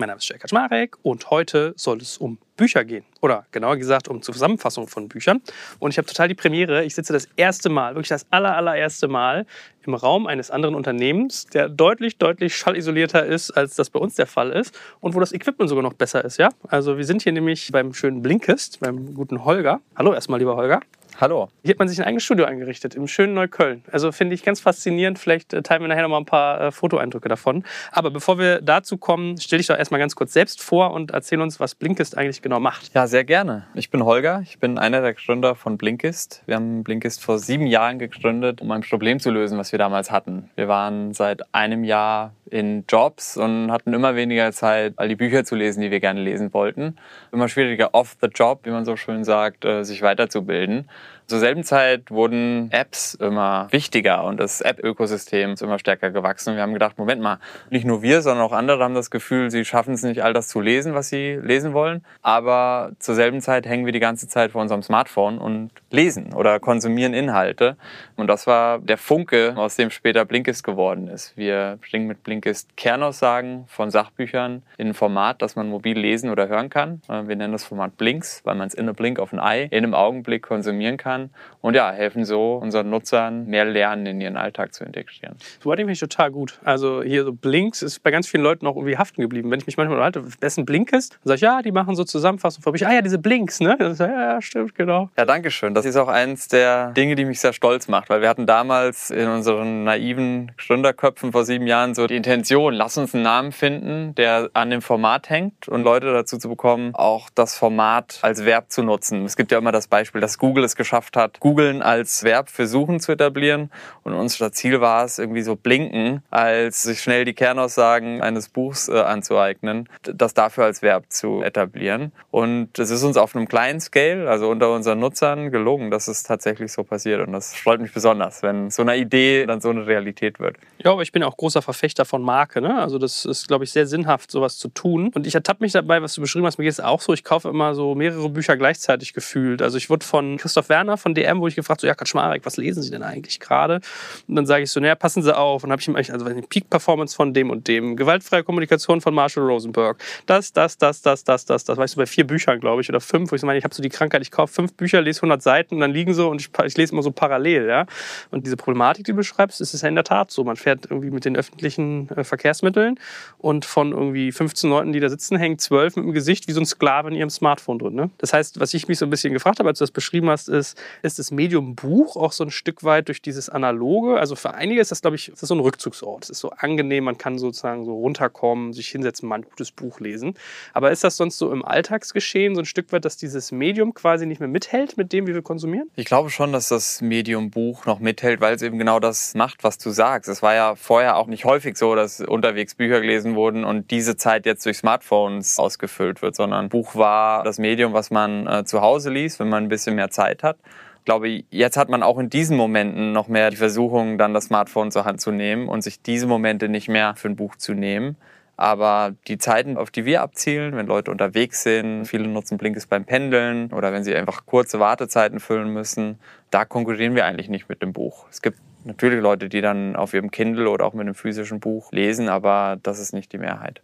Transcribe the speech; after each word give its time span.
Mein 0.00 0.08
Name 0.08 0.16
ist 0.16 0.30
Jörg 0.30 0.40
Kaczmarek 0.40 0.96
und 1.02 1.28
heute 1.28 1.74
soll 1.76 1.98
es 1.98 2.16
um 2.16 2.38
Bücher 2.56 2.86
gehen. 2.86 3.04
Oder 3.20 3.44
genauer 3.50 3.76
gesagt 3.76 4.08
um 4.08 4.22
Zusammenfassung 4.22 4.88
von 4.88 5.08
Büchern. 5.08 5.42
Und 5.78 5.90
ich 5.90 5.98
habe 5.98 6.08
total 6.08 6.26
die 6.26 6.34
Premiere. 6.34 6.84
Ich 6.84 6.94
sitze 6.94 7.12
das 7.12 7.28
erste 7.36 7.68
Mal, 7.68 7.96
wirklich 7.96 8.08
das 8.08 8.24
aller, 8.30 8.56
allererste 8.56 9.08
Mal 9.08 9.44
im 9.84 9.92
Raum 9.92 10.26
eines 10.26 10.50
anderen 10.50 10.74
Unternehmens, 10.74 11.44
der 11.48 11.68
deutlich, 11.68 12.16
deutlich 12.16 12.56
schallisolierter 12.56 13.26
ist, 13.26 13.50
als 13.50 13.76
das 13.76 13.90
bei 13.90 14.00
uns 14.00 14.14
der 14.14 14.26
Fall 14.26 14.52
ist. 14.52 14.74
Und 15.00 15.14
wo 15.14 15.20
das 15.20 15.32
Equipment 15.32 15.68
sogar 15.68 15.82
noch 15.82 15.92
besser 15.92 16.24
ist. 16.24 16.38
Ja? 16.38 16.48
Also 16.66 16.96
wir 16.96 17.04
sind 17.04 17.20
hier 17.20 17.32
nämlich 17.32 17.70
beim 17.70 17.92
schönen 17.92 18.22
Blinkist, 18.22 18.80
beim 18.80 19.12
guten 19.12 19.44
Holger. 19.44 19.82
Hallo 19.96 20.14
erstmal, 20.14 20.38
lieber 20.38 20.56
Holger. 20.56 20.80
Hallo. 21.20 21.50
Hier 21.62 21.72
hat 21.72 21.78
man 21.78 21.86
sich 21.86 22.00
ein 22.00 22.06
eigenes 22.06 22.24
Studio 22.24 22.46
eingerichtet, 22.46 22.94
im 22.94 23.06
schönen 23.06 23.34
Neukölln. 23.34 23.84
Also 23.92 24.10
finde 24.10 24.34
ich 24.34 24.42
ganz 24.42 24.58
faszinierend. 24.58 25.18
Vielleicht 25.18 25.52
äh, 25.52 25.60
teilen 25.60 25.82
wir 25.82 25.88
nachher 25.88 26.00
noch 26.00 26.08
mal 26.08 26.16
ein 26.16 26.24
paar 26.24 26.58
äh, 26.58 26.72
Fotoeindrücke 26.72 27.28
davon. 27.28 27.62
Aber 27.92 28.10
bevor 28.10 28.38
wir 28.38 28.62
dazu 28.62 28.96
kommen, 28.96 29.36
stell 29.38 29.58
dich 29.58 29.66
doch 29.66 29.76
erstmal 29.76 30.00
ganz 30.00 30.16
kurz 30.16 30.32
selbst 30.32 30.62
vor 30.62 30.92
und 30.92 31.10
erzähl 31.10 31.42
uns, 31.42 31.60
was 31.60 31.74
Blinkist 31.74 32.16
eigentlich 32.16 32.40
genau 32.40 32.58
macht. 32.58 32.94
Ja, 32.94 33.06
sehr 33.06 33.24
gerne. 33.24 33.66
Ich 33.74 33.90
bin 33.90 34.02
Holger. 34.02 34.40
Ich 34.44 34.60
bin 34.60 34.78
einer 34.78 35.02
der 35.02 35.12
Gründer 35.12 35.54
von 35.54 35.76
Blinkist. 35.76 36.42
Wir 36.46 36.56
haben 36.56 36.84
Blinkist 36.84 37.22
vor 37.22 37.38
sieben 37.38 37.66
Jahren 37.66 37.98
gegründet, 37.98 38.62
um 38.62 38.70
ein 38.70 38.80
Problem 38.80 39.20
zu 39.20 39.30
lösen, 39.30 39.58
was 39.58 39.72
wir 39.72 39.78
damals 39.78 40.10
hatten. 40.10 40.48
Wir 40.56 40.68
waren 40.68 41.12
seit 41.12 41.54
einem 41.54 41.84
Jahr 41.84 42.32
in 42.50 42.84
Jobs 42.88 43.36
und 43.36 43.70
hatten 43.70 43.92
immer 43.92 44.16
weniger 44.16 44.52
Zeit, 44.52 44.94
all 44.96 45.08
die 45.08 45.16
Bücher 45.16 45.44
zu 45.44 45.54
lesen, 45.54 45.80
die 45.80 45.90
wir 45.90 46.00
gerne 46.00 46.20
lesen 46.20 46.52
wollten. 46.52 46.96
Immer 47.32 47.48
schwieriger 47.48 47.94
off 47.94 48.16
the 48.20 48.28
job, 48.28 48.60
wie 48.64 48.70
man 48.70 48.84
so 48.84 48.96
schön 48.96 49.24
sagt, 49.24 49.64
äh, 49.64 49.84
sich 49.84 50.02
weiterzubilden. 50.02 50.88
Zur 51.30 51.38
selben 51.38 51.62
Zeit 51.62 52.10
wurden 52.10 52.72
Apps 52.72 53.14
immer 53.14 53.68
wichtiger 53.70 54.24
und 54.24 54.40
das 54.40 54.60
App-Ökosystem 54.62 55.52
ist 55.52 55.62
immer 55.62 55.78
stärker 55.78 56.10
gewachsen. 56.10 56.56
Wir 56.56 56.62
haben 56.62 56.72
gedacht, 56.72 56.98
Moment 56.98 57.22
mal, 57.22 57.38
nicht 57.70 57.86
nur 57.86 58.02
wir, 58.02 58.20
sondern 58.20 58.44
auch 58.44 58.50
andere 58.50 58.82
haben 58.82 58.96
das 58.96 59.12
Gefühl, 59.12 59.48
sie 59.48 59.64
schaffen 59.64 59.94
es 59.94 60.02
nicht, 60.02 60.24
all 60.24 60.32
das 60.32 60.48
zu 60.48 60.60
lesen, 60.60 60.92
was 60.92 61.08
sie 61.08 61.38
lesen 61.40 61.72
wollen. 61.72 62.04
Aber 62.20 62.90
zur 62.98 63.14
selben 63.14 63.40
Zeit 63.40 63.64
hängen 63.64 63.86
wir 63.86 63.92
die 63.92 64.00
ganze 64.00 64.26
Zeit 64.26 64.50
vor 64.50 64.60
unserem 64.60 64.82
Smartphone 64.82 65.38
und 65.38 65.70
lesen 65.92 66.34
oder 66.34 66.58
konsumieren 66.58 67.14
Inhalte. 67.14 67.76
Und 68.16 68.26
das 68.26 68.48
war 68.48 68.80
der 68.80 68.98
Funke, 68.98 69.54
aus 69.56 69.76
dem 69.76 69.90
später 69.90 70.24
Blinkist 70.24 70.64
geworden 70.64 71.06
ist. 71.06 71.36
Wir 71.36 71.78
bringen 71.88 72.08
mit 72.08 72.24
Blinkist 72.24 72.76
Kernaussagen 72.76 73.66
von 73.68 73.92
Sachbüchern 73.92 74.64
in 74.78 74.88
ein 74.88 74.94
Format, 74.94 75.42
das 75.42 75.54
man 75.54 75.68
mobil 75.68 75.96
lesen 75.96 76.28
oder 76.28 76.48
hören 76.48 76.70
kann. 76.70 77.02
Wir 77.06 77.36
nennen 77.36 77.52
das 77.52 77.62
Format 77.62 77.96
Blinks, 77.96 78.40
weil 78.42 78.56
man 78.56 78.66
es 78.66 78.74
in 78.74 78.88
a 78.88 78.92
Blink 78.92 79.20
auf 79.20 79.32
ein 79.32 79.38
Ei 79.38 79.68
in 79.70 79.84
einem 79.84 79.94
Augenblick 79.94 80.42
konsumieren 80.42 80.96
kann 80.96 81.19
kann 81.20 81.30
und 81.60 81.74
ja, 81.74 81.92
helfen 81.92 82.24
so 82.24 82.54
unseren 82.54 82.90
Nutzern 82.90 83.46
mehr 83.46 83.64
Lernen 83.64 84.06
in 84.06 84.20
ihren 84.20 84.36
Alltag 84.36 84.72
zu 84.72 84.84
integrieren. 84.84 85.36
So 85.62 85.68
war 85.68 85.76
finde 85.76 85.92
ich 85.92 86.00
total 86.00 86.30
gut. 86.30 86.58
Also 86.64 87.02
hier 87.02 87.24
so 87.24 87.32
Blinks 87.32 87.82
ist 87.82 88.02
bei 88.02 88.10
ganz 88.10 88.26
vielen 88.26 88.42
Leuten 88.42 88.66
auch 88.66 88.76
irgendwie 88.76 88.96
haften 88.96 89.20
geblieben. 89.20 89.50
Wenn 89.50 89.60
ich 89.60 89.66
mich 89.66 89.76
manchmal 89.76 89.96
unterhalte, 89.96 90.24
wessen 90.40 90.64
Blink 90.64 90.92
ist, 90.92 91.12
dann 91.12 91.20
sage 91.24 91.36
ich, 91.36 91.42
ja, 91.42 91.62
die 91.62 91.72
machen 91.72 91.94
so 91.96 92.04
Zusammenfassungen 92.04 92.62
für 92.62 92.72
mich. 92.72 92.86
Ah 92.86 92.92
ja, 92.92 93.02
diese 93.02 93.18
Blinks, 93.18 93.60
ne? 93.60 93.76
Ja, 93.80 94.06
ja, 94.06 94.42
stimmt, 94.42 94.74
genau. 94.74 95.10
Ja, 95.16 95.24
danke 95.24 95.50
schön. 95.50 95.74
Das 95.74 95.84
ist 95.84 95.96
auch 95.96 96.08
eins 96.08 96.48
der 96.48 96.92
Dinge, 96.92 97.14
die 97.14 97.24
mich 97.24 97.40
sehr 97.40 97.52
stolz 97.52 97.88
macht, 97.88 98.10
weil 98.10 98.20
wir 98.20 98.28
hatten 98.28 98.46
damals 98.46 99.10
in 99.10 99.28
unseren 99.28 99.84
naiven 99.84 100.52
Gründerköpfen 100.56 101.32
vor 101.32 101.44
sieben 101.44 101.66
Jahren 101.66 101.94
so 101.94 102.06
die 102.06 102.16
Intention, 102.16 102.74
lass 102.74 102.96
uns 102.96 103.14
einen 103.14 103.24
Namen 103.24 103.52
finden, 103.52 104.14
der 104.14 104.50
an 104.54 104.70
dem 104.70 104.82
Format 104.82 105.28
hängt 105.30 105.68
und 105.68 105.82
Leute 105.82 106.12
dazu 106.12 106.38
zu 106.38 106.48
bekommen, 106.48 106.94
auch 106.94 107.28
das 107.34 107.56
Format 107.56 108.18
als 108.22 108.44
Verb 108.44 108.70
zu 108.70 108.82
nutzen. 108.82 109.24
Es 109.24 109.36
gibt 109.36 109.52
ja 109.52 109.58
immer 109.58 109.72
das 109.72 109.88
Beispiel, 109.88 110.20
dass 110.20 110.38
Google 110.38 110.64
es 110.64 110.76
geschafft 110.76 111.09
geschafft 111.10 111.16
hat, 111.16 111.40
googeln 111.40 111.82
als 111.82 112.24
Verb 112.24 112.48
für 112.48 112.66
suchen 112.66 113.00
zu 113.00 113.12
etablieren. 113.12 113.70
Und 114.02 114.14
unser 114.14 114.52
Ziel 114.52 114.80
war 114.80 115.04
es, 115.04 115.18
irgendwie 115.18 115.42
so 115.42 115.56
blinken, 115.56 116.22
als 116.30 116.82
sich 116.82 117.00
schnell 117.00 117.24
die 117.24 117.34
Kernaussagen 117.34 118.22
eines 118.22 118.48
Buchs 118.48 118.88
äh, 118.88 118.98
anzueignen, 119.00 119.88
das 120.02 120.34
dafür 120.34 120.64
als 120.64 120.82
Verb 120.82 121.04
zu 121.08 121.42
etablieren. 121.42 122.12
Und 122.30 122.78
es 122.78 122.90
ist 122.90 123.02
uns 123.02 123.16
auf 123.16 123.34
einem 123.34 123.48
kleinen 123.48 123.80
Scale, 123.80 124.28
also 124.28 124.48
unter 124.48 124.72
unseren 124.72 124.98
Nutzern, 124.98 125.50
gelungen, 125.50 125.90
dass 125.90 126.08
es 126.08 126.22
tatsächlich 126.22 126.72
so 126.72 126.84
passiert. 126.84 127.26
Und 127.26 127.32
das 127.32 127.54
freut 127.54 127.80
mich 127.80 127.92
besonders, 127.92 128.42
wenn 128.42 128.70
so 128.70 128.82
eine 128.82 128.96
Idee 128.96 129.46
dann 129.46 129.60
so 129.60 129.70
eine 129.70 129.86
Realität 129.86 130.40
wird. 130.40 130.56
Ja, 130.82 130.92
aber 130.92 131.02
ich 131.02 131.12
bin 131.12 131.22
auch 131.22 131.36
großer 131.36 131.62
Verfechter 131.62 132.04
von 132.04 132.22
Marke. 132.22 132.60
Ne? 132.60 132.78
Also 132.78 132.98
das 132.98 133.24
ist, 133.24 133.48
glaube 133.48 133.64
ich, 133.64 133.72
sehr 133.72 133.86
sinnhaft, 133.86 134.30
sowas 134.30 134.58
zu 134.58 134.68
tun. 134.68 135.10
Und 135.14 135.26
ich 135.26 135.34
ertappe 135.34 135.62
mich 135.62 135.72
dabei, 135.72 136.02
was 136.02 136.14
du 136.14 136.20
beschrieben 136.20 136.46
hast, 136.46 136.58
mir 136.58 136.64
geht 136.64 136.72
es 136.72 136.80
auch 136.80 137.00
so, 137.00 137.12
ich 137.12 137.24
kaufe 137.24 137.48
immer 137.48 137.74
so 137.74 137.94
mehrere 137.94 138.28
Bücher 138.28 138.56
gleichzeitig 138.56 139.12
gefühlt. 139.12 139.62
Also 139.62 139.76
ich 139.76 139.90
wurde 139.90 140.06
von 140.06 140.36
Christoph 140.36 140.68
Werner 140.68 140.96
von 141.00 141.14
DM, 141.14 141.40
wo 141.40 141.46
ich 141.48 141.56
gefragt 141.56 141.80
so, 141.80 141.86
ja, 141.86 141.94
Kaczmarek, 141.94 142.44
was 142.44 142.56
lesen 142.56 142.82
Sie 142.82 142.90
denn 142.90 143.02
eigentlich 143.02 143.40
gerade? 143.40 143.80
Und 144.28 144.36
dann 144.36 144.46
sage 144.46 144.64
ich 144.64 144.70
so, 144.70 144.80
naja, 144.80 144.94
passen 144.94 145.22
Sie 145.22 145.36
auf. 145.36 145.64
Und 145.64 145.72
habe 145.72 145.80
ich 145.80 145.88
ihm 145.88 145.96
also 145.96 146.24
Peak 146.48 146.70
Performance 146.70 147.14
von 147.14 147.34
dem 147.34 147.50
und 147.50 147.68
dem, 147.68 147.96
gewaltfreie 147.96 148.44
Kommunikation 148.44 149.00
von 149.00 149.14
Marshall 149.14 149.44
Rosenberg, 149.44 150.02
das, 150.26 150.52
das, 150.52 150.78
das, 150.78 151.02
das, 151.02 151.24
das, 151.24 151.44
das, 151.44 151.64
das, 151.64 151.76
weißt 151.78 151.94
du, 151.94 151.98
bei 151.98 152.06
vier 152.06 152.26
Büchern, 152.26 152.60
glaube 152.60 152.82
ich, 152.82 152.88
oder 152.88 153.00
fünf, 153.00 153.30
wo 153.30 153.34
ich 153.34 153.40
so 153.40 153.46
meine, 153.46 153.58
ich 153.58 153.64
habe 153.64 153.74
so 153.74 153.82
die 153.82 153.88
Krankheit, 153.88 154.22
ich 154.22 154.30
kaufe 154.30 154.52
fünf 154.52 154.74
Bücher, 154.74 155.00
lese 155.00 155.18
100 155.18 155.42
Seiten 155.42 155.74
und 155.74 155.80
dann 155.80 155.92
liegen 155.92 156.14
so 156.14 156.28
und 156.28 156.40
ich, 156.40 156.50
ich 156.64 156.76
lese 156.76 156.92
immer 156.92 157.02
so 157.02 157.10
parallel, 157.10 157.68
ja. 157.68 157.86
Und 158.30 158.46
diese 158.46 158.56
Problematik, 158.56 159.04
die 159.04 159.12
du 159.12 159.16
beschreibst, 159.16 159.60
ist 159.60 159.74
es 159.74 159.82
ja 159.82 159.88
in 159.88 159.94
der 159.94 160.04
Tat 160.04 160.30
so. 160.30 160.44
Man 160.44 160.56
fährt 160.56 160.86
irgendwie 160.90 161.10
mit 161.10 161.24
den 161.24 161.36
öffentlichen 161.36 162.08
äh, 162.10 162.24
Verkehrsmitteln 162.24 162.98
und 163.38 163.64
von 163.64 163.92
irgendwie 163.92 164.32
15 164.32 164.70
Leuten, 164.70 164.92
die 164.92 165.00
da 165.00 165.08
sitzen, 165.08 165.36
hängen 165.36 165.58
zwölf 165.58 165.96
mit 165.96 166.04
dem 166.04 166.12
Gesicht 166.12 166.48
wie 166.48 166.52
so 166.52 166.60
ein 166.60 166.66
Sklave 166.66 167.08
in 167.08 167.14
ihrem 167.14 167.30
Smartphone 167.30 167.78
drin. 167.78 167.94
Ne? 167.94 168.10
Das 168.18 168.32
heißt, 168.32 168.60
was 168.60 168.74
ich 168.74 168.88
mich 168.88 168.98
so 168.98 169.06
ein 169.06 169.10
bisschen 169.10 169.32
gefragt 169.32 169.58
habe, 169.58 169.68
als 169.68 169.78
du 169.78 169.82
das 169.84 169.90
beschrieben 169.90 170.28
hast, 170.30 170.48
ist, 170.48 170.79
ist 171.02 171.18
das 171.18 171.30
Medium 171.30 171.74
Buch 171.74 172.16
auch 172.16 172.32
so 172.32 172.44
ein 172.44 172.50
Stück 172.50 172.84
weit 172.84 173.08
durch 173.08 173.22
dieses 173.22 173.48
Analoge. 173.48 174.18
Also 174.18 174.36
für 174.36 174.54
einige 174.54 174.80
ist 174.80 174.90
das, 174.90 175.00
glaube 175.00 175.16
ich, 175.16 175.30
das 175.30 175.40
so 175.40 175.54
ein 175.54 175.60
Rückzugsort. 175.60 176.24
Es 176.24 176.30
ist 176.30 176.40
so 176.40 176.50
angenehm, 176.50 177.04
man 177.04 177.18
kann 177.18 177.38
sozusagen 177.38 177.84
so 177.84 177.94
runterkommen, 177.94 178.72
sich 178.72 178.88
hinsetzen, 178.88 179.28
mal 179.28 179.36
ein 179.36 179.42
gutes 179.42 179.70
Buch 179.72 180.00
lesen. 180.00 180.34
Aber 180.72 180.90
ist 180.90 181.04
das 181.04 181.16
sonst 181.16 181.38
so 181.38 181.52
im 181.52 181.64
Alltagsgeschehen 181.64 182.54
so 182.54 182.62
ein 182.62 182.66
Stück 182.66 182.92
weit, 182.92 183.04
dass 183.04 183.16
dieses 183.16 183.52
Medium 183.52 183.94
quasi 183.94 184.26
nicht 184.26 184.40
mehr 184.40 184.48
mithält 184.48 184.96
mit 184.96 185.12
dem, 185.12 185.26
wie 185.26 185.34
wir 185.34 185.42
konsumieren? 185.42 185.90
Ich 185.96 186.06
glaube 186.06 186.30
schon, 186.30 186.52
dass 186.52 186.68
das 186.68 187.00
Medium 187.00 187.50
Buch 187.50 187.86
noch 187.86 188.00
mithält, 188.00 188.40
weil 188.40 188.54
es 188.54 188.62
eben 188.62 188.78
genau 188.78 189.00
das 189.00 189.34
macht, 189.34 189.64
was 189.64 189.78
du 189.78 189.90
sagst. 189.90 190.28
Es 190.28 190.42
war 190.42 190.54
ja 190.54 190.74
vorher 190.76 191.16
auch 191.16 191.26
nicht 191.26 191.44
häufig 191.44 191.76
so, 191.76 191.94
dass 191.94 192.20
unterwegs 192.20 192.74
Bücher 192.74 193.00
gelesen 193.00 193.34
wurden 193.34 193.64
und 193.64 193.90
diese 193.90 194.16
Zeit 194.16 194.46
jetzt 194.46 194.64
durch 194.66 194.78
Smartphones 194.78 195.58
ausgefüllt 195.58 196.22
wird, 196.22 196.36
sondern 196.36 196.68
Buch 196.68 196.94
war 196.94 197.44
das 197.44 197.58
Medium, 197.58 197.92
was 197.92 198.10
man 198.10 198.46
äh, 198.46 198.64
zu 198.64 198.80
Hause 198.80 199.10
liest, 199.10 199.40
wenn 199.40 199.48
man 199.48 199.64
ein 199.64 199.68
bisschen 199.68 199.94
mehr 199.94 200.10
Zeit 200.10 200.42
hat. 200.42 200.58
Ich 201.00 201.06
glaube, 201.06 201.44
jetzt 201.50 201.78
hat 201.78 201.88
man 201.88 202.02
auch 202.02 202.18
in 202.18 202.28
diesen 202.28 202.58
Momenten 202.58 203.12
noch 203.12 203.26
mehr 203.26 203.48
die 203.48 203.56
Versuchung, 203.56 204.18
dann 204.18 204.34
das 204.34 204.44
Smartphone 204.44 204.90
zur 204.90 205.06
Hand 205.06 205.22
zu 205.22 205.30
nehmen 205.30 205.66
und 205.66 205.80
sich 205.82 206.02
diese 206.02 206.26
Momente 206.26 206.68
nicht 206.68 206.88
mehr 206.88 207.14
für 207.16 207.28
ein 207.28 207.36
Buch 207.36 207.56
zu 207.56 207.72
nehmen. 207.72 208.16
Aber 208.58 209.14
die 209.26 209.38
Zeiten, 209.38 209.78
auf 209.78 209.90
die 209.90 210.04
wir 210.04 210.20
abzielen, 210.20 210.76
wenn 210.76 210.86
Leute 210.86 211.10
unterwegs 211.10 211.62
sind, 211.62 212.04
viele 212.04 212.28
nutzen 212.28 212.58
Blinkist 212.58 212.90
beim 212.90 213.06
Pendeln 213.06 213.72
oder 213.72 213.94
wenn 213.94 214.04
sie 214.04 214.14
einfach 214.14 214.44
kurze 214.44 214.78
Wartezeiten 214.78 215.40
füllen 215.40 215.72
müssen, 215.72 216.18
da 216.50 216.66
konkurrieren 216.66 217.14
wir 217.14 217.24
eigentlich 217.24 217.48
nicht 217.48 217.70
mit 217.70 217.80
dem 217.80 217.94
Buch. 217.94 218.26
Es 218.30 218.42
gibt 218.42 218.58
natürlich 218.84 219.22
Leute, 219.22 219.48
die 219.48 219.62
dann 219.62 219.96
auf 219.96 220.12
ihrem 220.12 220.30
Kindle 220.30 220.68
oder 220.68 220.84
auch 220.84 220.92
mit 220.92 221.00
einem 221.00 221.14
physischen 221.14 221.60
Buch 221.60 221.90
lesen, 221.92 222.28
aber 222.28 222.78
das 222.82 222.98
ist 222.98 223.14
nicht 223.14 223.32
die 223.32 223.38
Mehrheit. 223.38 223.80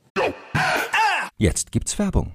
Jetzt 1.39 1.73
gibt's 1.73 1.99
Werbung. 1.99 2.35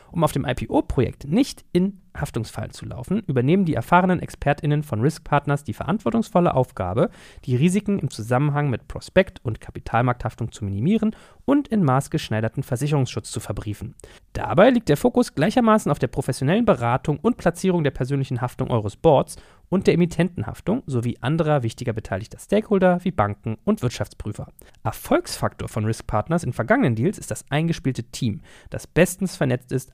Um 0.11 0.23
auf 0.23 0.31
dem 0.31 0.45
IPO-Projekt 0.45 1.25
nicht 1.25 1.65
in 1.71 2.01
Haftungsfallen 2.15 2.71
zu 2.71 2.85
laufen, 2.85 3.23
übernehmen 3.27 3.65
die 3.65 3.73
erfahrenen 3.73 4.19
ExpertInnen 4.19 4.83
von 4.83 5.01
Risk 5.01 5.23
Partners 5.23 5.63
die 5.63 5.73
verantwortungsvolle 5.73 6.53
Aufgabe, 6.53 7.09
die 7.45 7.55
Risiken 7.55 7.99
im 7.99 8.09
Zusammenhang 8.09 8.69
mit 8.69 8.87
Prospekt- 8.87 9.39
und 9.43 9.61
Kapitalmarkthaftung 9.61 10.51
zu 10.51 10.65
minimieren 10.65 11.15
und 11.45 11.67
in 11.69 11.83
maßgeschneiderten 11.83 12.63
Versicherungsschutz 12.63 13.31
zu 13.31 13.39
verbriefen. 13.39 13.95
Dabei 14.33 14.69
liegt 14.69 14.89
der 14.89 14.97
Fokus 14.97 15.35
gleichermaßen 15.35 15.91
auf 15.91 15.99
der 15.99 16.07
professionellen 16.07 16.65
Beratung 16.65 17.19
und 17.19 17.37
Platzierung 17.37 17.83
der 17.83 17.91
persönlichen 17.91 18.41
Haftung 18.41 18.69
eures 18.69 18.95
Boards 18.95 19.37
und 19.69 19.87
der 19.87 19.93
Emittentenhaftung 19.93 20.83
sowie 20.85 21.17
anderer 21.21 21.63
wichtiger 21.63 21.93
beteiligter 21.93 22.39
Stakeholder 22.39 22.99
wie 23.03 23.11
Banken 23.11 23.57
und 23.63 23.81
Wirtschaftsprüfer. 23.81 24.47
Erfolgsfaktor 24.83 25.69
von 25.69 25.85
Risk 25.85 26.07
Partners 26.07 26.43
in 26.43 26.51
vergangenen 26.51 26.95
Deals 26.95 27.17
ist 27.17 27.31
das 27.31 27.45
eingespielte 27.49 28.03
Team, 28.03 28.41
das 28.69 28.85
bestens 28.85 29.37
vernetzt 29.37 29.71
ist, 29.71 29.93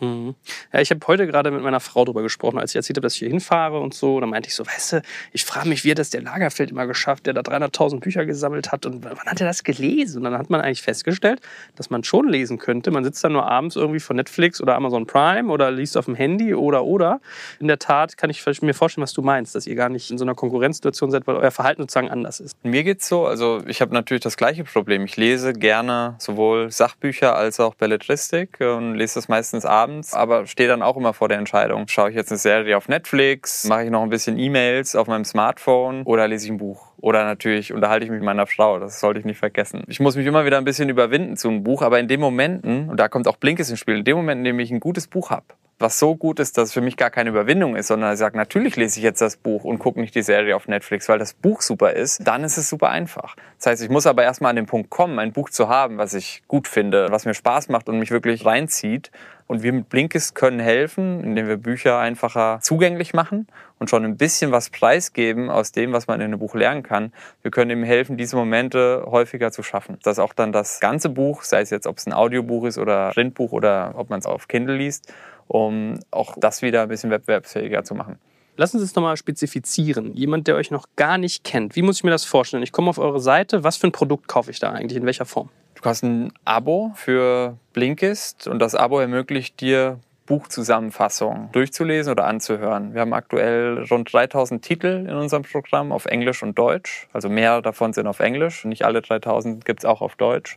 Mhm. 0.00 0.34
Ja, 0.72 0.80
ich 0.80 0.90
habe 0.90 1.00
heute 1.06 1.26
gerade 1.26 1.50
mit 1.50 1.62
meiner 1.62 1.80
Frau 1.80 2.04
darüber 2.04 2.22
gesprochen, 2.22 2.58
als 2.58 2.72
ich 2.72 2.76
erzählt 2.76 2.96
habe, 2.96 3.02
dass 3.02 3.14
ich 3.14 3.20
hier 3.20 3.28
hinfahre 3.28 3.78
und 3.80 3.94
so. 3.94 4.20
Da 4.20 4.26
meinte 4.26 4.48
ich 4.48 4.54
so, 4.54 4.66
weißt 4.66 4.92
du, 4.94 5.02
ich 5.32 5.44
frage 5.44 5.68
mich, 5.68 5.84
wie 5.84 5.90
hat 5.90 5.98
das 5.98 6.10
der 6.10 6.22
Lagerfeld 6.22 6.70
immer 6.70 6.86
geschafft, 6.86 7.26
der 7.26 7.34
da 7.34 7.42
300.000 7.42 8.00
Bücher 8.00 8.24
gesammelt 8.24 8.72
hat 8.72 8.86
und 8.86 9.04
wann 9.04 9.18
hat 9.18 9.40
er 9.40 9.46
das 9.46 9.64
gelesen? 9.64 10.18
Und 10.18 10.24
dann 10.24 10.38
hat 10.38 10.50
man 10.50 10.60
eigentlich 10.60 10.82
festgestellt, 10.82 11.40
dass 11.76 11.90
man 11.90 12.04
schon 12.04 12.28
lesen 12.28 12.58
könnte. 12.58 12.90
Man 12.90 13.04
sitzt 13.04 13.22
dann 13.22 13.32
nur 13.32 13.50
abends 13.50 13.76
irgendwie 13.76 14.00
vor 14.00 14.16
Netflix 14.16 14.60
oder 14.60 14.74
Amazon 14.74 15.06
Prime 15.06 15.50
oder 15.52 15.70
liest 15.70 15.96
auf 15.96 16.06
dem 16.06 16.14
Handy 16.14 16.54
oder 16.54 16.84
oder. 16.84 17.20
In 17.58 17.68
der 17.68 17.78
Tat 17.78 18.16
kann 18.16 18.30
ich 18.30 18.44
mir 18.62 18.74
vorstellen, 18.74 19.02
was 19.02 19.12
du 19.12 19.22
meinst, 19.22 19.54
dass 19.54 19.66
ihr 19.66 19.74
gar 19.74 19.88
nicht 19.88 20.10
in 20.10 20.18
so 20.18 20.24
einer 20.24 20.34
Konkurrenzsituation 20.34 21.10
seid, 21.10 21.26
weil 21.26 21.36
euer 21.36 21.50
Verhalten 21.50 21.82
sozusagen 21.82 22.10
anders 22.10 22.40
ist. 22.40 22.56
Mir 22.62 22.84
geht's 22.84 23.08
so, 23.08 23.26
also 23.26 23.62
ich 23.66 23.80
habe 23.80 23.92
natürlich 23.92 24.22
das 24.22 24.36
gleiche 24.36 24.64
Problem. 24.64 25.04
Ich 25.04 25.16
lese 25.16 25.52
gerne 25.52 26.14
sowohl 26.18 26.70
Sachbücher 26.70 27.36
als 27.36 27.60
auch 27.60 27.74
Belletristik 27.74 28.60
und 28.60 28.94
lese 28.94 29.16
das 29.16 29.28
meistens 29.28 29.64
abends 29.64 29.89
abends, 29.90 30.14
aber 30.14 30.46
stehe 30.46 30.68
dann 30.68 30.82
auch 30.82 30.96
immer 30.96 31.12
vor 31.12 31.28
der 31.28 31.38
Entscheidung, 31.38 31.88
schaue 31.88 32.10
ich 32.10 32.16
jetzt 32.16 32.30
eine 32.30 32.38
Serie 32.38 32.76
auf 32.76 32.88
Netflix, 32.88 33.64
mache 33.64 33.84
ich 33.84 33.90
noch 33.90 34.02
ein 34.02 34.08
bisschen 34.08 34.38
E-Mails 34.38 34.94
auf 34.94 35.06
meinem 35.06 35.24
Smartphone 35.24 36.02
oder 36.04 36.28
lese 36.28 36.46
ich 36.46 36.52
ein 36.52 36.58
Buch. 36.58 36.86
Oder 36.98 37.24
natürlich 37.24 37.72
unterhalte 37.72 38.04
ich 38.04 38.10
mich 38.10 38.20
mit 38.20 38.26
meiner 38.26 38.46
Frau, 38.46 38.78
das 38.78 39.00
sollte 39.00 39.20
ich 39.20 39.26
nicht 39.26 39.38
vergessen. 39.38 39.84
Ich 39.88 40.00
muss 40.00 40.16
mich 40.16 40.26
immer 40.26 40.44
wieder 40.44 40.58
ein 40.58 40.64
bisschen 40.64 40.88
überwinden 40.88 41.36
zu 41.36 41.48
einem 41.48 41.64
Buch, 41.64 41.82
aber 41.82 41.98
in 41.98 42.08
den 42.08 42.20
Momenten, 42.20 42.90
und 42.90 42.98
da 42.98 43.08
kommt 43.08 43.26
auch 43.26 43.36
Blinkes 43.36 43.70
ins 43.70 43.78
Spiel, 43.78 43.98
in 43.98 44.04
dem 44.04 44.16
Moment, 44.16 44.40
in 44.40 44.44
dem 44.44 44.60
ich 44.60 44.70
ein 44.70 44.80
gutes 44.80 45.06
Buch 45.06 45.30
habe, 45.30 45.46
was 45.78 45.98
so 45.98 46.14
gut 46.14 46.38
ist, 46.40 46.58
dass 46.58 46.68
es 46.68 46.74
für 46.74 46.82
mich 46.82 46.98
gar 46.98 47.08
keine 47.08 47.30
Überwindung 47.30 47.74
ist, 47.74 47.86
sondern 47.86 48.12
ich 48.12 48.18
sage, 48.18 48.36
natürlich 48.36 48.76
lese 48.76 49.00
ich 49.00 49.04
jetzt 49.04 49.22
das 49.22 49.38
Buch 49.38 49.64
und 49.64 49.78
gucke 49.78 49.98
nicht 49.98 50.14
die 50.14 50.22
Serie 50.22 50.54
auf 50.54 50.68
Netflix, 50.68 51.08
weil 51.08 51.18
das 51.18 51.32
Buch 51.32 51.62
super 51.62 51.92
ist, 51.94 52.26
dann 52.26 52.44
ist 52.44 52.58
es 52.58 52.68
super 52.68 52.90
einfach. 52.90 53.34
Das 53.56 53.66
heißt, 53.66 53.82
ich 53.82 53.88
muss 53.88 54.06
aber 54.06 54.22
erstmal 54.22 54.50
an 54.50 54.56
den 54.56 54.66
Punkt 54.66 54.90
kommen, 54.90 55.18
ein 55.18 55.32
Buch 55.32 55.48
zu 55.48 55.70
haben, 55.70 55.96
was 55.96 56.12
ich 56.12 56.42
gut 56.48 56.68
finde, 56.68 57.08
was 57.10 57.24
mir 57.24 57.32
Spaß 57.32 57.70
macht 57.70 57.88
und 57.88 57.98
mich 57.98 58.10
wirklich 58.10 58.44
reinzieht. 58.44 59.10
Und 59.50 59.64
wir 59.64 59.72
mit 59.72 59.88
Blinkist 59.88 60.36
können 60.36 60.60
helfen, 60.60 61.24
indem 61.24 61.48
wir 61.48 61.56
Bücher 61.56 61.98
einfacher 61.98 62.60
zugänglich 62.62 63.14
machen 63.14 63.48
und 63.80 63.90
schon 63.90 64.04
ein 64.04 64.16
bisschen 64.16 64.52
was 64.52 64.70
preisgeben 64.70 65.50
aus 65.50 65.72
dem, 65.72 65.92
was 65.92 66.06
man 66.06 66.20
in 66.20 66.26
einem 66.26 66.38
Buch 66.38 66.54
lernen 66.54 66.84
kann. 66.84 67.12
Wir 67.42 67.50
können 67.50 67.72
ihm 67.72 67.82
helfen, 67.82 68.16
diese 68.16 68.36
Momente 68.36 69.04
häufiger 69.10 69.50
zu 69.50 69.64
schaffen. 69.64 69.98
Dass 70.04 70.20
auch 70.20 70.34
dann 70.34 70.52
das 70.52 70.78
ganze 70.78 71.08
Buch, 71.08 71.42
sei 71.42 71.62
es 71.62 71.70
jetzt, 71.70 71.88
ob 71.88 71.98
es 71.98 72.06
ein 72.06 72.12
Audiobuch 72.12 72.64
ist 72.64 72.78
oder 72.78 73.10
Printbuch 73.10 73.50
oder 73.50 73.94
ob 73.96 74.08
man 74.08 74.20
es 74.20 74.26
auf 74.26 74.46
Kindle 74.46 74.76
liest, 74.76 75.12
um 75.48 75.98
auch 76.12 76.36
das 76.38 76.62
wieder 76.62 76.82
ein 76.82 76.88
bisschen 76.88 77.10
wettbewerbsfähiger 77.10 77.82
zu 77.82 77.96
machen. 77.96 78.20
Lassen 78.56 78.78
Sie 78.78 78.84
es 78.84 78.94
nochmal 78.94 79.16
spezifizieren. 79.16 80.14
Jemand, 80.14 80.46
der 80.46 80.54
euch 80.54 80.70
noch 80.70 80.86
gar 80.94 81.18
nicht 81.18 81.42
kennt, 81.42 81.74
wie 81.74 81.82
muss 81.82 81.96
ich 81.96 82.04
mir 82.04 82.12
das 82.12 82.24
vorstellen? 82.24 82.62
Ich 82.62 82.70
komme 82.70 82.88
auf 82.88 82.98
eure 82.98 83.18
Seite, 83.18 83.64
was 83.64 83.76
für 83.76 83.88
ein 83.88 83.92
Produkt 83.92 84.28
kaufe 84.28 84.52
ich 84.52 84.60
da 84.60 84.70
eigentlich, 84.70 84.96
in 84.96 85.06
welcher 85.06 85.24
Form? 85.24 85.48
Du 85.82 85.88
hast 85.88 86.02
ein 86.02 86.32
Abo 86.44 86.92
für 86.94 87.56
Blinkist 87.72 88.46
und 88.46 88.58
das 88.58 88.74
Abo 88.74 89.00
ermöglicht 89.00 89.60
dir, 89.62 89.98
Buchzusammenfassungen 90.26 91.50
durchzulesen 91.50 92.12
oder 92.12 92.26
anzuhören. 92.26 92.94
Wir 92.94 93.00
haben 93.00 93.14
aktuell 93.14 93.84
rund 93.90 94.12
3000 94.12 94.62
Titel 94.62 95.06
in 95.08 95.16
unserem 95.16 95.42
Programm 95.42 95.90
auf 95.90 96.04
Englisch 96.04 96.44
und 96.44 96.56
Deutsch. 96.56 97.08
Also 97.12 97.28
mehr 97.28 97.62
davon 97.62 97.92
sind 97.92 98.06
auf 98.06 98.20
Englisch. 98.20 98.64
Nicht 98.64 98.84
alle 98.84 99.02
3000 99.02 99.64
gibt 99.64 99.80
es 99.80 99.84
auch 99.84 100.02
auf 100.02 100.14
Deutsch. 100.14 100.56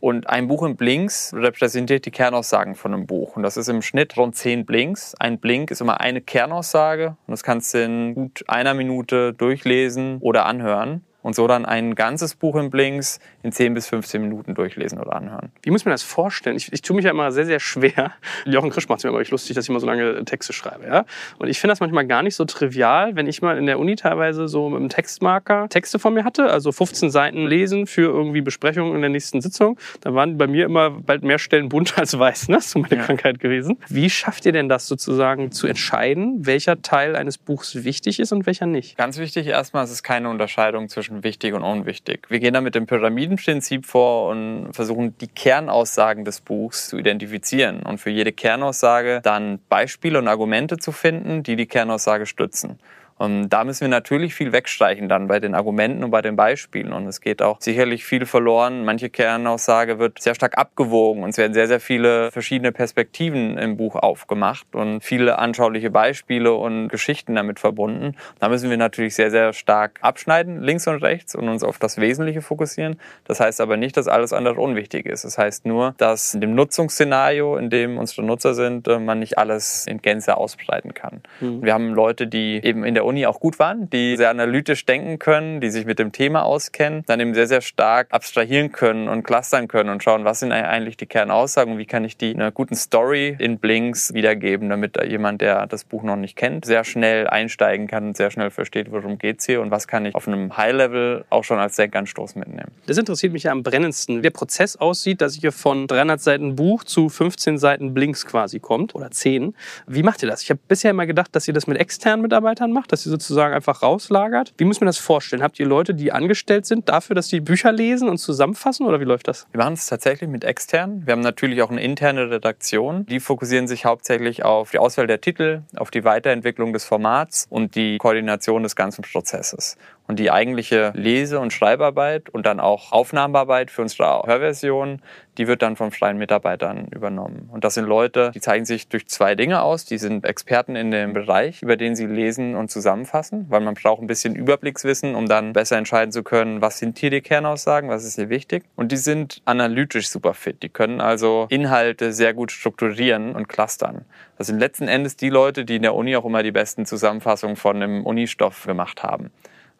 Und 0.00 0.28
ein 0.28 0.48
Buch 0.48 0.62
in 0.64 0.76
Blinks 0.76 1.32
repräsentiert 1.34 2.04
die 2.04 2.10
Kernaussagen 2.10 2.74
von 2.74 2.92
einem 2.92 3.06
Buch. 3.06 3.36
Und 3.36 3.44
das 3.44 3.56
ist 3.56 3.68
im 3.68 3.80
Schnitt 3.80 4.14
rund 4.18 4.36
10 4.36 4.66
Blinks. 4.66 5.14
Ein 5.18 5.38
Blink 5.38 5.70
ist 5.70 5.80
immer 5.80 6.00
eine 6.00 6.20
Kernaussage. 6.20 7.16
Und 7.26 7.30
das 7.30 7.42
kannst 7.42 7.72
du 7.72 7.82
in 7.82 8.14
gut 8.14 8.44
einer 8.48 8.74
Minute 8.74 9.32
durchlesen 9.32 10.18
oder 10.20 10.44
anhören 10.44 11.02
und 11.24 11.34
so 11.34 11.48
dann 11.48 11.64
ein 11.64 11.94
ganzes 11.94 12.34
Buch 12.34 12.54
in 12.56 12.70
Blinks 12.70 13.18
in 13.42 13.50
10 13.50 13.74
bis 13.74 13.88
15 13.88 14.20
Minuten 14.20 14.54
durchlesen 14.54 15.00
oder 15.00 15.16
anhören. 15.16 15.50
Wie 15.62 15.70
muss 15.70 15.84
man 15.84 15.92
das 15.92 16.02
vorstellen? 16.02 16.56
Ich, 16.56 16.70
ich 16.72 16.82
tue 16.82 16.94
mich 16.94 17.06
ja 17.06 17.10
immer 17.10 17.32
sehr, 17.32 17.46
sehr 17.46 17.60
schwer. 17.60 18.12
Jochen 18.44 18.70
Krisch 18.70 18.88
macht 18.88 18.98
es 18.98 19.04
mir 19.04 19.10
aber 19.10 19.24
lustig, 19.24 19.56
dass 19.56 19.64
ich 19.64 19.70
immer 19.70 19.80
so 19.80 19.86
lange 19.86 20.24
Texte 20.26 20.52
schreibe. 20.52 20.86
Ja? 20.86 21.06
Und 21.38 21.48
ich 21.48 21.58
finde 21.58 21.72
das 21.72 21.80
manchmal 21.80 22.06
gar 22.06 22.22
nicht 22.22 22.34
so 22.34 22.44
trivial, 22.44 23.16
wenn 23.16 23.26
ich 23.26 23.40
mal 23.40 23.56
in 23.56 23.64
der 23.64 23.78
Uni 23.78 23.96
teilweise 23.96 24.48
so 24.48 24.68
mit 24.68 24.80
einem 24.80 24.90
Textmarker 24.90 25.68
Texte 25.70 25.98
von 25.98 26.12
mir 26.12 26.24
hatte, 26.24 26.50
also 26.50 26.72
15 26.72 27.10
Seiten 27.10 27.46
lesen 27.46 27.86
für 27.86 28.02
irgendwie 28.02 28.42
Besprechungen 28.42 28.94
in 28.94 29.00
der 29.00 29.10
nächsten 29.10 29.40
Sitzung. 29.40 29.78
Da 30.02 30.14
waren 30.14 30.36
bei 30.36 30.46
mir 30.46 30.66
immer 30.66 30.90
bald 30.90 31.22
mehr 31.22 31.38
Stellen 31.38 31.70
bunt 31.70 31.96
als 31.98 32.18
weiß. 32.18 32.48
Ne? 32.48 32.56
Das 32.56 32.66
ist 32.66 32.72
so 32.72 32.80
meine 32.80 32.96
ja. 32.96 33.02
Krankheit 33.02 33.40
gewesen. 33.40 33.78
Wie 33.88 34.10
schafft 34.10 34.44
ihr 34.44 34.52
denn 34.52 34.68
das 34.68 34.86
sozusagen 34.86 35.50
zu 35.52 35.66
entscheiden, 35.66 36.44
welcher 36.44 36.82
Teil 36.82 37.16
eines 37.16 37.38
Buchs 37.38 37.82
wichtig 37.82 38.20
ist 38.20 38.32
und 38.32 38.44
welcher 38.44 38.66
nicht? 38.66 38.98
Ganz 38.98 39.16
wichtig 39.16 39.46
erstmal, 39.46 39.84
es 39.84 39.90
ist 39.90 40.02
keine 40.02 40.28
Unterscheidung 40.28 40.90
zwischen 40.90 41.13
zwischen 41.14 41.24
wichtig 41.24 41.54
und 41.54 41.62
unwichtig. 41.62 42.26
Wir 42.28 42.40
gehen 42.40 42.54
da 42.54 42.60
mit 42.60 42.74
dem 42.74 42.86
Pyramidenprinzip 42.86 43.86
vor 43.86 44.30
und 44.30 44.72
versuchen 44.72 45.16
die 45.18 45.28
Kernaussagen 45.28 46.24
des 46.24 46.40
Buchs 46.40 46.88
zu 46.88 46.98
identifizieren 46.98 47.82
und 47.82 47.98
für 47.98 48.10
jede 48.10 48.32
Kernaussage 48.32 49.20
dann 49.22 49.60
Beispiele 49.68 50.18
und 50.18 50.28
Argumente 50.28 50.78
zu 50.78 50.92
finden, 50.92 51.42
die 51.42 51.56
die 51.56 51.66
Kernaussage 51.66 52.26
stützen. 52.26 52.78
Und 53.16 53.48
da 53.50 53.64
müssen 53.64 53.82
wir 53.82 53.88
natürlich 53.88 54.34
viel 54.34 54.52
wegstreichen 54.52 55.08
dann 55.08 55.28
bei 55.28 55.40
den 55.40 55.54
Argumenten 55.54 56.02
und 56.02 56.10
bei 56.10 56.22
den 56.22 56.36
Beispielen. 56.36 56.92
Und 56.92 57.06
es 57.06 57.20
geht 57.20 57.42
auch 57.42 57.60
sicherlich 57.60 58.04
viel 58.04 58.26
verloren. 58.26 58.84
Manche 58.84 59.10
Kernaussage 59.10 59.98
wird 59.98 60.20
sehr 60.20 60.34
stark 60.34 60.58
abgewogen 60.58 61.22
und 61.22 61.30
es 61.30 61.38
werden 61.38 61.54
sehr, 61.54 61.68
sehr 61.68 61.80
viele 61.80 62.30
verschiedene 62.32 62.72
Perspektiven 62.72 63.56
im 63.58 63.76
Buch 63.76 63.96
aufgemacht 63.96 64.66
und 64.74 65.02
viele 65.02 65.38
anschauliche 65.38 65.90
Beispiele 65.90 66.52
und 66.54 66.88
Geschichten 66.88 67.34
damit 67.34 67.60
verbunden. 67.60 68.16
Da 68.40 68.48
müssen 68.48 68.70
wir 68.70 68.76
natürlich 68.76 69.14
sehr, 69.14 69.30
sehr 69.30 69.52
stark 69.52 69.98
abschneiden, 70.00 70.62
links 70.62 70.86
und 70.86 70.96
rechts, 70.96 71.34
und 71.34 71.48
uns 71.48 71.62
auf 71.62 71.78
das 71.78 71.98
Wesentliche 71.98 72.42
fokussieren. 72.42 72.98
Das 73.24 73.40
heißt 73.40 73.60
aber 73.60 73.76
nicht, 73.76 73.96
dass 73.96 74.08
alles 74.08 74.32
andere 74.32 74.60
unwichtig 74.60 75.06
ist. 75.06 75.24
Das 75.24 75.38
heißt 75.38 75.66
nur, 75.66 75.94
dass 75.98 76.34
in 76.34 76.40
dem 76.40 76.54
Nutzungsszenario, 76.54 77.56
in 77.56 77.70
dem 77.70 77.98
unsere 77.98 78.22
Nutzer 78.22 78.54
sind, 78.54 78.88
äh, 78.88 78.98
man 78.98 79.18
nicht 79.18 79.38
alles 79.38 79.86
in 79.86 80.02
Gänze 80.02 80.36
ausbreiten 80.36 80.94
kann. 80.94 81.22
Mhm. 81.40 81.62
Wir 81.62 81.74
haben 81.74 81.94
Leute, 81.94 82.26
die 82.26 82.60
eben 82.62 82.84
in 82.84 82.94
der 82.94 83.03
der 83.04 83.08
Uni 83.08 83.26
auch 83.26 83.38
gut 83.38 83.58
waren, 83.58 83.90
die 83.90 84.16
sehr 84.16 84.30
analytisch 84.30 84.86
denken 84.86 85.18
können, 85.18 85.60
die 85.60 85.70
sich 85.70 85.84
mit 85.84 85.98
dem 85.98 86.10
Thema 86.10 86.44
auskennen, 86.44 87.04
dann 87.06 87.20
eben 87.20 87.34
sehr, 87.34 87.46
sehr 87.46 87.60
stark 87.60 88.08
abstrahieren 88.10 88.72
können 88.72 89.08
und 89.08 89.22
clustern 89.22 89.68
können 89.68 89.90
und 89.90 90.02
schauen, 90.02 90.24
was 90.24 90.40
sind 90.40 90.52
eigentlich 90.52 90.96
die 90.96 91.06
Kernaussagen 91.06 91.78
wie 91.78 91.84
kann 91.84 92.04
ich 92.04 92.16
die 92.16 92.32
in 92.32 92.40
einer 92.40 92.50
guten 92.50 92.76
Story 92.76 93.36
in 93.38 93.58
Blinks 93.58 94.14
wiedergeben, 94.14 94.68
damit 94.70 94.96
jemand, 95.06 95.42
der 95.42 95.66
das 95.66 95.84
Buch 95.84 96.02
noch 96.02 96.16
nicht 96.16 96.36
kennt, 96.36 96.64
sehr 96.64 96.84
schnell 96.84 97.28
einsteigen 97.28 97.86
kann 97.86 98.08
und 98.08 98.16
sehr 98.16 98.30
schnell 98.30 98.50
versteht, 98.50 98.90
worum 98.90 99.18
geht's 99.18 99.44
hier 99.44 99.60
und 99.60 99.70
was 99.70 99.86
kann 99.86 100.06
ich 100.06 100.14
auf 100.14 100.26
einem 100.26 100.56
High-Level 100.56 101.24
auch 101.28 101.44
schon 101.44 101.58
als 101.58 101.76
Denkanstoß 101.76 102.36
mitnehmen. 102.36 102.70
Das 102.86 102.96
interessiert 102.96 103.32
mich 103.32 103.44
ja 103.44 103.52
am 103.52 103.62
brennendsten, 103.62 104.18
wie 104.18 104.22
der 104.22 104.30
Prozess 104.30 104.76
aussieht, 104.76 105.20
dass 105.20 105.42
ihr 105.42 105.52
von 105.52 105.86
300 105.86 106.20
Seiten 106.20 106.56
Buch 106.56 106.84
zu 106.84 107.08
15 107.08 107.58
Seiten 107.58 107.92
Blinks 107.92 108.24
quasi 108.24 108.60
kommt 108.60 108.94
oder 108.94 109.10
10. 109.10 109.54
Wie 109.86 110.02
macht 110.02 110.22
ihr 110.22 110.28
das? 110.28 110.42
Ich 110.42 110.50
habe 110.50 110.60
bisher 110.66 110.92
immer 110.92 111.06
gedacht, 111.06 111.34
dass 111.36 111.46
ihr 111.46 111.54
das 111.54 111.66
mit 111.66 111.78
externen 111.78 112.22
Mitarbeitern 112.22 112.72
macht 112.72 112.93
dass 112.94 113.04
ihr 113.06 113.10
sozusagen 113.10 113.52
einfach 113.52 113.82
rauslagert. 113.82 114.54
Wie 114.56 114.64
muss 114.64 114.80
man 114.80 114.86
das 114.86 114.98
vorstellen? 114.98 115.42
Habt 115.42 115.58
ihr 115.58 115.66
Leute, 115.66 115.94
die 115.94 116.12
angestellt 116.12 116.64
sind 116.64 116.88
dafür, 116.88 117.16
dass 117.16 117.28
sie 117.28 117.40
Bücher 117.40 117.72
lesen 117.72 118.08
und 118.08 118.18
zusammenfassen 118.18 118.86
oder 118.86 119.00
wie 119.00 119.04
läuft 119.04 119.26
das? 119.26 119.46
Wir 119.50 119.58
machen 119.58 119.74
es 119.74 119.86
tatsächlich 119.86 120.30
mit 120.30 120.44
externen. 120.44 121.06
Wir 121.06 121.12
haben 121.12 121.20
natürlich 121.20 121.60
auch 121.62 121.70
eine 121.70 121.82
interne 121.82 122.30
Redaktion. 122.30 123.04
Die 123.06 123.18
fokussieren 123.18 123.66
sich 123.66 123.84
hauptsächlich 123.84 124.44
auf 124.44 124.70
die 124.70 124.78
Auswahl 124.78 125.08
der 125.08 125.20
Titel, 125.20 125.62
auf 125.76 125.90
die 125.90 126.04
Weiterentwicklung 126.04 126.72
des 126.72 126.84
Formats 126.84 127.46
und 127.50 127.74
die 127.74 127.98
Koordination 127.98 128.62
des 128.62 128.76
ganzen 128.76 129.02
Prozesses. 129.02 129.76
Und 130.06 130.18
die 130.18 130.30
eigentliche 130.30 130.92
Lese- 130.94 131.40
und 131.40 131.52
Schreibarbeit 131.52 132.28
und 132.28 132.44
dann 132.44 132.60
auch 132.60 132.92
Aufnahmearbeit 132.92 133.70
für 133.70 133.82
unsere 133.82 134.22
Hörversion, 134.26 135.00
die 135.38 135.46
wird 135.46 135.62
dann 135.62 135.76
von 135.76 135.90
freien 135.92 136.18
Mitarbeitern 136.18 136.88
übernommen. 136.94 137.48
Und 137.50 137.64
das 137.64 137.74
sind 137.74 137.86
Leute, 137.86 138.30
die 138.34 138.40
zeigen 138.40 138.66
sich 138.66 138.88
durch 138.88 139.08
zwei 139.08 139.34
Dinge 139.34 139.62
aus. 139.62 139.86
Die 139.86 139.96
sind 139.96 140.26
Experten 140.26 140.76
in 140.76 140.90
dem 140.90 141.14
Bereich, 141.14 141.62
über 141.62 141.76
den 141.76 141.96
sie 141.96 142.06
lesen 142.06 142.54
und 142.54 142.70
zusammenfassen, 142.70 143.46
weil 143.48 143.60
man 143.60 143.74
braucht 143.74 144.02
ein 144.02 144.06
bisschen 144.06 144.36
Überblickswissen, 144.36 145.14
um 145.14 145.26
dann 145.26 145.54
besser 145.54 145.78
entscheiden 145.78 146.12
zu 146.12 146.22
können, 146.22 146.60
was 146.60 146.78
sind 146.78 146.98
hier 146.98 147.10
die 147.10 147.22
Kernaussagen, 147.22 147.88
was 147.88 148.04
ist 148.04 148.16
hier 148.16 148.28
wichtig. 148.28 148.64
Und 148.76 148.92
die 148.92 148.98
sind 148.98 149.40
analytisch 149.46 150.10
super 150.10 150.34
fit. 150.34 150.62
Die 150.62 150.68
können 150.68 151.00
also 151.00 151.46
Inhalte 151.48 152.12
sehr 152.12 152.34
gut 152.34 152.52
strukturieren 152.52 153.34
und 153.34 153.48
clustern. 153.48 154.04
Das 154.36 154.48
sind 154.48 154.58
letzten 154.58 154.88
Endes 154.88 155.16
die 155.16 155.30
Leute, 155.30 155.64
die 155.64 155.76
in 155.76 155.82
der 155.82 155.94
Uni 155.94 156.14
auch 156.16 156.24
immer 156.24 156.42
die 156.42 156.52
besten 156.52 156.86
Zusammenfassungen 156.86 157.56
von 157.56 157.76
einem 157.76 158.04
Unistoff 158.04 158.64
gemacht 158.66 159.02
haben. 159.02 159.30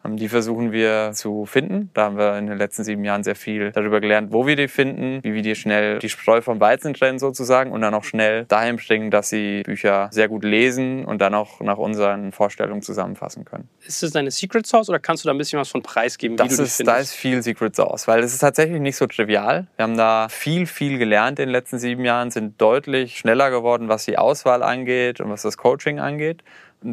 Ähm, 0.05 0.17
die 0.17 0.29
versuchen 0.29 0.71
wir 0.71 1.11
zu 1.13 1.45
finden. 1.45 1.89
Da 1.93 2.05
haben 2.05 2.17
wir 2.17 2.37
in 2.37 2.47
den 2.47 2.57
letzten 2.57 2.83
sieben 2.83 3.03
Jahren 3.03 3.23
sehr 3.23 3.35
viel 3.35 3.71
darüber 3.71 4.01
gelernt, 4.01 4.31
wo 4.31 4.47
wir 4.47 4.55
die 4.55 4.67
finden, 4.67 5.23
wie 5.23 5.33
wir 5.33 5.41
die 5.41 5.55
schnell 5.55 5.99
die 5.99 6.09
Spreu 6.09 6.41
vom 6.41 6.59
Weizen 6.59 6.93
trennen 6.93 7.19
sozusagen 7.19 7.71
und 7.71 7.81
dann 7.81 7.93
auch 7.93 8.03
schnell 8.03 8.45
dahin 8.45 8.77
bringen, 8.77 9.11
dass 9.11 9.29
sie 9.29 9.63
Bücher 9.63 10.09
sehr 10.11 10.27
gut 10.27 10.43
lesen 10.43 11.05
und 11.05 11.19
dann 11.19 11.33
auch 11.33 11.61
nach 11.61 11.77
unseren 11.77 12.31
Vorstellungen 12.31 12.81
zusammenfassen 12.81 13.45
können. 13.45 13.67
Ist 13.85 14.03
das 14.03 14.11
deine 14.11 14.31
Secret 14.31 14.65
Sauce 14.65 14.89
oder 14.89 14.99
kannst 14.99 15.23
du 15.23 15.27
da 15.27 15.33
ein 15.33 15.37
bisschen 15.37 15.59
was 15.59 15.69
von 15.69 15.81
preisgeben? 15.81 16.37
Das 16.37 16.59
ist, 16.59 16.85
da 16.85 16.97
ist 16.97 17.13
viel 17.13 17.41
Secret 17.41 17.75
Sauce, 17.75 18.07
weil 18.07 18.23
es 18.23 18.33
ist 18.33 18.39
tatsächlich 18.39 18.79
nicht 18.79 18.97
so 18.97 19.07
trivial. 19.07 19.67
Wir 19.75 19.83
haben 19.83 19.97
da 19.97 20.27
viel, 20.29 20.65
viel 20.65 20.97
gelernt 20.97 21.39
in 21.39 21.47
den 21.47 21.51
letzten 21.51 21.79
sieben 21.79 22.05
Jahren, 22.05 22.31
sind 22.31 22.59
deutlich 22.61 23.17
schneller 23.17 23.49
geworden, 23.51 23.87
was 23.87 24.05
die 24.05 24.17
Auswahl 24.17 24.63
angeht 24.63 25.19
und 25.21 25.29
was 25.29 25.41
das 25.41 25.57
Coaching 25.57 25.99
angeht 25.99 26.43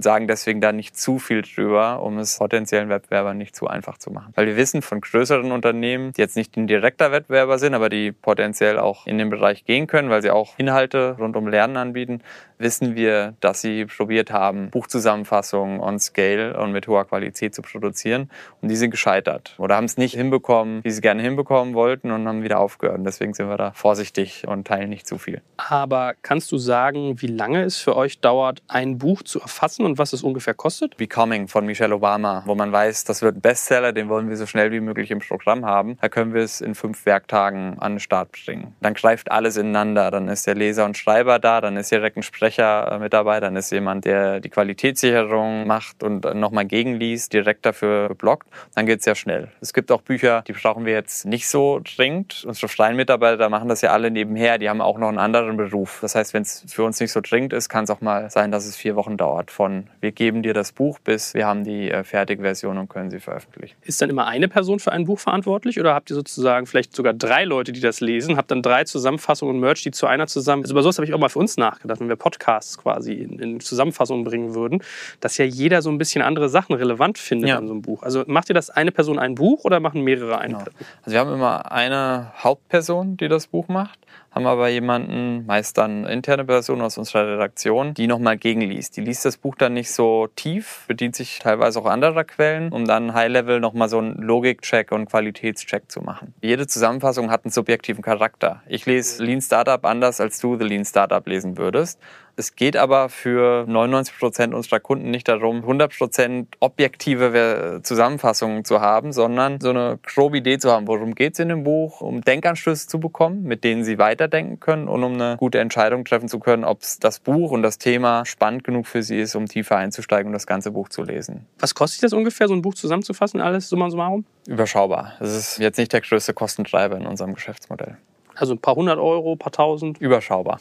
sagen 0.00 0.28
deswegen 0.28 0.60
da 0.60 0.72
nicht 0.72 0.96
zu 0.96 1.18
viel 1.18 1.42
drüber, 1.42 2.02
um 2.02 2.18
es 2.18 2.38
potenziellen 2.38 2.88
Wettbewerbern 2.88 3.36
nicht 3.36 3.54
zu 3.54 3.66
einfach 3.66 3.98
zu 3.98 4.10
machen. 4.10 4.32
Weil 4.34 4.46
wir 4.46 4.56
wissen 4.56 4.82
von 4.82 5.00
größeren 5.00 5.52
Unternehmen, 5.52 6.12
die 6.12 6.20
jetzt 6.20 6.36
nicht 6.36 6.56
ein 6.56 6.66
direkter 6.66 7.12
Wettbewerber 7.12 7.58
sind, 7.58 7.74
aber 7.74 7.88
die 7.88 8.12
potenziell 8.12 8.78
auch 8.78 9.06
in 9.06 9.18
den 9.18 9.30
Bereich 9.30 9.64
gehen 9.64 9.86
können, 9.86 10.10
weil 10.10 10.22
sie 10.22 10.30
auch 10.30 10.58
Inhalte 10.58 11.16
rund 11.18 11.36
um 11.36 11.46
Lernen 11.48 11.76
anbieten, 11.76 12.22
wissen 12.62 12.94
wir, 12.94 13.34
dass 13.40 13.60
sie 13.60 13.84
probiert 13.84 14.30
haben, 14.30 14.70
Buchzusammenfassungen 14.70 15.80
on 15.80 15.98
Scale 15.98 16.58
und 16.58 16.72
mit 16.72 16.88
hoher 16.88 17.04
Qualität 17.04 17.54
zu 17.54 17.62
produzieren. 17.62 18.30
Und 18.60 18.68
die 18.70 18.76
sind 18.76 18.90
gescheitert 18.90 19.54
oder 19.58 19.76
haben 19.76 19.84
es 19.84 19.96
nicht 19.96 20.14
hinbekommen, 20.14 20.82
wie 20.84 20.90
sie 20.90 21.00
gerne 21.00 21.22
hinbekommen 21.22 21.74
wollten 21.74 22.10
und 22.10 22.26
haben 22.26 22.42
wieder 22.42 22.60
aufgehört. 22.60 22.98
Und 22.98 23.04
deswegen 23.04 23.34
sind 23.34 23.48
wir 23.48 23.56
da 23.56 23.72
vorsichtig 23.72 24.46
und 24.46 24.66
teilen 24.66 24.90
nicht 24.90 25.06
zu 25.06 25.18
viel. 25.18 25.42
Aber 25.56 26.14
kannst 26.22 26.52
du 26.52 26.58
sagen, 26.58 27.20
wie 27.20 27.26
lange 27.26 27.62
es 27.62 27.76
für 27.76 27.96
euch 27.96 28.20
dauert, 28.20 28.62
ein 28.68 28.98
Buch 28.98 29.22
zu 29.22 29.40
erfassen 29.40 29.84
und 29.84 29.98
was 29.98 30.12
es 30.12 30.22
ungefähr 30.22 30.54
kostet? 30.54 30.96
Becoming 30.96 31.48
von 31.48 31.66
Michelle 31.66 31.94
Obama, 31.94 32.42
wo 32.46 32.54
man 32.54 32.72
weiß, 32.72 33.04
das 33.04 33.22
wird 33.22 33.36
ein 33.36 33.40
Bestseller, 33.40 33.92
den 33.92 34.08
wollen 34.08 34.28
wir 34.28 34.36
so 34.36 34.46
schnell 34.46 34.70
wie 34.72 34.80
möglich 34.80 35.10
im 35.10 35.18
Programm 35.18 35.66
haben. 35.66 35.98
Da 36.00 36.08
können 36.08 36.34
wir 36.34 36.42
es 36.42 36.60
in 36.60 36.74
fünf 36.74 37.06
Werktagen 37.06 37.78
an 37.78 37.94
den 37.94 38.00
Start 38.00 38.30
bringen. 38.32 38.74
Dann 38.80 38.94
greift 38.94 39.30
alles 39.30 39.56
ineinander. 39.56 40.10
Dann 40.10 40.28
ist 40.28 40.46
der 40.46 40.54
Leser 40.54 40.84
und 40.84 40.96
Schreiber 40.96 41.38
da, 41.38 41.60
dann 41.60 41.76
ist 41.76 41.90
direkt 41.90 42.16
ein 42.16 42.22
Sprecher 42.22 42.51
Dabei, 42.56 43.40
dann 43.40 43.56
ist 43.56 43.70
jemand, 43.72 44.04
der 44.04 44.40
die 44.40 44.48
Qualitätssicherung 44.48 45.66
macht 45.66 46.02
und 46.02 46.24
nochmal 46.34 46.64
gegenliest, 46.64 47.32
direkt 47.32 47.66
dafür 47.66 48.14
blockt. 48.14 48.48
Dann 48.74 48.86
geht 48.86 49.00
es 49.00 49.04
sehr 49.04 49.14
schnell. 49.14 49.48
Es 49.60 49.72
gibt 49.72 49.92
auch 49.92 50.02
Bücher, 50.02 50.42
die 50.46 50.52
brauchen 50.52 50.84
wir 50.84 50.92
jetzt 50.92 51.26
nicht 51.26 51.48
so 51.48 51.80
dringend. 51.96 52.44
Unsere 52.46 52.68
freien 52.68 52.96
Mitarbeiter 52.96 53.48
machen 53.48 53.68
das 53.68 53.82
ja 53.82 53.90
alle 53.90 54.10
nebenher, 54.10 54.58
die 54.58 54.68
haben 54.68 54.80
auch 54.80 54.98
noch 54.98 55.08
einen 55.08 55.18
anderen 55.18 55.56
Beruf. 55.56 55.98
Das 56.00 56.14
heißt, 56.14 56.34
wenn 56.34 56.42
es 56.42 56.64
für 56.68 56.84
uns 56.84 57.00
nicht 57.00 57.12
so 57.12 57.20
dringend 57.20 57.52
ist, 57.52 57.68
kann 57.68 57.84
es 57.84 57.90
auch 57.90 58.00
mal 58.00 58.30
sein, 58.30 58.50
dass 58.50 58.66
es 58.66 58.76
vier 58.76 58.96
Wochen 58.96 59.16
dauert. 59.16 59.50
Von 59.50 59.88
wir 60.00 60.12
geben 60.12 60.42
dir 60.42 60.54
das 60.54 60.72
Buch 60.72 60.98
bis 61.04 61.34
wir 61.34 61.46
haben 61.46 61.64
die 61.64 61.90
äh, 61.90 62.04
fertige 62.04 62.42
Version 62.42 62.78
und 62.78 62.88
können 62.88 63.10
sie 63.10 63.20
veröffentlichen. 63.20 63.76
Ist 63.82 64.00
dann 64.00 64.10
immer 64.10 64.26
eine 64.26 64.48
Person 64.48 64.78
für 64.78 64.92
ein 64.92 65.04
Buch 65.04 65.18
verantwortlich 65.18 65.78
oder 65.78 65.94
habt 65.94 66.10
ihr 66.10 66.14
sozusagen 66.14 66.66
vielleicht 66.66 66.94
sogar 66.94 67.12
drei 67.12 67.44
Leute, 67.44 67.72
die 67.72 67.80
das 67.80 68.00
lesen? 68.00 68.36
Habt 68.36 68.50
dann 68.50 68.62
drei 68.62 68.84
Zusammenfassungen 68.84 69.54
und 69.54 69.60
Merch, 69.60 69.82
die 69.82 69.90
zu 69.90 70.06
einer 70.06 70.26
zusammen. 70.26 70.62
Also 70.62 70.74
über 70.74 70.82
sowas 70.82 70.98
habe 70.98 71.06
ich 71.06 71.14
auch 71.14 71.18
mal 71.18 71.28
für 71.28 71.38
uns 71.38 71.56
nachgedacht, 71.56 72.00
wenn 72.00 72.08
wir 72.08 72.16
Podcasts 72.16 72.41
Podcasts 72.42 72.78
quasi 72.78 73.12
in, 73.14 73.38
in 73.38 73.60
Zusammenfassung 73.60 74.24
bringen 74.24 74.54
würden, 74.54 74.82
dass 75.20 75.38
ja 75.38 75.44
jeder 75.44 75.82
so 75.82 75.90
ein 75.90 75.98
bisschen 75.98 76.22
andere 76.22 76.48
Sachen 76.48 76.74
relevant 76.74 77.18
findet 77.18 77.50
ja. 77.50 77.58
an 77.58 77.66
so 77.66 77.72
einem 77.72 77.82
Buch. 77.82 78.02
Also 78.02 78.24
macht 78.26 78.50
ihr 78.50 78.54
das 78.54 78.70
eine 78.70 78.90
Person 78.90 79.18
ein 79.18 79.34
Buch 79.34 79.64
oder 79.64 79.80
machen 79.80 80.02
mehrere 80.02 80.38
eine? 80.38 80.54
Genau. 80.54 80.64
Also 81.02 81.12
wir 81.12 81.20
haben 81.20 81.32
immer 81.32 81.70
eine 81.70 82.32
Hauptperson, 82.42 83.16
die 83.16 83.28
das 83.28 83.46
Buch 83.46 83.68
macht 83.68 83.98
haben 84.32 84.46
aber 84.46 84.68
jemanden, 84.68 85.44
meist 85.46 85.76
dann 85.76 86.04
interne 86.06 86.44
Person 86.44 86.80
aus 86.80 86.96
unserer 86.96 87.34
Redaktion, 87.34 87.92
die 87.92 88.06
nochmal 88.06 88.38
gegenliest. 88.38 88.96
Die 88.96 89.02
liest 89.02 89.24
das 89.26 89.36
Buch 89.36 89.54
dann 89.56 89.74
nicht 89.74 89.92
so 89.92 90.28
tief, 90.34 90.84
bedient 90.88 91.14
sich 91.14 91.38
teilweise 91.38 91.78
auch 91.78 91.86
anderer 91.86 92.24
Quellen, 92.24 92.72
um 92.72 92.86
dann 92.86 93.12
High-Level 93.12 93.60
nochmal 93.60 93.90
so 93.90 93.98
einen 93.98 94.14
Logik-Check 94.14 94.90
und 94.90 95.06
Qualitätscheck 95.06 95.90
zu 95.90 96.00
machen. 96.00 96.34
Jede 96.40 96.66
Zusammenfassung 96.66 97.30
hat 97.30 97.44
einen 97.44 97.52
subjektiven 97.52 98.02
Charakter. 98.02 98.62
Ich 98.66 98.86
lese 98.86 99.22
Lean 99.22 99.42
Startup 99.42 99.84
anders, 99.84 100.20
als 100.20 100.40
du 100.40 100.56
The 100.56 100.64
Lean 100.64 100.86
Startup 100.86 101.26
lesen 101.26 101.58
würdest. 101.58 102.00
Es 102.36 102.56
geht 102.56 102.76
aber 102.76 103.08
für 103.08 103.66
99 103.66 104.18
Prozent 104.18 104.54
unserer 104.54 104.80
Kunden 104.80 105.10
nicht 105.10 105.28
darum, 105.28 105.58
100 105.58 105.96
Prozent 105.96 106.56
objektive 106.60 107.80
Zusammenfassungen 107.82 108.64
zu 108.64 108.80
haben, 108.80 109.12
sondern 109.12 109.60
so 109.60 109.70
eine 109.70 109.98
grobe 110.02 110.38
Idee 110.38 110.58
zu 110.58 110.70
haben, 110.70 110.86
worum 110.86 111.14
geht 111.14 111.34
es 111.34 111.38
in 111.40 111.50
dem 111.50 111.64
Buch, 111.64 112.00
um 112.00 112.22
Denkanstöße 112.22 112.88
zu 112.88 113.00
bekommen, 113.00 113.42
mit 113.42 113.64
denen 113.64 113.84
sie 113.84 113.98
weiterdenken 113.98 114.60
können 114.60 114.88
und 114.88 115.04
um 115.04 115.14
eine 115.14 115.36
gute 115.36 115.58
Entscheidung 115.58 116.04
treffen 116.04 116.28
zu 116.28 116.38
können, 116.38 116.64
ob 116.64 116.80
das 117.00 117.20
Buch 117.20 117.50
und 117.50 117.62
das 117.62 117.78
Thema 117.78 118.24
spannend 118.24 118.64
genug 118.64 118.86
für 118.86 119.02
sie 119.02 119.18
ist, 119.20 119.34
um 119.34 119.46
tiefer 119.46 119.76
einzusteigen 119.76 120.28
und 120.28 120.32
das 120.32 120.46
ganze 120.46 120.70
Buch 120.70 120.88
zu 120.88 121.02
lesen. 121.02 121.46
Was 121.58 121.74
kostet 121.74 122.02
das 122.04 122.12
ungefähr, 122.12 122.48
so 122.48 122.54
ein 122.54 122.62
Buch 122.62 122.74
zusammenzufassen, 122.74 123.40
alles 123.40 123.68
summa 123.68 123.90
summarum? 123.90 124.24
Überschaubar. 124.46 125.14
Das 125.20 125.34
ist 125.36 125.58
jetzt 125.58 125.78
nicht 125.78 125.92
der 125.92 126.00
größte 126.00 126.32
Kostentreiber 126.34 126.96
in 126.96 127.06
unserem 127.06 127.34
Geschäftsmodell. 127.34 127.98
Also 128.34 128.54
ein 128.54 128.58
paar 128.58 128.74
hundert 128.74 128.98
Euro, 128.98 129.32
ein 129.32 129.38
paar 129.38 129.52
tausend? 129.52 129.98
Überschaubar. 129.98 130.58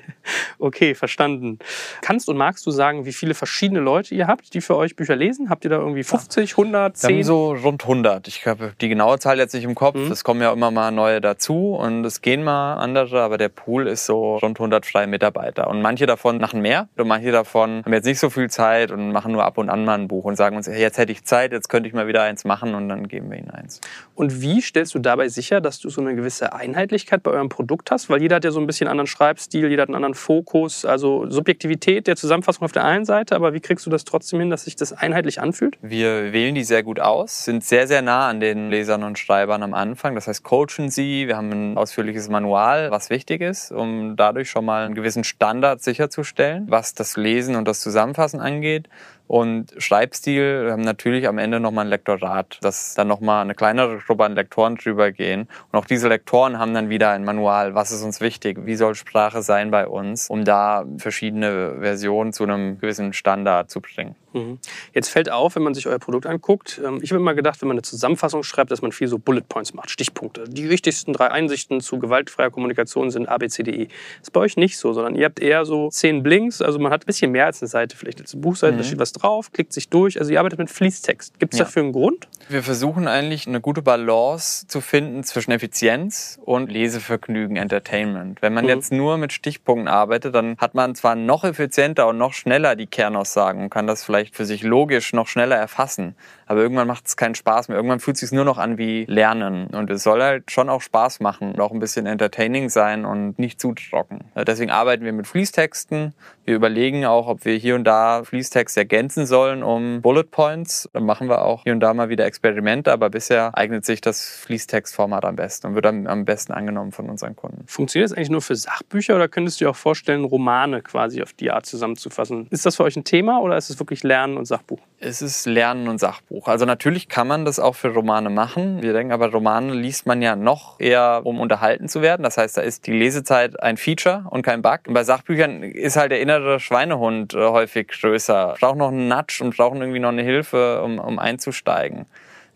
okay, 0.58 0.94
verstanden. 0.94 1.58
Kannst 2.02 2.28
und 2.28 2.36
magst 2.36 2.66
du 2.66 2.70
sagen, 2.70 3.06
wie 3.06 3.12
viele 3.12 3.34
verschiedene 3.34 3.80
Leute 3.80 4.14
ihr 4.14 4.26
habt, 4.26 4.54
die 4.54 4.60
für 4.60 4.76
euch 4.76 4.96
Bücher 4.96 5.16
lesen? 5.16 5.50
Habt 5.50 5.64
ihr 5.64 5.70
da 5.70 5.78
irgendwie 5.78 6.04
50, 6.04 6.52
100, 6.52 6.96
10? 6.96 7.08
Wir 7.08 7.16
haben 7.16 7.24
so 7.24 7.52
rund 7.52 7.82
100. 7.82 8.28
Ich 8.28 8.46
habe 8.46 8.72
die 8.80 8.88
genaue 8.88 9.18
Zahl 9.18 9.38
jetzt 9.38 9.54
nicht 9.54 9.64
im 9.64 9.74
Kopf. 9.74 9.96
Mhm. 9.96 10.12
Es 10.12 10.24
kommen 10.24 10.40
ja 10.40 10.52
immer 10.52 10.70
mal 10.70 10.90
neue 10.90 11.20
dazu 11.20 11.74
und 11.74 12.04
es 12.04 12.20
gehen 12.20 12.44
mal 12.44 12.74
andere, 12.74 13.22
aber 13.22 13.38
der 13.38 13.48
Pool 13.48 13.86
ist 13.86 14.06
so 14.06 14.36
rund 14.36 14.58
100 14.58 14.84
freie 14.84 15.06
Mitarbeiter. 15.06 15.68
Und 15.68 15.82
manche 15.82 16.06
davon 16.06 16.38
machen 16.38 16.60
mehr 16.60 16.88
und 16.96 17.08
manche 17.08 17.32
davon 17.32 17.82
haben 17.84 17.92
jetzt 17.92 18.06
nicht 18.06 18.20
so 18.20 18.30
viel 18.30 18.50
Zeit 18.50 18.90
und 18.90 19.12
machen 19.12 19.32
nur 19.32 19.44
ab 19.44 19.58
und 19.58 19.70
an 19.70 19.84
mal 19.84 19.98
ein 19.98 20.08
Buch 20.08 20.24
und 20.24 20.36
sagen 20.36 20.56
uns, 20.56 20.66
hey, 20.66 20.80
jetzt 20.80 20.98
hätte 20.98 21.12
ich 21.12 21.24
Zeit, 21.24 21.52
jetzt 21.52 21.68
könnte 21.68 21.88
ich 21.88 21.94
mal 21.94 22.06
wieder 22.06 22.22
eins 22.22 22.44
machen 22.44 22.74
und 22.74 22.88
dann 22.88 23.08
geben 23.08 23.30
wir 23.30 23.38
ihnen 23.38 23.50
eins. 23.50 23.80
Und 24.14 24.40
wie 24.40 24.60
stellst 24.60 24.94
du 24.94 24.98
dabei 24.98 25.28
sicher, 25.28 25.60
dass 25.60 25.78
du 25.78 25.88
so 25.90 26.00
eine 26.00 26.14
gewisse 26.14 26.52
Einheitlichkeit 26.52 27.05
Persönlichkeit 27.06 27.22
bei 27.22 27.30
eurem 27.30 27.48
Produkt 27.48 27.90
hast? 27.90 28.10
Weil 28.10 28.20
jeder 28.20 28.36
hat 28.36 28.44
ja 28.44 28.50
so 28.50 28.60
ein 28.60 28.66
bisschen 28.66 28.88
anderen 28.88 29.06
Schreibstil, 29.06 29.68
jeder 29.68 29.82
hat 29.82 29.88
einen 29.88 29.96
anderen 29.96 30.14
Fokus, 30.14 30.84
also 30.84 31.28
Subjektivität 31.30 32.06
der 32.06 32.16
Zusammenfassung 32.16 32.64
auf 32.64 32.72
der 32.72 32.84
einen 32.84 33.04
Seite, 33.04 33.34
aber 33.34 33.54
wie 33.54 33.60
kriegst 33.60 33.86
du 33.86 33.90
das 33.90 34.04
trotzdem 34.04 34.40
hin, 34.40 34.50
dass 34.50 34.64
sich 34.64 34.76
das 34.76 34.92
einheitlich 34.92 35.40
anfühlt? 35.40 35.78
Wir 35.80 36.32
wählen 36.32 36.54
die 36.54 36.64
sehr 36.64 36.82
gut 36.82 37.00
aus, 37.00 37.44
sind 37.44 37.64
sehr, 37.64 37.86
sehr 37.86 38.02
nah 38.02 38.28
an 38.28 38.40
den 38.40 38.70
Lesern 38.70 39.02
und 39.04 39.18
Schreibern 39.18 39.62
am 39.62 39.74
Anfang. 39.74 40.14
Das 40.14 40.26
heißt, 40.26 40.42
coachen 40.42 40.90
sie, 40.90 41.28
wir 41.28 41.36
haben 41.36 41.50
ein 41.50 41.78
ausführliches 41.78 42.28
Manual, 42.28 42.90
was 42.90 43.10
wichtig 43.10 43.40
ist, 43.40 43.72
um 43.72 44.16
dadurch 44.16 44.50
schon 44.50 44.64
mal 44.64 44.84
einen 44.84 44.94
gewissen 44.94 45.24
Standard 45.24 45.82
sicherzustellen, 45.82 46.66
was 46.68 46.94
das 46.94 47.16
Lesen 47.16 47.56
und 47.56 47.68
das 47.68 47.80
Zusammenfassen 47.80 48.40
angeht. 48.40 48.88
Und 49.28 49.74
Schreibstil, 49.78 50.64
wir 50.64 50.72
haben 50.72 50.82
natürlich 50.82 51.26
am 51.26 51.38
Ende 51.38 51.58
nochmal 51.58 51.86
ein 51.86 51.90
Lektorat, 51.90 52.58
dass 52.62 52.94
dann 52.94 53.08
nochmal 53.08 53.42
eine 53.42 53.54
kleinere 53.54 53.98
Gruppe 53.98 54.24
an 54.24 54.34
Lektoren 54.34 54.76
drüber 54.76 55.10
gehen. 55.10 55.48
Und 55.72 55.78
auch 55.78 55.84
diese 55.84 56.08
Lektoren 56.08 56.58
haben 56.58 56.74
dann 56.74 56.88
wieder 56.90 57.10
ein 57.10 57.24
Manual, 57.24 57.74
was 57.74 57.90
ist 57.90 58.02
uns 58.02 58.20
wichtig, 58.20 58.66
wie 58.66 58.76
soll 58.76 58.94
Sprache 58.94 59.42
sein 59.42 59.70
bei 59.70 59.86
uns, 59.86 60.30
um 60.30 60.44
da 60.44 60.84
verschiedene 60.98 61.76
Versionen 61.80 62.32
zu 62.32 62.44
einem 62.44 62.78
gewissen 62.78 63.12
Standard 63.12 63.70
zu 63.70 63.80
bringen. 63.80 64.14
Mhm. 64.36 64.58
Jetzt 64.92 65.08
fällt 65.08 65.30
auf, 65.30 65.56
wenn 65.56 65.62
man 65.62 65.74
sich 65.74 65.86
euer 65.86 65.98
Produkt 65.98 66.26
anguckt, 66.26 66.80
ähm, 66.84 67.00
ich 67.02 67.10
habe 67.10 67.20
immer 67.20 67.34
gedacht, 67.34 67.60
wenn 67.62 67.68
man 67.68 67.76
eine 67.76 67.82
Zusammenfassung 67.82 68.42
schreibt, 68.42 68.70
dass 68.70 68.82
man 68.82 68.92
viel 68.92 69.08
so 69.08 69.18
Bullet 69.18 69.42
Points 69.48 69.74
macht, 69.74 69.90
Stichpunkte. 69.90 70.44
Die 70.46 70.68
wichtigsten 70.68 71.12
drei 71.12 71.30
Einsichten 71.30 71.80
zu 71.80 71.98
gewaltfreier 71.98 72.50
Kommunikation 72.50 73.10
sind 73.10 73.28
ABCDE. 73.28 73.86
Das 73.86 74.28
ist 74.28 74.32
bei 74.32 74.40
euch 74.40 74.56
nicht 74.56 74.78
so, 74.78 74.92
sondern 74.92 75.14
ihr 75.14 75.24
habt 75.24 75.40
eher 75.40 75.64
so 75.64 75.88
zehn 75.88 76.22
Blinks, 76.22 76.60
also 76.60 76.78
man 76.78 76.92
hat 76.92 77.02
ein 77.02 77.06
bisschen 77.06 77.32
mehr 77.32 77.46
als 77.46 77.62
eine 77.62 77.68
Seite, 77.68 77.96
vielleicht 77.96 78.20
als 78.20 78.34
eine 78.34 78.42
Buchseite, 78.42 78.74
mhm. 78.74 78.78
da 78.78 78.84
steht 78.84 78.98
was 78.98 79.12
drauf, 79.16 79.52
klickt 79.52 79.72
sich 79.72 79.88
durch. 79.88 80.18
Also 80.18 80.32
ihr 80.32 80.38
arbeitet 80.38 80.58
mit 80.58 80.70
Fließtext. 80.70 81.38
Gibt 81.38 81.54
es 81.54 81.58
ja. 81.58 81.64
dafür 81.64 81.82
einen 81.82 81.92
Grund? 81.92 82.28
Wir 82.48 82.62
versuchen 82.62 83.08
eigentlich 83.08 83.46
eine 83.48 83.60
gute 83.60 83.82
Balance 83.82 84.68
zu 84.68 84.80
finden 84.80 85.24
zwischen 85.24 85.50
Effizienz 85.50 86.38
und 86.44 86.70
Lesevergnügen, 86.70 87.56
Entertainment. 87.56 88.40
Wenn 88.40 88.54
man 88.54 88.64
mhm. 88.64 88.70
jetzt 88.70 88.92
nur 88.92 89.18
mit 89.18 89.32
Stichpunkten 89.32 89.88
arbeitet, 89.88 90.34
dann 90.34 90.56
hat 90.58 90.74
man 90.74 90.94
zwar 90.94 91.16
noch 91.16 91.44
effizienter 91.44 92.06
und 92.06 92.18
noch 92.18 92.32
schneller 92.32 92.76
die 92.76 92.86
Kernaussagen 92.86 93.62
und 93.62 93.70
kann 93.70 93.86
das 93.86 94.04
vielleicht 94.04 94.36
für 94.36 94.44
sich 94.44 94.62
logisch 94.62 95.12
noch 95.12 95.26
schneller 95.26 95.56
erfassen. 95.56 96.14
Aber 96.46 96.60
irgendwann 96.60 96.86
macht 96.86 97.06
es 97.06 97.16
keinen 97.16 97.34
Spaß 97.34 97.68
mehr. 97.68 97.76
Irgendwann 97.76 97.98
fühlt 97.98 98.14
es 98.14 98.20
sich 98.20 98.32
nur 98.32 98.44
noch 98.44 98.58
an 98.58 98.78
wie 98.78 99.04
Lernen. 99.06 99.66
Und 99.68 99.90
es 99.90 100.04
soll 100.04 100.22
halt 100.22 100.50
schon 100.52 100.68
auch 100.68 100.80
Spaß 100.80 101.18
machen 101.20 101.52
und 101.52 101.60
auch 101.60 101.72
ein 101.72 101.80
bisschen 101.80 102.06
entertaining 102.06 102.68
sein 102.68 103.04
und 103.04 103.38
nicht 103.38 103.60
zu 103.60 103.74
trocken. 103.74 104.20
Deswegen 104.36 104.70
arbeiten 104.70 105.04
wir 105.04 105.12
mit 105.12 105.26
Fließtexten. 105.26 106.14
Wir 106.44 106.54
überlegen 106.54 107.04
auch, 107.04 107.26
ob 107.26 107.44
wir 107.44 107.56
hier 107.56 107.74
und 107.74 107.84
da 107.84 108.22
Fließtext 108.22 108.76
ergänzen 108.76 109.05
ergänzen 109.06 109.26
sollen 109.26 109.62
um 109.62 110.02
Bullet 110.02 110.24
Points. 110.24 110.88
Dann 110.92 111.06
machen 111.06 111.28
wir 111.28 111.44
auch 111.44 111.62
hier 111.62 111.72
und 111.72 111.80
da 111.80 111.94
mal 111.94 112.08
wieder 112.08 112.26
Experimente, 112.26 112.92
aber 112.92 113.08
bisher 113.08 113.56
eignet 113.56 113.84
sich 113.84 114.00
das 114.00 114.40
Fließtextformat 114.44 115.24
am 115.24 115.36
besten 115.36 115.68
und 115.68 115.74
wird 115.76 115.86
am, 115.86 116.08
am 116.08 116.24
besten 116.24 116.52
angenommen 116.52 116.90
von 116.90 117.08
unseren 117.08 117.36
Kunden. 117.36 117.64
Funktioniert 117.68 118.10
das 118.10 118.16
eigentlich 118.16 118.30
nur 118.30 118.42
für 118.42 118.56
Sachbücher 118.56 119.14
oder 119.14 119.28
könntest 119.28 119.60
du 119.60 119.66
dir 119.66 119.70
auch 119.70 119.76
vorstellen, 119.76 120.24
Romane 120.24 120.82
quasi 120.82 121.22
auf 121.22 121.32
die 121.34 121.52
Art 121.52 121.66
zusammenzufassen? 121.66 122.48
Ist 122.50 122.66
das 122.66 122.76
für 122.76 122.82
euch 122.82 122.96
ein 122.96 123.04
Thema 123.04 123.40
oder 123.40 123.56
ist 123.56 123.70
es 123.70 123.78
wirklich 123.78 124.02
Lernen 124.02 124.36
und 124.38 124.46
Sachbuch? 124.46 124.80
Es 124.98 125.22
ist 125.22 125.46
Lernen 125.46 125.88
und 125.88 125.98
Sachbuch. 125.98 126.48
Also 126.48 126.64
natürlich 126.64 127.08
kann 127.08 127.28
man 127.28 127.44
das 127.44 127.60
auch 127.60 127.74
für 127.74 127.88
Romane 127.88 128.30
machen. 128.30 128.82
Wir 128.82 128.94
denken 128.94 129.12
aber, 129.12 129.30
Romane 129.30 129.74
liest 129.74 130.06
man 130.06 130.22
ja 130.22 130.34
noch 130.36 130.80
eher, 130.80 131.20
um 131.24 131.38
unterhalten 131.38 131.88
zu 131.88 132.00
werden. 132.00 132.22
Das 132.22 132.38
heißt, 132.38 132.56
da 132.56 132.62
ist 132.62 132.86
die 132.86 132.92
Lesezeit 132.92 133.62
ein 133.62 133.76
Feature 133.76 134.24
und 134.30 134.42
kein 134.42 134.62
Bug. 134.62 134.80
Und 134.88 134.94
bei 134.94 135.04
Sachbüchern 135.04 135.62
ist 135.62 135.96
halt 135.96 136.12
der 136.12 136.20
innere 136.20 136.60
Schweinehund 136.60 137.34
äh, 137.34 137.44
häufig 137.46 137.88
größer. 137.88 138.54
Braucht 138.58 138.78
noch 138.78 138.90
einen 138.96 139.08
Nudge 139.08 139.40
und 139.42 139.56
brauchen 139.56 139.80
irgendwie 139.80 140.00
noch 140.00 140.10
eine 140.10 140.22
Hilfe, 140.22 140.82
um, 140.82 140.98
um 140.98 141.18
einzusteigen 141.18 142.06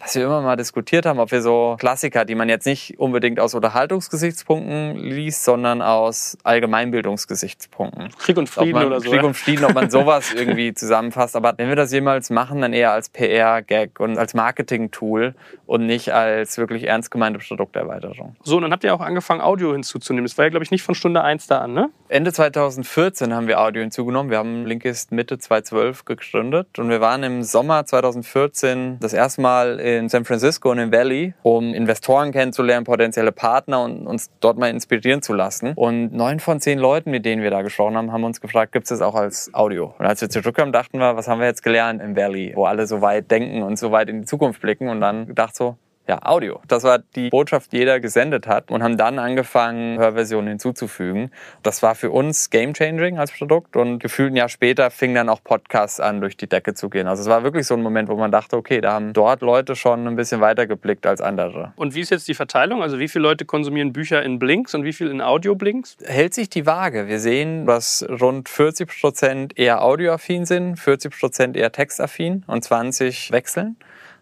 was 0.00 0.14
wir 0.14 0.24
immer 0.24 0.40
mal 0.40 0.56
diskutiert 0.56 1.04
haben, 1.04 1.18
ob 1.18 1.30
wir 1.30 1.42
so 1.42 1.76
Klassiker, 1.78 2.24
die 2.24 2.34
man 2.34 2.48
jetzt 2.48 2.64
nicht 2.64 2.98
unbedingt 2.98 3.38
aus 3.38 3.54
Unterhaltungsgesichtspunkten 3.54 4.96
liest, 4.96 5.44
sondern 5.44 5.82
aus 5.82 6.38
Allgemeinbildungsgesichtspunkten. 6.42 8.08
Krieg 8.18 8.38
und 8.38 8.48
Frieden 8.48 8.72
man, 8.72 8.86
oder 8.86 9.00
so. 9.00 9.10
Krieg 9.10 9.22
und 9.22 9.34
Frieden, 9.34 9.66
ob 9.66 9.74
man 9.74 9.90
sowas 9.90 10.32
irgendwie 10.32 10.72
zusammenfasst. 10.72 11.36
Aber 11.36 11.52
wenn 11.58 11.68
wir 11.68 11.76
das 11.76 11.92
jemals 11.92 12.30
machen, 12.30 12.62
dann 12.62 12.72
eher 12.72 12.92
als 12.92 13.10
PR-Gag 13.10 14.00
und 14.00 14.16
als 14.16 14.32
Marketing-Tool 14.32 15.34
und 15.70 15.86
nicht 15.86 16.12
als 16.12 16.58
wirklich 16.58 16.88
ernst 16.88 17.12
gemeinte 17.12 17.38
Produkterweiterung. 17.38 18.34
So, 18.42 18.56
und 18.56 18.62
dann 18.62 18.72
habt 18.72 18.82
ihr 18.82 18.92
auch 18.92 19.00
angefangen, 19.00 19.40
Audio 19.40 19.72
hinzuzunehmen. 19.72 20.26
Das 20.26 20.36
war 20.36 20.44
ja, 20.44 20.48
glaube 20.48 20.64
ich, 20.64 20.72
nicht 20.72 20.82
von 20.82 20.96
Stunde 20.96 21.22
1 21.22 21.46
da 21.46 21.58
an, 21.58 21.74
ne? 21.74 21.90
Ende 22.08 22.32
2014 22.32 23.32
haben 23.32 23.46
wir 23.46 23.60
Audio 23.60 23.80
hinzugenommen. 23.80 24.32
Wir 24.32 24.38
haben 24.38 24.66
Linkist 24.66 25.12
Mitte 25.12 25.38
2012 25.38 26.06
gegründet 26.06 26.76
und 26.80 26.88
wir 26.88 27.00
waren 27.00 27.22
im 27.22 27.44
Sommer 27.44 27.86
2014 27.86 28.96
das 28.98 29.12
erste 29.12 29.42
Mal 29.42 29.78
in 29.78 30.08
San 30.08 30.24
Francisco 30.24 30.72
und 30.72 30.80
im 30.80 30.90
Valley, 30.90 31.34
um 31.44 31.72
Investoren 31.72 32.32
kennenzulernen, 32.32 32.84
potenzielle 32.84 33.30
Partner 33.30 33.84
und 33.84 34.08
uns 34.08 34.32
dort 34.40 34.58
mal 34.58 34.70
inspirieren 34.70 35.22
zu 35.22 35.34
lassen. 35.34 35.74
Und 35.76 36.12
neun 36.12 36.40
von 36.40 36.58
zehn 36.60 36.80
Leuten, 36.80 37.12
mit 37.12 37.24
denen 37.24 37.44
wir 37.44 37.52
da 37.52 37.62
gesprochen 37.62 37.96
haben, 37.96 38.10
haben 38.10 38.24
uns 38.24 38.40
gefragt, 38.40 38.72
gibt 38.72 38.86
es 38.86 38.88
das 38.88 39.02
auch 39.02 39.14
als 39.14 39.54
Audio? 39.54 39.94
Und 40.00 40.06
als 40.06 40.20
wir 40.20 40.28
zurückkamen, 40.28 40.72
dachten 40.72 40.98
wir, 40.98 41.14
was 41.14 41.28
haben 41.28 41.38
wir 41.38 41.46
jetzt 41.46 41.62
gelernt 41.62 42.02
im 42.02 42.16
Valley, 42.16 42.54
wo 42.56 42.64
alle 42.64 42.88
so 42.88 43.02
weit 43.02 43.30
denken 43.30 43.62
und 43.62 43.78
so 43.78 43.92
weit 43.92 44.08
in 44.08 44.22
die 44.22 44.26
Zukunft 44.26 44.60
blicken 44.60 44.88
und 44.88 45.00
dann 45.00 45.28
gedacht 45.28 45.59
so, 45.60 45.76
ja, 46.08 46.18
Audio. 46.24 46.60
Das 46.66 46.82
war 46.82 46.98
die 46.98 47.28
Botschaft, 47.28 47.70
die 47.70 47.76
jeder 47.76 48.00
gesendet 48.00 48.48
hat 48.48 48.70
und 48.70 48.82
haben 48.82 48.96
dann 48.96 49.18
angefangen, 49.20 49.98
Hörversionen 49.98 50.48
hinzuzufügen. 50.48 51.30
Das 51.62 51.82
war 51.84 51.94
für 51.94 52.10
uns 52.10 52.50
game-changing 52.50 53.18
als 53.18 53.30
Produkt 53.30 53.76
und 53.76 54.00
gefühlt 54.00 54.32
ein 54.32 54.36
Jahr 54.36 54.48
später 54.48 54.90
fing 54.90 55.14
dann 55.14 55.28
auch 55.28 55.44
Podcasts 55.44 56.00
an, 56.00 56.20
durch 56.20 56.36
die 56.36 56.48
Decke 56.48 56.74
zu 56.74 56.88
gehen. 56.88 57.06
Also 57.06 57.22
es 57.22 57.28
war 57.28 57.44
wirklich 57.44 57.66
so 57.66 57.74
ein 57.74 57.82
Moment, 57.82 58.08
wo 58.08 58.16
man 58.16 58.32
dachte, 58.32 58.56
okay, 58.56 58.80
da 58.80 58.94
haben 58.94 59.12
dort 59.12 59.42
Leute 59.42 59.76
schon 59.76 60.08
ein 60.08 60.16
bisschen 60.16 60.40
weiter 60.40 60.66
geblickt 60.66 61.06
als 61.06 61.20
andere. 61.20 61.74
Und 61.76 61.94
wie 61.94 62.00
ist 62.00 62.10
jetzt 62.10 62.26
die 62.26 62.34
Verteilung? 62.34 62.82
Also 62.82 62.98
wie 62.98 63.06
viele 63.06 63.22
Leute 63.22 63.44
konsumieren 63.44 63.92
Bücher 63.92 64.20
in 64.22 64.40
Blinks 64.40 64.74
und 64.74 64.82
wie 64.82 64.94
viel 64.94 65.10
in 65.10 65.20
Audio-Blinks? 65.20 65.98
Hält 66.04 66.34
sich 66.34 66.48
die 66.48 66.66
Waage. 66.66 67.06
Wir 67.06 67.20
sehen, 67.20 67.66
dass 67.66 68.04
rund 68.08 68.48
40 68.48 69.00
Prozent 69.00 69.58
eher 69.58 69.82
audioaffin 69.84 70.44
sind, 70.44 70.76
40 70.76 71.16
Prozent 71.16 71.56
eher 71.56 71.70
textaffin 71.70 72.42
und 72.48 72.64
20 72.64 73.30
wechseln. 73.30 73.76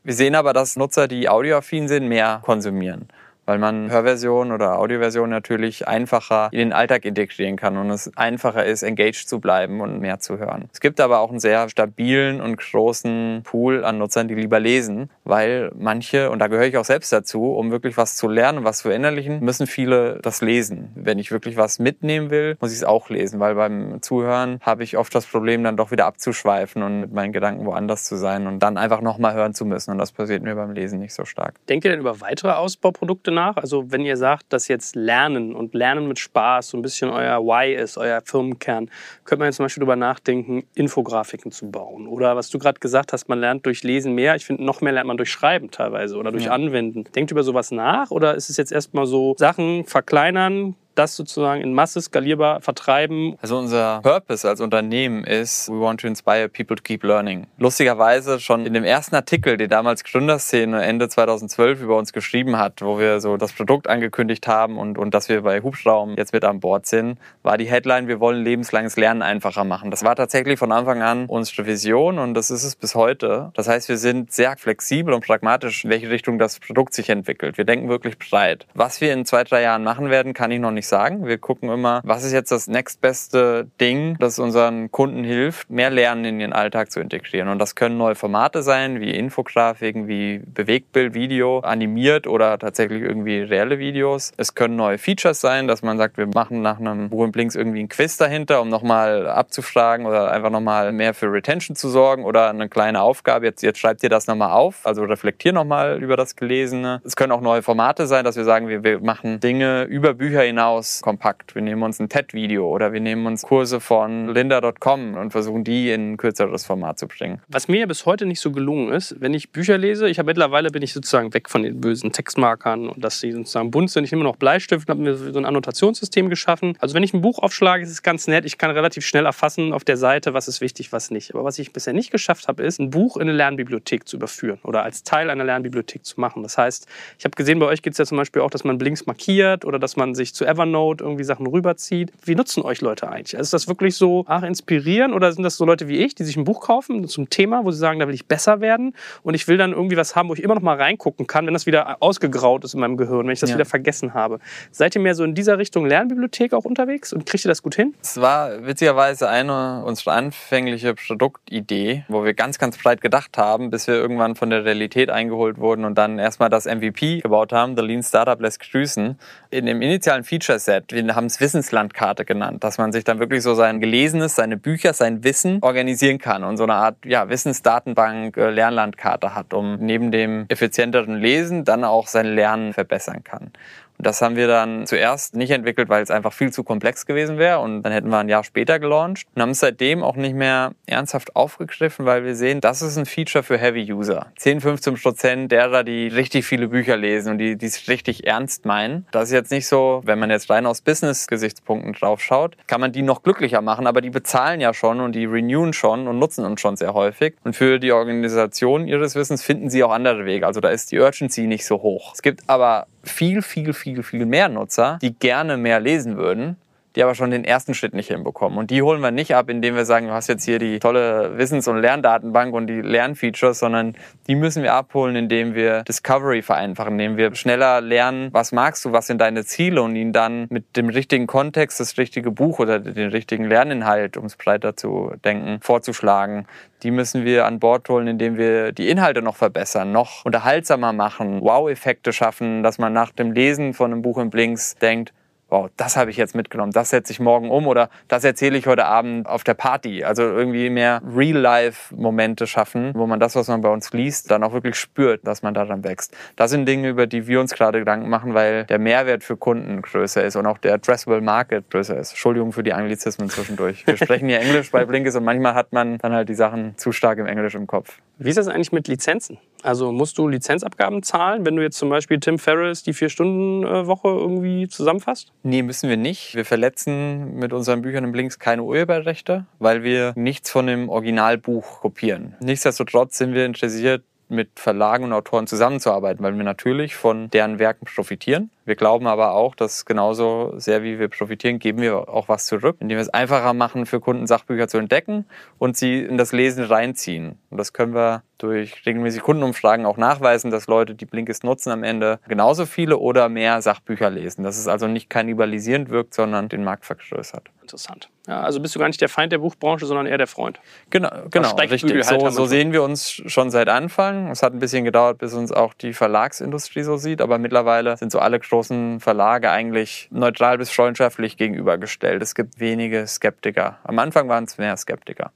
Wir 0.08 0.14
sehen 0.14 0.34
aber, 0.36 0.54
dass 0.54 0.76
Nutzer, 0.76 1.06
die 1.06 1.28
audioaffin 1.28 1.86
sind, 1.86 2.08
mehr 2.08 2.40
konsumieren 2.42 3.08
weil 3.48 3.58
man 3.58 3.90
Hörversion 3.90 4.52
oder 4.52 4.78
Audioversion 4.78 5.30
natürlich 5.30 5.88
einfacher 5.88 6.50
in 6.52 6.58
den 6.58 6.72
Alltag 6.74 7.06
integrieren 7.06 7.56
kann 7.56 7.78
und 7.78 7.88
es 7.88 8.14
einfacher 8.14 8.66
ist, 8.66 8.82
engaged 8.82 9.26
zu 9.26 9.40
bleiben 9.40 9.80
und 9.80 10.00
mehr 10.00 10.18
zu 10.18 10.38
hören. 10.38 10.68
Es 10.70 10.80
gibt 10.80 11.00
aber 11.00 11.20
auch 11.20 11.30
einen 11.30 11.40
sehr 11.40 11.70
stabilen 11.70 12.42
und 12.42 12.58
großen 12.58 13.40
Pool 13.44 13.86
an 13.86 13.96
Nutzern, 13.96 14.28
die 14.28 14.34
lieber 14.34 14.60
lesen, 14.60 15.08
weil 15.24 15.72
manche, 15.78 16.30
und 16.30 16.40
da 16.40 16.48
gehöre 16.48 16.66
ich 16.66 16.76
auch 16.76 16.84
selbst 16.84 17.10
dazu, 17.10 17.54
um 17.54 17.70
wirklich 17.70 17.96
was 17.96 18.16
zu 18.16 18.28
lernen, 18.28 18.64
was 18.64 18.78
zu 18.78 18.88
verinnerlichen, 18.88 19.40
müssen 19.40 19.66
viele 19.66 20.18
das 20.20 20.42
lesen. 20.42 20.92
Wenn 20.94 21.18
ich 21.18 21.30
wirklich 21.30 21.56
was 21.56 21.78
mitnehmen 21.78 22.28
will, 22.28 22.58
muss 22.60 22.72
ich 22.72 22.76
es 22.76 22.84
auch 22.84 23.08
lesen, 23.08 23.40
weil 23.40 23.54
beim 23.54 24.02
Zuhören 24.02 24.58
habe 24.60 24.84
ich 24.84 24.98
oft 24.98 25.14
das 25.14 25.24
Problem, 25.24 25.64
dann 25.64 25.78
doch 25.78 25.90
wieder 25.90 26.04
abzuschweifen 26.04 26.82
und 26.82 27.00
mit 27.00 27.14
meinen 27.14 27.32
Gedanken 27.32 27.64
woanders 27.64 28.04
zu 28.04 28.16
sein 28.16 28.46
und 28.46 28.58
dann 28.58 28.76
einfach 28.76 29.00
nochmal 29.00 29.32
hören 29.32 29.54
zu 29.54 29.64
müssen. 29.64 29.92
Und 29.92 29.96
das 29.96 30.12
passiert 30.12 30.42
mir 30.42 30.54
beim 30.54 30.72
Lesen 30.72 30.98
nicht 30.98 31.14
so 31.14 31.24
stark. 31.24 31.54
Denkt 31.70 31.86
ihr 31.86 31.92
denn 31.92 32.00
über 32.00 32.20
weitere 32.20 32.50
Ausbauprodukte 32.50 33.37
nach? 33.38 33.56
Also 33.56 33.90
wenn 33.90 34.04
ihr 34.04 34.16
sagt, 34.16 34.52
dass 34.52 34.68
jetzt 34.68 34.96
Lernen 34.96 35.54
und 35.54 35.74
Lernen 35.74 36.08
mit 36.08 36.18
Spaß 36.18 36.68
so 36.70 36.76
ein 36.76 36.82
bisschen 36.82 37.10
euer 37.10 37.40
Why 37.44 37.74
ist, 37.74 37.96
euer 37.98 38.20
Firmenkern, 38.24 38.90
könnte 39.24 39.40
man 39.40 39.48
jetzt 39.48 39.56
zum 39.56 39.64
Beispiel 39.64 39.80
darüber 39.80 39.96
nachdenken, 39.96 40.64
Infografiken 40.74 41.52
zu 41.52 41.70
bauen. 41.70 42.06
Oder 42.06 42.36
was 42.36 42.50
du 42.50 42.58
gerade 42.58 42.80
gesagt 42.80 43.12
hast, 43.12 43.28
man 43.28 43.40
lernt 43.40 43.64
durch 43.66 43.82
Lesen 43.82 44.14
mehr. 44.14 44.34
Ich 44.34 44.44
finde, 44.44 44.64
noch 44.64 44.80
mehr 44.80 44.92
lernt 44.92 45.06
man 45.06 45.16
durch 45.16 45.30
Schreiben 45.30 45.70
teilweise 45.70 46.16
oder 46.16 46.32
durch 46.32 46.44
ja. 46.44 46.52
Anwenden. 46.52 47.04
Denkt 47.14 47.30
über 47.30 47.42
sowas 47.42 47.70
nach 47.70 48.10
oder 48.10 48.34
ist 48.34 48.50
es 48.50 48.56
jetzt 48.56 48.72
erstmal 48.72 49.06
so 49.06 49.34
Sachen 49.38 49.84
verkleinern, 49.84 50.74
das 50.98 51.14
sozusagen 51.16 51.62
in 51.62 51.72
Masse 51.72 52.00
skalierbar 52.00 52.60
vertreiben. 52.60 53.36
Also 53.40 53.56
unser 53.56 54.00
Purpose 54.02 54.48
als 54.48 54.60
Unternehmen 54.60 55.24
ist, 55.24 55.68
we 55.68 55.80
want 55.80 56.00
to 56.00 56.06
inspire 56.06 56.48
people 56.48 56.76
to 56.76 56.82
keep 56.82 57.04
learning. 57.04 57.46
Lustigerweise 57.58 58.40
schon 58.40 58.66
in 58.66 58.74
dem 58.74 58.84
ersten 58.84 59.14
Artikel, 59.14 59.56
den 59.56 59.70
damals 59.70 60.04
Gründerszene 60.04 60.82
Ende 60.82 61.08
2012 61.08 61.82
über 61.82 61.96
uns 61.96 62.12
geschrieben 62.12 62.58
hat, 62.58 62.82
wo 62.82 62.98
wir 62.98 63.20
so 63.20 63.36
das 63.36 63.52
Produkt 63.52 63.88
angekündigt 63.88 64.46
haben 64.48 64.78
und, 64.78 64.98
und 64.98 65.14
dass 65.14 65.28
wir 65.28 65.42
bei 65.42 65.60
Hubschrauben 65.60 66.16
jetzt 66.16 66.32
mit 66.32 66.44
an 66.44 66.60
Bord 66.60 66.86
sind, 66.86 67.18
war 67.42 67.58
die 67.58 67.66
Headline, 67.66 68.08
wir 68.08 68.18
wollen 68.18 68.42
lebenslanges 68.42 68.96
Lernen 68.96 69.22
einfacher 69.22 69.64
machen. 69.64 69.90
Das 69.90 70.04
war 70.04 70.16
tatsächlich 70.16 70.58
von 70.58 70.72
Anfang 70.72 71.02
an 71.02 71.26
unsere 71.26 71.66
Vision 71.66 72.18
und 72.18 72.34
das 72.34 72.50
ist 72.50 72.64
es 72.64 72.74
bis 72.74 72.94
heute. 72.94 73.52
Das 73.54 73.68
heißt, 73.68 73.88
wir 73.88 73.98
sind 73.98 74.32
sehr 74.32 74.56
flexibel 74.56 75.14
und 75.14 75.24
pragmatisch, 75.24 75.84
in 75.84 75.90
welche 75.90 76.10
Richtung 76.10 76.38
das 76.38 76.58
Produkt 76.58 76.92
sich 76.92 77.08
entwickelt. 77.10 77.56
Wir 77.56 77.64
denken 77.64 77.88
wirklich 77.88 78.18
breit. 78.18 78.66
Was 78.74 79.00
wir 79.00 79.12
in 79.12 79.24
zwei, 79.24 79.44
drei 79.44 79.62
Jahren 79.62 79.84
machen 79.84 80.10
werden, 80.10 80.34
kann 80.34 80.50
ich 80.50 80.58
noch 80.58 80.72
nicht 80.72 80.87
sagen. 80.88 81.26
Wir 81.26 81.38
gucken 81.38 81.70
immer, 81.70 82.00
was 82.04 82.24
ist 82.24 82.32
jetzt 82.32 82.50
das 82.50 82.66
nächstbeste 82.66 83.68
Ding, 83.80 84.16
das 84.18 84.38
unseren 84.38 84.90
Kunden 84.90 85.24
hilft, 85.24 85.70
mehr 85.70 85.90
Lernen 85.90 86.24
in 86.24 86.40
ihren 86.40 86.52
Alltag 86.52 86.90
zu 86.90 87.00
integrieren. 87.00 87.48
Und 87.48 87.58
das 87.58 87.74
können 87.74 87.96
neue 87.96 88.14
Formate 88.14 88.62
sein, 88.62 89.00
wie 89.00 89.10
Infografiken, 89.10 90.08
wie 90.08 90.40
Bewegtbild, 90.44 91.14
Video, 91.14 91.60
animiert 91.60 92.26
oder 92.26 92.58
tatsächlich 92.58 93.02
irgendwie 93.02 93.40
reelle 93.40 93.78
Videos. 93.78 94.32
Es 94.36 94.54
können 94.54 94.76
neue 94.76 94.98
Features 94.98 95.40
sein, 95.40 95.68
dass 95.68 95.82
man 95.82 95.98
sagt, 95.98 96.16
wir 96.16 96.26
machen 96.26 96.62
nach 96.62 96.78
einem 96.78 97.10
Buch 97.10 97.28
Blinks 97.28 97.54
irgendwie 97.54 97.80
ein 97.80 97.88
Quiz 97.88 98.16
dahinter, 98.16 98.62
um 98.62 98.68
nochmal 98.68 99.28
abzufragen 99.28 100.06
oder 100.06 100.30
einfach 100.30 100.50
nochmal 100.50 100.92
mehr 100.92 101.14
für 101.14 101.32
Retention 101.32 101.76
zu 101.76 101.88
sorgen 101.88 102.24
oder 102.24 102.50
eine 102.50 102.68
kleine 102.68 103.02
Aufgabe. 103.02 103.46
Jetzt, 103.46 103.62
jetzt 103.62 103.78
schreibt 103.78 104.02
ihr 104.02 104.08
das 104.08 104.26
nochmal 104.26 104.52
auf, 104.52 104.86
also 104.86 105.02
reflektier 105.02 105.52
nochmal 105.52 106.02
über 106.02 106.16
das 106.16 106.36
Gelesene. 106.36 107.00
Es 107.04 107.16
können 107.16 107.32
auch 107.32 107.40
neue 107.40 107.62
Formate 107.62 108.06
sein, 108.06 108.24
dass 108.24 108.36
wir 108.36 108.44
sagen, 108.44 108.68
wir, 108.68 108.84
wir 108.84 109.00
machen 109.00 109.40
Dinge 109.40 109.84
über 109.84 110.14
Bücher 110.14 110.42
hinaus 110.42 110.77
Kurs 110.78 111.02
kompakt. 111.02 111.56
Wir 111.56 111.62
nehmen 111.62 111.82
uns 111.82 111.98
ein 111.98 112.08
TED-Video 112.08 112.68
oder 112.68 112.92
wir 112.92 113.00
nehmen 113.00 113.26
uns 113.26 113.42
Kurse 113.42 113.80
von 113.80 114.32
linda.com 114.32 115.16
und 115.16 115.32
versuchen 115.32 115.64
die 115.64 115.90
in 115.90 116.12
ein 116.12 116.16
kürzeres 116.16 116.64
Format 116.64 117.00
zu 117.00 117.08
bringen. 117.08 117.40
Was 117.48 117.66
mir 117.66 117.80
ja 117.80 117.86
bis 117.86 118.06
heute 118.06 118.26
nicht 118.26 118.38
so 118.38 118.52
gelungen 118.52 118.92
ist, 118.92 119.20
wenn 119.20 119.34
ich 119.34 119.50
Bücher 119.50 119.76
lese, 119.76 120.08
ich 120.08 120.20
habe 120.20 120.26
mittlerweile 120.26 120.70
bin 120.70 120.82
ich 120.82 120.92
sozusagen 120.92 121.34
weg 121.34 121.50
von 121.50 121.64
den 121.64 121.80
bösen 121.80 122.12
Textmarkern 122.12 122.90
und 122.90 123.02
dass 123.02 123.18
sie 123.18 123.32
sozusagen 123.32 123.72
bunt 123.72 123.90
sind. 123.90 124.04
Ich 124.04 124.12
nehme 124.12 124.22
noch 124.22 124.36
Bleistift 124.36 124.88
und 124.88 124.94
habe 124.94 125.02
mir 125.02 125.16
so 125.16 125.36
ein 125.36 125.44
Annotationssystem 125.44 126.30
geschaffen. 126.30 126.78
Also 126.78 126.94
wenn 126.94 127.02
ich 127.02 127.12
ein 127.12 127.22
Buch 127.22 127.40
aufschlage, 127.40 127.82
ist 127.82 127.90
es 127.90 128.04
ganz 128.04 128.28
nett. 128.28 128.44
Ich 128.44 128.56
kann 128.56 128.70
relativ 128.70 129.04
schnell 129.04 129.26
erfassen 129.26 129.72
auf 129.72 129.82
der 129.82 129.96
Seite, 129.96 130.32
was 130.32 130.46
ist 130.46 130.60
wichtig, 130.60 130.92
was 130.92 131.10
nicht. 131.10 131.34
Aber 131.34 131.42
was 131.42 131.58
ich 131.58 131.72
bisher 131.72 131.92
nicht 131.92 132.12
geschafft 132.12 132.46
habe, 132.46 132.62
ist, 132.62 132.78
ein 132.78 132.90
Buch 132.90 133.16
in 133.16 133.22
eine 133.22 133.32
Lernbibliothek 133.32 134.06
zu 134.06 134.16
überführen 134.16 134.60
oder 134.62 134.84
als 134.84 135.02
Teil 135.02 135.28
einer 135.28 135.42
Lernbibliothek 135.42 136.04
zu 136.04 136.20
machen. 136.20 136.44
Das 136.44 136.56
heißt, 136.56 136.86
ich 137.18 137.24
habe 137.24 137.34
gesehen, 137.34 137.58
bei 137.58 137.66
euch 137.66 137.82
geht 137.82 137.94
es 137.94 137.98
ja 137.98 138.04
zum 138.04 138.16
Beispiel 138.16 138.42
auch, 138.42 138.50
dass 138.50 138.62
man 138.62 138.78
Blinks 138.78 139.06
markiert 139.06 139.64
oder 139.64 139.80
dass 139.80 139.96
man 139.96 140.14
sich 140.14 140.34
zu 140.34 140.46
Evernote 140.46 140.67
Evernote 140.68 141.04
irgendwie 141.04 141.24
Sachen 141.24 141.46
rüberzieht. 141.46 142.12
Wie 142.24 142.34
nutzen 142.34 142.62
euch 142.62 142.80
Leute 142.80 143.08
eigentlich? 143.08 143.36
Also 143.36 143.48
ist 143.48 143.54
das 143.54 143.68
wirklich 143.68 143.96
so, 143.96 144.24
ach, 144.28 144.42
inspirieren 144.42 145.12
oder 145.12 145.32
sind 145.32 145.42
das 145.42 145.56
so 145.56 145.64
Leute 145.64 145.88
wie 145.88 145.98
ich, 145.98 146.14
die 146.14 146.24
sich 146.24 146.36
ein 146.36 146.44
Buch 146.44 146.60
kaufen 146.60 147.06
zum 147.08 147.30
Thema, 147.30 147.64
wo 147.64 147.70
sie 147.70 147.78
sagen, 147.78 147.98
da 147.98 148.06
will 148.06 148.14
ich 148.14 148.26
besser 148.26 148.60
werden 148.60 148.94
und 149.22 149.34
ich 149.34 149.48
will 149.48 149.56
dann 149.56 149.72
irgendwie 149.72 149.96
was 149.96 150.14
haben, 150.14 150.28
wo 150.28 150.34
ich 150.34 150.42
immer 150.42 150.54
noch 150.54 150.62
mal 150.62 150.76
reingucken 150.76 151.26
kann, 151.26 151.46
wenn 151.46 151.54
das 151.54 151.66
wieder 151.66 152.02
ausgegraut 152.02 152.64
ist 152.64 152.74
in 152.74 152.80
meinem 152.80 152.96
Gehirn, 152.96 153.26
wenn 153.26 153.32
ich 153.32 153.40
das 153.40 153.50
ja. 153.50 153.56
wieder 153.56 153.64
vergessen 153.64 154.14
habe. 154.14 154.38
Seid 154.70 154.94
ihr 154.94 155.00
mehr 155.00 155.14
so 155.14 155.24
in 155.24 155.34
dieser 155.34 155.58
Richtung 155.58 155.86
Lernbibliothek 155.86 156.52
auch 156.52 156.64
unterwegs 156.64 157.12
und 157.12 157.26
kriegt 157.26 157.44
ihr 157.44 157.48
das 157.48 157.62
gut 157.62 157.74
hin? 157.74 157.94
Es 158.02 158.20
war 158.20 158.66
witzigerweise 158.66 159.28
eine 159.28 159.84
unserer 159.84 160.12
anfängliche 160.12 160.94
Produktidee, 160.94 162.04
wo 162.08 162.24
wir 162.24 162.34
ganz, 162.34 162.58
ganz 162.58 162.78
breit 162.78 163.00
gedacht 163.00 163.38
haben, 163.38 163.70
bis 163.70 163.86
wir 163.86 163.94
irgendwann 163.94 164.34
von 164.34 164.50
der 164.50 164.64
Realität 164.64 165.10
eingeholt 165.10 165.58
wurden 165.58 165.84
und 165.84 165.96
dann 165.96 166.18
erstmal 166.18 166.50
das 166.50 166.66
MVP 166.66 167.20
gebaut 167.20 167.52
haben, 167.52 167.76
The 167.76 167.82
Lean 167.82 168.02
Startup 168.02 168.40
lässt 168.40 168.60
grüßen. 168.60 169.18
In 169.50 169.66
dem 169.66 169.80
initialen 169.82 170.24
Feature 170.24 170.38
Feature-Set. 170.38 170.92
Wir 170.92 171.14
haben 171.14 171.26
es 171.26 171.40
Wissenslandkarte 171.40 172.24
genannt, 172.24 172.64
dass 172.64 172.78
man 172.78 172.92
sich 172.92 173.04
dann 173.04 173.18
wirklich 173.18 173.42
so 173.42 173.54
sein 173.54 173.80
Gelesenes, 173.80 174.34
seine 174.36 174.56
Bücher, 174.56 174.92
sein 174.92 175.24
Wissen 175.24 175.58
organisieren 175.62 176.18
kann 176.18 176.44
und 176.44 176.56
so 176.56 176.64
eine 176.64 176.74
Art 176.74 176.96
ja, 177.04 177.28
Wissensdatenbank, 177.28 178.36
äh, 178.36 178.50
Lernlandkarte 178.50 179.34
hat, 179.34 179.52
um 179.54 179.76
neben 179.76 180.10
dem 180.10 180.46
effizienteren 180.48 181.16
Lesen 181.16 181.64
dann 181.64 181.84
auch 181.84 182.06
sein 182.06 182.26
Lernen 182.26 182.72
verbessern 182.72 183.24
kann. 183.24 183.52
Das 183.98 184.22
haben 184.22 184.36
wir 184.36 184.46
dann 184.46 184.86
zuerst 184.86 185.34
nicht 185.34 185.50
entwickelt, 185.50 185.88
weil 185.88 186.02
es 186.02 186.10
einfach 186.10 186.32
viel 186.32 186.52
zu 186.52 186.62
komplex 186.62 187.04
gewesen 187.04 187.38
wäre 187.38 187.58
und 187.58 187.82
dann 187.82 187.92
hätten 187.92 188.08
wir 188.08 188.18
ein 188.18 188.28
Jahr 188.28 188.44
später 188.44 188.78
gelauncht 188.78 189.26
und 189.34 189.42
haben 189.42 189.50
es 189.50 189.58
seitdem 189.58 190.02
auch 190.02 190.16
nicht 190.16 190.34
mehr 190.34 190.72
ernsthaft 190.86 191.34
aufgegriffen, 191.34 192.06
weil 192.06 192.24
wir 192.24 192.36
sehen, 192.36 192.60
das 192.60 192.80
ist 192.82 192.96
ein 192.96 193.06
Feature 193.06 193.42
für 193.42 193.58
Heavy 193.58 193.92
User. 193.92 194.32
10, 194.36 194.60
15 194.60 194.94
Prozent 194.94 195.52
derer, 195.52 195.82
die 195.82 196.08
richtig 196.08 196.46
viele 196.46 196.68
Bücher 196.68 196.96
lesen 196.96 197.32
und 197.32 197.38
die 197.38 197.56
es 197.60 197.88
richtig 197.88 198.26
ernst 198.26 198.66
meinen. 198.66 199.06
Das 199.10 199.24
ist 199.24 199.32
jetzt 199.32 199.50
nicht 199.50 199.66
so, 199.66 200.00
wenn 200.04 200.18
man 200.18 200.30
jetzt 200.30 200.48
rein 200.48 200.66
aus 200.66 200.80
Business-Gesichtspunkten 200.80 201.92
drauf 201.92 202.22
schaut, 202.22 202.56
kann 202.66 202.80
man 202.80 202.92
die 202.92 203.02
noch 203.02 203.22
glücklicher 203.22 203.62
machen, 203.62 203.86
aber 203.86 204.00
die 204.00 204.10
bezahlen 204.10 204.60
ja 204.60 204.72
schon 204.74 205.00
und 205.00 205.12
die 205.12 205.24
renewen 205.24 205.72
schon 205.72 206.06
und 206.06 206.18
nutzen 206.18 206.44
uns 206.44 206.60
schon 206.60 206.76
sehr 206.76 206.94
häufig. 206.94 207.34
Und 207.44 207.56
für 207.56 207.78
die 207.78 207.92
Organisation 207.92 208.86
ihres 208.86 209.14
Wissens 209.14 209.42
finden 209.42 209.70
sie 209.70 209.82
auch 209.82 209.90
andere 209.90 210.24
Wege. 210.24 210.46
Also 210.46 210.60
da 210.60 210.68
ist 210.68 210.92
die 210.92 210.98
Urgency 210.98 211.46
nicht 211.46 211.66
so 211.66 211.82
hoch. 211.82 212.12
Es 212.14 212.22
gibt 212.22 212.48
aber 212.48 212.86
viel, 213.08 213.42
viel, 213.42 213.72
viel, 213.72 214.02
viel 214.02 214.26
mehr 214.26 214.48
Nutzer, 214.48 214.98
die 215.02 215.14
gerne 215.14 215.56
mehr 215.56 215.80
lesen 215.80 216.16
würden 216.16 216.56
die 216.98 217.04
aber 217.04 217.14
schon 217.14 217.30
den 217.30 217.44
ersten 217.44 217.74
Schritt 217.74 217.94
nicht 217.94 218.08
hinbekommen. 218.08 218.58
Und 218.58 218.72
die 218.72 218.82
holen 218.82 219.00
wir 219.00 219.12
nicht 219.12 219.32
ab, 219.32 219.48
indem 219.48 219.76
wir 219.76 219.84
sagen, 219.84 220.08
du 220.08 220.12
hast 220.12 220.26
jetzt 220.26 220.44
hier 220.44 220.58
die 220.58 220.80
tolle 220.80 221.38
Wissens- 221.38 221.68
und 221.68 221.80
Lerndatenbank 221.80 222.52
und 222.52 222.66
die 222.66 222.80
Lernfeatures, 222.80 223.60
sondern 223.60 223.94
die 224.26 224.34
müssen 224.34 224.64
wir 224.64 224.74
abholen, 224.74 225.14
indem 225.14 225.54
wir 225.54 225.84
Discovery 225.84 226.42
vereinfachen, 226.42 226.94
indem 226.94 227.16
wir 227.16 227.32
schneller 227.36 227.80
lernen, 227.80 228.30
was 228.32 228.50
magst 228.50 228.84
du, 228.84 228.90
was 228.90 229.06
sind 229.06 229.20
deine 229.20 229.44
Ziele 229.44 229.80
und 229.80 229.94
ihnen 229.94 230.12
dann 230.12 230.48
mit 230.50 230.76
dem 230.76 230.88
richtigen 230.88 231.28
Kontext 231.28 231.78
das 231.78 231.98
richtige 231.98 232.32
Buch 232.32 232.58
oder 232.58 232.80
den 232.80 233.10
richtigen 233.10 233.44
Lerninhalt, 233.44 234.16
um 234.16 234.24
es 234.24 234.34
breiter 234.34 234.74
zu 234.74 235.12
denken, 235.24 235.60
vorzuschlagen. 235.60 236.46
Die 236.82 236.90
müssen 236.90 237.24
wir 237.24 237.46
an 237.46 237.60
Bord 237.60 237.88
holen, 237.88 238.08
indem 238.08 238.36
wir 238.36 238.72
die 238.72 238.88
Inhalte 238.88 239.22
noch 239.22 239.36
verbessern, 239.36 239.92
noch 239.92 240.24
unterhaltsamer 240.24 240.92
machen, 240.92 241.42
Wow-Effekte 241.42 242.12
schaffen, 242.12 242.64
dass 242.64 242.78
man 242.78 242.92
nach 242.92 243.12
dem 243.12 243.30
Lesen 243.30 243.72
von 243.72 243.92
einem 243.92 244.02
Buch 244.02 244.18
in 244.18 244.30
Blinks 244.30 244.74
denkt, 244.74 245.12
wow, 245.48 245.70
das 245.76 245.96
habe 245.96 246.10
ich 246.10 246.16
jetzt 246.16 246.34
mitgenommen, 246.34 246.72
das 246.72 246.90
setze 246.90 247.12
ich 247.12 247.20
morgen 247.20 247.50
um 247.50 247.66
oder 247.66 247.88
das 248.08 248.24
erzähle 248.24 248.58
ich 248.58 248.66
heute 248.66 248.84
Abend 248.84 249.26
auf 249.26 249.44
der 249.44 249.54
Party. 249.54 250.04
Also 250.04 250.22
irgendwie 250.22 250.70
mehr 250.70 251.00
Real-Life-Momente 251.14 252.46
schaffen, 252.46 252.92
wo 252.94 253.06
man 253.06 253.20
das, 253.20 253.34
was 253.34 253.48
man 253.48 253.60
bei 253.60 253.70
uns 253.70 253.92
liest, 253.92 254.30
dann 254.30 254.42
auch 254.42 254.52
wirklich 254.52 254.76
spürt, 254.76 255.26
dass 255.26 255.42
man 255.42 255.54
daran 255.54 255.84
wächst. 255.84 256.16
Das 256.36 256.50
sind 256.50 256.66
Dinge, 256.66 256.88
über 256.88 257.06
die 257.06 257.26
wir 257.26 257.40
uns 257.40 257.54
gerade 257.54 257.78
Gedanken 257.78 258.08
machen, 258.08 258.34
weil 258.34 258.64
der 258.64 258.78
Mehrwert 258.78 259.24
für 259.24 259.36
Kunden 259.36 259.82
größer 259.82 260.22
ist 260.24 260.36
und 260.36 260.46
auch 260.46 260.58
der 260.58 260.74
Addressable 260.74 261.20
Market 261.20 261.70
größer 261.70 261.96
ist. 261.96 262.10
Entschuldigung 262.10 262.52
für 262.52 262.62
die 262.62 262.72
Anglizismen 262.72 263.30
zwischendurch. 263.30 263.86
Wir 263.86 263.96
sprechen 263.96 264.28
hier 264.28 264.40
Englisch 264.40 264.70
bei 264.70 264.84
Blinkes 264.84 265.16
und 265.16 265.24
manchmal 265.24 265.54
hat 265.54 265.72
man 265.72 265.98
dann 265.98 266.12
halt 266.12 266.28
die 266.28 266.34
Sachen 266.34 266.76
zu 266.76 266.92
stark 266.92 267.18
im 267.18 267.26
Englisch 267.26 267.54
im 267.54 267.66
Kopf. 267.66 267.98
Wie 268.18 268.28
ist 268.28 268.36
das 268.36 268.48
eigentlich 268.48 268.72
mit 268.72 268.88
Lizenzen? 268.88 269.38
Also 269.62 269.92
musst 269.92 270.18
du 270.18 270.28
Lizenzabgaben 270.28 271.02
zahlen, 271.02 271.44
wenn 271.44 271.56
du 271.56 271.62
jetzt 271.62 271.78
zum 271.78 271.88
Beispiel 271.88 272.20
Tim 272.20 272.38
Ferriss 272.38 272.82
die 272.82 272.92
Vier-Stunden-Woche 272.92 274.08
irgendwie 274.08 274.68
zusammenfasst? 274.68 275.32
Nee, 275.42 275.62
müssen 275.62 275.88
wir 275.88 275.96
nicht. 275.96 276.34
Wir 276.34 276.44
verletzen 276.44 277.34
mit 277.34 277.52
unseren 277.52 277.82
Büchern 277.82 278.04
im 278.04 278.12
Blinks 278.12 278.38
keine 278.38 278.62
Urheberrechte, 278.62 279.46
weil 279.58 279.82
wir 279.82 280.12
nichts 280.16 280.50
von 280.50 280.66
dem 280.66 280.88
Originalbuch 280.88 281.80
kopieren. 281.80 282.36
Nichtsdestotrotz 282.40 283.18
sind 283.18 283.34
wir 283.34 283.44
interessiert, 283.44 284.02
mit 284.28 284.60
Verlagen 284.60 285.04
und 285.04 285.12
Autoren 285.12 285.46
zusammenzuarbeiten, 285.46 286.22
weil 286.22 286.36
wir 286.36 286.44
natürlich 286.44 286.94
von 286.94 287.30
deren 287.30 287.58
Werken 287.58 287.86
profitieren. 287.86 288.50
Wir 288.68 288.76
glauben 288.76 289.06
aber 289.06 289.32
auch, 289.32 289.54
dass 289.54 289.86
genauso 289.86 290.52
sehr 290.58 290.82
wie 290.82 290.98
wir 290.98 291.08
profitieren, 291.08 291.58
geben 291.58 291.80
wir 291.80 292.10
auch 292.10 292.28
was 292.28 292.44
zurück, 292.44 292.76
indem 292.80 292.98
wir 292.98 293.02
es 293.02 293.08
einfacher 293.08 293.54
machen, 293.54 293.86
für 293.86 293.98
Kunden 293.98 294.26
Sachbücher 294.26 294.68
zu 294.68 294.76
entdecken 294.76 295.24
und 295.56 295.78
sie 295.78 296.00
in 296.00 296.18
das 296.18 296.32
Lesen 296.32 296.62
reinziehen. 296.64 297.38
Und 297.48 297.56
das 297.56 297.72
können 297.72 297.94
wir 297.94 298.24
durch 298.36 298.84
regelmäßige 298.84 299.22
Kundenumfragen 299.22 299.86
auch 299.86 299.96
nachweisen, 299.96 300.50
dass 300.50 300.66
Leute, 300.66 300.94
die 300.94 301.06
Blinkist 301.06 301.44
nutzen, 301.44 301.70
am 301.70 301.82
Ende 301.82 302.20
genauso 302.28 302.66
viele 302.66 302.98
oder 302.98 303.30
mehr 303.30 303.62
Sachbücher 303.62 304.10
lesen. 304.10 304.44
Dass 304.44 304.58
es 304.58 304.68
also 304.68 304.86
nicht 304.86 305.10
kannibalisierend 305.10 305.88
wirkt, 305.88 306.12
sondern 306.12 306.50
den 306.50 306.62
Markt 306.62 306.84
vergrößert. 306.84 307.48
Interessant. 307.62 308.08
Ja, 308.28 308.42
also 308.42 308.60
bist 308.60 308.74
du 308.74 308.78
gar 308.78 308.86
nicht 308.86 309.00
der 309.00 309.08
Feind 309.08 309.32
der 309.32 309.38
Buchbranche, 309.38 309.86
sondern 309.86 310.06
eher 310.06 310.18
der 310.18 310.26
Freund. 310.26 310.60
Genau, 310.90 311.08
genau 311.30 311.54
richtig. 311.56 312.06
Halt 312.06 312.20
so, 312.20 312.30
so 312.30 312.46
sehen 312.46 312.72
wir 312.72 312.82
uns 312.82 313.22
schon 313.26 313.50
seit 313.50 313.68
Anfang. 313.68 314.30
Es 314.30 314.42
hat 314.42 314.52
ein 314.52 314.58
bisschen 314.58 314.84
gedauert, 314.84 315.18
bis 315.18 315.34
uns 315.34 315.50
auch 315.50 315.74
die 315.74 315.92
Verlagsindustrie 315.92 316.82
so 316.82 316.96
sieht, 316.96 317.20
aber 317.20 317.38
mittlerweile 317.38 317.96
sind 317.96 318.12
so 318.12 318.18
alle 318.18 318.38
großen 318.38 318.57
Verlage 319.00 319.50
eigentlich 319.50 320.08
neutral 320.10 320.58
bis 320.58 320.70
freundschaftlich 320.70 321.36
gegenübergestellt. 321.36 322.22
Es 322.22 322.34
gibt 322.34 322.60
wenige 322.60 323.06
Skeptiker. 323.06 323.78
Am 323.84 323.98
Anfang 323.98 324.28
waren 324.28 324.44
es 324.44 324.58
mehr 324.58 324.76
Skeptiker. 324.76 325.32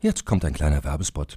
Jetzt 0.00 0.26
kommt 0.26 0.44
ein 0.44 0.52
kleiner 0.52 0.82
Werbespot. 0.84 1.36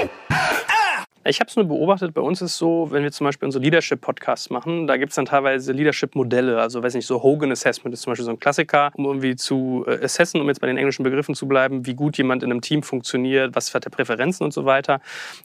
Ich 1.23 1.39
habe 1.39 1.47
es 1.47 1.55
nur 1.55 1.65
beobachtet, 1.65 2.15
bei 2.15 2.21
uns 2.21 2.41
ist 2.41 2.53
es 2.53 2.57
so, 2.57 2.87
wenn 2.89 3.03
wir 3.03 3.11
zum 3.11 3.25
Beispiel 3.25 3.45
unsere 3.45 3.63
Leadership-Podcasts 3.63 4.49
machen, 4.49 4.87
da 4.87 4.97
gibt 4.97 5.11
es 5.11 5.15
dann 5.17 5.25
teilweise 5.25 5.71
Leadership-Modelle. 5.71 6.59
Also, 6.59 6.81
weiß 6.81 6.95
nicht, 6.95 7.05
so 7.05 7.21
Hogan 7.21 7.51
Assessment 7.51 7.93
ist 7.93 8.01
zum 8.01 8.11
Beispiel 8.11 8.25
so 8.25 8.31
ein 8.31 8.39
Klassiker, 8.39 8.91
um 8.95 9.05
irgendwie 9.05 9.35
zu 9.35 9.85
äh, 9.87 10.03
assessen, 10.03 10.41
um 10.41 10.47
jetzt 10.47 10.61
bei 10.61 10.67
den 10.67 10.77
englischen 10.77 11.03
Begriffen 11.03 11.35
zu 11.35 11.47
bleiben, 11.47 11.85
wie 11.85 11.93
gut 11.93 12.17
jemand 12.17 12.41
in 12.41 12.49
einem 12.49 12.61
Team 12.61 12.81
funktioniert, 12.81 13.55
was 13.55 13.71
hat 13.75 13.85
er 13.85 13.91
Präferenzen 13.91 14.43
und 14.43 14.51
so 14.51 14.65
weiter. 14.65 14.99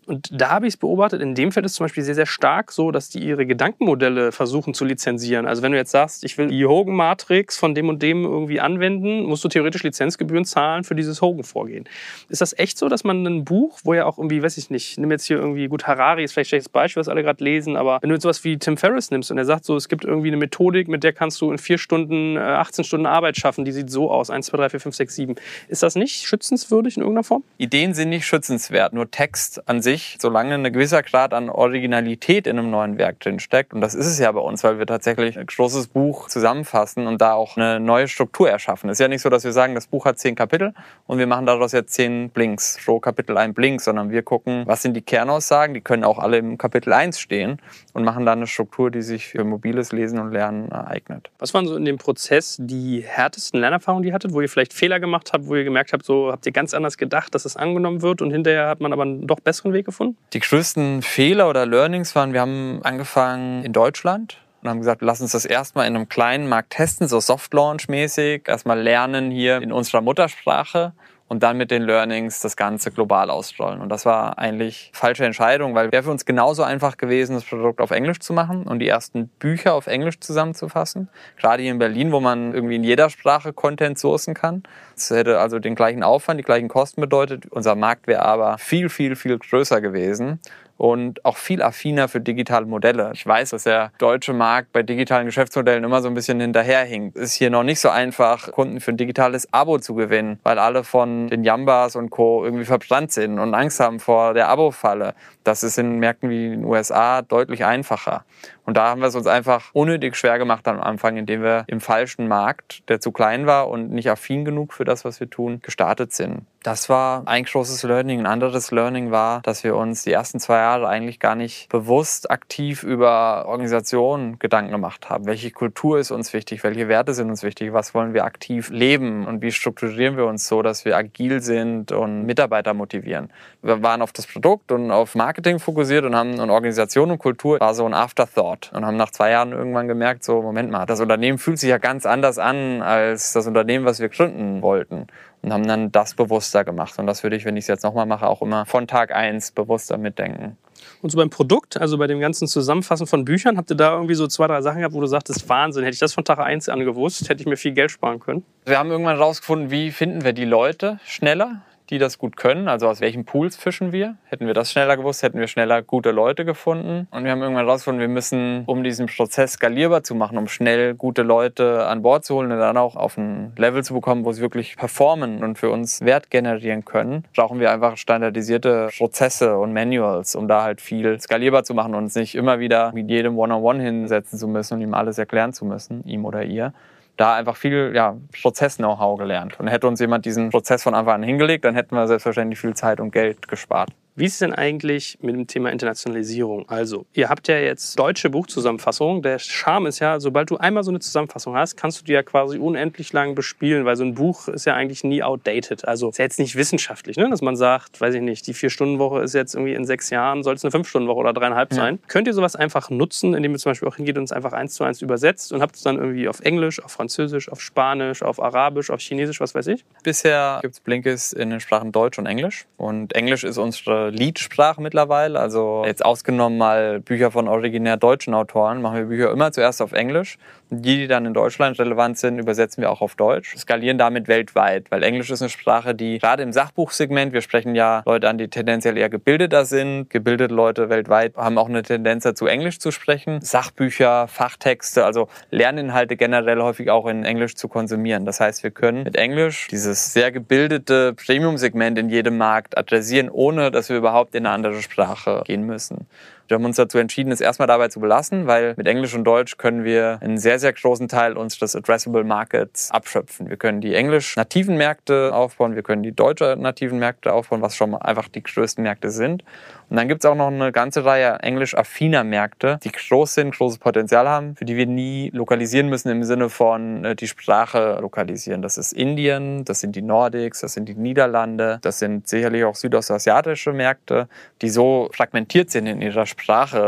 Und 0.07 0.31
da 0.33 0.49
habe 0.49 0.67
ich 0.67 0.75
es 0.75 0.77
beobachtet, 0.79 1.21
in 1.21 1.35
dem 1.35 1.53
Feld 1.53 1.67
ist 1.67 1.75
zum 1.75 1.85
Beispiel 1.85 2.05
sehr, 2.05 2.15
sehr 2.15 2.25
stark 2.25 2.73
so, 2.73 2.91
dass 2.91 3.11
die 3.11 3.19
ihre 3.19 3.45
Gedankenmodelle 3.45 4.33
versuchen 4.33 4.73
zu 4.73 4.87
lizenzieren. 4.87 5.47
Also, 5.47 5.61
wenn 5.61 5.73
du 5.73 5.79
jetzt 5.79 5.91
sagst, 5.91 6.25
ich 6.25 6.39
will 6.39 6.47
die 6.47 6.65
Hogan-Matrix 6.65 7.59
von 7.59 7.75
dem 7.75 7.91
und 7.91 8.03
dem 8.03 8.25
irgendwie 8.25 8.61
anwenden, 8.61 9.25
musst 9.25 9.45
du 9.45 9.49
theoretisch 9.49 9.83
Lizenzgebühren 9.83 10.47
zahlen 10.47 10.85
für 10.85 10.95
dieses 10.95 11.21
Hogan-Vorgehen. 11.21 11.87
Ist 12.31 12.41
das 12.41 12.59
echt 12.59 12.79
so, 12.79 12.89
dass 12.89 13.05
man 13.05 13.27
ein 13.27 13.45
Buch, 13.45 13.81
wo 13.85 13.93
ja 13.93 14.07
auch 14.07 14.17
irgendwie, 14.17 14.43
weiß 14.43 14.57
ich 14.57 14.71
nicht, 14.71 14.97
nimm 14.97 15.11
jetzt 15.11 15.27
hier 15.27 15.37
irgendwie 15.37 15.66
gut, 15.69 15.87
Harari 15.87 16.25
ist 16.25 16.33
vielleicht 16.33 16.49
ein 16.49 16.51
schlechtes 16.51 16.69
Beispiel, 16.69 17.01
was 17.01 17.09
alle 17.09 17.23
gerade 17.23 17.43
lesen, 17.43 17.77
aber 17.77 17.99
wenn 18.03 18.11
du 18.11 18.15
jetzt 18.15 18.23
sowas 18.23 18.43
wie 18.45 18.59
Tim 18.59 18.77
Ferriss 18.77 19.11
nimmst 19.11 19.31
und 19.31 19.39
er 19.39 19.45
sagt 19.45 19.65
so, 19.65 19.77
es 19.77 19.89
gibt 19.89 20.05
irgendwie 20.05 20.29
eine 20.29 20.37
Methodik, 20.37 20.89
mit 20.89 21.05
der 21.05 21.13
kannst 21.13 21.41
du 21.41 21.51
in 21.51 21.59
vier 21.59 21.79
Stunden, 21.79 22.37
18 22.39 22.83
äh, 22.83 22.87
Stunden 22.87 23.07
Arbeit 23.07 23.37
schaffen, 23.37 23.65
die 23.65 23.73
sieht 23.73 23.91
so 23.91 24.11
aus, 24.11 24.31
1, 24.31 24.47
2, 24.47 24.57
3, 24.59 24.69
4, 24.71 24.81
5, 24.81 24.97
6, 24.97 25.15
7. 25.15 25.35
Ist 25.69 25.83
das 25.83 25.95
nicht 25.95 26.27
schützenswürdig 26.27 26.97
in 26.97 27.03
irgendeiner 27.03 27.25
Form? 27.25 27.45
Ideen 27.59 27.95
sind 27.95 28.11
nicht 28.11 28.27
schützenswert, 28.27 28.93
nur 28.93 29.11
Text 29.11 29.69
an 29.69 29.83
sich, 29.83 30.17
solange 30.21 30.55
ein 30.55 30.73
gewisser 30.73 31.03
Grad 31.03 31.35
an 31.35 31.49
Originalität 31.49 32.47
in 32.47 32.59
einem 32.59 32.71
neuen 32.71 32.99
Werk 32.99 33.21
drin 33.21 33.39
steckt, 33.39 33.75
und 33.75 33.81
das 33.81 33.95
ist 33.95 34.07
es 34.07 34.19
ja 34.19 34.31
bei 34.33 34.41
uns, 34.41 34.65
weil 34.65 34.79
wir 34.79 34.87
tatsächlich 34.87 35.39
ein 35.39 35.47
großes 35.47 35.89
Buch 35.89 36.29
zusammenfassen 36.29 37.07
und 37.07 37.21
da 37.21 37.33
auch 37.33 37.57
eine 37.57 37.81
neue 37.81 38.09
Struktur 38.09 38.51
erschaffen. 38.51 38.91
Es 38.91 38.97
ist 38.97 39.01
ja 39.01 39.09
nicht 39.09 39.23
so, 39.23 39.29
dass 39.29 39.45
wir 39.45 39.53
sagen, 39.53 39.75
das 39.75 39.87
Buch 39.87 40.05
hat 40.05 40.19
zehn 40.19 40.35
Kapitel 40.35 40.75
und 41.07 41.19
wir 41.19 41.27
machen 41.27 41.47
daraus 41.47 41.73
jetzt 41.73 41.93
zehn 41.95 42.31
Blinks, 42.31 42.79
pro 42.85 43.01
Kapitel 43.01 43.37
ein 43.37 43.55
Blink, 43.55 43.81
sondern 43.81 44.11
wir 44.11 44.23
gucken, 44.23 44.63
was 44.67 44.83
sind 44.83 44.95
die 44.95 45.03
Kernaussagen, 45.03 45.56
sagen, 45.57 45.73
die 45.73 45.81
können 45.81 46.05
auch 46.05 46.19
alle 46.19 46.37
im 46.37 46.59
Kapitel 46.59 46.93
1 46.93 47.19
stehen 47.19 47.63
und 47.95 48.05
machen 48.05 48.27
dann 48.27 48.41
eine 48.41 48.47
Struktur, 48.47 48.91
die 48.91 49.01
sich 49.01 49.27
für 49.27 49.43
mobiles 49.43 49.91
Lesen 49.91 50.19
und 50.19 50.33
Lernen 50.33 50.71
eignet. 50.71 51.31
Was 51.39 51.55
waren 51.55 51.67
so 51.67 51.77
in 51.77 51.87
dem 51.87 51.97
Prozess 51.97 52.59
die 52.61 53.03
härtesten 53.07 53.59
Lernerfahrungen, 53.59 54.03
die 54.03 54.11
ihr 54.11 54.15
hattet, 54.15 54.35
wo 54.35 54.43
ihr 54.43 54.51
vielleicht 54.51 54.75
Fehler 54.75 55.01
gemacht 55.01 55.31
habt, 55.33 55.47
wo 55.47 55.55
ihr 55.55 55.65
gemerkt 55.65 55.95
habt, 55.95 56.05
so 56.05 56.31
habt 56.31 56.45
ihr 56.45 56.53
ganz 56.53 56.75
anders 56.75 56.99
gedacht, 56.99 57.35
dass 57.35 57.47
es 57.47 57.57
angenommen 57.57 58.03
wird 58.03 58.21
und 58.21 58.31
hinterher 58.33 58.69
hat 58.69 58.81
man 58.81 58.93
aber 58.93 59.03
einen 59.03 59.27
doch 59.27 59.41
besseren 59.41 59.73
Weg 59.73 59.87
gefunden? 59.87 60.19
Die 60.35 60.41
größten 60.41 61.01
Fehler 61.01 61.49
oder 61.49 61.65
Learnings 61.65 62.15
waren, 62.15 62.35
wir 62.35 62.43
haben 62.43 62.81
angefangen 62.83 63.65
in 63.65 63.73
Deutschland 63.73 64.39
und 64.63 64.69
haben 64.69 64.81
gesagt, 64.81 65.01
lass 65.01 65.23
uns 65.23 65.33
das 65.33 65.47
erstmal 65.47 65.87
in 65.87 65.97
einem 65.97 66.11
kleinen 66.11 66.51
Markt 66.51 66.71
testen, 66.71 67.09
so 67.09 67.19
Soft 67.21 67.55
Launch 67.55 67.89
mäßig, 67.89 68.47
erstmal 68.47 68.79
lernen 68.79 69.31
hier 69.31 69.63
in 69.63 69.73
unserer 69.73 70.03
Muttersprache 70.03 70.93
und 71.29 71.43
dann 71.43 71.57
mit 71.57 71.71
den 71.71 71.83
Learnings 71.83 72.41
das 72.41 72.57
Ganze 72.57 72.91
global 72.91 73.31
ausrollen. 73.31 73.81
Und 73.81 73.89
das 73.89 74.07
war 74.07 74.39
eigentlich 74.39 74.91
falsche 74.93 75.25
Entscheidung, 75.25 75.75
weil 75.75 75.91
wäre 75.93 76.03
für 76.03 76.11
uns 76.11 76.25
genauso 76.25 76.63
einfach 76.63 76.97
gewesen, 76.97 77.35
das 77.35 77.45
Produkt 77.45 77.81
auf 77.81 77.91
Englisch 77.91 78.21
zu 78.21 78.33
machen 78.33 78.65
und 78.65 78.79
die 78.79 78.89
ersten 78.89 79.29
Bücher 79.29 79.75
auf 79.75 79.87
Englisch 79.87 80.21
zusammenzufassen. 80.21 81.09
Gerade 81.37 81.63
hier 81.63 81.73
in 81.73 81.79
Berlin, 81.79 82.13
wo 82.13 82.21
man 82.21 82.55
irgendwie 82.55 82.77
in 82.77 82.85
jeder 82.85 83.11
Sprache 83.11 83.53
Content 83.53 83.99
sourcen 83.99 84.35
kann. 84.35 84.63
Das 84.95 85.11
hätte 85.11 85.41
also 85.41 85.59
den 85.59 85.75
gleichen 85.75 86.03
Aufwand, 86.03 86.39
die 86.39 86.45
gleichen 86.45 86.69
Kosten 86.69 87.01
bedeutet. 87.01 87.47
Unser 87.47 87.75
Markt 87.75 88.07
wäre 88.07 88.23
aber 88.23 88.59
viel, 88.59 88.89
viel, 88.89 89.17
viel 89.17 89.39
größer 89.39 89.81
gewesen 89.81 90.41
und 90.77 91.25
auch 91.25 91.37
viel 91.37 91.63
affiner 91.63 92.09
für 92.09 92.21
digitale 92.21 92.67
Modelle. 92.67 93.11
Ich 93.15 93.27
weiß, 93.27 93.51
dass 93.51 93.65
der 93.65 93.93
deutsche 93.99 94.33
Markt 94.33 94.73
bei 94.73 94.83
digitalen 94.83 95.27
Geschäftsmodellen 95.27 95.85
immer 95.85 96.03
so 96.03 96.09
ein 96.09 96.15
bisschen 96.15 96.41
hinterherhinkt. 96.41 97.17
Es 97.17 97.31
ist 97.31 97.35
hier 97.35 97.51
noch 97.51 97.63
nicht 97.63 97.81
so 97.81 97.89
einfach, 97.89 98.53
Kunden 98.53 98.81
für 98.81 98.93
ein 98.93 98.97
digitales 98.97 99.53
Abo 99.53 99.79
zu 99.79 99.95
gewinnen, 99.95 100.39
weil 100.43 100.59
alle 100.59 100.85
von 100.85 101.29
den 101.29 101.45
Jambas 101.45 101.97
und 101.97 102.11
Co. 102.11 102.45
irgendwie 102.45 102.65
verbrannt 102.65 103.13
sind 103.13 103.39
und 103.39 103.55
Angst 103.55 103.81
haben 103.81 104.01
vor 104.01 104.35
der 104.35 104.49
Abo-Falle. 104.49 105.15
Das 105.45 105.63
ist 105.63 105.79
in 105.79 105.99
Märkten 105.99 106.29
wie 106.29 106.51
den 106.51 106.65
USA 106.65 107.23
deutlich 107.23 107.65
einfacher. 107.65 108.25
Und 108.67 108.77
da 108.77 108.89
haben 108.89 109.01
wir 109.01 109.07
es 109.07 109.15
uns 109.15 109.29
einfach 109.29 109.71
unnötig 109.73 110.17
schwer 110.17 110.39
gemacht 110.39 110.67
am 110.67 110.81
Anfang, 110.81 111.17
indem 111.17 111.43
wir 111.43 111.65
im 111.69 111.81
falschen 111.81 112.27
Markt, 112.27 112.89
der 112.89 113.01
zu 113.01 113.13
klein 113.13 113.47
war 113.47 113.69
und 113.69 113.91
nicht 113.91 114.11
affin 114.11 114.45
genug 114.45 114.73
für 114.73 114.85
das, 114.85 115.05
was 115.05 115.21
wir 115.21 115.31
tun, 115.31 115.61
gestartet 115.63 116.13
sind. 116.13 116.43
Das 116.65 116.89
war 116.89 117.23
ein 117.27 117.45
großes 117.45 117.85
Learning. 117.85 118.19
Ein 118.19 118.27
anderes 118.27 118.73
Learning 118.73 119.13
war, 119.13 119.41
dass 119.43 119.63
wir 119.63 119.77
uns 119.77 120.03
die 120.03 120.11
ersten 120.11 120.41
zwei 120.41 120.57
Jahre 120.57 120.89
eigentlich 120.89 121.21
gar 121.21 121.37
nicht 121.37 121.69
bewusst 121.69 122.29
aktiv 122.29 122.83
über 122.83 123.47
Organisationen 123.47 124.41
Gedanken 124.41 124.73
gemacht 124.73 125.09
haben. 125.09 125.27
Welche 125.27 125.53
Kultur 125.53 126.01
ist 126.01 126.11
uns 126.11 126.33
wichtig? 126.33 126.65
Welche 126.65 126.89
Werte 126.89 127.15
sind 127.15 127.31
uns 127.31 127.45
wichtig? 127.45 127.73
Was 127.73 127.95
wollen 127.95 128.15
wir 128.15 128.25
aktiv 128.25 128.71
leben? 128.71 129.29
Und 129.29 129.43
wie 129.43 129.53
strukturieren 129.53 130.17
wir 130.17 130.27
uns 130.27 130.49
so, 130.49 130.61
dass 130.63 130.85
wir 130.85 130.97
agil 130.97 131.41
sind 131.41 131.93
und 131.93 132.27
Mitarbeiter 132.27 132.75
motivieren? 132.75 133.31
Wir 133.63 133.85
waren 133.85 134.03
auf 134.03 134.13
das 134.13 134.27
Produkt 134.27 134.73
und 134.73 134.91
auf 134.91 135.15
Marketing 135.15 135.61
fokussiert 135.61 136.05
und 136.05 136.17
haben 136.17 136.41
eine 136.41 136.53
Organisation 136.53 137.13
und 137.13 137.19
Kultur 137.19 137.61
war 137.61 137.75
so 137.75 137.87
ein 137.87 137.95
Afterthought 137.95 138.56
und 138.73 138.85
haben 138.85 138.97
nach 138.97 139.11
zwei 139.11 139.31
Jahren 139.31 139.53
irgendwann 139.53 139.89
gemerkt, 139.89 140.25
so 140.25 140.43
Moment 140.43 140.71
mal, 140.71 140.87
das 140.87 141.01
Unternehmen 141.01 141.39
fühlt 141.39 141.59
sich 141.59 141.71
ja 141.71 141.79
ganz 141.79 142.07
anders 142.07 142.39
an 142.39 142.83
als 142.83 143.33
das 143.33 143.47
Unternehmen, 143.47 143.85
was 143.85 144.01
wir 144.01 144.09
gründen 144.09 144.63
wollten 144.63 145.07
und 145.43 145.53
haben 145.53 145.67
dann 145.67 145.93
das 145.93 146.15
bewusster 146.15 146.65
gemacht. 146.65 146.99
Und 146.99 147.07
das 147.07 147.23
würde 147.23 147.37
ich, 147.37 147.45
wenn 147.45 147.57
ich 147.57 147.65
es 147.65 147.69
jetzt 147.69 147.85
nochmal 147.85 148.07
mache, 148.07 148.27
auch 148.27 148.43
immer 148.43 148.67
von 148.67 148.87
Tag 148.87 149.15
eins 149.15 149.53
bewusster 149.53 149.99
mitdenken. 149.99 150.57
Und 151.03 151.11
so 151.11 151.19
beim 151.19 151.31
Produkt, 151.31 151.77
also 151.77 151.99
bei 151.99 152.07
dem 152.07 152.21
ganzen 152.21 152.49
Zusammenfassen 152.49 153.07
von 153.07 153.25
Büchern, 153.25 153.57
habt 153.57 153.71
ihr 153.71 153.77
da 153.77 153.93
irgendwie 153.93 154.15
so 154.15 154.27
zwei, 154.27 154.47
drei 154.47 154.61
Sachen 154.61 154.79
gehabt, 154.79 154.95
wo 154.95 155.01
du 155.01 155.07
sagtest, 155.07 155.49
Wahnsinn, 155.49 155.85
hätte 155.85 155.95
ich 155.95 156.01
das 156.01 156.15
von 156.15 156.25
Tag 156.25 156.39
eins 156.39 156.69
an 156.69 156.81
gewusst, 156.81 157.29
hätte 157.29 157.41
ich 157.41 157.47
mir 157.47 157.57
viel 157.57 157.73
Geld 157.73 157.91
sparen 157.91 158.21
können? 158.21 158.45
Wir 158.65 158.79
haben 158.79 158.91
irgendwann 158.91 159.17
rausgefunden, 159.17 159.71
wie 159.71 159.91
finden 159.91 160.25
wir 160.25 160.33
die 160.33 160.45
Leute 160.45 160.99
schneller 161.05 161.63
die 161.91 161.99
das 161.99 162.19
gut 162.19 162.37
können. 162.37 162.69
Also 162.69 162.89
aus 162.89 163.01
welchen 163.01 163.25
Pools 163.25 163.57
fischen 163.57 163.93
wir? 163.93 164.17
Hätten 164.25 164.47
wir 164.47 164.55
das 164.55 164.71
schneller 164.71 164.97
gewusst, 164.97 165.23
hätten 165.23 165.39
wir 165.39 165.47
schneller 165.47 165.83
gute 165.83 166.11
Leute 166.11 166.45
gefunden. 166.45 167.09
Und 167.11 167.25
wir 167.25 167.31
haben 167.31 167.43
irgendwann 167.43 167.67
herausgefunden, 167.67 168.01
wir 168.01 168.09
müssen, 168.09 168.65
um 168.67 168.83
diesen 168.83 169.07
Prozess 169.07 169.53
skalierbar 169.53 170.03
zu 170.03 170.15
machen, 170.15 170.39
um 170.39 170.49
schnell 170.49 170.95
gute 170.95 171.23
Leute 171.23 171.87
an 171.87 172.03
Bord 172.03 172.25
zu 172.25 172.37
holen 172.37 172.53
und 172.53 172.59
dann 172.59 172.77
auch 172.77 172.97
auf 172.97 173.17
ein 173.17 173.53
Level 173.57 173.85
zu 173.85 173.95
bekommen, 173.95 174.25
wo 174.25 174.33
sie 174.33 174.43
wirklich 174.43 174.77
performen 174.77 175.43
und 175.43 175.59
für 175.59 175.71
uns 175.71 176.01
Wert 176.01 176.31
generieren 176.31 176.85
können, 176.85 177.25
brauchen 177.35 177.61
wir 177.61 177.71
einfach 177.71 177.97
standardisierte 177.97 178.89
Prozesse 178.97 179.57
und 179.59 179.73
Manuals, 179.73 180.35
um 180.35 180.49
da 180.49 180.63
halt 180.63 180.81
viel 180.81 181.21
skalierbar 181.21 181.65
zu 181.65 181.75
machen 181.75 181.95
und 181.95 182.05
uns 182.05 182.15
nicht 182.15 182.35
immer 182.35 182.59
wieder 182.59 182.93
mit 182.93 183.09
jedem 183.09 183.39
One-on-One 183.39 183.79
-on 183.79 183.81
-One 183.81 183.85
hinsetzen 183.85 184.39
zu 184.39 184.49
müssen 184.49 184.75
und 184.75 184.81
ihm 184.81 184.95
alles 184.95 185.19
erklären 185.19 185.53
zu 185.53 185.65
müssen, 185.65 186.05
ihm 186.07 186.25
oder 186.25 186.43
ihr 186.43 186.73
da 187.17 187.35
einfach 187.35 187.57
viel 187.57 187.93
ja, 187.95 188.17
Prozess-Know-how 188.43 189.19
gelernt. 189.19 189.59
Und 189.59 189.69
hätte 189.69 189.87
uns 189.87 190.01
jemand 190.01 190.25
diesen 190.25 190.51
Prozess 190.51 190.83
von 190.83 190.95
Anfang 190.95 191.15
an 191.15 191.23
hingelegt, 191.23 191.65
dann 191.65 191.75
hätten 191.75 191.95
wir 191.95 192.07
selbstverständlich 192.07 192.59
viel 192.59 192.75
Zeit 192.75 193.01
und 193.01 193.11
Geld 193.11 193.49
gespart. 193.49 193.91
Wie 194.19 194.25
ist 194.25 194.33
es 194.33 194.39
denn 194.39 194.55
eigentlich 194.55 195.19
mit 195.21 195.35
dem 195.35 195.47
Thema 195.47 195.71
Internationalisierung? 195.71 196.67
Also, 196.71 197.05
ihr 197.13 197.29
habt 197.29 197.49
ja 197.49 197.59
jetzt 197.59 197.99
deutsche 197.99 198.31
Buchzusammenfassungen. 198.31 199.21
Der 199.21 199.39
Charme 199.39 199.87
ist 199.87 199.99
ja, 199.99 200.21
sobald 200.21 200.49
du 200.49 200.57
einmal 200.57 200.85
so 200.85 200.91
eine 200.91 201.01
Zusammenfassung 201.01 201.55
hast, 201.55 201.77
kannst 201.77 202.01
du 202.01 202.05
die 202.07 202.13
ja 202.13 202.23
quasi 202.23 202.59
unendlich 202.59 203.13
lang 203.13 203.35
bespielen, 203.35 203.85
weil 203.85 203.95
so 203.97 204.05
ein 204.05 204.15
Buch 204.15 204.49
ist 204.49 204.65
ja 204.65 204.73
eigentlich 204.73 205.05
nie 205.05 205.23
outdated. 205.23 205.87
Also, 205.87 206.09
ist 206.09 206.19
ja 206.19 206.25
jetzt 206.25 206.39
nicht 206.39 206.57
wissenschaftlich, 206.57 207.19
ne? 207.19 207.29
dass 207.29 207.43
man 207.43 207.57
sagt, 207.57 208.01
weiß 208.01 208.15
ich 208.15 208.23
nicht, 208.23 208.47
die 208.47 208.55
Vier-Stunden-Woche 208.55 209.21
ist 209.21 209.35
jetzt 209.35 209.55
irgendwie 209.55 209.75
in 209.75 209.85
sechs 209.85 210.09
Jahren, 210.09 210.43
soll 210.43 210.55
es 210.55 210.65
eine 210.65 210.71
Fünf-Stunden-Woche 210.71 211.19
oder 211.19 211.35
dreieinhalb 211.35 211.73
ja. 211.73 211.77
sein. 211.77 211.99
Könnt 212.09 212.27
ihr 212.27 212.33
sowas 212.33 212.57
einfach 212.57 212.89
nutzen, 212.89 213.35
indem 213.35 213.53
ihr 213.53 213.59
zum 213.59 213.73
Beispiel 213.73 213.87
auch 213.87 213.97
hingeht 213.97 214.17
und 214.17 214.25
es 214.25 214.33
einfach 214.33 214.55
eins 214.55 214.73
zu 214.77 214.85
eins 214.85 215.03
übersetzt 215.03 215.53
und 215.53 215.61
habt 215.61 215.77
es 215.77 215.83
dann 215.83 215.99
irgendwie 215.99 216.27
auf 216.29 216.41
Englisch, 216.41 216.83
auf 216.83 216.91
Französisch, 216.91 217.51
auf 217.53 217.61
Spanisch, 217.61 218.23
auf 218.23 218.43
Arabisch, 218.43 218.89
auf 218.89 219.01
Chinesisch, 219.01 219.43
was 219.43 219.55
weiß 219.55 219.67
ich? 219.67 219.85
Bisher 220.03 220.61
gibt 220.63 220.73
es 220.73 220.81
Blinkist 220.81 221.35
in 221.35 221.51
den 221.51 221.61
Sprachen 221.61 221.93
Deutsch 221.93 222.19
und 222.19 222.25
Englisch. 222.25 222.65
Und 222.79 223.15
Englisch 223.15 223.45
ist 223.45 223.59
unsere 223.59 224.06
Leadsprache 224.11 224.81
mittlerweile. 224.81 225.39
Also 225.39 225.85
jetzt 225.87 226.05
ausgenommen 226.05 226.59
mal 226.59 227.01
Bücher 227.01 227.31
von 227.31 227.49
originär 227.49 227.97
deutschen 227.97 228.35
Autoren, 228.35 228.83
machen 228.83 228.99
wir 228.99 229.05
Bücher 229.05 229.31
immer 229.31 229.53
zuerst 229.53 229.83
auf 229.83 229.93
Englisch. 229.93 230.39
Die, 230.71 230.97
die 230.97 231.07
dann 231.07 231.27
in 231.27 231.33
Deutschland 231.33 231.79
relevant 231.79 232.19
sind, 232.19 232.41
übersetzen 232.41 232.83
wir 232.83 232.91
auch 232.91 233.01
auf 233.01 233.15
Deutsch. 233.15 233.57
Skalieren 233.57 233.99
damit 233.99 234.27
weltweit, 234.27 234.91
weil 234.91 235.05
Englisch 235.05 235.31
ist 235.31 235.41
eine 235.41 235.49
Sprache, 235.49 235.95
die 235.95 236.19
gerade 236.19 236.43
im 236.43 236.53
Sachbuchsegment, 236.53 237.33
wir 237.33 237.41
sprechen 237.41 237.77
ja 237.77 238.03
Leute 238.05 238.29
an, 238.29 238.37
die 238.37 238.49
tendenziell 238.49 238.99
eher 238.99 239.09
gebildeter 239.09 239.65
sind. 239.65 240.11
Gebildete 240.11 240.53
Leute 240.53 240.89
weltweit 240.89 241.37
haben 241.37 241.57
auch 241.59 241.69
eine 241.69 241.83
Tendenz 241.83 242.25
dazu, 242.25 242.47
Englisch 242.47 242.81
zu 242.81 242.91
sprechen. 242.91 243.41
Sachbücher, 243.43 244.27
Fachtexte, 244.27 245.05
also 245.05 245.29
Lerninhalte 245.51 246.17
generell 246.17 246.61
häufig 246.61 246.91
auch 246.91 247.07
in 247.07 247.25
Englisch 247.25 247.55
zu 247.55 247.69
konsumieren. 247.69 248.25
Das 248.27 248.41
heißt, 248.41 248.65
wir 248.65 248.73
können 248.73 249.05
mit 249.05 249.15
Englisch 249.15 249.69
dieses 249.69 250.13
sehr 250.13 250.33
gebildete 250.33 251.15
Premium-Segment 251.15 251.97
in 251.97 252.09
jedem 252.09 252.39
Markt 252.39 252.77
adressieren, 252.77 253.31
ohne 253.31 253.71
dass 253.71 253.89
wir 253.89 253.96
überhaupt 253.97 254.35
in 254.35 254.47
eine 254.47 254.55
andere 254.55 254.83
Sprache 254.83 255.43
gehen 255.45 255.65
müssen. 255.65 256.07
Wir 256.49 256.55
haben 256.55 256.65
uns 256.65 256.77
dazu 256.77 256.99
entschieden, 256.99 257.33
es 257.33 257.41
erstmal 257.41 257.67
dabei 257.67 257.89
zu 257.89 257.99
belassen, 257.99 258.47
weil 258.47 258.75
mit 258.77 258.87
Englisch 258.87 259.15
und 259.15 259.25
Deutsch 259.25 259.57
können 259.57 259.83
wir 259.83 260.19
einen 260.23 260.39
sehr, 260.39 260.61
sehr 260.61 260.73
großen 260.73 261.09
Teil 261.09 261.37
unseres 261.37 261.75
Addressable 261.75 262.23
Markets 262.23 262.93
abschöpfen. 262.93 263.51
Wir 263.51 263.57
können 263.57 263.81
die 263.81 263.95
englisch-nativen 263.95 264.77
Märkte 264.77 265.35
aufbauen, 265.35 265.75
wir 265.75 265.83
können 265.83 266.05
die 266.05 266.13
deutsche-nativen 266.13 267.01
Märkte 267.01 267.33
aufbauen, 267.33 267.63
was 267.63 267.75
schon 267.75 267.97
einfach 267.97 268.29
die 268.29 268.45
größten 268.45 268.83
Märkte 268.83 269.11
sind. 269.11 269.43
Und 269.89 269.97
dann 269.97 270.09
gibt 270.09 270.25
es 270.25 270.31
auch 270.31 270.35
noch 270.35 270.49
eine 270.49 270.73
ganze 270.73 271.05
Reihe 271.05 271.39
englisch-affiner 271.41 272.23
Märkte, 272.25 272.79
die 272.85 272.93
groß 272.93 273.35
sind, 273.35 273.55
großes 273.55 273.79
Potenzial 273.79 274.29
haben, 274.29 274.57
für 274.57 274.65
die 274.65 274.77
wir 274.77 274.87
nie 274.87 275.31
lokalisieren 275.33 275.89
müssen 275.89 276.11
im 276.11 276.23
Sinne 276.25 276.49
von 276.49 277.05
äh, 277.05 277.17
die 277.17 277.29
Sprache 277.29 277.99
lokalisieren. 278.01 278.63
Das 278.63 278.79
ist 278.79 278.93
Indien, 278.93 279.65
das 279.65 279.81
sind 279.81 279.97
die 279.97 280.03
Nordics, 280.03 280.61
das 280.61 280.75
sind 280.75 280.89
die 280.89 280.95
Niederlande, 280.95 281.79
das 281.83 281.99
sind 281.99 282.29
sicherlich 282.29 282.65
auch 282.65 282.75
südostasiatische 282.75 283.73
Märkte, 283.73 284.29
die 284.63 284.69
so 284.69 285.09
fragmentiert 285.13 285.71
sind 285.71 285.87
in 285.87 286.01
ihrer 286.01 286.27
Sprache. 286.27 286.36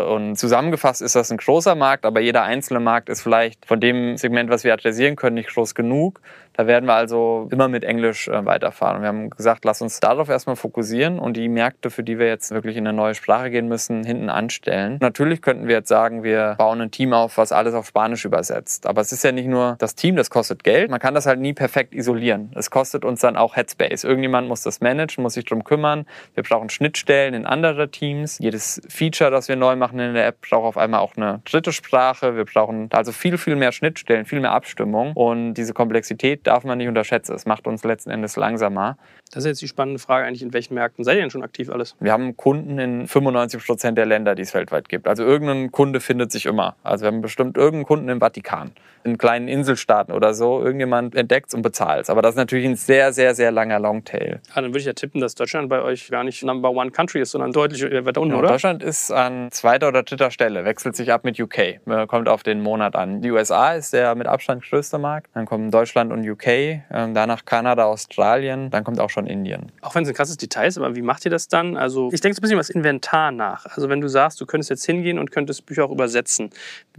Und 0.06 0.36
zusammengefasst 0.36 1.02
ist 1.02 1.14
das 1.14 1.30
ein 1.30 1.38
großer 1.38 1.74
Markt, 1.74 2.04
aber 2.04 2.20
jeder 2.20 2.42
einzelne 2.42 2.80
Markt 2.80 3.08
ist 3.08 3.22
vielleicht 3.22 3.66
von 3.66 3.80
dem 3.80 4.16
Segment, 4.16 4.50
was 4.50 4.64
wir 4.64 4.72
adressieren 4.72 5.16
können, 5.16 5.34
nicht 5.34 5.48
groß 5.50 5.74
genug. 5.74 6.20
Da 6.58 6.66
werden 6.66 6.86
wir 6.86 6.94
also 6.94 7.46
immer 7.52 7.68
mit 7.68 7.84
Englisch 7.84 8.26
äh, 8.26 8.44
weiterfahren. 8.44 9.00
Wir 9.00 9.06
haben 9.06 9.30
gesagt, 9.30 9.64
lass 9.64 9.80
uns 9.80 10.00
darauf 10.00 10.28
erstmal 10.28 10.56
fokussieren 10.56 11.20
und 11.20 11.36
die 11.36 11.48
Märkte, 11.48 11.88
für 11.88 12.02
die 12.02 12.18
wir 12.18 12.26
jetzt 12.26 12.50
wirklich 12.50 12.76
in 12.76 12.84
eine 12.84 12.96
neue 12.96 13.14
Sprache 13.14 13.48
gehen 13.52 13.68
müssen, 13.68 14.02
hinten 14.02 14.28
anstellen. 14.28 14.98
Natürlich 15.00 15.40
könnten 15.40 15.68
wir 15.68 15.76
jetzt 15.76 15.88
sagen, 15.88 16.24
wir 16.24 16.56
bauen 16.58 16.80
ein 16.80 16.90
Team 16.90 17.12
auf, 17.12 17.38
was 17.38 17.52
alles 17.52 17.74
auf 17.74 17.86
Spanisch 17.86 18.24
übersetzt. 18.24 18.88
Aber 18.88 19.00
es 19.00 19.12
ist 19.12 19.22
ja 19.22 19.30
nicht 19.30 19.46
nur 19.46 19.76
das 19.78 19.94
Team, 19.94 20.16
das 20.16 20.30
kostet 20.30 20.64
Geld. 20.64 20.90
Man 20.90 20.98
kann 20.98 21.14
das 21.14 21.26
halt 21.26 21.38
nie 21.38 21.52
perfekt 21.52 21.94
isolieren. 21.94 22.50
Es 22.56 22.72
kostet 22.72 23.04
uns 23.04 23.20
dann 23.20 23.36
auch 23.36 23.54
Headspace. 23.54 24.02
Irgendjemand 24.02 24.48
muss 24.48 24.62
das 24.62 24.80
managen, 24.80 25.22
muss 25.22 25.34
sich 25.34 25.44
drum 25.44 25.62
kümmern. 25.62 26.06
Wir 26.34 26.42
brauchen 26.42 26.70
Schnittstellen 26.70 27.34
in 27.34 27.46
andere 27.46 27.88
Teams. 27.92 28.40
Jedes 28.40 28.82
Feature, 28.88 29.30
das 29.30 29.46
wir 29.46 29.54
neu 29.54 29.76
machen 29.76 30.00
in 30.00 30.14
der 30.14 30.26
App, 30.26 30.40
braucht 30.40 30.64
auf 30.64 30.76
einmal 30.76 30.98
auch 30.98 31.16
eine 31.16 31.40
dritte 31.44 31.72
Sprache. 31.72 32.34
Wir 32.34 32.46
brauchen 32.46 32.88
also 32.90 33.12
viel, 33.12 33.38
viel 33.38 33.54
mehr 33.54 33.70
Schnittstellen, 33.70 34.24
viel 34.24 34.40
mehr 34.40 34.50
Abstimmung. 34.50 35.12
Und 35.12 35.54
diese 35.54 35.72
Komplexität 35.72 36.47
darf 36.48 36.64
man 36.64 36.78
nicht 36.78 36.88
unterschätzen. 36.88 37.34
Es 37.34 37.46
macht 37.46 37.66
uns 37.66 37.84
letzten 37.84 38.10
Endes 38.10 38.36
langsamer. 38.36 38.96
Das 39.30 39.44
ist 39.44 39.46
jetzt 39.46 39.62
die 39.62 39.68
spannende 39.68 39.98
Frage 39.98 40.26
eigentlich, 40.26 40.42
in 40.42 40.52
welchen 40.54 40.74
Märkten 40.74 41.04
seid 41.04 41.16
ihr 41.16 41.20
denn 41.20 41.30
schon 41.30 41.42
aktiv 41.42 41.70
alles? 41.70 41.94
Wir 42.00 42.12
haben 42.12 42.36
Kunden 42.36 42.78
in 42.78 43.06
95 43.06 43.64
Prozent 43.64 43.98
der 43.98 44.06
Länder, 44.06 44.34
die 44.34 44.42
es 44.42 44.54
weltweit 44.54 44.88
gibt. 44.88 45.06
Also 45.06 45.22
irgendein 45.22 45.70
Kunde 45.70 46.00
findet 46.00 46.32
sich 46.32 46.46
immer. 46.46 46.76
Also 46.82 47.04
wir 47.04 47.08
haben 47.08 47.20
bestimmt 47.20 47.56
irgendeinen 47.56 47.84
Kunden 47.86 48.08
im 48.08 48.20
Vatikan, 48.20 48.72
in 49.04 49.18
kleinen 49.18 49.48
Inselstaaten 49.48 50.12
oder 50.12 50.32
so. 50.32 50.62
Irgendjemand 50.64 51.14
entdeckt 51.14 51.48
es 51.48 51.54
und 51.54 51.60
bezahlt 51.62 52.02
es. 52.04 52.10
Aber 52.10 52.22
das 52.22 52.30
ist 52.32 52.38
natürlich 52.38 52.64
ein 52.66 52.76
sehr, 52.76 53.12
sehr, 53.12 53.34
sehr 53.34 53.50
langer 53.52 53.78
Longtail. 53.78 54.40
Ah, 54.54 54.62
dann 54.62 54.70
würde 54.70 54.78
ich 54.78 54.86
ja 54.86 54.94
tippen, 54.94 55.20
dass 55.20 55.34
Deutschland 55.34 55.68
bei 55.68 55.82
euch 55.82 56.08
gar 56.10 56.24
nicht 56.24 56.42
Number 56.42 56.70
One 56.70 56.90
Country 56.90 57.20
ist, 57.20 57.32
sondern 57.32 57.52
deutlich 57.52 57.82
weiter 57.82 58.20
unten, 58.22 58.32
Ja, 58.32 58.38
oder? 58.40 58.48
Deutschland 58.48 58.82
ist 58.82 59.10
an 59.12 59.50
zweiter 59.50 59.88
oder 59.88 60.02
dritter 60.04 60.30
Stelle, 60.30 60.64
wechselt 60.64 60.96
sich 60.96 61.12
ab 61.12 61.24
mit 61.24 61.38
UK, 61.38 61.58
Äh, 61.58 62.06
kommt 62.06 62.28
auf 62.28 62.42
den 62.42 62.62
Monat 62.62 62.96
an. 62.96 63.20
Die 63.20 63.30
USA 63.30 63.74
ist 63.74 63.92
der 63.92 64.14
mit 64.14 64.26
Abstand 64.26 64.62
größte 64.64 64.98
Markt, 64.98 65.28
dann 65.34 65.44
kommen 65.44 65.70
Deutschland 65.70 66.12
und 66.12 66.26
UK, 66.28 66.37
ähm, 66.46 67.14
danach 67.14 67.44
Kanada, 67.44 67.84
Australien, 67.84 68.70
dann 68.70 68.84
kommt 68.84 69.00
auch 69.00 69.10
schon 69.10 69.26
Indien. 69.26 69.72
Auch 69.80 69.94
wenn 69.94 70.04
es 70.04 70.08
ein 70.08 70.14
krasses 70.14 70.36
Detail 70.36 70.66
ist, 70.68 70.78
aber 70.78 70.94
wie 70.96 71.02
macht 71.02 71.24
ihr 71.24 71.30
das 71.30 71.48
dann? 71.48 71.76
Also 71.76 72.10
ich 72.12 72.20
denke 72.20 72.36
so 72.36 72.40
ein 72.40 72.42
bisschen 72.42 72.54
über 72.54 72.60
das 72.60 72.70
Inventar 72.70 73.32
nach. 73.32 73.66
Also 73.66 73.88
wenn 73.88 74.00
du 74.00 74.08
sagst, 74.08 74.40
du 74.40 74.46
könntest 74.46 74.70
jetzt 74.70 74.86
hingehen 74.86 75.18
und 75.18 75.30
könntest 75.30 75.66
Bücher 75.66 75.84
auch 75.84 75.90
übersetzen. 75.90 76.50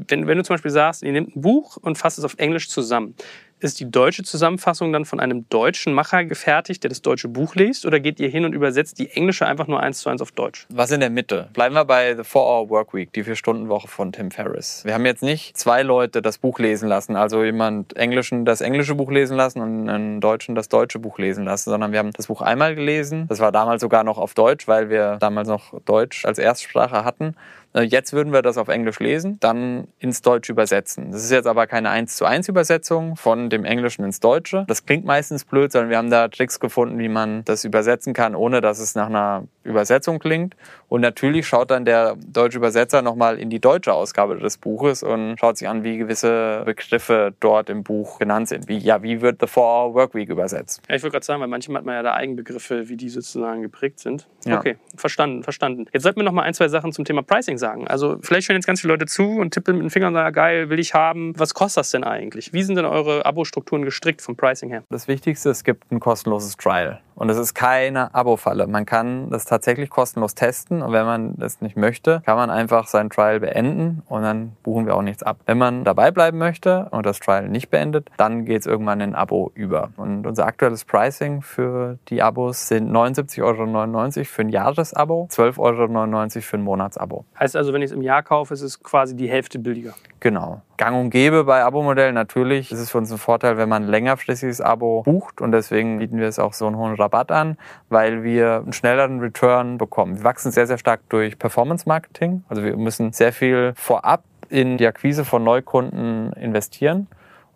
Wenn, 0.08 0.28
wenn 0.28 0.38
du 0.38 0.44
zum 0.44 0.56
Beispiel 0.56 0.72
sagst, 0.72 1.04
ihr 1.04 1.12
nehmt 1.12 1.36
ein 1.36 1.42
Buch 1.42 1.78
und 1.78 1.98
fasst 1.98 2.20
es 2.20 2.26
auf 2.26 2.36
Englisch 2.38 2.70
zusammen, 2.70 3.16
ist 3.60 3.80
die 3.80 3.90
deutsche 3.90 4.24
Zusammenfassung 4.24 4.94
dann 4.94 5.06
von 5.06 5.20
einem 5.20 5.48
deutschen 5.50 5.94
Macher 5.94 6.24
gefertigt, 6.26 6.84
der 6.84 6.90
das 6.90 7.02
deutsche 7.02 7.28
Buch 7.28 7.56
liest? 7.56 7.86
Oder 7.86 8.00
geht 8.00 8.20
ihr 8.20 8.30
hin 8.30 8.46
und 8.46 8.54
übersetzt 8.54 9.00
die 9.00 9.10
englische 9.10 9.46
einfach 9.46 9.68
nur 9.68 9.80
eins 9.80 10.00
zu 10.00 10.10
eins 10.10 10.22
auf 10.22 10.32
Deutsch? 10.32 10.66
Was 10.70 10.92
in 10.92 11.00
der 11.00 11.10
Mitte? 11.10 11.50
Bleiben 11.54 11.76
wir 11.76 11.86
bei 11.86 12.16
The 12.16 12.22
4-Hour 12.22 12.70
Workweek, 12.70 13.14
die 13.14 13.24
Vier-Stunden-Woche 13.24 13.88
von 13.88 14.12
Tim 14.12 14.32
Ferriss. 14.32 14.84
Wir 14.86 14.94
haben 14.94 15.06
jetzt 15.06 15.24
nicht 15.24 15.58
zwei 15.58 15.84
Leute 15.84 16.22
das 16.22 16.38
Buch 16.38 16.60
lesen 16.60 16.88
lassen, 16.88 17.16
also 17.16 17.44
jemand 17.44 17.96
Englischen 17.98 18.46
das 18.46 18.62
englische 18.62 18.96
Buch 18.96 19.12
lesen 19.12 19.36
lassen 19.36 19.62
und 19.62 19.90
einen 19.90 20.22
Deutschen 20.22 20.56
das 20.56 20.70
deutsche 20.70 21.00
Buch 21.00 21.18
lesen 21.20 21.46
lassen, 21.46 21.70
sondern 21.70 21.92
wir 21.92 22.00
haben 22.00 22.12
das 22.14 22.28
Buch 22.28 22.42
einmal 22.42 22.76
gelesen. 22.76 23.28
Das 23.28 23.40
war 23.40 23.52
damals 23.52 23.82
sogar 23.82 24.04
noch 24.04 24.18
auf 24.18 24.34
Deutsch, 24.34 24.68
weil 24.68 24.90
wir 24.90 25.18
damals 25.20 25.48
noch 25.48 25.80
Deutsch 25.86 26.26
als 26.26 26.40
Erstsprache 26.40 27.04
hatten. 27.04 27.36
Äh, 27.74 27.84
Jetzt 27.84 28.14
würden 28.14 28.34
wir 28.34 28.42
das 28.42 28.58
auf 28.58 28.68
Englisch 28.68 29.00
lesen, 29.00 29.38
dann 29.40 29.88
ins 30.00 30.22
Deutsche 30.22 30.52
übersetzen. 30.52 31.12
Das 31.12 31.24
ist 31.24 31.32
jetzt 31.32 31.48
aber 31.48 31.68
keine 31.68 31.90
1 31.90 32.16
zu 32.16 32.26
1 32.26 32.48
Übersetzung 32.48 33.16
von 33.16 33.50
dem 33.50 33.66
Englischen 33.66 34.04
ins 34.04 34.20
Deutsche. 34.20 34.66
Das 34.68 34.86
klingt 34.86 35.06
meistens 35.06 35.46
blöd, 35.46 35.72
sondern 35.72 35.90
wir 35.90 35.98
haben 35.98 36.10
da 36.10 36.28
Tricks 36.28 36.60
gefunden, 36.60 37.00
wie 37.00 37.10
man 37.10 37.44
das 37.46 37.66
übersetzen 37.66 38.14
kann, 38.14 38.36
ohne 38.36 38.62
dass 38.62 38.80
es 38.80 38.96
nach 38.96 39.08
einer 39.08 39.44
Übersetzung 39.64 40.20
klingt. 40.20 40.56
Und 40.88 41.02
natürlich 41.02 41.48
schaut 41.48 41.72
dann 41.72 41.86
der 41.86 42.16
deutsche 42.16 42.58
Übersetzer 42.58 43.02
nochmal 43.02 43.38
in 43.38 43.50
die 43.50 43.60
deutsche 43.60 43.94
Ausgabe 43.94 44.38
des 44.38 44.58
Buches 44.58 45.04
und 45.04 45.38
schaut 45.40 45.58
sich 45.58 45.68
an, 45.68 45.84
wie 45.84 45.98
gewisse 45.98 46.64
Begriffe 46.66 47.34
dort 47.40 47.70
im 47.70 47.84
Buch 47.84 48.20
genannt 48.20 48.48
sind. 48.48 48.68
Wie, 48.68 48.78
ja, 48.78 49.04
wie 49.04 49.22
wird 49.22 49.40
The 49.42 49.48
Four 49.48 49.94
Workweek 49.94 50.30
übersetzt? 50.30 50.82
Ja, 50.90 50.96
ich 50.96 51.04
wollte 51.04 51.14
gerade 51.14 51.26
sagen, 51.26 51.42
weil 51.42 51.48
manchmal 51.48 51.80
hat 51.80 51.86
man 51.86 51.96
ja 51.96 52.04
da 52.04 52.14
Eigenbegriffe, 52.14 52.90
wie 52.90 52.98
die 52.98 53.10
sozusagen 53.10 53.62
geprägt 53.62 54.00
sind. 54.00 54.28
Ja. 54.46 54.58
Okay, 54.58 54.78
verstanden, 54.96 55.44
verstanden. 55.44 55.86
Jetzt 55.94 56.04
sollten 56.04 56.20
wir 56.20 56.24
noch 56.24 56.32
mal 56.32 56.44
ein, 56.44 56.54
zwei 56.54 56.68
Sachen 56.68 56.92
zum 56.92 57.06
Thema 57.06 57.22
Pricing 57.22 57.58
sagen. 57.58 57.88
Also 57.88 58.18
vielleicht 58.22 58.50
hören 58.50 58.58
jetzt 58.58 58.66
ganz 58.66 58.82
viele 58.82 58.94
Leute 58.94 59.06
zu 59.06 59.24
und 59.24 59.54
tippen 59.54 59.76
mit 59.76 59.84
den 59.84 59.90
Fingern 59.90 60.16
und 60.16 60.22
sagen, 60.22 60.34
geil, 60.34 60.70
will 60.70 60.80
ich 60.80 60.94
haben. 60.94 61.34
Was 61.38 61.54
kostet 61.54 61.82
das 61.82 61.92
denn 61.92 62.04
eigentlich? 62.04 62.54
Wie 62.54 62.64
sind 62.64 62.76
denn 62.76 62.86
eure 62.86 63.26
Abo-Strukturen 63.26 63.84
gestrickt 63.86 64.22
vom 64.22 64.36
Pricing 64.36 64.70
her? 64.70 64.84
Das 64.90 65.08
Wichtigste, 65.08 65.50
es 65.50 65.64
gibt 65.64 65.92
ein 65.92 66.00
kostenloses 66.00 66.58
Trial. 66.58 67.00
Und 67.20 67.30
es 67.30 67.38
ist 67.38 67.54
keine 67.54 68.16
Abo-Falle. 68.16 68.66
Man 68.68 68.86
kann 68.86 69.30
das 69.30 69.44
tatsächlich 69.44 69.90
kostenlos 69.90 70.36
testen. 70.36 70.82
Und 70.82 70.94
wenn 70.94 71.06
man 71.06 71.34
das 71.36 71.60
nicht 71.60 71.76
möchte, 71.76 72.22
kann 72.26 72.38
man 72.38 72.50
einfach 72.50 72.88
sein 72.88 73.10
Trial 73.10 73.42
beenden 73.42 74.04
und 74.08 74.22
dann 74.22 74.54
buchen 74.64 74.86
wir 74.86 74.96
auch 74.96 75.02
nichts 75.02 75.22
ab. 75.22 75.38
Wenn 75.46 75.58
man 75.58 75.84
dabei 75.84 76.12
bleiben 76.12 76.38
möchte 76.38 76.88
und 76.92 77.06
das 77.06 77.20
Trial 77.20 77.50
nicht 77.50 77.70
beendet, 77.70 78.10
dann 78.16 78.46
geht 78.46 78.62
es 78.62 78.68
irgendwann 78.68 79.02
in 79.02 79.10
ein 79.10 79.16
Abo 79.16 79.52
über. 79.54 79.90
Und 79.98 80.26
unser 80.26 80.46
aktuelles 80.46 80.86
Pricing 80.86 81.42
für 81.42 82.00
die 82.08 82.22
Abos 82.22 82.70
sind 82.70 82.90
79,99 82.90 83.44
Euro 83.44 84.24
für 84.24 84.42
ein 84.42 84.50
Jahresabo, 84.50 85.28
12,99 85.30 85.60
Euro 85.60 86.42
für 86.42 86.58
ein 86.58 86.62
Monatsabo. 86.62 87.26
Heißt 87.38 87.58
also, 87.58 87.74
wenn 87.74 87.82
ich 87.82 87.88
es 87.88 87.92
im 87.92 88.02
Jahr 88.02 88.24
kaufe, 88.24 88.54
ist 88.54 88.62
es 88.62 88.82
quasi 88.82 89.18
die 89.18 89.30
Hälfte 89.30 89.60
billiger. 89.60 89.94
Genau. 90.22 90.62
Gang 90.80 90.98
und 90.98 91.10
gäbe 91.10 91.44
bei 91.44 91.62
Abo-Modellen 91.66 92.16
natürlich. 92.16 92.72
ist 92.72 92.80
Es 92.80 92.92
für 92.92 93.00
uns 93.00 93.12
ein 93.12 93.18
Vorteil, 93.18 93.58
wenn 93.58 93.68
man 93.68 93.84
ein 93.84 93.90
längerfristiges 93.90 94.62
Abo 94.62 95.04
bucht 95.04 95.42
und 95.42 95.52
deswegen 95.52 96.00
bieten 96.00 96.20
wir 96.20 96.28
es 96.28 96.40
auch 96.40 96.54
so 96.54 96.68
einen 96.68 96.78
hohen 96.78 96.96
Rabatt 96.96 97.34
an, 97.34 97.58
weil 97.90 98.24
wir 98.24 98.62
einen 98.64 98.72
schnelleren 98.72 99.20
Return 99.20 99.78
bekommen. 99.78 100.20
Wir 100.20 100.24
wachsen 100.24 100.54
sehr, 100.54 100.68
sehr 100.68 100.78
stark 100.78 101.02
durch 101.10 101.38
Performance-Marketing. 101.38 102.46
Also 102.48 102.64
wir 102.64 102.78
müssen 102.78 103.12
sehr 103.12 103.34
viel 103.34 103.74
vorab 103.76 104.24
in 104.48 104.78
die 104.78 104.88
Akquise 104.88 105.26
von 105.26 105.44
Neukunden 105.44 106.32
investieren. 106.32 107.08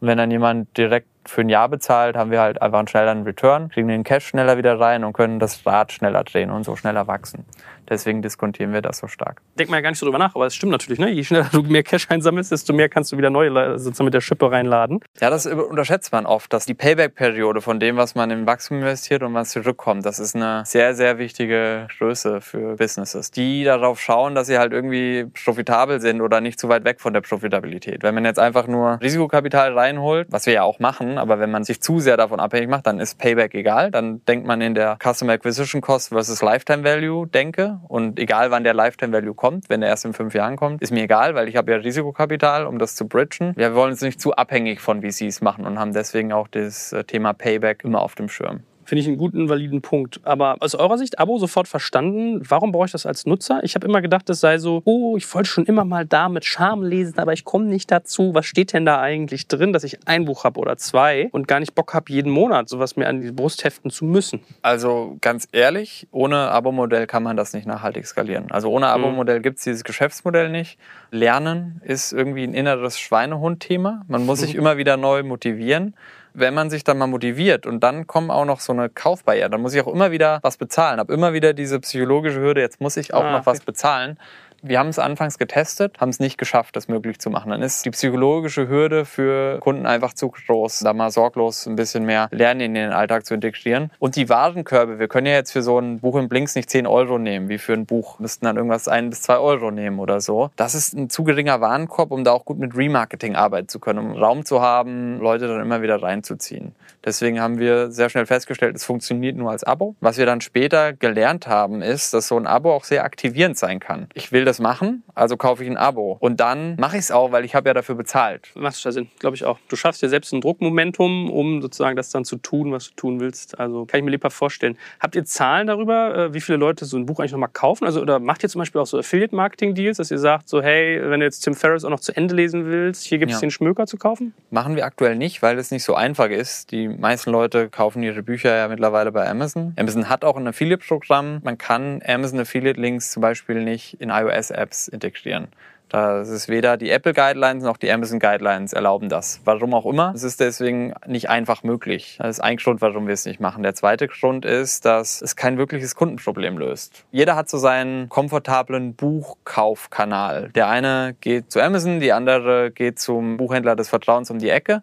Und 0.02 0.08
wenn 0.10 0.18
dann 0.18 0.30
jemand 0.30 0.78
direkt 0.78 1.08
für 1.26 1.42
ein 1.42 1.50
Jahr 1.50 1.70
bezahlt, 1.70 2.16
haben 2.16 2.32
wir 2.32 2.42
halt 2.42 2.62
einfach 2.62 2.80
einen 2.80 2.88
schnelleren 2.88 3.24
Return, 3.24 3.70
kriegen 3.70 3.88
den 3.88 4.04
Cash 4.04 4.28
schneller 4.28 4.58
wieder 4.58 4.80
rein 4.80 5.04
und 5.04 5.14
können 5.14 5.40
das 5.40 5.66
Rad 5.66 5.92
schneller 5.92 6.24
drehen 6.24 6.52
und 6.52 6.64
so 6.64 6.76
schneller 6.76 7.08
wachsen. 7.08 7.46
Deswegen 7.90 8.22
diskontieren 8.22 8.74
wir 8.74 8.82
das 8.82 9.00
so 9.00 9.08
stark. 9.08 9.42
Denkt 9.60 9.70
man 9.70 9.78
ja 9.78 9.82
gar 9.82 9.90
nicht 9.90 10.00
so 10.00 10.06
drüber 10.06 10.18
nach, 10.18 10.36
aber 10.36 10.46
es 10.46 10.56
stimmt 10.56 10.72
natürlich. 10.72 11.00
Ne? 11.00 11.10
Je 11.10 11.24
schneller 11.24 11.50
du 11.52 11.64
mehr 11.64 11.84
Cash 11.84 12.08
einsammelst, 12.10 12.52
desto 12.52 12.74
mehr 12.74 12.90
kannst 12.90 13.12
du 13.12 13.18
wieder 13.18 13.30
neue 13.30 13.78
sozusagen 13.78 14.06
mit 14.06 14.14
der 14.14 14.22
Schippe 14.22 14.50
reinladen. 14.50 15.00
Ja, 15.20 15.30
das 15.30 15.46
unterschätzt 15.46 16.12
man 16.12 16.26
oft, 16.26 16.52
dass 16.54 16.66
die 16.66 16.74
Payback-Periode 16.74 17.62
von 17.62 17.80
dem, 17.80 17.98
was 17.98 18.16
man 18.16 18.32
im 18.32 18.48
Wachstum 18.48 18.78
investiert 18.78 19.22
und 19.24 19.34
was 19.34 19.50
zurückkommt, 19.50 20.06
das 20.06 20.20
ist 20.20 20.36
eine 20.36 20.64
sehr, 20.66 20.96
sehr 20.96 21.18
wichtige 21.18 21.88
Größe 21.98 22.42
für 22.42 22.76
Businesses, 22.78 23.32
die 23.32 23.64
darauf 23.64 24.00
schauen, 24.00 24.34
dass 24.36 24.48
sie 24.48 24.58
halt 24.58 24.72
irgendwie 24.72 25.26
profitabel 25.44 26.00
sind 26.00 26.22
oder 26.22 26.42
nicht 26.42 26.60
zu 26.60 26.70
weit 26.70 26.86
weg 26.86 27.02
von 27.02 27.14
der 27.14 27.22
Profitabilität. 27.22 28.04
Wenn 28.04 28.16
man 28.16 28.26
jetzt 28.26 28.40
einfach 28.40 28.68
nur 28.68 29.00
Risikokapital 29.02 29.78
reinholt, 29.78 30.28
was 30.32 30.46
wir 30.46 30.54
ja 30.54 30.64
auch 30.64 30.80
machen, 30.80 31.13
aber 31.18 31.40
wenn 31.40 31.52
man 31.52 31.64
sich 31.64 31.82
zu 31.82 32.00
sehr 32.00 32.18
davon 32.18 32.40
abhängig 32.40 32.70
macht, 32.70 32.88
dann 32.88 33.00
ist 33.00 33.18
Payback 33.18 33.54
egal. 33.54 33.92
Dann 33.92 34.24
denkt 34.26 34.48
man 34.48 34.62
in 34.62 34.76
der 34.76 34.98
Customer 35.02 35.34
Acquisition 35.34 35.82
Cost 35.82 36.10
versus 36.10 36.42
Lifetime 36.42 36.84
Value 36.84 37.28
denke 37.28 37.80
und 37.88 38.20
egal 38.20 38.52
wann 38.52 38.64
der 38.64 38.74
Lifetime 38.74 39.14
Value 39.14 39.34
kommt, 39.34 39.70
wenn 39.70 39.82
er 39.82 39.90
erst 39.90 40.06
in 40.06 40.14
fünf 40.14 40.34
Jahren 40.34 40.56
kommt, 40.56 40.82
ist 40.82 40.92
mir 40.92 41.04
egal, 41.04 41.36
weil 41.36 41.48
ich 41.48 41.56
habe 41.56 41.72
ja 41.72 41.78
Risikokapital, 41.78 42.66
um 42.66 42.80
das 42.80 42.96
zu 42.96 43.08
bridgen. 43.08 43.54
Wir 43.56 43.76
wollen 43.76 43.94
es 43.94 44.02
nicht 44.02 44.20
zu 44.20 44.34
abhängig 44.36 44.82
von 44.82 45.02
VCs 45.02 45.42
machen 45.42 45.66
und 45.66 45.80
haben 45.80 45.94
deswegen 45.94 46.34
auch 46.34 46.48
das 46.48 46.94
äh, 46.94 47.04
Thema 47.04 47.34
Payback 47.34 47.84
immer 47.84 48.02
auf 48.02 48.16
dem 48.16 48.30
Schirm. 48.30 48.62
Finde 48.86 49.02
ich 49.02 49.08
einen 49.08 49.18
guten, 49.18 49.50
validen 49.50 49.82
Punkt. 49.82 50.20
Aber 50.24 50.58
aus 50.60 50.76
eurer 50.76 50.98
Sicht, 50.98 51.20
Abo 51.20 51.38
sofort 51.38 51.68
verstanden. 51.68 52.42
Warum 52.48 52.72
brauche 52.72 52.86
ich 52.86 52.92
das 52.92 53.06
als 53.06 53.26
Nutzer? 53.26 53.64
Ich 53.64 53.76
habe 53.76 53.88
immer 53.88 54.02
gedacht, 54.02 54.30
es 54.30 54.40
sei 54.40 54.58
so, 54.58 54.82
oh, 54.86 55.16
ich 55.18 55.34
wollte 55.34 55.50
schon 55.50 55.66
immer 55.66 55.86
mal 55.86 56.06
da 56.06 56.30
mit 56.30 56.46
Charme 56.46 56.84
lesen, 56.84 57.18
aber 57.20 57.34
ich 57.34 57.46
komme 57.46 57.66
nicht 57.66 57.92
dazu. 57.92 58.34
Was 58.34 58.46
steht 58.46 58.74
denn 58.74 58.86
da 58.86 59.00
eigentlich 59.00 59.48
drin, 59.48 59.74
dass 59.74 59.84
ich 59.84 60.08
ein 60.08 60.26
Buch 60.26 60.44
habe 60.44 60.60
oder 60.60 60.78
zwei 60.78 61.30
und 61.32 61.48
gar 61.48 61.60
nicht 61.60 61.76
Bock 61.76 61.94
habe, 61.94 62.12
jeden 62.12 62.32
Monat 62.32 62.70
sowas 62.70 62.96
mir 62.96 63.08
an 63.08 63.22
die 63.22 63.32
Brust 63.32 63.64
heften 63.64 63.92
zu 63.92 64.06
müssen? 64.06 64.42
Also 64.62 65.18
ganz 65.22 65.48
ehrlich, 65.52 66.08
ohne 66.12 66.50
Abo-Modell 66.52 67.08
kann 67.08 67.24
man 67.24 67.38
das 67.38 67.54
nicht 67.54 67.66
nachhaltig 67.66 68.06
skalieren. 68.06 68.52
Also 68.52 68.70
ohne 68.70 68.88
Abo-Modell 68.88 69.42
gibt 69.42 69.60
es 69.60 69.64
dieses 69.64 69.84
Geschäftsmodell 69.84 70.50
nicht. 70.50 70.78
Lernen 71.12 71.82
ist 71.86 72.12
irgendwie 72.14 72.44
ein 72.44 72.54
inneres 72.54 73.00
Schweinehund-Thema. 73.00 74.04
Man 74.08 74.26
muss 74.26 74.40
sich 74.44 74.56
immer 74.56 74.78
wieder 74.78 74.98
neu 74.98 75.24
motivieren. 75.24 75.96
Wenn 76.36 76.54
man 76.54 76.70
sich 76.70 76.84
dann 76.84 76.98
mal 76.98 77.08
motiviert 77.08 77.66
und 77.68 77.82
dann 77.82 78.08
kommen 78.08 78.32
auch 78.32 78.46
noch 78.46 78.60
so 78.60 78.74
eine 78.74 78.90
Kaufbarriere, 78.90 79.50
dann 79.50 79.62
muss 79.62 79.74
ich 79.74 79.82
auch 79.82 79.94
immer 79.94 80.12
wieder 80.12 80.40
was 80.42 80.58
bezahlen. 80.58 81.00
Hab 81.00 81.10
immer 81.12 81.34
wieder 81.34 81.54
diese 81.54 81.80
psychologische 81.80 82.40
Hürde, 82.40 82.62
jetzt 82.62 82.82
muss 82.82 82.98
ich 82.98 83.14
auch 83.14 83.24
Ah, 83.24 83.32
noch 83.32 83.46
was 83.46 83.62
bezahlen. 83.62 84.18
Wir 84.66 84.80
haben 84.80 84.88
es 84.88 84.98
anfangs 84.98 85.38
getestet, 85.38 86.00
haben 86.00 86.08
es 86.08 86.22
nicht 86.22 86.38
geschafft, 86.38 86.78
das 86.78 86.88
möglich 86.88 87.20
zu 87.20 87.30
machen. 87.30 87.52
Dann 87.52 87.62
ist 87.62 87.84
die 87.84 87.90
psychologische 87.90 88.70
Hürde 88.70 89.04
für 89.04 89.60
Kunden 89.60 89.86
einfach 89.86 90.14
zu 90.14 90.30
groß, 90.30 90.80
da 90.80 90.94
mal 90.94 91.12
sorglos 91.12 91.66
ein 91.66 91.76
bisschen 91.76 92.06
mehr 92.06 92.30
Lernen 92.32 92.62
in 92.62 92.74
den 92.74 92.92
Alltag 92.92 93.26
zu 93.26 93.34
integrieren. 93.34 93.92
Und 94.00 94.16
die 94.16 94.30
Warenkörbe, 94.30 95.00
wir 95.00 95.10
können 95.10 95.28
ja 95.28 95.34
jetzt 95.34 95.52
für 95.52 95.62
so 95.62 95.80
ein 95.80 96.00
Buch 96.00 96.16
im 96.16 96.30
Blinks 96.30 96.56
nicht 96.56 96.70
10 96.70 96.88
Euro 96.88 97.18
nehmen, 97.18 97.50
wie 97.50 97.58
für 97.58 97.74
ein 97.74 97.86
Buch 97.86 98.20
müssten 98.20 98.46
dann 98.46 98.56
irgendwas 98.56 98.88
ein 98.88 99.10
bis 99.10 99.22
zwei 99.22 99.38
Euro 99.38 99.70
nehmen 99.70 100.00
oder 100.00 100.22
so. 100.22 100.50
Das 100.56 100.76
ist 100.76 100.94
ein 100.94 101.10
zu 101.10 101.26
geringer 101.26 101.60
Warenkorb, 101.60 102.12
um 102.12 102.24
da 102.24 102.32
auch 102.32 102.46
gut 102.46 102.58
mit 102.58 102.74
Remarketing 102.78 103.36
arbeiten 103.36 103.68
zu 103.68 103.80
können, 103.80 104.00
um 104.00 104.12
Raum 104.14 104.46
zu 104.46 104.62
haben, 104.62 105.20
Leute 105.20 105.50
dann 105.50 105.60
immer 105.60 105.82
wieder 105.82 106.02
reinzuziehen. 106.02 106.74
Deswegen 107.06 107.42
haben 107.42 107.60
wir 107.60 107.92
sehr 107.92 108.10
schnell 108.10 108.26
festgestellt, 108.26 108.78
es 108.78 108.86
funktioniert 108.86 109.36
nur 109.36 109.52
als 109.52 109.66
Abo. 109.66 109.96
Was 110.00 110.18
wir 110.18 110.26
dann 110.26 110.40
später 110.40 110.94
gelernt 110.94 111.48
haben, 111.48 111.82
ist, 111.82 112.14
dass 112.14 112.30
so 112.30 112.38
ein 112.38 112.48
Abo 112.48 112.72
auch 112.72 112.86
sehr 112.86 113.04
aktivierend 113.04 113.58
sein 113.58 113.82
kann. 113.82 114.08
Ich 114.14 114.32
will 114.32 114.46
das 114.46 114.53
machen, 114.60 115.04
also 115.16 115.38
kaufe 115.38 115.64
ich 115.64 115.70
ein 115.70 115.78
Abo. 115.78 116.18
Und 116.20 116.40
dann 116.40 116.76
mache 116.78 116.96
ich 116.98 117.04
es 117.04 117.12
auch, 117.12 117.32
weil 117.32 117.46
ich 117.46 117.56
habe 117.56 117.70
ja 117.70 117.74
dafür 117.74 117.96
bezahlt. 117.96 118.50
Macht 118.56 118.76
total 118.78 118.92
Sinn, 118.92 119.10
glaube 119.20 119.36
ich 119.36 119.46
auch. 119.46 119.60
Du 119.70 119.76
schaffst 119.76 120.02
dir 120.02 120.10
selbst 120.10 120.34
ein 120.34 120.42
Druckmomentum, 120.42 121.30
um 121.32 121.62
sozusagen 121.62 121.96
das 121.96 122.10
dann 122.10 122.26
zu 122.26 122.38
tun, 122.38 122.72
was 122.72 122.90
du 122.90 122.96
tun 122.96 123.20
willst. 123.20 123.60
Also 123.60 123.86
kann 123.86 124.00
ich 124.00 124.04
mir 124.04 124.12
lebhaft 124.12 124.36
vorstellen. 124.36 124.78
Habt 125.00 125.16
ihr 125.16 125.26
Zahlen 125.26 125.68
darüber, 125.68 126.16
äh, 126.16 126.34
wie 126.34 126.42
viele 126.42 126.58
Leute 126.58 126.86
so 126.86 126.98
ein 126.98 127.06
Buch 127.06 127.20
eigentlich 127.20 127.32
nochmal 127.32 127.50
kaufen? 127.52 127.86
Also, 127.86 128.02
oder 128.02 128.20
macht 128.20 128.44
ihr 128.44 128.50
zum 128.50 128.60
Beispiel 128.60 128.82
auch 128.82 128.86
so 128.88 128.98
Affiliate-Marketing-Deals, 128.98 129.98
dass 129.98 130.12
ihr 130.12 130.18
sagt, 130.20 130.50
so, 130.50 130.62
hey, 130.62 131.00
wenn 131.10 131.20
du 131.20 131.26
jetzt 131.26 131.42
Tim 131.42 131.56
Ferriss 131.56 131.84
auch 131.86 131.90
noch 131.90 132.00
zu 132.00 132.16
Ende 132.16 132.36
lesen 132.36 132.66
willst, 132.66 133.04
hier 133.06 133.18
gibt 133.18 133.32
es 133.32 133.38
Ja. 133.38 133.42
den 133.42 133.52
Schmöker 133.52 133.86
zu 133.88 133.98
kaufen? 133.98 134.34
Machen 134.52 134.76
wir 134.76 134.86
aktuell 134.86 135.16
nicht, 135.16 135.42
weil 135.42 135.58
es 135.58 135.72
nicht 135.72 135.84
so 135.84 135.96
einfach 135.96 136.30
ist. 136.30 136.72
Die 136.72 136.88
meisten 136.88 137.32
Leute 137.32 137.70
kaufen 137.70 138.04
ihre 138.04 138.24
Bücher 138.24 138.56
ja 138.56 138.68
mittlerweile 138.68 139.12
bei 139.12 139.28
Amazon. 139.30 139.74
Amazon 139.78 140.10
hat 140.10 140.24
auch 140.26 140.38
ein 140.38 140.48
Affiliate-Programm. 140.48 141.42
Man 141.44 141.58
kann 141.58 142.02
Amazon 142.06 142.40
Affiliate-Links 142.40 143.12
zum 143.12 143.22
Beispiel 143.22 143.64
nicht 143.64 144.00
in 144.02 144.12
iOS-Apps 144.44 144.88
integrieren. 144.88 145.48
Das 145.90 146.30
ist 146.30 146.50
weder 146.50 146.76
die 146.76 146.90
Apple 146.90 147.14
Guidelines 147.14 147.64
noch 147.64 147.78
die 147.78 147.92
Amazon 147.92 148.18
Guidelines 148.18 148.74
erlauben 148.74 149.10
das. 149.10 149.42
Warum 149.46 149.76
auch 149.76 149.86
immer. 149.86 150.12
Es 150.16 150.24
ist 150.24 150.40
deswegen 150.40 150.94
nicht 151.06 151.30
einfach 151.30 151.62
möglich. 151.62 152.18
Das 152.20 152.38
ist 152.38 152.40
ein 152.40 152.58
Grund, 152.58 152.82
warum 152.82 153.06
wir 153.06 153.14
es 153.14 153.26
nicht 153.26 153.40
machen. 153.40 153.62
Der 153.62 153.76
zweite 153.76 154.08
Grund 154.08 154.44
ist, 154.44 154.86
dass 154.86 155.22
es 155.22 155.36
kein 155.36 155.60
wirkliches 155.60 155.94
Kundenproblem 155.94 156.58
löst. 156.58 157.06
Jeder 157.12 157.36
hat 157.36 157.48
so 157.48 157.60
seinen 157.60 158.10
komfortablen 158.10 158.96
Buchkaufkanal. 158.96 160.50
Der 160.56 160.68
eine 160.68 161.16
geht 161.22 161.52
zu 161.52 161.62
Amazon, 161.62 162.00
die 162.00 162.12
andere 162.12 162.72
geht 162.72 162.98
zum 162.98 163.38
Buchhändler 163.38 163.76
des 163.76 163.90
Vertrauens 163.90 164.32
um 164.32 164.40
die 164.40 164.50
Ecke 164.50 164.82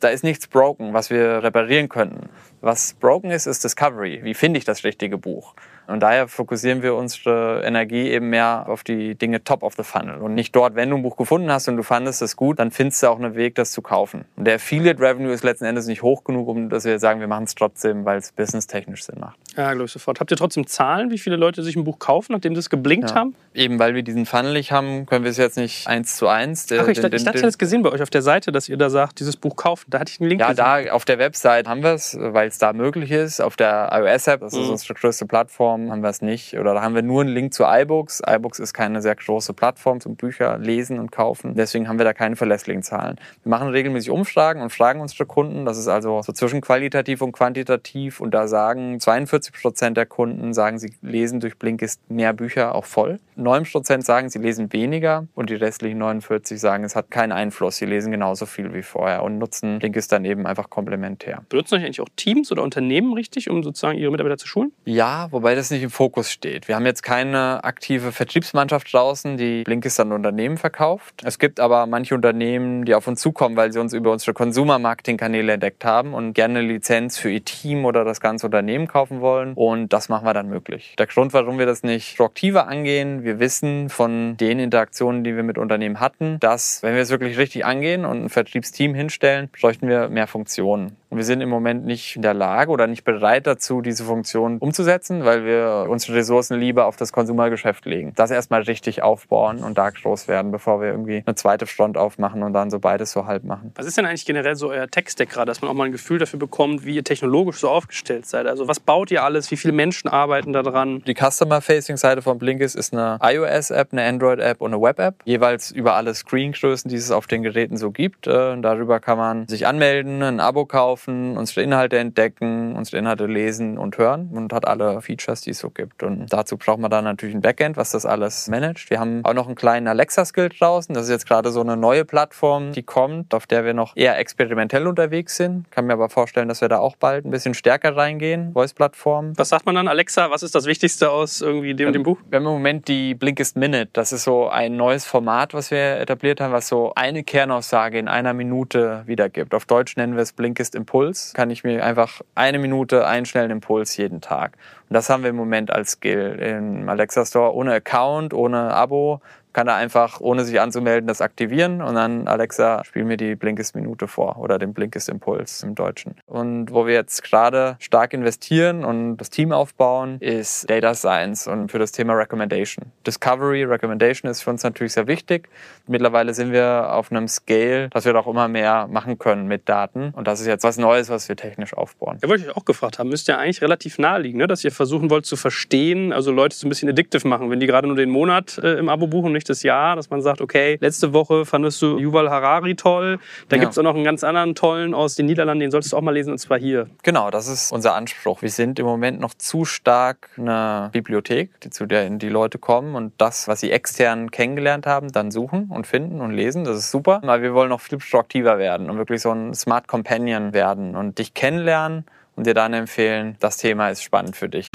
da 0.00 0.08
ist 0.08 0.24
nichts 0.24 0.46
broken, 0.46 0.94
was 0.94 1.10
wir 1.10 1.42
reparieren 1.42 1.88
könnten. 1.88 2.30
Was 2.62 2.94
broken 2.94 3.30
ist, 3.30 3.46
ist 3.46 3.62
Discovery. 3.62 4.20
Wie 4.22 4.34
finde 4.34 4.58
ich 4.58 4.64
das 4.64 4.82
richtige 4.82 5.18
Buch? 5.18 5.54
Und 5.90 6.00
daher 6.00 6.28
fokussieren 6.28 6.82
wir 6.82 6.94
unsere 6.94 7.62
Energie 7.64 8.08
eben 8.10 8.30
mehr 8.30 8.66
auf 8.68 8.84
die 8.84 9.16
Dinge 9.16 9.42
top 9.42 9.62
of 9.62 9.74
the 9.74 9.82
funnel 9.82 10.18
und 10.18 10.34
nicht 10.34 10.54
dort, 10.54 10.76
wenn 10.76 10.88
du 10.88 10.96
ein 10.96 11.02
Buch 11.02 11.16
gefunden 11.16 11.50
hast 11.50 11.68
und 11.68 11.76
du 11.76 11.82
fandest 11.82 12.22
es 12.22 12.36
gut, 12.36 12.60
dann 12.60 12.70
findest 12.70 13.02
du 13.02 13.08
auch 13.08 13.18
einen 13.18 13.34
Weg, 13.34 13.56
das 13.56 13.72
zu 13.72 13.82
kaufen. 13.82 14.24
Und 14.36 14.44
der 14.44 14.54
Affiliate 14.54 15.00
Revenue 15.00 15.32
ist 15.32 15.42
letzten 15.42 15.64
Endes 15.64 15.86
nicht 15.86 16.02
hoch 16.02 16.22
genug, 16.22 16.48
um 16.48 16.68
dass 16.68 16.84
wir 16.84 16.98
sagen, 17.00 17.20
wir 17.20 17.26
machen 17.26 17.44
es 17.44 17.54
trotzdem, 17.56 18.04
weil 18.04 18.18
es 18.18 18.30
businesstechnisch 18.30 19.04
Sinn 19.04 19.18
macht. 19.18 19.38
Ja, 19.60 19.72
glaube 19.74 19.84
ich 19.86 19.92
sofort. 19.92 20.20
Habt 20.20 20.30
ihr 20.30 20.36
trotzdem 20.38 20.66
Zahlen, 20.66 21.10
wie 21.10 21.18
viele 21.18 21.36
Leute 21.36 21.62
sich 21.62 21.76
ein 21.76 21.84
Buch 21.84 21.98
kaufen, 21.98 22.32
nachdem 22.32 22.54
sie 22.54 22.60
es 22.60 22.70
geblinkt 22.70 23.10
Ja. 23.10 23.16
haben? 23.16 23.34
Eben 23.52 23.78
weil 23.78 23.94
wir 23.94 24.02
diesen 24.02 24.24
Funnel 24.26 24.52
nicht 24.54 24.72
haben, 24.72 25.04
können 25.06 25.24
wir 25.24 25.30
es 25.30 25.36
jetzt 25.36 25.56
nicht 25.56 25.86
eins 25.86 26.16
zu 26.16 26.28
eins. 26.28 26.66
Ach, 26.72 26.86
ich, 26.88 26.94
den- 26.98 27.02
dachte- 27.02 27.16
ich 27.16 27.24
dachte, 27.24 27.38
hätte 27.38 27.48
es 27.48 27.58
gesehen 27.58 27.82
bei 27.82 27.90
euch 27.90 28.00
auf 28.00 28.08
der 28.10 28.22
Seite, 28.22 28.52
dass 28.52 28.68
ihr 28.68 28.76
da 28.76 28.88
sagt, 28.90 29.20
dieses 29.20 29.36
Buch 29.36 29.56
kaufen. 29.56 29.86
Da 29.90 29.98
hatte 29.98 30.12
ich 30.14 30.20
einen 30.20 30.30
Link 30.30 30.40
Ja, 30.40 30.48
gesehen. 30.52 30.86
da 30.86 30.92
auf 30.92 31.04
der 31.04 31.18
Website 31.18 31.66
haben 31.68 31.82
wir 31.82 31.92
es, 31.92 32.16
weil 32.18 32.48
es 32.48 32.58
da 32.58 32.72
möglich 32.72 33.10
ist. 33.10 33.40
Auf 33.40 33.56
der 33.56 33.90
iOS-App, 33.92 34.40
das 34.40 34.54
ist 34.54 34.60
Mhm. 34.66 34.70
unsere 34.70 34.94
größte 34.94 35.26
Plattform, 35.26 35.90
haben 35.90 36.00
wir 36.02 36.08
es 36.10 36.22
nicht. 36.22 36.56
Oder 36.58 36.72
da 36.74 36.80
haben 36.82 36.94
wir 36.94 37.02
nur 37.02 37.20
einen 37.20 37.30
Link 37.34 37.52
zu 37.52 37.64
iBooks. 37.64 38.22
iBooks 38.26 38.60
ist 38.60 38.72
keine 38.72 39.02
sehr 39.02 39.14
große 39.16 39.52
Plattform 39.52 40.00
zum 40.00 40.16
Bücher 40.16 40.56
lesen 40.58 40.98
und 40.98 41.10
kaufen. 41.12 41.54
Deswegen 41.54 41.88
haben 41.88 41.98
wir 41.98 42.04
da 42.04 42.12
keine 42.14 42.36
verlässlichen 42.36 42.82
Zahlen. 42.82 43.16
Wir 43.42 43.50
machen 43.50 43.68
regelmäßig 43.68 44.10
Umfragen 44.10 44.62
und 44.62 44.70
fragen 44.72 45.00
unsere 45.00 45.26
Kunden. 45.26 45.64
Das 45.66 45.76
ist 45.76 45.88
also 45.88 46.22
so 46.22 46.32
zwischen 46.32 46.60
qualitativ 46.60 47.20
und 47.20 47.32
quantitativ. 47.32 48.20
Und 48.20 48.30
da 48.32 48.46
sagen 48.48 49.00
42 49.00 49.49
Prozent 49.52 49.96
der 49.96 50.06
Kunden, 50.06 50.52
sagen, 50.52 50.78
sie 50.78 50.92
lesen 51.02 51.40
durch 51.40 51.58
Blinkist 51.58 52.00
mehr 52.10 52.32
Bücher 52.32 52.74
auch 52.74 52.84
voll. 52.84 53.18
9 53.36 53.64
Prozent 53.64 54.04
sagen, 54.04 54.28
sie 54.28 54.38
lesen 54.38 54.72
weniger. 54.72 55.26
Und 55.34 55.50
die 55.50 55.54
restlichen 55.54 55.98
49 55.98 56.60
sagen, 56.60 56.84
es 56.84 56.96
hat 56.96 57.10
keinen 57.10 57.32
Einfluss. 57.32 57.76
Sie 57.76 57.86
lesen 57.86 58.12
genauso 58.12 58.46
viel 58.46 58.72
wie 58.74 58.82
vorher 58.82 59.22
und 59.22 59.38
nutzen 59.38 59.78
Blinkist 59.78 60.12
dann 60.12 60.24
eben 60.24 60.46
einfach 60.46 60.70
komplementär. 60.70 61.42
Benutzen 61.48 61.76
euch 61.76 61.84
eigentlich 61.84 62.00
auch 62.00 62.08
Teams 62.16 62.52
oder 62.52 62.62
Unternehmen 62.62 63.12
richtig, 63.14 63.48
um 63.50 63.62
sozusagen 63.62 63.98
ihre 63.98 64.10
Mitarbeiter 64.10 64.36
zu 64.36 64.46
schulen? 64.46 64.72
Ja, 64.84 65.28
wobei 65.30 65.54
das 65.54 65.70
nicht 65.70 65.82
im 65.82 65.90
Fokus 65.90 66.30
steht. 66.30 66.68
Wir 66.68 66.76
haben 66.76 66.86
jetzt 66.86 67.02
keine 67.02 67.64
aktive 67.64 68.12
Vertriebsmannschaft 68.12 68.92
draußen, 68.92 69.36
die 69.36 69.62
Blinkist 69.64 69.98
an 70.00 70.12
Unternehmen 70.12 70.56
verkauft. 70.56 71.22
Es 71.24 71.38
gibt 71.38 71.60
aber 71.60 71.86
manche 71.86 72.14
Unternehmen, 72.14 72.84
die 72.84 72.94
auf 72.94 73.06
uns 73.06 73.20
zukommen, 73.20 73.56
weil 73.56 73.72
sie 73.72 73.80
uns 73.80 73.92
über 73.92 74.12
unsere 74.12 74.34
Consumer-Marketing-Kanäle 74.34 75.54
entdeckt 75.54 75.84
haben 75.84 76.14
und 76.14 76.34
gerne 76.34 76.58
eine 76.58 76.68
Lizenz 76.68 77.18
für 77.18 77.30
ihr 77.30 77.44
Team 77.44 77.84
oder 77.84 78.04
das 78.04 78.20
ganze 78.20 78.46
Unternehmen 78.46 78.86
kaufen 78.86 79.20
wollen. 79.20 79.29
Und 79.54 79.92
das 79.92 80.08
machen 80.08 80.26
wir 80.26 80.34
dann 80.34 80.48
möglich. 80.48 80.94
Der 80.98 81.06
Grund, 81.06 81.32
warum 81.32 81.58
wir 81.58 81.66
das 81.66 81.82
nicht 81.82 82.16
proaktiver 82.16 82.68
angehen, 82.68 83.24
wir 83.24 83.40
wissen 83.40 83.88
von 83.88 84.36
den 84.36 84.58
Interaktionen, 84.58 85.24
die 85.24 85.36
wir 85.36 85.42
mit 85.42 85.58
Unternehmen 85.58 86.00
hatten, 86.00 86.38
dass, 86.40 86.82
wenn 86.82 86.94
wir 86.94 87.02
es 87.02 87.10
wirklich 87.10 87.38
richtig 87.38 87.64
angehen 87.64 88.04
und 88.04 88.24
ein 88.24 88.28
Vertriebsteam 88.28 88.94
hinstellen, 88.94 89.48
bräuchten 89.58 89.88
wir 89.88 90.08
mehr 90.08 90.26
Funktionen. 90.26 90.96
Und 91.10 91.16
wir 91.16 91.24
sind 91.24 91.40
im 91.40 91.48
Moment 91.48 91.84
nicht 91.84 92.16
in 92.16 92.22
der 92.22 92.34
Lage 92.34 92.70
oder 92.70 92.86
nicht 92.86 93.04
bereit 93.04 93.46
dazu, 93.46 93.80
diese 93.80 94.04
Funktion 94.04 94.58
umzusetzen, 94.58 95.24
weil 95.24 95.44
wir 95.44 95.86
unsere 95.88 96.18
Ressourcen 96.18 96.58
lieber 96.58 96.86
auf 96.86 96.96
das 96.96 97.12
Konsumergeschäft 97.12 97.84
legen. 97.84 98.12
Das 98.14 98.30
erstmal 98.30 98.62
richtig 98.62 99.02
aufbauen 99.02 99.58
und 99.64 99.76
da 99.76 99.90
groß 99.90 100.28
werden, 100.28 100.52
bevor 100.52 100.80
wir 100.80 100.88
irgendwie 100.88 101.22
eine 101.26 101.34
zweite 101.34 101.66
Front 101.66 101.96
aufmachen 101.96 102.44
und 102.44 102.52
dann 102.52 102.70
so 102.70 102.78
beides 102.78 103.10
so 103.10 103.26
halb 103.26 103.42
machen. 103.42 103.72
Was 103.74 103.86
ist 103.86 103.96
denn 103.96 104.06
eigentlich 104.06 104.24
generell 104.24 104.54
so 104.54 104.70
euer 104.70 104.86
Tech-Stack 104.86 105.30
gerade, 105.30 105.46
dass 105.46 105.60
man 105.60 105.70
auch 105.70 105.74
mal 105.74 105.84
ein 105.84 105.92
Gefühl 105.92 106.18
dafür 106.18 106.38
bekommt, 106.38 106.84
wie 106.84 106.94
ihr 106.94 107.04
technologisch 107.04 107.56
so 107.56 107.68
aufgestellt 107.68 108.26
seid? 108.26 108.46
Also 108.46 108.68
was 108.68 108.78
baut 108.78 109.10
ihr 109.10 109.24
alles? 109.24 109.50
Wie 109.50 109.56
viele 109.56 109.72
Menschen 109.72 110.08
arbeiten 110.08 110.52
da 110.52 110.62
dran? 110.62 111.02
Die 111.06 111.14
Customer-Facing-Seite 111.14 112.22
von 112.22 112.38
Blinkist 112.38 112.76
ist 112.76 112.92
eine 112.92 113.18
iOS-App, 113.20 113.88
eine 113.90 114.04
Android-App 114.04 114.60
und 114.60 114.72
eine 114.72 114.80
Web-App. 114.80 115.16
Jeweils 115.24 115.72
über 115.72 115.94
alle 115.94 116.14
Screengrößen, 116.14 116.88
die 116.88 116.96
es 116.96 117.10
auf 117.10 117.26
den 117.26 117.42
Geräten 117.42 117.76
so 117.76 117.90
gibt. 117.90 118.28
Äh, 118.28 118.60
Darüber 118.60 119.00
kann 119.00 119.18
man 119.18 119.48
sich 119.48 119.66
anmelden, 119.66 120.22
ein 120.22 120.38
Abo 120.38 120.66
kaufen, 120.66 120.99
unsere 121.08 121.62
Inhalte 121.62 121.98
entdecken, 121.98 122.76
unsere 122.76 122.98
Inhalte 122.98 123.26
lesen 123.26 123.78
und 123.78 123.98
hören 123.98 124.30
und 124.32 124.52
hat 124.52 124.66
alle 124.66 125.00
Features, 125.00 125.42
die 125.42 125.50
es 125.50 125.58
so 125.58 125.70
gibt. 125.70 126.02
Und 126.02 126.32
dazu 126.32 126.56
braucht 126.56 126.78
man 126.78 126.90
dann 126.90 127.04
natürlich 127.04 127.34
ein 127.34 127.40
Backend, 127.40 127.76
was 127.76 127.90
das 127.90 128.06
alles 128.06 128.48
managt. 128.48 128.90
Wir 128.90 129.00
haben 129.00 129.24
auch 129.24 129.34
noch 129.34 129.46
einen 129.46 129.56
kleinen 129.56 129.88
Alexa-Skill 129.88 130.50
draußen. 130.50 130.94
Das 130.94 131.04
ist 131.04 131.10
jetzt 131.10 131.26
gerade 131.26 131.50
so 131.50 131.60
eine 131.60 131.76
neue 131.76 132.04
Plattform, 132.04 132.72
die 132.72 132.82
kommt, 132.82 133.34
auf 133.34 133.46
der 133.46 133.64
wir 133.64 133.74
noch 133.74 133.96
eher 133.96 134.18
experimentell 134.18 134.86
unterwegs 134.86 135.36
sind. 135.36 135.70
Kann 135.70 135.86
mir 135.86 135.94
aber 135.94 136.08
vorstellen, 136.08 136.48
dass 136.48 136.60
wir 136.60 136.68
da 136.68 136.78
auch 136.78 136.96
bald 136.96 137.24
ein 137.24 137.30
bisschen 137.30 137.54
stärker 137.54 137.96
reingehen. 137.96 138.52
Voice-Plattform. 138.52 139.32
Was 139.36 139.48
sagt 139.48 139.66
man 139.66 139.74
dann? 139.74 139.88
Alexa, 139.88 140.30
was 140.30 140.42
ist 140.42 140.54
das 140.54 140.66
Wichtigste 140.66 141.10
aus 141.10 141.40
irgendwie 141.40 141.74
dem, 141.74 141.92
dem 141.92 142.02
Buch? 142.02 142.18
Wir 142.28 142.36
haben 142.36 142.46
im 142.46 142.52
Moment 142.52 142.88
die 142.88 143.14
Blinkist 143.14 143.56
Minute. 143.56 143.88
Das 143.92 144.12
ist 144.12 144.24
so 144.24 144.48
ein 144.48 144.76
neues 144.76 145.04
Format, 145.04 145.54
was 145.54 145.70
wir 145.70 145.98
etabliert 145.98 146.40
haben, 146.40 146.52
was 146.52 146.68
so 146.68 146.92
eine 146.94 147.24
Kernaussage 147.24 147.98
in 147.98 148.08
einer 148.08 148.34
Minute 148.34 149.02
wiedergibt. 149.06 149.54
Auf 149.54 149.66
Deutsch 149.66 149.96
nennen 149.96 150.14
wir 150.14 150.22
es 150.22 150.32
Blinkist 150.32 150.74
Impuls. 150.74 150.89
Kann 151.34 151.50
ich 151.50 151.62
mir 151.62 151.84
einfach 151.84 152.20
eine 152.34 152.58
Minute 152.58 153.06
einen 153.06 153.26
schnellen 153.26 153.50
Impuls 153.50 153.96
jeden 153.96 154.20
Tag. 154.20 154.56
Und 154.88 154.94
das 154.94 155.08
haben 155.08 155.22
wir 155.22 155.30
im 155.30 155.36
Moment 155.36 155.70
als 155.70 155.92
Skill 155.92 156.38
im 156.40 156.88
Alexa 156.88 157.24
Store 157.24 157.54
ohne 157.54 157.74
Account, 157.74 158.34
ohne 158.34 158.74
Abo. 158.74 159.20
Kann 159.52 159.68
er 159.68 159.74
einfach, 159.74 160.20
ohne 160.20 160.44
sich 160.44 160.60
anzumelden, 160.60 161.06
das 161.06 161.20
aktivieren 161.20 161.82
und 161.82 161.94
dann 161.94 162.28
Alexa, 162.28 162.84
spiel 162.84 163.04
mir 163.04 163.16
die 163.16 163.34
Blinkist 163.34 163.74
Minute 163.74 164.06
vor 164.08 164.38
oder 164.38 164.58
den 164.58 164.72
Blinkist 164.74 165.08
Impuls 165.08 165.62
im 165.62 165.74
Deutschen. 165.74 166.14
Und 166.26 166.72
wo 166.72 166.86
wir 166.86 166.94
jetzt 166.94 167.22
gerade 167.22 167.76
stark 167.80 168.12
investieren 168.12 168.84
und 168.84 169.16
das 169.16 169.30
Team 169.30 169.52
aufbauen, 169.52 170.18
ist 170.20 170.68
Data 170.70 170.94
Science 170.94 171.46
und 171.46 171.70
für 171.70 171.78
das 171.78 171.92
Thema 171.92 172.14
Recommendation. 172.14 172.86
Discovery, 173.06 173.64
Recommendation 173.64 174.30
ist 174.30 174.42
für 174.42 174.50
uns 174.50 174.62
natürlich 174.62 174.92
sehr 174.92 175.06
wichtig. 175.06 175.48
Mittlerweile 175.86 176.34
sind 176.34 176.52
wir 176.52 176.92
auf 176.92 177.10
einem 177.10 177.28
Scale, 177.28 177.88
dass 177.90 178.04
wir 178.04 178.12
doch 178.12 178.26
immer 178.26 178.48
mehr 178.48 178.86
machen 178.88 179.18
können 179.18 179.46
mit 179.46 179.68
Daten. 179.68 180.10
Und 180.14 180.26
das 180.26 180.40
ist 180.40 180.46
jetzt 180.46 180.64
was 180.64 180.78
Neues, 180.78 181.08
was 181.08 181.28
wir 181.28 181.36
technisch 181.36 181.74
aufbauen. 181.74 182.18
Ja, 182.22 182.28
wollte 182.28 182.44
ich 182.44 182.56
auch 182.56 182.64
gefragt 182.64 182.98
haben. 182.98 183.08
Müsste 183.08 183.32
ja 183.32 183.38
eigentlich 183.38 183.62
relativ 183.62 183.98
naheliegen, 183.98 184.38
ne? 184.38 184.46
dass 184.46 184.64
ihr 184.64 184.72
versuchen 184.72 185.10
wollt 185.10 185.26
zu 185.26 185.36
verstehen, 185.36 186.12
also 186.12 186.30
Leute 186.32 186.56
so 186.56 186.66
ein 186.66 186.70
bisschen 186.70 186.88
addictive 186.88 187.26
machen, 187.26 187.50
wenn 187.50 187.60
die 187.60 187.66
gerade 187.66 187.86
nur 187.86 187.96
den 187.96 188.10
Monat 188.10 188.58
äh, 188.58 188.74
im 188.74 188.88
Abo 188.88 189.06
buchen 189.06 189.32
das 189.44 189.62
Jahr, 189.62 189.96
dass 189.96 190.10
man 190.10 190.22
sagt, 190.22 190.40
okay, 190.40 190.78
letzte 190.80 191.12
Woche 191.12 191.44
fandest 191.46 191.80
du 191.82 191.98
Yuval 191.98 192.30
Harari 192.30 192.74
toll, 192.76 193.18
da 193.48 193.56
Ja. 193.56 193.62
gibt's 193.62 193.78
auch 193.78 193.82
noch 193.82 193.94
einen 193.94 194.04
ganz 194.04 194.24
anderen 194.24 194.54
tollen 194.54 194.94
aus 194.94 195.14
den 195.14 195.26
Niederlanden, 195.26 195.60
den 195.60 195.70
solltest 195.70 195.92
du 195.92 195.96
auch 195.96 196.02
mal 196.02 196.12
lesen, 196.12 196.32
und 196.32 196.38
zwar 196.38 196.58
hier. 196.58 196.88
Genau, 197.02 197.30
das 197.30 197.48
ist 197.48 197.72
unser 197.72 197.94
Anspruch. 197.94 198.42
Wir 198.42 198.50
sind 198.50 198.78
im 198.78 198.86
Moment 198.86 199.20
noch 199.20 199.34
zu 199.34 199.64
stark 199.64 200.30
eine 200.36 200.90
Bibliothek, 200.92 201.60
die, 201.60 201.70
zu 201.70 201.86
der 201.86 202.08
die 202.10 202.28
Leute 202.28 202.58
kommen 202.58 202.94
und 202.94 203.12
das, 203.18 203.46
was 203.48 203.60
sie 203.60 203.70
extern 203.70 204.30
kennengelernt 204.30 204.86
haben, 204.86 205.12
dann 205.12 205.30
suchen 205.30 205.66
und 205.70 205.86
finden 205.86 206.20
und 206.20 206.30
lesen. 206.32 206.64
Das 206.64 206.76
ist 206.76 206.90
super. 206.90 207.20
Aber 207.22 207.42
wir 207.42 207.54
wollen 207.54 207.68
noch 207.68 207.80
viel 207.80 207.98
proaktiver 207.98 208.58
werden 208.58 208.90
und 208.90 208.98
wirklich 208.98 209.20
so 209.22 209.30
ein 209.32 209.54
Smart 209.54 209.86
Companion 209.88 210.52
werden 210.52 210.96
und 210.96 211.18
dich 211.18 211.34
kennenlernen 211.34 212.04
und 212.36 212.46
dir 212.46 212.54
dann 212.54 212.72
empfehlen, 212.74 213.36
das 213.40 213.58
Thema 213.58 213.90
ist 213.90 214.02
spannend 214.02 214.36
für 214.36 214.48
dich. 214.48 214.68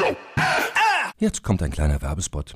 Jetzt 1.18 1.44
kommt 1.44 1.64
ein 1.64 1.72
kleiner 1.72 2.02
Werbespot. 2.02 2.56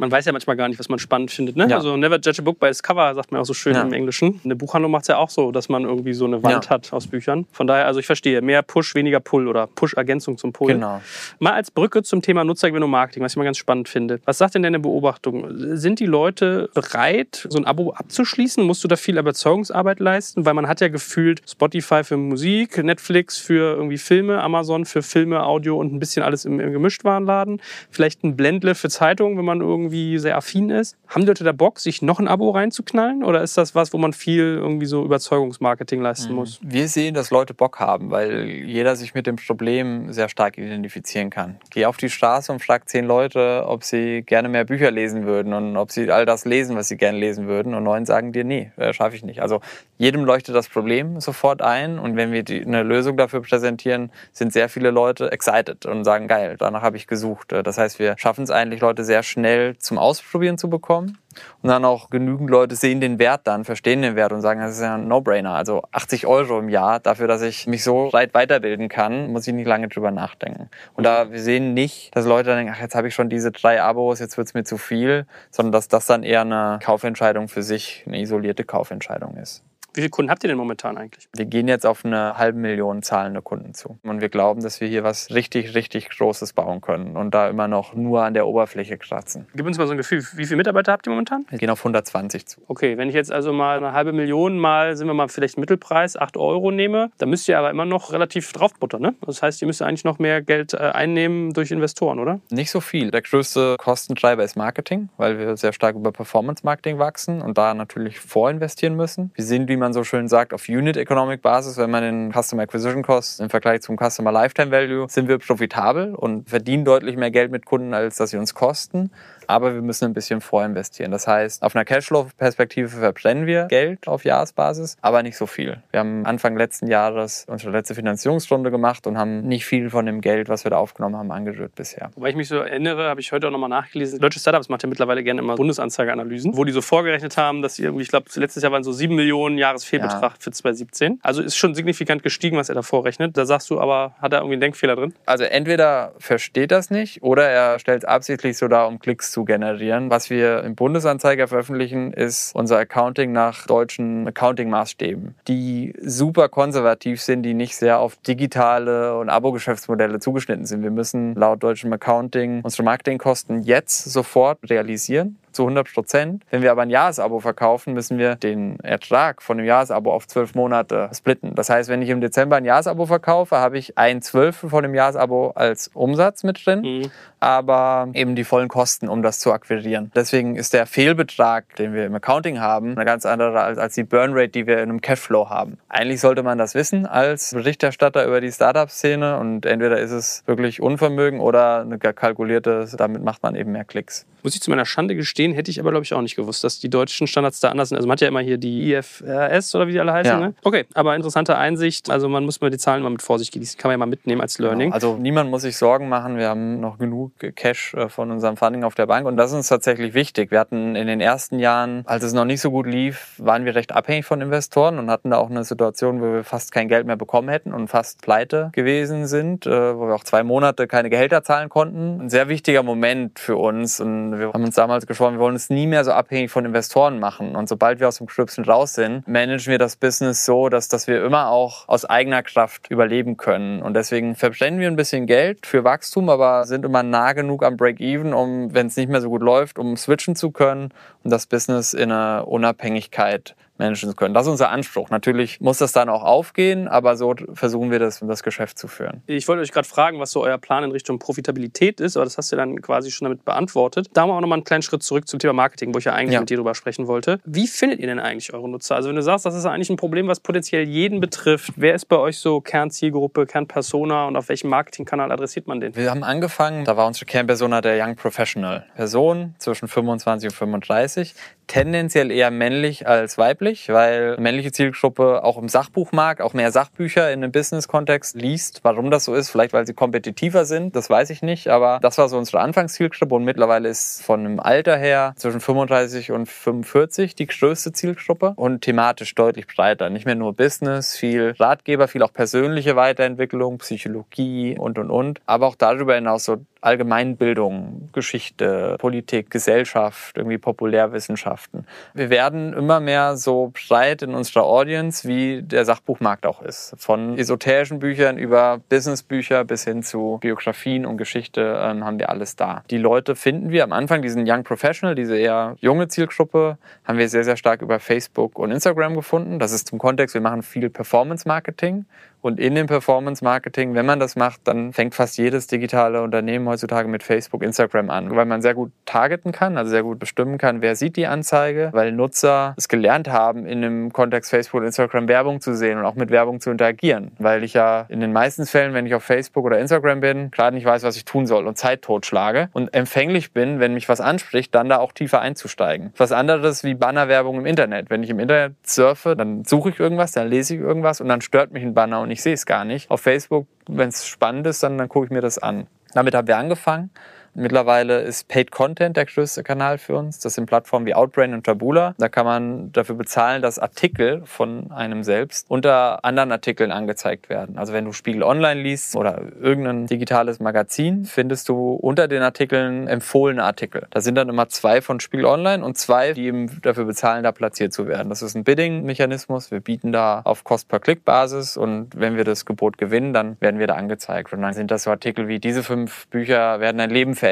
Man 0.00 0.10
weiß 0.10 0.24
ja 0.24 0.32
manchmal 0.32 0.56
gar 0.56 0.68
nicht, 0.68 0.80
was 0.80 0.88
man 0.88 0.98
spannend 0.98 1.30
findet. 1.30 1.54
Ne? 1.54 1.68
Ja. 1.68 1.76
Also 1.76 1.96
never 1.96 2.16
judge 2.16 2.38
a 2.40 2.42
book 2.42 2.58
by 2.58 2.66
its 2.66 2.82
cover, 2.82 3.14
sagt 3.14 3.30
man 3.30 3.40
auch 3.40 3.44
so 3.44 3.54
schön 3.54 3.74
Ja. 3.74 3.82
im 3.82 3.92
Englischen. 3.92 4.40
Eine 4.44 4.56
Buchhandlung 4.56 4.90
macht 4.90 5.02
es 5.02 5.08
ja 5.08 5.18
auch 5.18 5.30
so, 5.30 5.52
dass 5.52 5.68
man 5.68 5.84
irgendwie 5.84 6.14
so 6.14 6.24
eine 6.24 6.42
Wand 6.42 6.64
Ja. 6.64 6.70
hat 6.70 6.92
aus 6.92 7.06
Büchern. 7.06 7.46
Von 7.52 7.68
daher, 7.68 7.86
also 7.86 8.00
ich 8.00 8.06
verstehe, 8.06 8.42
mehr 8.42 8.62
Push, 8.62 8.96
weniger 8.96 9.20
Pull 9.20 9.46
oder 9.46 9.68
Push-Ergänzung 9.68 10.36
zum 10.36 10.52
Pull. 10.52 10.72
Genau. 10.72 11.00
Mal 11.38 11.52
als 11.52 11.70
Brücke 11.70 12.02
zum 12.02 12.22
Thema 12.22 12.42
Nutzergewinnung 12.42 12.90
Marketing, 12.90 13.22
was 13.22 13.34
ich 13.34 13.36
mal 13.36 13.44
ganz 13.44 13.56
spannend 13.58 13.88
finde. 13.88 14.18
Was 14.24 14.38
sagt 14.38 14.56
denn 14.56 14.64
deine 14.64 14.80
Beobachtung? 14.80 15.46
Sind 15.76 16.00
die 16.00 16.06
Leute 16.06 16.70
bereit, 16.74 17.46
so 17.48 17.56
ein 17.56 17.64
Abo 17.64 17.92
abzuschließen? 17.92 18.64
Musst 18.64 18.82
du 18.82 18.88
da 18.88 18.96
viel 18.96 19.16
Überzeugungsarbeit 19.16 20.00
leisten? 20.00 20.44
Weil 20.44 20.54
man 20.54 20.66
hat 20.66 20.80
ja 20.80 20.88
gefühlt 20.88 21.40
Spotify 21.48 22.02
für 22.02 22.16
Musik, 22.16 22.82
Netflix 22.82 23.38
für 23.38 23.76
irgendwie 23.76 23.98
Filme, 23.98 24.42
Amazon 24.42 24.86
für 24.86 25.02
Filme, 25.02 25.44
Audio 25.44 25.78
und 25.78 25.92
ein 25.92 26.00
bisschen 26.00 26.24
alles 26.24 26.44
im, 26.46 26.58
im 26.58 26.72
Gemischtwarenladen. 26.72 27.62
Vielleicht 27.90 28.24
ein 28.24 28.34
Blendle 28.34 28.74
für 28.74 28.88
Zeitungen, 28.88 29.38
wenn 29.38 29.44
man 29.44 29.60
irgendwie 29.60 29.83
sehr 30.18 30.36
affin 30.36 30.70
ist. 30.70 30.96
Haben 31.08 31.22
die 31.22 31.28
Leute 31.28 31.44
da 31.44 31.52
Bock, 31.52 31.78
sich 31.78 32.02
noch 32.02 32.18
ein 32.18 32.28
Abo 32.28 32.50
reinzuknallen? 32.50 33.24
Oder 33.24 33.42
ist 33.42 33.56
das 33.56 33.74
was, 33.74 33.92
wo 33.92 33.98
man 33.98 34.12
viel 34.12 34.58
irgendwie 34.60 34.86
so 34.86 35.04
Überzeugungsmarketing 35.04 36.00
leisten 36.00 36.34
muss? 36.34 36.60
Wir 36.62 36.88
sehen, 36.88 37.14
dass 37.14 37.30
Leute 37.30 37.54
Bock 37.54 37.80
haben, 37.80 38.10
weil 38.10 38.46
jeder 38.46 38.96
sich 38.96 39.14
mit 39.14 39.26
dem 39.26 39.36
Problem 39.36 40.12
sehr 40.12 40.28
stark 40.28 40.58
identifizieren 40.58 41.30
kann. 41.30 41.56
Geh 41.70 41.86
auf 41.86 41.96
die 41.96 42.10
Straße 42.10 42.52
und 42.52 42.62
frag 42.62 42.88
zehn 42.88 43.04
Leute, 43.04 43.64
ob 43.66 43.84
sie 43.84 44.22
gerne 44.22 44.48
mehr 44.48 44.64
Bücher 44.64 44.90
lesen 44.90 45.24
würden 45.24 45.52
und 45.52 45.76
ob 45.76 45.90
sie 45.90 46.10
all 46.10 46.26
das 46.26 46.44
lesen, 46.44 46.76
was 46.76 46.88
sie 46.88 46.96
gerne 46.96 47.18
lesen 47.18 47.46
würden. 47.46 47.74
Und 47.74 47.84
neun 47.84 48.06
sagen 48.06 48.32
dir, 48.32 48.44
nee, 48.44 48.70
äh, 48.76 48.92
schaffe 48.92 49.16
ich 49.16 49.24
nicht. 49.24 49.40
Also 49.42 49.60
jedem 49.98 50.24
leuchtet 50.24 50.54
das 50.54 50.68
Problem 50.68 51.20
sofort 51.20 51.62
ein. 51.62 51.98
Und 51.98 52.16
wenn 52.16 52.32
wir 52.32 52.42
die, 52.42 52.64
eine 52.64 52.82
Lösung 52.82 53.16
dafür 53.16 53.42
präsentieren, 53.42 54.10
sind 54.32 54.52
sehr 54.52 54.68
viele 54.68 54.90
Leute 54.90 55.30
excited 55.32 55.86
und 55.86 56.04
sagen, 56.04 56.28
geil, 56.28 56.56
danach 56.58 56.82
habe 56.82 56.96
ich 56.96 57.06
gesucht. 57.06 57.52
Äh, 57.52 57.62
Das 57.62 57.78
heißt, 57.78 57.98
wir 57.98 58.14
schaffen 58.18 58.44
es 58.44 58.50
eigentlich, 58.50 58.80
Leute 58.80 59.04
sehr 59.04 59.22
schnell 59.22 59.73
zum 59.78 59.98
Ausprobieren 59.98 60.58
zu 60.58 60.68
bekommen. 60.68 61.18
Und 61.62 61.70
dann 61.70 61.84
auch 61.84 62.10
genügend 62.10 62.48
Leute 62.50 62.76
sehen 62.76 63.00
den 63.00 63.18
Wert 63.18 63.42
dann, 63.44 63.64
verstehen 63.64 64.02
den 64.02 64.16
Wert 64.16 64.32
und 64.32 64.40
sagen, 64.40 64.60
das 64.60 64.72
ist 64.76 64.82
ja 64.82 64.94
ein 64.94 65.08
No-Brainer. 65.08 65.52
Also 65.52 65.82
80 65.90 66.26
Euro 66.26 66.58
im 66.58 66.68
Jahr 66.68 67.00
dafür, 67.00 67.26
dass 67.26 67.42
ich 67.42 67.66
mich 67.66 67.82
so 67.82 68.12
weit 68.12 68.34
weiterbilden 68.34 68.88
kann, 68.88 69.32
muss 69.32 69.46
ich 69.46 69.54
nicht 69.54 69.66
lange 69.66 69.88
drüber 69.88 70.10
nachdenken. 70.10 70.68
Und 70.94 71.04
da 71.04 71.32
wir 71.32 71.40
sehen 71.40 71.74
nicht, 71.74 72.14
dass 72.14 72.24
Leute 72.26 72.50
dann 72.50 72.58
denken, 72.58 72.74
ach, 72.76 72.80
jetzt 72.80 72.94
habe 72.94 73.08
ich 73.08 73.14
schon 73.14 73.28
diese 73.28 73.50
drei 73.50 73.82
Abos, 73.82 74.20
jetzt 74.20 74.36
wird's 74.36 74.54
mir 74.54 74.64
zu 74.64 74.78
viel, 74.78 75.26
sondern 75.50 75.72
dass 75.72 75.88
das 75.88 76.06
dann 76.06 76.22
eher 76.22 76.42
eine 76.42 76.78
Kaufentscheidung 76.82 77.48
für 77.48 77.62
sich, 77.62 78.04
eine 78.06 78.20
isolierte 78.20 78.64
Kaufentscheidung 78.64 79.36
ist. 79.36 79.62
Wie 79.94 80.00
viele 80.00 80.10
Kunden 80.10 80.28
habt 80.28 80.42
ihr 80.42 80.48
denn 80.48 80.56
momentan 80.56 80.98
eigentlich? 80.98 81.28
Wir 81.36 81.44
gehen 81.44 81.68
jetzt 81.68 81.86
auf 81.86 82.04
eine 82.04 82.36
halbe 82.36 82.58
Million 82.58 83.04
zahlende 83.04 83.42
Kunden 83.42 83.74
zu. 83.74 83.96
Und 84.02 84.20
wir 84.20 84.28
glauben, 84.28 84.60
dass 84.60 84.80
wir 84.80 84.88
hier 84.88 85.04
was 85.04 85.32
richtig, 85.32 85.76
richtig 85.76 86.10
Großes 86.10 86.52
bauen 86.52 86.80
können 86.80 87.16
und 87.16 87.32
da 87.32 87.48
immer 87.48 87.68
noch 87.68 87.94
nur 87.94 88.24
an 88.24 88.34
der 88.34 88.48
Oberfläche 88.48 88.98
kratzen. 88.98 89.46
Gib 89.54 89.64
uns 89.66 89.78
mal 89.78 89.86
so 89.86 89.92
ein 89.92 89.96
Gefühl, 89.96 90.24
wie 90.34 90.46
viele 90.46 90.56
Mitarbeiter 90.56 90.90
habt 90.90 91.06
ihr 91.06 91.10
momentan? 91.10 91.46
Wir 91.48 91.58
gehen 91.58 91.70
auf 91.70 91.78
120 91.78 92.44
zu. 92.44 92.60
Okay, 92.66 92.98
wenn 92.98 93.08
ich 93.08 93.14
jetzt 93.14 93.30
also 93.30 93.52
mal 93.52 93.76
eine 93.76 93.92
halbe 93.92 94.12
Million 94.12 94.58
mal, 94.58 94.96
sind 94.96 95.06
wir 95.06 95.14
mal 95.14 95.28
vielleicht 95.28 95.58
Mittelpreis, 95.58 96.16
8 96.16 96.36
Euro 96.36 96.72
nehme, 96.72 97.12
dann 97.18 97.30
müsst 97.30 97.48
ihr 97.48 97.56
aber 97.56 97.70
immer 97.70 97.84
noch 97.84 98.12
relativ 98.12 98.52
draufbuttern, 98.52 99.00
ne? 99.00 99.14
Das 99.24 99.42
heißt, 99.42 99.62
ihr 99.62 99.66
müsst 99.66 99.80
eigentlich 99.80 100.04
noch 100.04 100.18
mehr 100.18 100.42
Geld 100.42 100.74
äh, 100.74 100.78
einnehmen 100.78 101.52
durch 101.52 101.70
Investoren, 101.70 102.18
oder? 102.18 102.40
Nicht 102.50 102.72
so 102.72 102.80
viel. 102.80 103.12
Der 103.12 103.22
größte 103.22 103.76
Kostentreiber 103.78 104.42
ist 104.42 104.56
Marketing, 104.56 105.08
weil 105.18 105.38
wir 105.38 105.56
sehr 105.56 105.72
stark 105.72 105.94
über 105.94 106.10
Performance-Marketing 106.10 106.98
wachsen 106.98 107.42
und 107.42 107.56
da 107.58 107.74
natürlich 107.74 108.18
vorinvestieren 108.18 108.96
müssen. 108.96 109.30
Wir 109.34 109.44
sind, 109.44 109.68
wie 109.68 109.76
man 109.76 109.83
so 109.92 110.04
schön 110.04 110.28
sagt, 110.28 110.54
auf 110.54 110.68
Unit-Economic-Basis, 110.68 111.76
wenn 111.76 111.90
man 111.90 112.02
den 112.02 112.32
Customer 112.32 112.62
Acquisition 112.62 113.02
Cost 113.02 113.40
im 113.40 113.50
Vergleich 113.50 113.82
zum 113.82 113.96
Customer 113.96 114.32
Lifetime 114.32 114.70
Value, 114.70 115.06
sind 115.08 115.28
wir 115.28 115.38
profitabel 115.38 116.14
und 116.14 116.48
verdienen 116.48 116.84
deutlich 116.84 117.16
mehr 117.16 117.30
Geld 117.30 117.50
mit 117.50 117.66
Kunden, 117.66 117.92
als 117.92 118.16
dass 118.16 118.30
sie 118.30 118.38
uns 118.38 118.54
kosten. 118.54 119.10
Aber 119.48 119.74
wir 119.74 119.82
müssen 119.82 120.06
ein 120.06 120.14
bisschen 120.14 120.40
vorinvestieren. 120.40 121.12
Das 121.12 121.26
heißt, 121.26 121.62
auf 121.62 121.74
einer 121.74 121.84
Cashflow-Perspektive 121.84 122.88
verbrennen 122.88 123.46
wir 123.46 123.66
Geld 123.66 124.08
auf 124.08 124.24
Jahresbasis, 124.24 124.96
aber 125.00 125.22
nicht 125.22 125.36
so 125.36 125.46
viel. 125.46 125.82
Wir 125.90 126.00
haben 126.00 126.26
Anfang 126.26 126.56
letzten 126.56 126.86
Jahres 126.86 127.46
unsere 127.48 127.72
letzte 127.72 127.94
Finanzierungsrunde 127.94 128.70
gemacht 128.70 129.06
und 129.06 129.18
haben 129.18 129.42
nicht 129.42 129.66
viel 129.66 129.90
von 129.90 130.06
dem 130.06 130.20
Geld, 130.20 130.48
was 130.48 130.64
wir 130.64 130.70
da 130.70 130.76
aufgenommen 130.76 131.16
haben, 131.16 131.30
angerührt 131.30 131.74
bisher. 131.74 132.10
Wobei 132.14 132.30
ich 132.30 132.36
mich 132.36 132.48
so 132.48 132.56
erinnere, 132.56 133.08
habe 133.08 133.20
ich 133.20 133.32
heute 133.32 133.46
auch 133.48 133.52
nochmal 133.52 133.68
nachgelesen. 133.68 134.20
Deutsche 134.20 134.38
Startups 134.38 134.68
macht 134.68 134.82
ja 134.82 134.88
mittlerweile 134.88 135.22
gerne 135.22 135.40
immer 135.40 135.56
Bundesanzeigeanalysen, 135.56 136.56
wo 136.56 136.64
die 136.64 136.72
so 136.72 136.82
vorgerechnet 136.82 137.36
haben, 137.36 137.62
dass 137.62 137.76
sie 137.76 137.84
irgendwie, 137.84 138.02
ich 138.02 138.08
glaube, 138.08 138.26
letztes 138.34 138.62
Jahr 138.62 138.72
waren 138.72 138.84
so 138.84 138.92
7 138.92 139.14
Millionen 139.14 139.58
Jahresfehlbetrag 139.58 140.34
für 140.38 140.50
2017. 140.50 141.20
Also 141.22 141.42
ist 141.42 141.56
schon 141.56 141.74
signifikant 141.74 142.22
gestiegen, 142.22 142.56
was 142.56 142.68
er 142.68 142.74
da 142.74 142.82
vorrechnet. 142.82 143.36
Da 143.36 143.46
sagst 143.46 143.70
du 143.70 143.80
aber, 143.80 144.14
hat 144.20 144.32
er 144.32 144.40
irgendwie 144.40 144.54
einen 144.54 144.60
Denkfehler 144.60 144.96
drin? 144.96 145.14
Also 145.26 145.44
entweder 145.44 146.12
versteht 146.18 146.70
das 146.70 146.90
nicht 146.90 147.22
oder 147.22 147.48
er 147.48 147.78
stellt 147.78 148.02
es 148.02 148.08
absichtlich 148.08 148.56
so 148.56 148.68
dar, 148.68 148.88
um 148.88 148.98
Klicks 148.98 149.32
zu 149.34 149.44
generieren. 149.44 150.10
Was 150.10 150.30
wir 150.30 150.62
im 150.62 150.76
Bundesanzeiger 150.76 151.48
veröffentlichen, 151.48 152.12
ist 152.12 152.54
unser 152.54 152.78
Accounting 152.78 153.32
nach 153.32 153.66
deutschen 153.66 154.28
Accounting-Maßstäben, 154.28 155.34
die 155.48 155.92
super 156.00 156.48
konservativ 156.48 157.20
sind, 157.20 157.42
die 157.42 157.54
nicht 157.54 157.74
sehr 157.74 157.98
auf 157.98 158.16
digitale 158.16 159.18
und 159.18 159.28
Abo-Geschäftsmodelle 159.28 160.20
zugeschnitten 160.20 160.66
sind. 160.66 160.84
Wir 160.84 160.92
müssen 160.92 161.34
laut 161.34 161.64
deutschem 161.64 161.92
Accounting 161.92 162.60
unsere 162.62 162.84
Marketingkosten 162.84 163.64
jetzt 163.64 164.04
sofort 164.04 164.58
realisieren 164.70 165.36
zu 165.54 165.62
100 165.62 165.92
Prozent. 165.92 166.42
Wenn 166.50 166.62
wir 166.62 166.72
aber 166.72 166.82
ein 166.82 166.90
Jahresabo 166.90 167.40
verkaufen, 167.40 167.94
müssen 167.94 168.18
wir 168.18 168.34
den 168.34 168.78
Ertrag 168.80 169.40
von 169.40 169.56
dem 169.56 169.66
Jahresabo 169.66 170.12
auf 170.12 170.26
zwölf 170.26 170.54
Monate 170.54 171.08
splitten. 171.14 171.54
Das 171.54 171.70
heißt, 171.70 171.88
wenn 171.88 172.02
ich 172.02 172.10
im 172.10 172.20
Dezember 172.20 172.56
ein 172.56 172.64
Jahresabo 172.64 173.06
verkaufe, 173.06 173.56
habe 173.56 173.78
ich 173.78 173.96
ein 173.96 174.20
Zwölftel 174.20 174.68
von 174.68 174.82
dem 174.82 174.94
Jahresabo 174.94 175.52
als 175.54 175.90
Umsatz 175.94 176.42
mit 176.42 176.64
drin, 176.66 176.80
Mhm. 176.82 177.10
Aber 177.44 178.08
eben 178.14 178.34
die 178.34 178.44
vollen 178.44 178.68
Kosten, 178.68 179.06
um 179.06 179.22
das 179.22 179.38
zu 179.38 179.52
akquirieren. 179.52 180.10
Deswegen 180.14 180.56
ist 180.56 180.72
der 180.72 180.86
Fehlbetrag, 180.86 181.76
den 181.76 181.92
wir 181.92 182.06
im 182.06 182.14
Accounting 182.14 182.58
haben, 182.58 182.96
eine 182.96 183.04
ganz 183.04 183.26
andere 183.26 183.60
als, 183.60 183.94
die 183.94 184.02
Burnrate, 184.02 184.48
die 184.48 184.66
wir 184.66 184.78
in 184.78 184.88
einem 184.88 185.02
Cashflow 185.02 185.50
haben. 185.50 185.76
Eigentlich 185.90 186.20
sollte 186.20 186.42
man 186.42 186.56
das 186.56 186.74
wissen 186.74 187.04
als 187.04 187.52
Berichterstatter 187.52 188.24
über 188.26 188.40
die 188.40 188.50
Startup-Szene 188.50 189.38
und 189.38 189.66
entweder 189.66 189.98
ist 189.98 190.10
es 190.10 190.42
wirklich 190.46 190.80
Unvermögen 190.80 191.40
oder 191.40 191.82
eine 191.82 191.98
kalkulierte, 191.98 192.88
damit 192.96 193.22
macht 193.22 193.42
man 193.42 193.54
eben 193.56 193.72
mehr 193.72 193.84
Klicks. 193.84 194.24
Muss 194.42 194.54
ich 194.54 194.60
zu 194.60 194.70
meiner 194.70 194.84
Schande 194.84 195.14
gestehen, 195.14 195.52
hätte 195.52 195.70
ich 195.70 195.80
aber, 195.80 195.90
glaube 195.90 196.04
ich, 196.04 196.12
auch 196.12 196.20
nicht 196.20 196.36
gewusst, 196.36 196.64
dass 196.64 196.78
die 196.78 196.90
deutschen 196.90 197.26
Standards 197.26 197.60
da 197.60 197.70
anders 197.70 197.88
sind. 197.88 197.96
Also 197.96 198.06
man 198.06 198.12
hat 198.12 198.20
ja 198.20 198.28
immer 198.28 198.40
hier 198.40 198.58
die 198.58 198.92
IFRS 198.92 199.74
oder 199.74 199.86
wie 199.86 199.92
die 199.92 200.00
alle 200.00 200.12
heißen. 200.12 200.32
Ja. 200.32 200.48
Ne? 200.48 200.54
Okay, 200.62 200.84
aber 200.92 201.16
interessante 201.16 201.56
Einsicht. 201.56 202.10
Also 202.10 202.28
man 202.28 202.44
muss 202.44 202.60
mal 202.60 202.68
die 202.68 202.76
Zahlen 202.76 203.02
mal 203.02 203.08
mit 203.08 203.22
Vorsicht 203.22 203.52
genießen. 203.52 203.78
Kann 203.78 203.88
man 203.88 203.94
ja 203.94 203.98
mal 203.98 204.06
mitnehmen 204.06 204.42
als 204.42 204.58
Learning. 204.58 204.88
Genau. 204.90 204.94
Also 204.94 205.16
niemand 205.16 205.50
muss 205.50 205.62
sich 205.62 205.78
Sorgen 205.78 206.10
machen. 206.10 206.36
Wir 206.36 206.48
haben 206.48 206.78
noch 206.78 206.98
genug 206.98 207.33
Cash 207.38 207.94
äh, 207.94 208.08
von 208.08 208.30
unserem 208.30 208.56
Funding 208.56 208.84
auf 208.84 208.94
der 208.94 209.06
Bank 209.06 209.26
und 209.26 209.36
das 209.36 209.50
ist 209.50 209.56
uns 209.56 209.68
tatsächlich 209.68 210.14
wichtig. 210.14 210.50
Wir 210.50 210.60
hatten 210.60 210.96
in 210.96 211.06
den 211.06 211.20
ersten 211.20 211.58
Jahren, 211.58 212.02
als 212.06 212.22
es 212.22 212.32
noch 212.32 212.44
nicht 212.44 212.60
so 212.60 212.70
gut 212.70 212.86
lief, 212.86 213.34
waren 213.38 213.64
wir 213.64 213.74
recht 213.74 213.92
abhängig 213.92 214.24
von 214.24 214.40
Investoren 214.40 214.98
und 214.98 215.10
hatten 215.10 215.30
da 215.30 215.38
auch 215.38 215.50
eine 215.50 215.64
Situation, 215.64 216.20
wo 216.20 216.32
wir 216.32 216.44
fast 216.44 216.72
kein 216.72 216.88
Geld 216.88 217.06
mehr 217.06 217.16
bekommen 217.16 217.48
hätten 217.48 217.72
und 217.72 217.88
fast 217.88 218.22
pleite 218.22 218.70
gewesen 218.72 219.26
sind, 219.26 219.66
äh, 219.66 219.96
wo 219.96 220.06
wir 220.06 220.14
auch 220.14 220.24
zwei 220.24 220.42
Monate 220.42 220.86
keine 220.86 221.10
Gehälter 221.10 221.42
zahlen 221.42 221.68
konnten. 221.68 222.20
Ein 222.20 222.30
sehr 222.30 222.48
wichtiger 222.48 222.82
Moment 222.82 223.38
für 223.38 223.56
uns 223.56 224.00
und 224.00 224.38
wir 224.38 224.52
haben 224.52 224.64
uns 224.64 224.74
damals 224.74 225.06
geschworen, 225.06 225.34
wir 225.34 225.40
wollen 225.40 225.54
uns 225.54 225.70
nie 225.70 225.86
mehr 225.86 226.04
so 226.04 226.12
abhängig 226.12 226.50
von 226.50 226.64
Investoren 226.64 227.18
machen 227.18 227.56
und 227.56 227.68
sobald 227.68 228.00
wir 228.00 228.08
aus 228.08 228.18
dem 228.18 228.26
Gröbsten 228.26 228.64
raus 228.64 228.94
sind, 228.94 229.26
managen 229.26 229.70
wir 229.70 229.78
das 229.78 229.96
Business 229.96 230.44
so, 230.44 230.68
dass, 230.68 230.88
dass 230.88 231.06
wir 231.06 231.24
immer 231.24 231.48
auch 231.48 231.88
aus 231.88 232.04
eigener 232.04 232.42
Kraft 232.42 232.90
überleben 232.90 233.36
können 233.36 233.82
und 233.82 233.94
deswegen 233.94 234.34
verbrennen 234.34 234.78
wir 234.78 234.88
ein 234.88 234.96
bisschen 234.96 235.26
Geld 235.26 235.66
für 235.66 235.84
Wachstum, 235.84 236.28
aber 236.28 236.64
sind 236.64 236.84
immer 236.84 237.02
nah 237.02 237.23
genug 237.32 237.64
am 237.64 237.76
Break-Even, 237.76 238.34
um, 238.34 238.74
wenn 238.74 238.88
es 238.88 238.96
nicht 238.96 239.08
mehr 239.08 239.20
so 239.20 239.28
gut 239.28 239.42
läuft, 239.42 239.78
um 239.78 239.96
switchen 239.96 240.36
zu 240.36 240.50
können 240.50 240.90
und 241.22 241.30
das 241.30 241.46
Business 241.46 241.94
in 241.94 242.12
eine 242.12 242.44
Unabhängigkeit 242.46 243.54
managen 243.78 244.08
zu 244.08 244.14
können. 244.14 244.34
Das 244.34 244.46
ist 244.46 244.50
unser 244.50 244.70
Anspruch. 244.70 245.10
Natürlich 245.10 245.60
muss 245.60 245.78
das 245.78 245.92
dann 245.92 246.08
auch 246.08 246.22
aufgehen, 246.22 246.88
aber 246.88 247.16
so 247.16 247.34
versuchen 247.54 247.90
wir 247.90 247.98
das, 247.98 248.20
das 248.20 248.42
Geschäft 248.42 248.78
zu 248.78 248.88
führen. 248.88 249.22
Ich 249.26 249.48
wollte 249.48 249.62
euch 249.62 249.72
gerade 249.72 249.88
fragen, 249.88 250.20
was 250.20 250.30
so 250.30 250.42
euer 250.42 250.58
Plan 250.58 250.84
in 250.84 250.90
Richtung 250.90 251.18
Profitabilität 251.18 252.00
ist, 252.00 252.16
aber 252.16 252.24
das 252.24 252.38
hast 252.38 252.52
du 252.52 252.56
dann 252.56 252.80
quasi 252.82 253.10
schon 253.10 253.26
damit 253.26 253.44
beantwortet. 253.44 254.08
Da 254.12 254.22
haben 254.22 254.30
wir 254.30 254.34
auch 254.34 254.40
nochmal 254.40 254.58
einen 254.58 254.64
kleinen 254.64 254.82
Schritt 254.82 255.02
zurück 255.02 255.28
zum 255.28 255.38
Thema 255.38 255.52
Marketing, 255.52 255.94
wo 255.94 255.98
ich 255.98 256.04
ja 256.04 256.12
eigentlich 256.14 256.34
ja. 256.34 256.40
mit 256.40 256.50
dir 256.50 256.56
drüber 256.56 256.74
sprechen 256.74 257.06
wollte. 257.06 257.40
Wie 257.44 257.66
findet 257.66 258.00
ihr 258.00 258.06
denn 258.06 258.20
eigentlich 258.20 258.52
eure 258.54 258.68
Nutzer? 258.68 258.96
Also 258.96 259.08
wenn 259.08 259.16
du 259.16 259.22
sagst, 259.22 259.46
das 259.46 259.54
ist 259.54 259.66
eigentlich 259.66 259.90
ein 259.90 259.96
Problem, 259.96 260.28
was 260.28 260.40
potenziell 260.40 260.88
jeden 260.88 261.20
betrifft, 261.20 261.72
wer 261.76 261.94
ist 261.94 262.06
bei 262.06 262.16
euch 262.16 262.38
so 262.38 262.60
Kernzielgruppe, 262.60 263.46
Kernpersona 263.46 264.26
und 264.26 264.36
auf 264.36 264.48
welchem 264.48 264.70
Marketingkanal 264.70 265.32
adressiert 265.32 265.66
man 265.66 265.80
den? 265.80 265.94
Wir 265.96 266.10
haben 266.10 266.24
angefangen, 266.24 266.84
da 266.84 266.96
war 266.96 267.06
unsere 267.06 267.26
Kernpersona 267.26 267.80
der 267.80 268.02
Young 268.04 268.16
Professional. 268.16 268.86
Person 268.94 269.54
zwischen 269.58 269.88
25 269.88 270.48
und 270.48 270.54
35, 270.54 271.34
tendenziell 271.66 272.30
eher 272.30 272.50
männlich 272.50 273.06
als 273.06 273.38
weiblich, 273.38 273.63
weil 273.88 274.36
männliche 274.38 274.72
Zielgruppe 274.72 275.42
auch 275.42 275.58
im 275.58 275.68
Sachbuchmarkt 275.68 276.40
auch 276.40 276.54
mehr 276.54 276.70
Sachbücher 276.72 277.32
in 277.32 277.42
einem 277.42 277.52
Business-Kontext 277.52 278.36
liest. 278.36 278.80
Warum 278.82 279.10
das 279.10 279.24
so 279.24 279.34
ist, 279.34 279.50
vielleicht 279.50 279.72
weil 279.72 279.86
sie 279.86 279.94
kompetitiver 279.94 280.64
sind, 280.64 280.94
das 280.96 281.10
weiß 281.10 281.30
ich 281.30 281.42
nicht, 281.42 281.68
aber 281.68 281.98
das 282.02 282.18
war 282.18 282.28
so 282.28 282.36
unsere 282.36 282.60
Anfangszielgruppe 282.60 283.34
und 283.34 283.44
mittlerweile 283.44 283.88
ist 283.88 284.22
von 284.22 284.40
einem 284.40 284.60
Alter 284.60 284.96
her 284.96 285.34
zwischen 285.36 285.60
35 285.60 286.32
und 286.32 286.46
45 286.46 287.34
die 287.34 287.46
größte 287.46 287.92
Zielgruppe 287.92 288.52
und 288.56 288.82
thematisch 288.82 289.34
deutlich 289.34 289.66
breiter. 289.66 290.10
Nicht 290.10 290.26
mehr 290.26 290.34
nur 290.34 290.52
Business, 290.54 291.16
viel 291.16 291.54
Ratgeber, 291.58 292.08
viel 292.08 292.22
auch 292.22 292.32
persönliche 292.32 292.96
Weiterentwicklung, 292.96 293.78
Psychologie 293.78 294.76
und 294.78 294.98
und 294.98 295.10
und, 295.10 295.40
aber 295.46 295.66
auch 295.66 295.76
darüber 295.76 296.14
hinaus 296.14 296.44
so 296.44 296.58
Allgemeinbildung, 296.84 298.10
Geschichte, 298.12 298.96
Politik, 298.98 299.50
Gesellschaft, 299.50 300.36
irgendwie 300.36 300.58
Populärwissenschaften. 300.58 301.86
Wir 302.12 302.30
werden 302.30 302.72
immer 302.72 303.00
mehr 303.00 303.36
so 303.36 303.72
breit 303.72 304.22
in 304.22 304.34
unserer 304.34 304.64
Audience, 304.64 305.26
wie 305.26 305.62
der 305.62 305.84
Sachbuchmarkt 305.84 306.46
auch 306.46 306.62
ist. 306.62 306.94
Von 306.98 307.38
esoterischen 307.38 307.98
Büchern 307.98 308.36
über 308.36 308.80
Businessbücher 308.88 309.64
bis 309.64 309.84
hin 309.84 310.02
zu 310.02 310.38
Biografien 310.40 311.06
und 311.06 311.16
Geschichte 311.16 311.80
ähm, 311.82 312.04
haben 312.04 312.18
wir 312.18 312.28
alles 312.28 312.56
da. 312.56 312.84
Die 312.90 312.98
Leute 312.98 313.34
finden 313.34 313.70
wir 313.70 313.84
am 313.84 313.92
Anfang, 313.92 314.22
diesen 314.22 314.44
Young 314.46 314.64
Professional, 314.64 315.14
diese 315.14 315.36
eher 315.36 315.76
junge 315.80 316.08
Zielgruppe, 316.08 316.78
haben 317.04 317.18
wir 317.18 317.28
sehr, 317.28 317.44
sehr 317.44 317.56
stark 317.56 317.82
über 317.82 317.98
Facebook 317.98 318.58
und 318.58 318.70
Instagram 318.70 319.14
gefunden. 319.14 319.58
Das 319.58 319.72
ist 319.72 319.88
zum 319.88 319.98
Kontext, 319.98 320.34
wir 320.34 320.42
machen 320.42 320.62
viel 320.62 320.90
Performance 320.90 321.48
Marketing 321.48 322.04
und 322.44 322.60
in 322.60 322.74
dem 322.74 322.86
Performance 322.86 323.42
Marketing, 323.42 323.94
wenn 323.94 324.04
man 324.04 324.20
das 324.20 324.36
macht, 324.36 324.60
dann 324.64 324.92
fängt 324.92 325.14
fast 325.14 325.38
jedes 325.38 325.66
digitale 325.66 326.20
Unternehmen 326.20 326.68
heutzutage 326.68 327.08
mit 327.08 327.22
Facebook, 327.22 327.62
Instagram 327.62 328.10
an, 328.10 328.36
weil 328.36 328.44
man 328.44 328.60
sehr 328.60 328.74
gut 328.74 328.92
targeten 329.06 329.50
kann, 329.50 329.78
also 329.78 329.90
sehr 329.90 330.02
gut 330.02 330.18
bestimmen 330.18 330.58
kann, 330.58 330.82
wer 330.82 330.94
sieht 330.94 331.16
die 331.16 331.26
Anzeige, 331.26 331.88
weil 331.94 332.12
Nutzer 332.12 332.74
es 332.76 332.88
gelernt 332.88 333.30
haben, 333.30 333.64
in 333.64 333.80
dem 333.80 334.12
Kontext 334.12 334.50
Facebook 334.50 334.82
und 334.82 334.86
Instagram 334.86 335.26
Werbung 335.26 335.62
zu 335.62 335.74
sehen 335.74 335.98
und 335.98 336.04
auch 336.04 336.16
mit 336.16 336.30
Werbung 336.30 336.60
zu 336.60 336.70
interagieren, 336.70 337.30
weil 337.38 337.64
ich 337.64 337.72
ja 337.72 338.04
in 338.10 338.20
den 338.20 338.34
meisten 338.34 338.66
Fällen, 338.66 338.92
wenn 338.92 339.06
ich 339.06 339.14
auf 339.14 339.24
Facebook 339.24 339.64
oder 339.64 339.78
Instagram 339.78 340.20
bin, 340.20 340.50
gerade 340.50 340.76
nicht 340.76 340.84
weiß, 340.84 341.02
was 341.02 341.16
ich 341.16 341.24
tun 341.24 341.46
soll 341.46 341.66
und 341.66 341.78
Zeit 341.78 342.02
totschlage 342.02 342.68
und 342.74 342.92
empfänglich 342.92 343.54
bin, 343.54 343.80
wenn 343.80 343.94
mich 343.94 344.10
was 344.10 344.20
anspricht, 344.20 344.74
dann 344.74 344.90
da 344.90 344.98
auch 344.98 345.12
tiefer 345.12 345.40
einzusteigen. 345.40 346.12
Was 346.18 346.30
anderes 346.30 346.84
wie 346.84 346.92
Bannerwerbung 346.92 347.56
im 347.56 347.64
Internet. 347.64 348.10
Wenn 348.10 348.22
ich 348.22 348.28
im 348.28 348.38
Internet 348.38 348.74
surfe, 348.86 349.34
dann 349.34 349.64
suche 349.64 349.88
ich 349.88 349.98
irgendwas, 349.98 350.32
dann 350.32 350.48
lese 350.48 350.74
ich 350.74 350.80
irgendwas 350.80 351.22
und 351.22 351.28
dann 351.28 351.40
stört 351.40 351.72
mich 351.72 351.82
ein 351.82 351.94
Banner 351.94 352.20
und 352.20 352.33
ich 352.34 352.42
sehe 352.42 352.54
es 352.54 352.66
gar 352.66 352.84
nicht. 352.84 353.10
Auf 353.10 353.20
Facebook, 353.20 353.66
wenn 353.88 354.08
es 354.08 354.26
spannend 354.26 354.66
ist, 354.66 354.82
dann, 354.82 354.98
dann 354.98 355.08
gucke 355.08 355.26
ich 355.26 355.30
mir 355.30 355.40
das 355.40 355.58
an. 355.58 355.86
Damit 356.12 356.34
haben 356.34 356.46
wir 356.46 356.58
angefangen 356.58 357.10
Mittlerweile 357.54 358.20
ist 358.20 358.48
Paid 358.48 358.72
Content 358.72 359.16
der 359.16 359.26
größte 359.26 359.62
Kanal 359.62 359.98
für 359.98 360.16
uns. 360.16 360.40
Das 360.40 360.54
sind 360.54 360.66
Plattformen 360.66 361.06
wie 361.06 361.14
Outbrain 361.14 361.54
und 361.54 361.64
Tabula. 361.64 362.14
Da 362.18 362.28
kann 362.28 362.44
man 362.44 362.92
dafür 362.92 363.14
bezahlen, 363.14 363.62
dass 363.62 363.78
Artikel 363.78 364.42
von 364.44 364.90
einem 364.90 365.22
selbst 365.22 365.70
unter 365.70 366.24
anderen 366.24 366.50
Artikeln 366.50 366.90
angezeigt 366.90 367.48
werden. 367.48 367.78
Also 367.78 367.92
wenn 367.92 368.04
du 368.04 368.12
Spiegel 368.12 368.42
Online 368.42 368.80
liest 368.82 369.14
oder 369.14 369.40
irgendein 369.60 370.06
digitales 370.06 370.58
Magazin, 370.58 371.24
findest 371.24 371.68
du 371.68 371.94
unter 371.94 372.26
den 372.26 372.42
Artikeln 372.42 373.06
empfohlene 373.06 373.62
Artikel. 373.62 374.06
Da 374.10 374.20
sind 374.20 374.34
dann 374.34 374.48
immer 374.48 374.68
zwei 374.68 375.00
von 375.00 375.20
Spiegel 375.20 375.46
Online 375.46 375.84
und 375.84 375.96
zwei, 375.96 376.32
die 376.32 376.46
eben 376.46 376.80
dafür 376.82 377.04
bezahlen, 377.04 377.44
da 377.44 377.52
platziert 377.52 377.92
zu 377.92 378.08
werden. 378.08 378.30
Das 378.30 378.42
ist 378.42 378.56
ein 378.56 378.64
Bidding-Mechanismus. 378.64 379.70
Wir 379.70 379.80
bieten 379.80 380.10
da 380.10 380.40
auf 380.44 380.64
Cost-per-Click-Basis 380.64 381.76
und 381.76 382.18
wenn 382.18 382.36
wir 382.36 382.44
das 382.44 382.66
Gebot 382.66 382.98
gewinnen, 382.98 383.32
dann 383.32 383.56
werden 383.60 383.78
wir 383.78 383.86
da 383.86 383.94
angezeigt. 383.94 384.52
Und 384.52 384.62
dann 384.62 384.74
sind 384.74 384.90
das 384.90 385.04
so 385.04 385.10
Artikel 385.10 385.46
wie 385.46 385.60
diese 385.60 385.82
fünf 385.82 386.26
Bücher 386.28 386.80
werden 386.80 386.98
dein 386.98 387.10
Leben 387.10 387.34
verändern. 387.34 387.43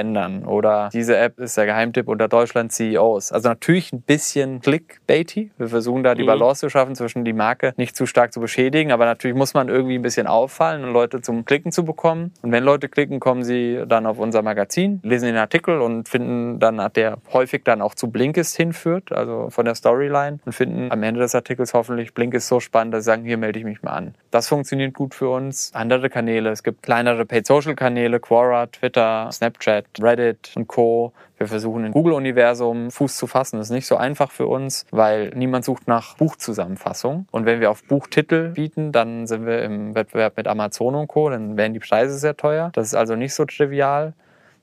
Oder 0.47 0.89
diese 0.93 1.17
App 1.17 1.39
ist 1.39 1.57
der 1.57 1.67
Geheimtipp 1.67 2.09
unter 2.09 2.29
Deutschland 2.29 2.73
CEOs. 2.73 3.33
Also 3.33 3.49
natürlich 3.49 3.93
ein 3.93 4.03
bisschen 4.03 4.61
clickbaity. 4.61 5.51
Wir 5.59 5.69
versuchen 5.69 6.03
da 6.03 6.15
die 6.15 6.23
mhm. 6.23 6.29
Balance 6.29 6.61
zu 6.61 6.71
schaffen, 6.71 6.95
zwischen 6.95 7.25
die 7.25 7.33
Marke 7.33 7.75
nicht 7.77 7.97
zu 7.97 8.07
stark 8.07 8.33
zu 8.33 8.41
beschädigen. 8.41 8.93
Aber 8.93 9.05
natürlich 9.05 9.37
muss 9.37 9.55
man 9.55 9.69
irgendwie 9.69 9.97
ein 9.97 10.03
bisschen 10.03 10.27
auffallen 10.27 10.85
und 10.85 10.93
Leute 10.93 11.21
zum 11.21 11.45
Klicken 11.45 11.73
zu 11.73 11.85
bekommen. 11.85 12.33
Und 12.43 12.53
wenn 12.53 12.65
Leute 12.65 12.89
klicken, 12.89 13.21
kommen 13.21 13.45
sie 13.45 13.83
dann 13.87 14.07
auf 14.07 14.19
unser 14.19 14.43
Magazin, 14.43 15.01
lesen 15.03 15.27
den 15.27 15.37
Artikel 15.37 15.81
und 15.81 16.09
finden 16.09 16.59
dann, 16.59 16.81
der 16.95 17.19
häufig 17.33 17.65
dann 17.65 17.83
auch 17.83 17.95
zu 17.95 18.11
Blinkist 18.11 18.57
hinführt, 18.57 19.13
also 19.13 19.49
von 19.51 19.65
der 19.65 19.75
Storyline 19.75 20.39
und 20.45 20.53
finden 20.53 20.91
am 20.91 21.03
Ende 21.03 21.21
des 21.21 21.35
Artikels 21.35 21.75
hoffentlich 21.75 22.15
Blinkist 22.15 22.49
so 22.49 22.61
spannend, 22.61 22.95
dass 22.95 23.05
sie 23.05 23.07
sagen, 23.07 23.25
hier 23.25 23.37
melde 23.37 23.59
ich 23.59 23.65
mich 23.65 23.83
mal 23.83 23.93
an. 23.93 24.15
Das 24.31 24.49
funktioniert 24.49 24.95
gut 24.95 25.15
für 25.15 25.29
uns. 25.29 25.71
Andere 25.75 26.11
Kanäle, 26.11 26.51
es 26.51 26.63
gibt 26.63 26.83
kleinere 26.83 27.25
Paid-Social-Kanäle, 27.25 28.21
Quora, 28.21 28.67
Twitter, 28.67 29.29
Snapchat, 29.33 29.82
Snapchat, 29.83 30.03
Reddit 30.03 30.53
und 30.57 30.69
Co. 30.69 31.13
Wir 31.39 31.47
versuchen 31.47 31.85
im 31.87 31.93
Google-Universum 31.93 32.91
Fuß 32.91 33.17
zu 33.17 33.27
fassen. 33.27 33.59
Das 33.59 33.69
ist 33.69 33.73
nicht 33.73 33.87
so 33.87 33.97
einfach 33.97 34.31
für 34.31 34.47
uns, 34.47 34.87
weil 34.91 35.31
niemand 35.35 35.65
sucht 35.65 35.89
nach 35.89 36.17
Buchzusammenfassung. 36.17 37.27
Und 37.31 37.47
wenn 37.47 37.61
wir 37.61 37.71
auf 37.71 37.85
Buchtitel 37.85 38.51
bieten, 38.51 38.93
dann 38.93 39.27
sind 39.27 39.47
wir 39.47 39.63
im 39.63 39.95
Wettbewerb 39.95 40.37
mit 40.37 40.47
Amazon 40.47 40.95
und 40.95 41.09
Co. 41.09 41.31
Dann 41.31 41.57
werden 41.57 41.75
die 41.75 41.81
Preise 41.81 42.17
sehr 42.19 42.37
teuer. 42.37 42.71
Das 42.75 42.87
ist 42.89 42.95
also 42.95 43.17
nicht 43.17 43.35
so 43.35 43.45
trivial. 43.45 44.15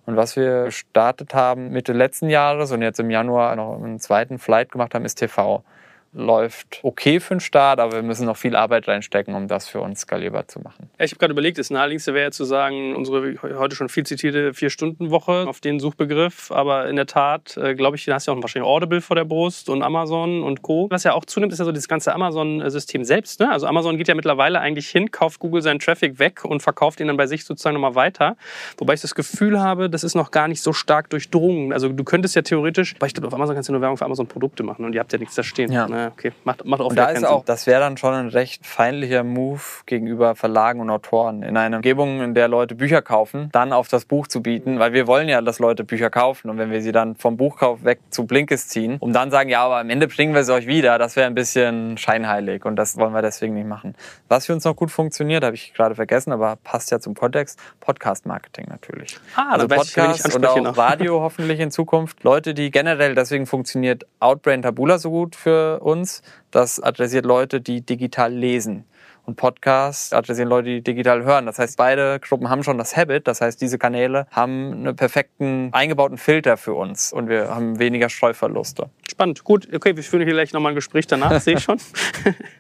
Und 0.06 0.16
was 0.16 0.36
wir 0.36 0.66
gestartet 0.66 1.34
haben 1.34 1.72
Mitte 1.72 1.94
letzten 1.94 2.30
Jahres 2.30 2.72
und 2.72 2.82
jetzt 2.82 3.00
im 3.00 3.12
Januar 3.12 3.56
noch 3.56 3.76
einen 3.76 4.00
zweiten 4.00 4.40
Flight 4.40 4.72
gemacht 4.72 4.96
haben, 4.96 5.06
ist 5.06 5.16
TV 5.16 5.64
läuft 6.12 6.80
okay 6.84 7.20
für 7.20 7.36
den 7.36 7.40
Start, 7.40 7.80
aber 7.80 7.94
wir 7.94 8.02
müssen 8.02 8.26
noch 8.26 8.38
viel 8.38 8.56
Arbeit 8.56 8.88
reinstecken, 8.88 9.36
um 9.36 9.48
das 9.48 9.68
für 9.68 9.80
uns 9.80 10.02
skalierbar 10.02 10.48
zu 10.48 10.60
machen. 10.60 10.90
Ja, 10.98 11.06
ich 11.06 11.12
habe 11.12 11.20
gerade 11.20 11.34
überlegt, 11.34 11.60
das 11.60 11.70
naheliegendste 11.70 12.14
wäre 12.14 12.32
zu 12.32 12.46
sagen, 12.46 12.96
unsere 12.96 13.36
heute 13.42 13.76
schon 13.76 13.90
viel 13.90 14.06
zitierte 14.06 14.54
Vier-Stunden-Woche 14.54 15.46
auf 15.48 15.60
den 15.60 15.80
Suchbegriff, 15.80 16.52
aber 16.52 16.90
in 16.90 16.96
der 16.96 17.06
Tat, 17.06 17.58
äh, 17.58 17.76
glaube 17.76 17.98
ich, 17.98 18.10
hast 18.10 18.28
du 18.28 18.32
ja 18.32 18.38
auch 18.38 18.42
wahrscheinlich 18.42 18.68
Audible 18.68 19.02
vor 19.02 19.16
der 19.16 19.26
Brust 19.26 19.70
und 19.70 19.84
Amazon 19.84 20.44
und 20.44 20.64
Co. 20.64 20.88
Was 20.90 21.04
ja 21.04 21.14
auch 21.14 21.26
zunimmt, 21.26 21.54
ist 21.54 21.60
ja 21.60 21.66
so 21.66 21.72
das 21.72 21.88
ganze 21.88 22.14
Amazon-System 22.14 23.04
selbst. 23.04 23.40
Ne? 23.40 23.52
Also 23.52 23.68
Amazon 23.68 23.98
geht 23.98 24.08
ja 24.08 24.16
mittlerweile 24.16 24.60
eigentlich 24.60 24.90
hin, 24.90 25.12
kauft 25.12 25.40
Google 25.40 25.62
seinen 25.62 25.80
Traffic 25.80 26.18
weg 26.18 26.44
und 26.44 26.62
verkauft 26.62 27.00
ihn 27.00 27.08
dann 27.08 27.18
bei 27.18 27.28
sich 27.28 27.46
sozusagen 27.46 27.76
nochmal 27.76 27.96
weiter. 27.96 28.36
Wobei 28.78 28.96
ich 28.96 29.02
das 29.02 29.14
Gefühl 29.14 29.60
habe, 29.60 29.90
das 29.90 30.04
ist 30.04 30.16
noch 30.16 30.32
gar 30.32 30.48
nicht 30.48 30.62
so 30.62 30.74
stark 30.74 31.10
durchdrungen. 31.12 31.72
Also 31.72 31.90
du 31.90 32.04
könntest 32.04 32.36
ja 32.36 32.42
theoretisch, 32.42 32.96
weil 33.00 33.08
ich 33.08 33.14
glaube, 33.14 33.28
auf 33.28 33.34
Amazon 33.34 33.56
kannst 33.56 33.70
du 33.70 33.74
nur 33.74 33.82
Werbung 33.82 33.98
für 33.98 34.06
Amazon-Produkte 34.06 34.64
machen 34.64 34.86
und 34.86 34.94
ihr 34.94 35.00
habt 35.00 35.14
ja 35.14 35.20
nichts 35.20 35.36
da 35.36 35.44
stehen. 35.44 35.72
Ja. 35.72 35.88
Ne? 35.88 35.99
Okay. 36.08 36.32
Macht, 36.44 36.66
macht 36.66 36.82
auch 36.82 36.88
und 36.90 36.96
da 36.96 37.10
ist 37.10 37.26
auch, 37.26 37.44
das 37.46 37.68
wäre 37.68 37.80
dann 37.80 37.98
schon 37.98 38.14
ein 38.14 38.30
recht 38.30 38.66
feindlicher 38.66 39.24
Move 39.24 39.62
gegenüber 39.86 40.36
Verlagen 40.36 40.80
und 40.80 40.90
Autoren. 40.90 41.44
In 41.44 41.58
einer 41.58 41.78
Umgebung, 41.78 42.22
in 42.22 42.34
der 42.34 42.48
Leute 42.48 42.76
Bücher 42.76 43.02
kaufen, 43.02 43.50
dann 43.52 43.74
auf 43.74 43.88
das 43.88 44.06
Buch 44.06 44.28
zu 44.28 44.42
bieten, 44.42 44.80
weil 44.80 44.94
wir 44.94 45.08
wollen 45.08 45.30
ja, 45.30 45.42
dass 45.42 45.60
Leute 45.60 45.84
Bücher 45.84 46.10
kaufen. 46.10 46.50
Und 46.50 46.58
wenn 46.58 46.72
wir 46.72 46.82
sie 46.82 46.92
dann 46.92 47.16
vom 47.16 47.38
Buchkauf 47.38 47.84
weg 47.84 48.00
zu 48.10 48.26
Blinkes 48.26 48.68
ziehen, 48.68 48.98
um 49.00 49.14
dann 49.14 49.32
sagen, 49.32 49.50
ja, 49.50 49.64
aber 49.64 49.80
am 49.80 49.90
Ende 49.90 50.08
bringen 50.08 50.34
wir 50.34 50.44
sie 50.44 50.54
euch 50.54 50.68
wieder, 50.68 50.98
das 50.98 51.16
wäre 51.16 51.28
ein 51.28 51.36
bisschen 51.36 51.98
scheinheilig 51.98 52.66
und 52.66 52.76
das 52.76 52.98
wollen 52.98 53.14
wir 53.14 53.22
deswegen 53.22 53.54
nicht 53.54 53.68
machen. 53.68 53.96
Was 54.28 54.46
für 54.46 54.54
uns 54.54 54.64
noch 54.64 54.76
gut 54.76 54.92
funktioniert, 54.92 55.44
habe 55.44 55.56
ich 55.56 55.74
gerade 55.74 55.96
vergessen, 55.96 56.32
aber 56.32 56.58
passt 56.64 56.92
ja 56.92 57.00
zum 57.00 57.16
Kontext, 57.16 57.60
Podcast-Marketing 57.80 58.68
natürlich. 58.70 59.18
Ah, 59.36 59.54
also 59.54 59.68
Podcast 59.68 60.36
und 60.36 60.46
auch 60.46 60.78
Radio 60.78 61.22
hoffentlich 61.22 61.60
in 61.60 61.72
Zukunft. 61.72 62.24
Leute, 62.24 62.54
die 62.54 62.72
generell, 62.72 63.16
deswegen 63.16 63.46
funktioniert 63.46 64.06
Outbrain 64.20 64.62
Tabula 64.62 64.98
so 64.98 65.10
gut 65.10 65.36
für 65.36 65.80
uns, 65.90 66.22
das 66.52 66.80
adressiert 66.82 67.26
Leute, 67.26 67.62
die 67.62 67.82
digital 67.82 68.34
lesen. 68.34 68.86
Und 69.30 69.36
Podcasts 69.36 70.12
adressieren 70.12 70.50
Leute, 70.50 70.70
die 70.70 70.82
digital 70.82 71.24
hören. 71.24 71.46
Das 71.46 71.60
heißt, 71.60 71.78
beide 71.78 72.20
Gruppen 72.20 72.50
haben 72.50 72.64
schon 72.64 72.80
das 72.80 72.98
Habit. 72.98 73.28
Das 73.28 73.42
heißt, 73.42 73.62
diese 73.62 73.78
Kanäle 73.78 74.26
haben 74.32 74.74
einen 74.74 74.96
perfekten 74.96 75.70
eingebauten 75.72 76.18
Filter 76.18 76.58
für 76.58 76.74
uns 76.74 77.14
und 77.14 77.30
wir 77.30 77.54
haben 77.54 77.78
weniger 77.78 78.10
Streuverluste. 78.10 78.90
Spannend. 79.08 79.44
Gut, 79.44 79.68
okay, 79.72 79.96
wir 79.96 80.02
führen 80.02 80.24
hier 80.24 80.34
gleich 80.34 80.52
nochmal 80.52 80.72
ein 80.72 80.76
Gespräch 80.76 81.06
danach, 81.06 81.40
sehe 81.42 81.58
ich 81.58 81.64
schon. 81.64 81.78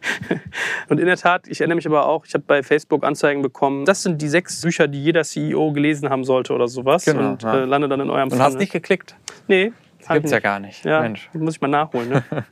und 0.89 0.99
in 0.99 1.07
der 1.07 1.17
Tat, 1.17 1.47
ich 1.47 1.59
erinnere 1.59 1.77
mich 1.77 1.87
aber 1.87 2.05
auch, 2.05 2.23
ich 2.27 2.35
habe 2.35 2.43
bei 2.45 2.61
Facebook 2.61 3.03
Anzeigen 3.03 3.41
bekommen, 3.41 3.85
das 3.85 4.03
sind 4.03 4.21
die 4.21 4.27
sechs 4.27 4.61
Bücher, 4.61 4.87
die 4.87 5.03
jeder 5.03 5.23
CEO 5.23 5.71
gelesen 5.71 6.11
haben 6.11 6.23
sollte 6.23 6.53
oder 6.53 6.67
sowas. 6.67 7.03
Genau, 7.03 7.31
und 7.31 7.41
ja. 7.41 7.61
äh, 7.61 7.65
lande 7.65 7.89
dann 7.89 8.01
in 8.01 8.11
eurem 8.11 8.31
Und 8.31 8.39
hast 8.39 8.59
nicht 8.59 8.71
geklickt? 8.71 9.15
Nee. 9.47 9.71
Das 9.97 10.09
gibt's 10.09 10.31
ja 10.31 10.39
gar 10.39 10.59
nicht. 10.59 10.85
Ja, 10.85 11.01
Mensch. 11.01 11.31
Muss 11.33 11.55
ich 11.55 11.61
mal 11.61 11.67
nachholen. 11.67 12.09
Ne? 12.09 12.23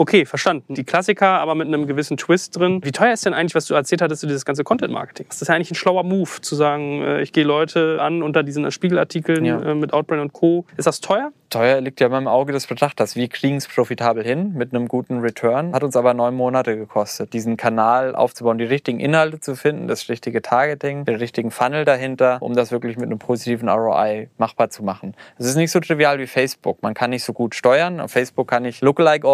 Okay, 0.00 0.24
verstanden. 0.24 0.72
Die 0.72 0.84
Klassiker, 0.84 1.40
aber 1.40 1.54
mit 1.54 1.68
einem 1.68 1.86
gewissen 1.86 2.16
Twist 2.16 2.56
drin. 2.58 2.80
Wie 2.82 2.90
teuer 2.90 3.12
ist 3.12 3.26
denn 3.26 3.34
eigentlich, 3.34 3.54
was 3.54 3.66
du 3.66 3.74
erzählt 3.74 4.00
hattest, 4.00 4.22
du 4.22 4.26
dieses 4.28 4.46
ganze 4.46 4.64
Content-Marketing? 4.64 5.26
Das 5.28 5.42
ist 5.42 5.48
ja 5.48 5.54
eigentlich 5.54 5.72
ein 5.72 5.74
schlauer 5.74 6.04
Move, 6.04 6.40
zu 6.40 6.54
sagen, 6.56 7.02
äh, 7.02 7.20
ich 7.20 7.34
gehe 7.34 7.44
Leute 7.44 7.98
an 8.00 8.22
unter 8.22 8.42
diesen 8.42 8.70
Spiegelartikeln 8.72 9.44
Ja. 9.44 9.60
äh, 9.60 9.74
mit 9.74 9.92
Outbrain 9.92 10.20
und 10.20 10.32
Co. 10.32 10.64
Ist 10.78 10.86
das 10.86 11.02
teuer? 11.02 11.32
Teuer 11.50 11.80
liegt 11.80 12.00
ja 12.00 12.06
immer 12.06 12.18
im 12.18 12.28
Auge 12.28 12.52
des 12.52 12.66
Betrachters. 12.68 13.16
Wir 13.16 13.28
kriegen 13.28 13.56
es 13.56 13.66
profitabel 13.66 14.22
hin 14.24 14.54
mit 14.54 14.72
einem 14.72 14.86
guten 14.86 15.18
Return. 15.18 15.74
Hat 15.74 15.82
uns 15.82 15.96
aber 15.96 16.14
neun 16.14 16.34
Monate 16.36 16.76
gekostet, 16.76 17.32
diesen 17.32 17.56
Kanal 17.56 18.14
aufzubauen, 18.14 18.56
die 18.56 18.64
richtigen 18.64 19.00
Inhalte 19.00 19.40
zu 19.40 19.56
finden, 19.56 19.88
das 19.88 20.08
richtige 20.08 20.42
Targeting, 20.42 21.04
den 21.04 21.16
richtigen 21.16 21.50
Funnel 21.50 21.84
dahinter, 21.84 22.38
um 22.40 22.54
das 22.54 22.70
wirklich 22.70 22.96
mit 22.96 23.06
einem 23.06 23.18
positiven 23.18 23.68
ROI 23.68 24.28
machbar 24.38 24.70
zu 24.70 24.84
machen. 24.84 25.14
Es 25.38 25.46
ist 25.46 25.56
nicht 25.56 25.72
so 25.72 25.80
trivial 25.80 26.20
wie 26.20 26.28
Facebook. 26.28 26.82
Man 26.82 26.94
kann 26.94 27.10
nicht 27.10 27.24
so 27.24 27.32
gut 27.32 27.56
steuern. 27.56 28.00
Auf 28.00 28.12
Facebook 28.12 28.46
kann 28.46 28.64
ich 28.64 28.80
Lookalike 28.80 29.26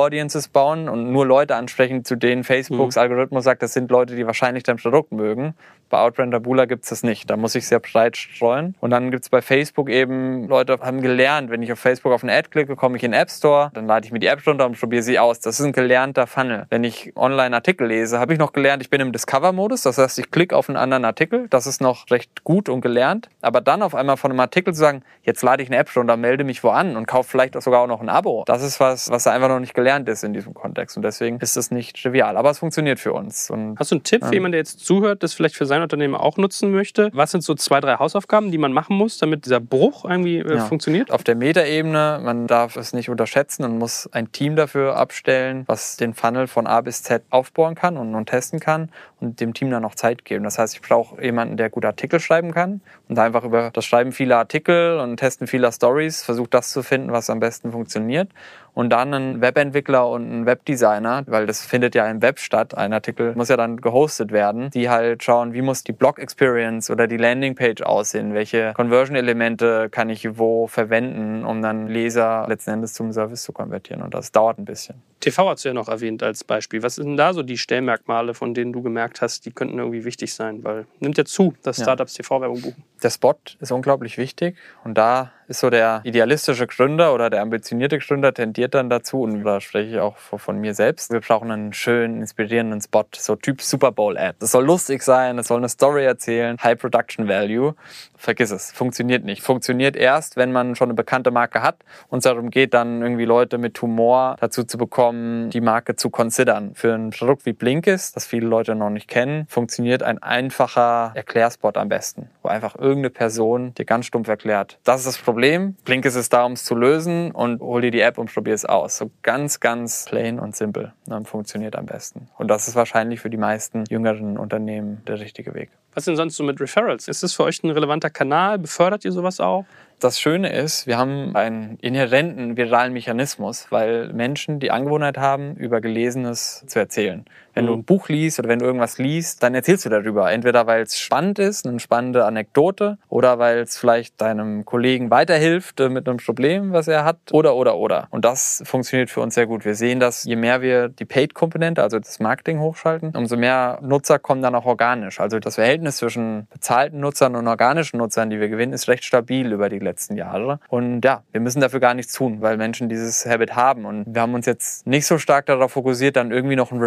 Audiences 0.56 0.66
bauen 0.66 0.88
und 0.88 1.12
nur 1.12 1.26
Leute 1.26 1.54
ansprechen, 1.54 2.02
zu 2.04 2.16
denen 2.16 2.42
Facebooks 2.42 2.96
Algorithmus 2.96 3.44
sagt, 3.44 3.62
das 3.62 3.74
sind 3.74 3.90
Leute, 3.90 4.16
die 4.16 4.26
wahrscheinlich 4.26 4.62
dein 4.62 4.76
Produkt 4.78 5.12
mögen. 5.12 5.54
Bei 5.88 5.98
Outbrain 5.98 6.32
Taboola 6.32 6.64
gibt 6.64 6.82
es 6.82 6.90
das 6.90 7.02
nicht. 7.04 7.30
Da 7.30 7.36
muss 7.36 7.54
ich 7.54 7.68
sehr 7.68 7.78
breit 7.78 8.16
streuen. 8.16 8.74
Und 8.80 8.90
dann 8.90 9.12
gibt 9.12 9.22
es 9.22 9.28
bei 9.28 9.40
Facebook 9.40 9.88
eben, 9.88 10.48
Leute 10.48 10.78
haben 10.80 11.00
gelernt, 11.00 11.48
wenn 11.50 11.62
ich 11.62 11.70
auf 11.70 11.78
Facebook 11.78 12.12
auf 12.12 12.24
eine 12.24 12.32
Ad 12.32 12.48
klicke, 12.50 12.74
komme 12.74 12.96
ich 12.96 13.04
in 13.04 13.12
den 13.12 13.20
App 13.20 13.30
Store, 13.30 13.70
dann 13.74 13.86
lade 13.86 14.04
ich 14.04 14.12
mir 14.12 14.18
die 14.18 14.26
App 14.26 14.44
runter 14.46 14.66
und 14.66 14.78
probiere 14.80 15.02
sie 15.02 15.18
aus. 15.18 15.38
Das 15.38 15.60
ist 15.60 15.66
ein 15.66 15.72
gelernter 15.72 16.26
Funnel. 16.26 16.66
Wenn 16.70 16.82
ich 16.82 17.12
online 17.16 17.54
Artikel 17.54 17.86
lese, 17.86 18.18
habe 18.18 18.32
ich 18.32 18.38
noch 18.38 18.52
gelernt, 18.52 18.82
ich 18.82 18.90
bin 18.90 19.00
im 19.00 19.12
Discover-Modus. 19.12 19.82
Das 19.82 19.98
heißt, 19.98 20.18
ich 20.18 20.30
klicke 20.32 20.56
auf 20.56 20.68
einen 20.68 20.76
anderen 20.76 21.04
Artikel. 21.04 21.46
Das 21.50 21.68
ist 21.68 21.80
noch 21.80 22.10
recht 22.10 22.42
gut 22.42 22.68
und 22.68 22.80
gelernt. 22.80 23.28
Aber 23.40 23.60
dann 23.60 23.82
auf 23.82 23.94
einmal 23.94 24.16
von 24.16 24.32
einem 24.32 24.40
Artikel 24.40 24.74
zu 24.74 24.80
sagen, 24.80 25.04
jetzt 25.22 25.42
lade 25.42 25.62
ich 25.62 25.68
eine 25.68 25.76
App 25.76 25.94
runter, 25.94 26.16
melde 26.16 26.42
mich 26.42 26.64
wo 26.64 26.70
an 26.70 26.96
und 26.96 27.06
kaufe 27.06 27.30
vielleicht 27.30 27.60
sogar 27.62 27.82
auch 27.82 27.86
noch 27.86 28.00
ein 28.00 28.08
Abo. 28.08 28.42
Das 28.46 28.62
ist 28.62 28.80
was, 28.80 29.08
was 29.10 29.26
einfach 29.28 29.48
noch 29.48 29.60
nicht 29.60 29.74
gelernt 29.74 30.08
ist 30.08 30.24
in 30.24 30.32
diesem 30.32 30.45
Kontext. 30.54 30.96
Und 30.96 31.02
deswegen 31.02 31.38
ist 31.38 31.56
das 31.56 31.70
nicht 31.70 32.00
trivial. 32.02 32.36
Aber 32.36 32.50
es 32.50 32.58
funktioniert 32.58 32.98
für 33.00 33.12
uns. 33.12 33.50
Und 33.50 33.78
Hast 33.78 33.90
du 33.90 33.96
einen 33.96 34.02
Tipp 34.04 34.24
für 34.24 34.34
jemanden, 34.34 34.52
der 34.52 34.60
jetzt 34.60 34.80
zuhört, 34.80 35.22
das 35.22 35.34
vielleicht 35.34 35.56
für 35.56 35.66
sein 35.66 35.82
Unternehmen 35.82 36.14
auch 36.14 36.36
nutzen 36.36 36.70
möchte? 36.72 37.10
Was 37.12 37.30
sind 37.30 37.42
so 37.42 37.54
zwei, 37.54 37.80
drei 37.80 37.96
Hausaufgaben, 37.96 38.50
die 38.50 38.58
man 38.58 38.72
machen 38.72 38.96
muss, 38.96 39.18
damit 39.18 39.44
dieser 39.44 39.60
Bruch 39.60 40.04
irgendwie 40.04 40.38
äh, 40.38 40.56
Ja. 40.56 40.64
funktioniert? 40.64 41.10
Auf 41.10 41.24
der 41.24 41.34
Metaebene, 41.36 42.20
man 42.22 42.46
darf 42.46 42.76
es 42.76 42.92
nicht 42.92 43.08
unterschätzen 43.10 43.64
und 43.64 43.78
muss 43.78 44.08
ein 44.12 44.32
Team 44.32 44.56
dafür 44.56 44.96
abstellen, 44.96 45.64
was 45.66 45.96
den 45.96 46.14
Funnel 46.14 46.46
von 46.46 46.66
A 46.66 46.80
bis 46.80 47.02
Z 47.02 47.22
aufbauen 47.30 47.74
kann 47.74 47.96
und, 47.96 48.14
und 48.14 48.26
testen 48.28 48.60
kann 48.60 48.90
und 49.20 49.40
dem 49.40 49.54
Team 49.54 49.70
dann 49.70 49.82
noch 49.82 49.94
Zeit 49.94 50.24
geben. 50.24 50.44
Das 50.44 50.58
heißt, 50.58 50.74
ich 50.74 50.82
brauche 50.82 51.22
jemanden, 51.22 51.56
der 51.56 51.70
gute 51.70 51.86
Artikel 51.86 52.20
schreiben 52.20 52.52
kann 52.52 52.80
und 53.08 53.18
einfach 53.18 53.44
über 53.44 53.70
das 53.72 53.84
Schreiben 53.84 54.12
vieler 54.12 54.38
Artikel 54.38 54.98
und 55.00 55.16
Testen 55.16 55.46
vieler 55.46 55.72
Stories 55.72 56.22
versucht 56.22 56.54
das 56.54 56.70
zu 56.70 56.82
finden, 56.82 57.12
was 57.12 57.30
am 57.30 57.40
besten 57.40 57.72
funktioniert. 57.72 58.28
Und 58.76 58.90
dann 58.90 59.14
einen 59.14 59.40
Webentwickler 59.40 60.06
und 60.06 60.30
einen 60.30 60.44
Webdesigner, 60.44 61.24
weil 61.28 61.46
das 61.46 61.64
findet 61.64 61.94
ja 61.94 62.06
im 62.10 62.20
Web 62.20 62.38
statt. 62.38 62.76
Ein 62.76 62.92
Artikel 62.92 63.34
muss 63.34 63.48
ja 63.48 63.56
dann 63.56 63.78
gehostet 63.78 64.32
werden, 64.32 64.68
die 64.68 64.90
halt 64.90 65.24
schauen, 65.24 65.54
wie 65.54 65.62
muss 65.62 65.82
die 65.82 65.92
Blog 65.92 66.18
Experience 66.18 66.90
oder 66.90 67.06
die 67.06 67.16
Landingpage 67.16 67.80
aussehen, 67.80 68.34
welche 68.34 68.74
Conversion-Elemente 68.74 69.88
kann 69.88 70.10
ich 70.10 70.36
wo 70.36 70.66
verwenden, 70.66 71.46
um 71.46 71.62
dann 71.62 71.86
Leser 71.88 72.44
letzten 72.50 72.72
Endes 72.72 72.92
zum 72.92 73.12
Service 73.12 73.44
zu 73.44 73.52
konvertieren. 73.54 74.02
Und 74.02 74.12
das 74.12 74.30
dauert 74.30 74.58
ein 74.58 74.66
bisschen. 74.66 74.96
TV 75.20 75.48
hast 75.48 75.64
du 75.64 75.70
ja 75.70 75.72
noch 75.72 75.88
erwähnt 75.88 76.22
als 76.22 76.44
Beispiel. 76.44 76.82
Was 76.82 76.96
sind 76.96 77.16
da 77.16 77.32
so 77.32 77.42
die 77.42 77.56
Stellmerkmale, 77.56 78.34
von 78.34 78.52
denen 78.52 78.74
du 78.74 78.82
gemerkt 78.82 79.22
hast, 79.22 79.46
die 79.46 79.52
könnten 79.52 79.78
irgendwie 79.78 80.04
wichtig 80.04 80.34
sein? 80.34 80.62
Weil 80.64 80.84
nimmt 81.00 81.16
ja 81.16 81.24
zu, 81.24 81.54
dass 81.62 81.78
Ja. 81.78 81.84
Startups 81.84 82.12
TV-Werbung 82.12 82.60
buchen. 82.60 82.84
Der 83.02 83.08
Spot 83.08 83.36
ist 83.58 83.72
unglaublich 83.72 84.18
wichtig 84.18 84.56
und 84.84 84.98
da 84.98 85.32
ist 85.48 85.60
so 85.60 85.70
der 85.70 86.00
idealistische 86.04 86.66
Gründer 86.66 87.14
oder 87.14 87.30
der 87.30 87.42
ambitionierte 87.42 87.98
Gründer 87.98 88.34
tendiert 88.34 88.74
dann 88.74 88.90
dazu 88.90 89.22
und 89.22 89.44
da 89.44 89.60
spreche 89.60 89.90
ich 89.90 89.98
auch 89.98 90.16
von 90.16 90.58
mir 90.58 90.74
selbst. 90.74 91.12
Wir 91.12 91.20
brauchen 91.20 91.50
einen 91.50 91.72
schönen, 91.72 92.20
inspirierenden 92.20 92.80
Spot, 92.80 93.04
so 93.14 93.36
Typ 93.36 93.62
Super 93.62 93.92
Bowl 93.92 94.18
Ad. 94.18 94.36
Das 94.40 94.50
soll 94.50 94.64
lustig 94.64 95.02
sein, 95.02 95.38
es 95.38 95.48
soll 95.48 95.58
eine 95.58 95.68
Story 95.68 96.04
erzählen, 96.04 96.56
High 96.62 96.78
Production 96.78 97.28
Value. 97.28 97.74
Vergiss 98.16 98.50
es, 98.50 98.72
funktioniert 98.72 99.24
nicht. 99.24 99.42
Funktioniert 99.42 99.94
erst, 99.94 100.36
wenn 100.36 100.50
man 100.50 100.74
schon 100.74 100.86
eine 100.86 100.94
bekannte 100.94 101.30
Marke 101.30 101.62
hat 101.62 101.76
und 102.08 102.24
darum 102.24 102.50
geht, 102.50 102.74
dann 102.74 103.02
irgendwie 103.02 103.24
Leute 103.24 103.58
mit 103.58 103.80
Humor 103.80 104.36
dazu 104.40 104.64
zu 104.64 104.78
bekommen, 104.78 105.50
die 105.50 105.60
Marke 105.60 105.96
zu 105.96 106.10
considern. 106.10 106.74
Für 106.74 106.94
ein 106.94 107.10
Produkt 107.10 107.46
wie 107.46 107.52
Blinkist, 107.52 108.16
das 108.16 108.26
viele 108.26 108.46
Leute 108.46 108.74
noch 108.74 108.90
nicht 108.90 109.06
kennen, 109.06 109.46
funktioniert 109.48 110.02
ein 110.02 110.20
einfacher 110.22 111.12
Erklärspot 111.14 111.76
am 111.76 111.88
besten, 111.88 112.30
wo 112.42 112.48
einfach 112.48 112.74
irgendeine 112.74 113.10
Person 113.10 113.74
dir 113.74 113.84
ganz 113.84 114.06
stumpf 114.06 114.28
erklärt. 114.28 114.78
Das 114.82 115.00
ist 115.00 115.06
das 115.06 115.18
Problem. 115.18 115.35
Blinkist 115.36 116.16
ist 116.16 116.32
da, 116.32 116.44
um 116.44 116.52
es 116.52 116.64
zu 116.64 116.74
lösen 116.74 117.30
und 117.30 117.60
hol 117.60 117.82
dir 117.82 117.90
die 117.90 118.00
App 118.00 118.18
und 118.18 118.32
probier 118.32 118.54
es 118.54 118.64
aus. 118.64 118.96
So 118.96 119.10
ganz, 119.22 119.60
ganz 119.60 120.06
plain 120.08 120.38
und 120.38 120.56
simpel. 120.56 120.92
Dann 121.06 121.26
funktioniert 121.26 121.76
am 121.76 121.86
besten. 121.86 122.28
Und 122.38 122.48
das 122.48 122.68
ist 122.68 122.74
wahrscheinlich 122.74 123.20
für 123.20 123.30
die 123.30 123.36
meisten 123.36 123.84
jüngeren 123.88 124.38
Unternehmen 124.38 125.02
der 125.06 125.20
richtige 125.20 125.54
Weg. 125.54 125.70
Was 125.94 126.04
denn 126.04 126.16
sonst 126.16 126.36
so 126.36 126.44
mit 126.44 126.60
Referrals? 126.60 127.08
Ist 127.08 127.22
das 127.22 127.32
für 127.32 127.44
euch 127.44 127.62
ein 127.62 127.70
relevanter 127.70 128.10
Kanal? 128.10 128.58
Befördert 128.58 129.04
ihr 129.04 129.12
sowas 129.12 129.40
auch? 129.40 129.64
Das 129.98 130.20
Schöne 130.20 130.52
ist, 130.52 130.86
wir 130.86 130.98
haben 130.98 131.34
einen 131.34 131.78
inhärenten 131.80 132.58
viralen 132.58 132.92
Mechanismus, 132.92 133.68
weil 133.70 134.12
Menschen 134.12 134.60
die 134.60 134.70
Angewohnheit 134.70 135.16
haben, 135.16 135.56
über 135.56 135.80
Gelesenes 135.80 136.64
zu 136.66 136.78
erzählen. 136.78 137.24
Wenn 137.56 137.66
du 137.66 137.72
ein 137.72 137.84
Buch 137.84 138.08
liest 138.10 138.38
oder 138.38 138.50
wenn 138.50 138.58
du 138.58 138.66
irgendwas 138.66 138.98
liest, 138.98 139.42
dann 139.42 139.54
erzählst 139.54 139.86
du 139.86 139.88
darüber. 139.88 140.30
Entweder 140.30 140.66
weil 140.66 140.82
es 140.82 140.98
spannend 140.98 141.38
ist, 141.38 141.66
eine 141.66 141.80
spannende 141.80 142.26
Anekdote, 142.26 142.98
oder 143.08 143.38
weil 143.38 143.60
es 143.60 143.78
vielleicht 143.78 144.20
deinem 144.20 144.66
Kollegen 144.66 145.10
weiterhilft 145.10 145.80
äh, 145.80 145.88
mit 145.88 146.06
einem 146.06 146.18
Problem, 146.18 146.72
was 146.72 146.86
er 146.86 147.04
hat, 147.04 147.16
oder, 147.32 147.56
oder, 147.56 147.78
oder. 147.78 148.08
Und 148.10 148.26
das 148.26 148.62
funktioniert 148.66 149.08
für 149.08 149.22
uns 149.22 149.34
sehr 149.34 149.46
gut. 149.46 149.64
Wir 149.64 149.74
sehen, 149.74 150.00
dass 150.00 150.24
je 150.24 150.36
mehr 150.36 150.60
wir 150.60 150.90
die 150.90 151.06
Paid-Komponente, 151.06 151.82
also 151.82 151.98
das 151.98 152.20
Marketing 152.20 152.60
hochschalten, 152.60 153.16
umso 153.16 153.38
mehr 153.38 153.78
Nutzer 153.80 154.18
kommen 154.18 154.42
dann 154.42 154.54
auch 154.54 154.66
organisch. 154.66 155.18
Also 155.18 155.38
das 155.38 155.54
Verhältnis 155.54 155.96
zwischen 155.96 156.46
bezahlten 156.52 157.00
Nutzern 157.00 157.36
und 157.36 157.48
organischen 157.48 157.96
Nutzern, 157.96 158.28
die 158.28 158.38
wir 158.38 158.50
gewinnen, 158.50 158.74
ist 158.74 158.86
recht 158.86 159.04
stabil 159.04 159.50
über 159.50 159.70
die 159.70 159.78
letzten 159.78 160.16
Jahre. 160.16 160.60
Und 160.68 161.02
ja, 161.06 161.22
wir 161.32 161.40
müssen 161.40 161.62
dafür 161.62 161.80
gar 161.80 161.94
nichts 161.94 162.12
tun, 162.12 162.42
weil 162.42 162.58
Menschen 162.58 162.90
dieses 162.90 163.24
Habit 163.24 163.56
haben. 163.56 163.86
Und 163.86 164.14
wir 164.14 164.20
haben 164.20 164.34
uns 164.34 164.44
jetzt 164.44 164.86
nicht 164.86 165.06
so 165.06 165.16
stark 165.16 165.46
darauf 165.46 165.72
fokussiert, 165.72 166.16
dann 166.16 166.30
irgendwie 166.30 166.56
noch 166.56 166.70
ein 166.70 166.78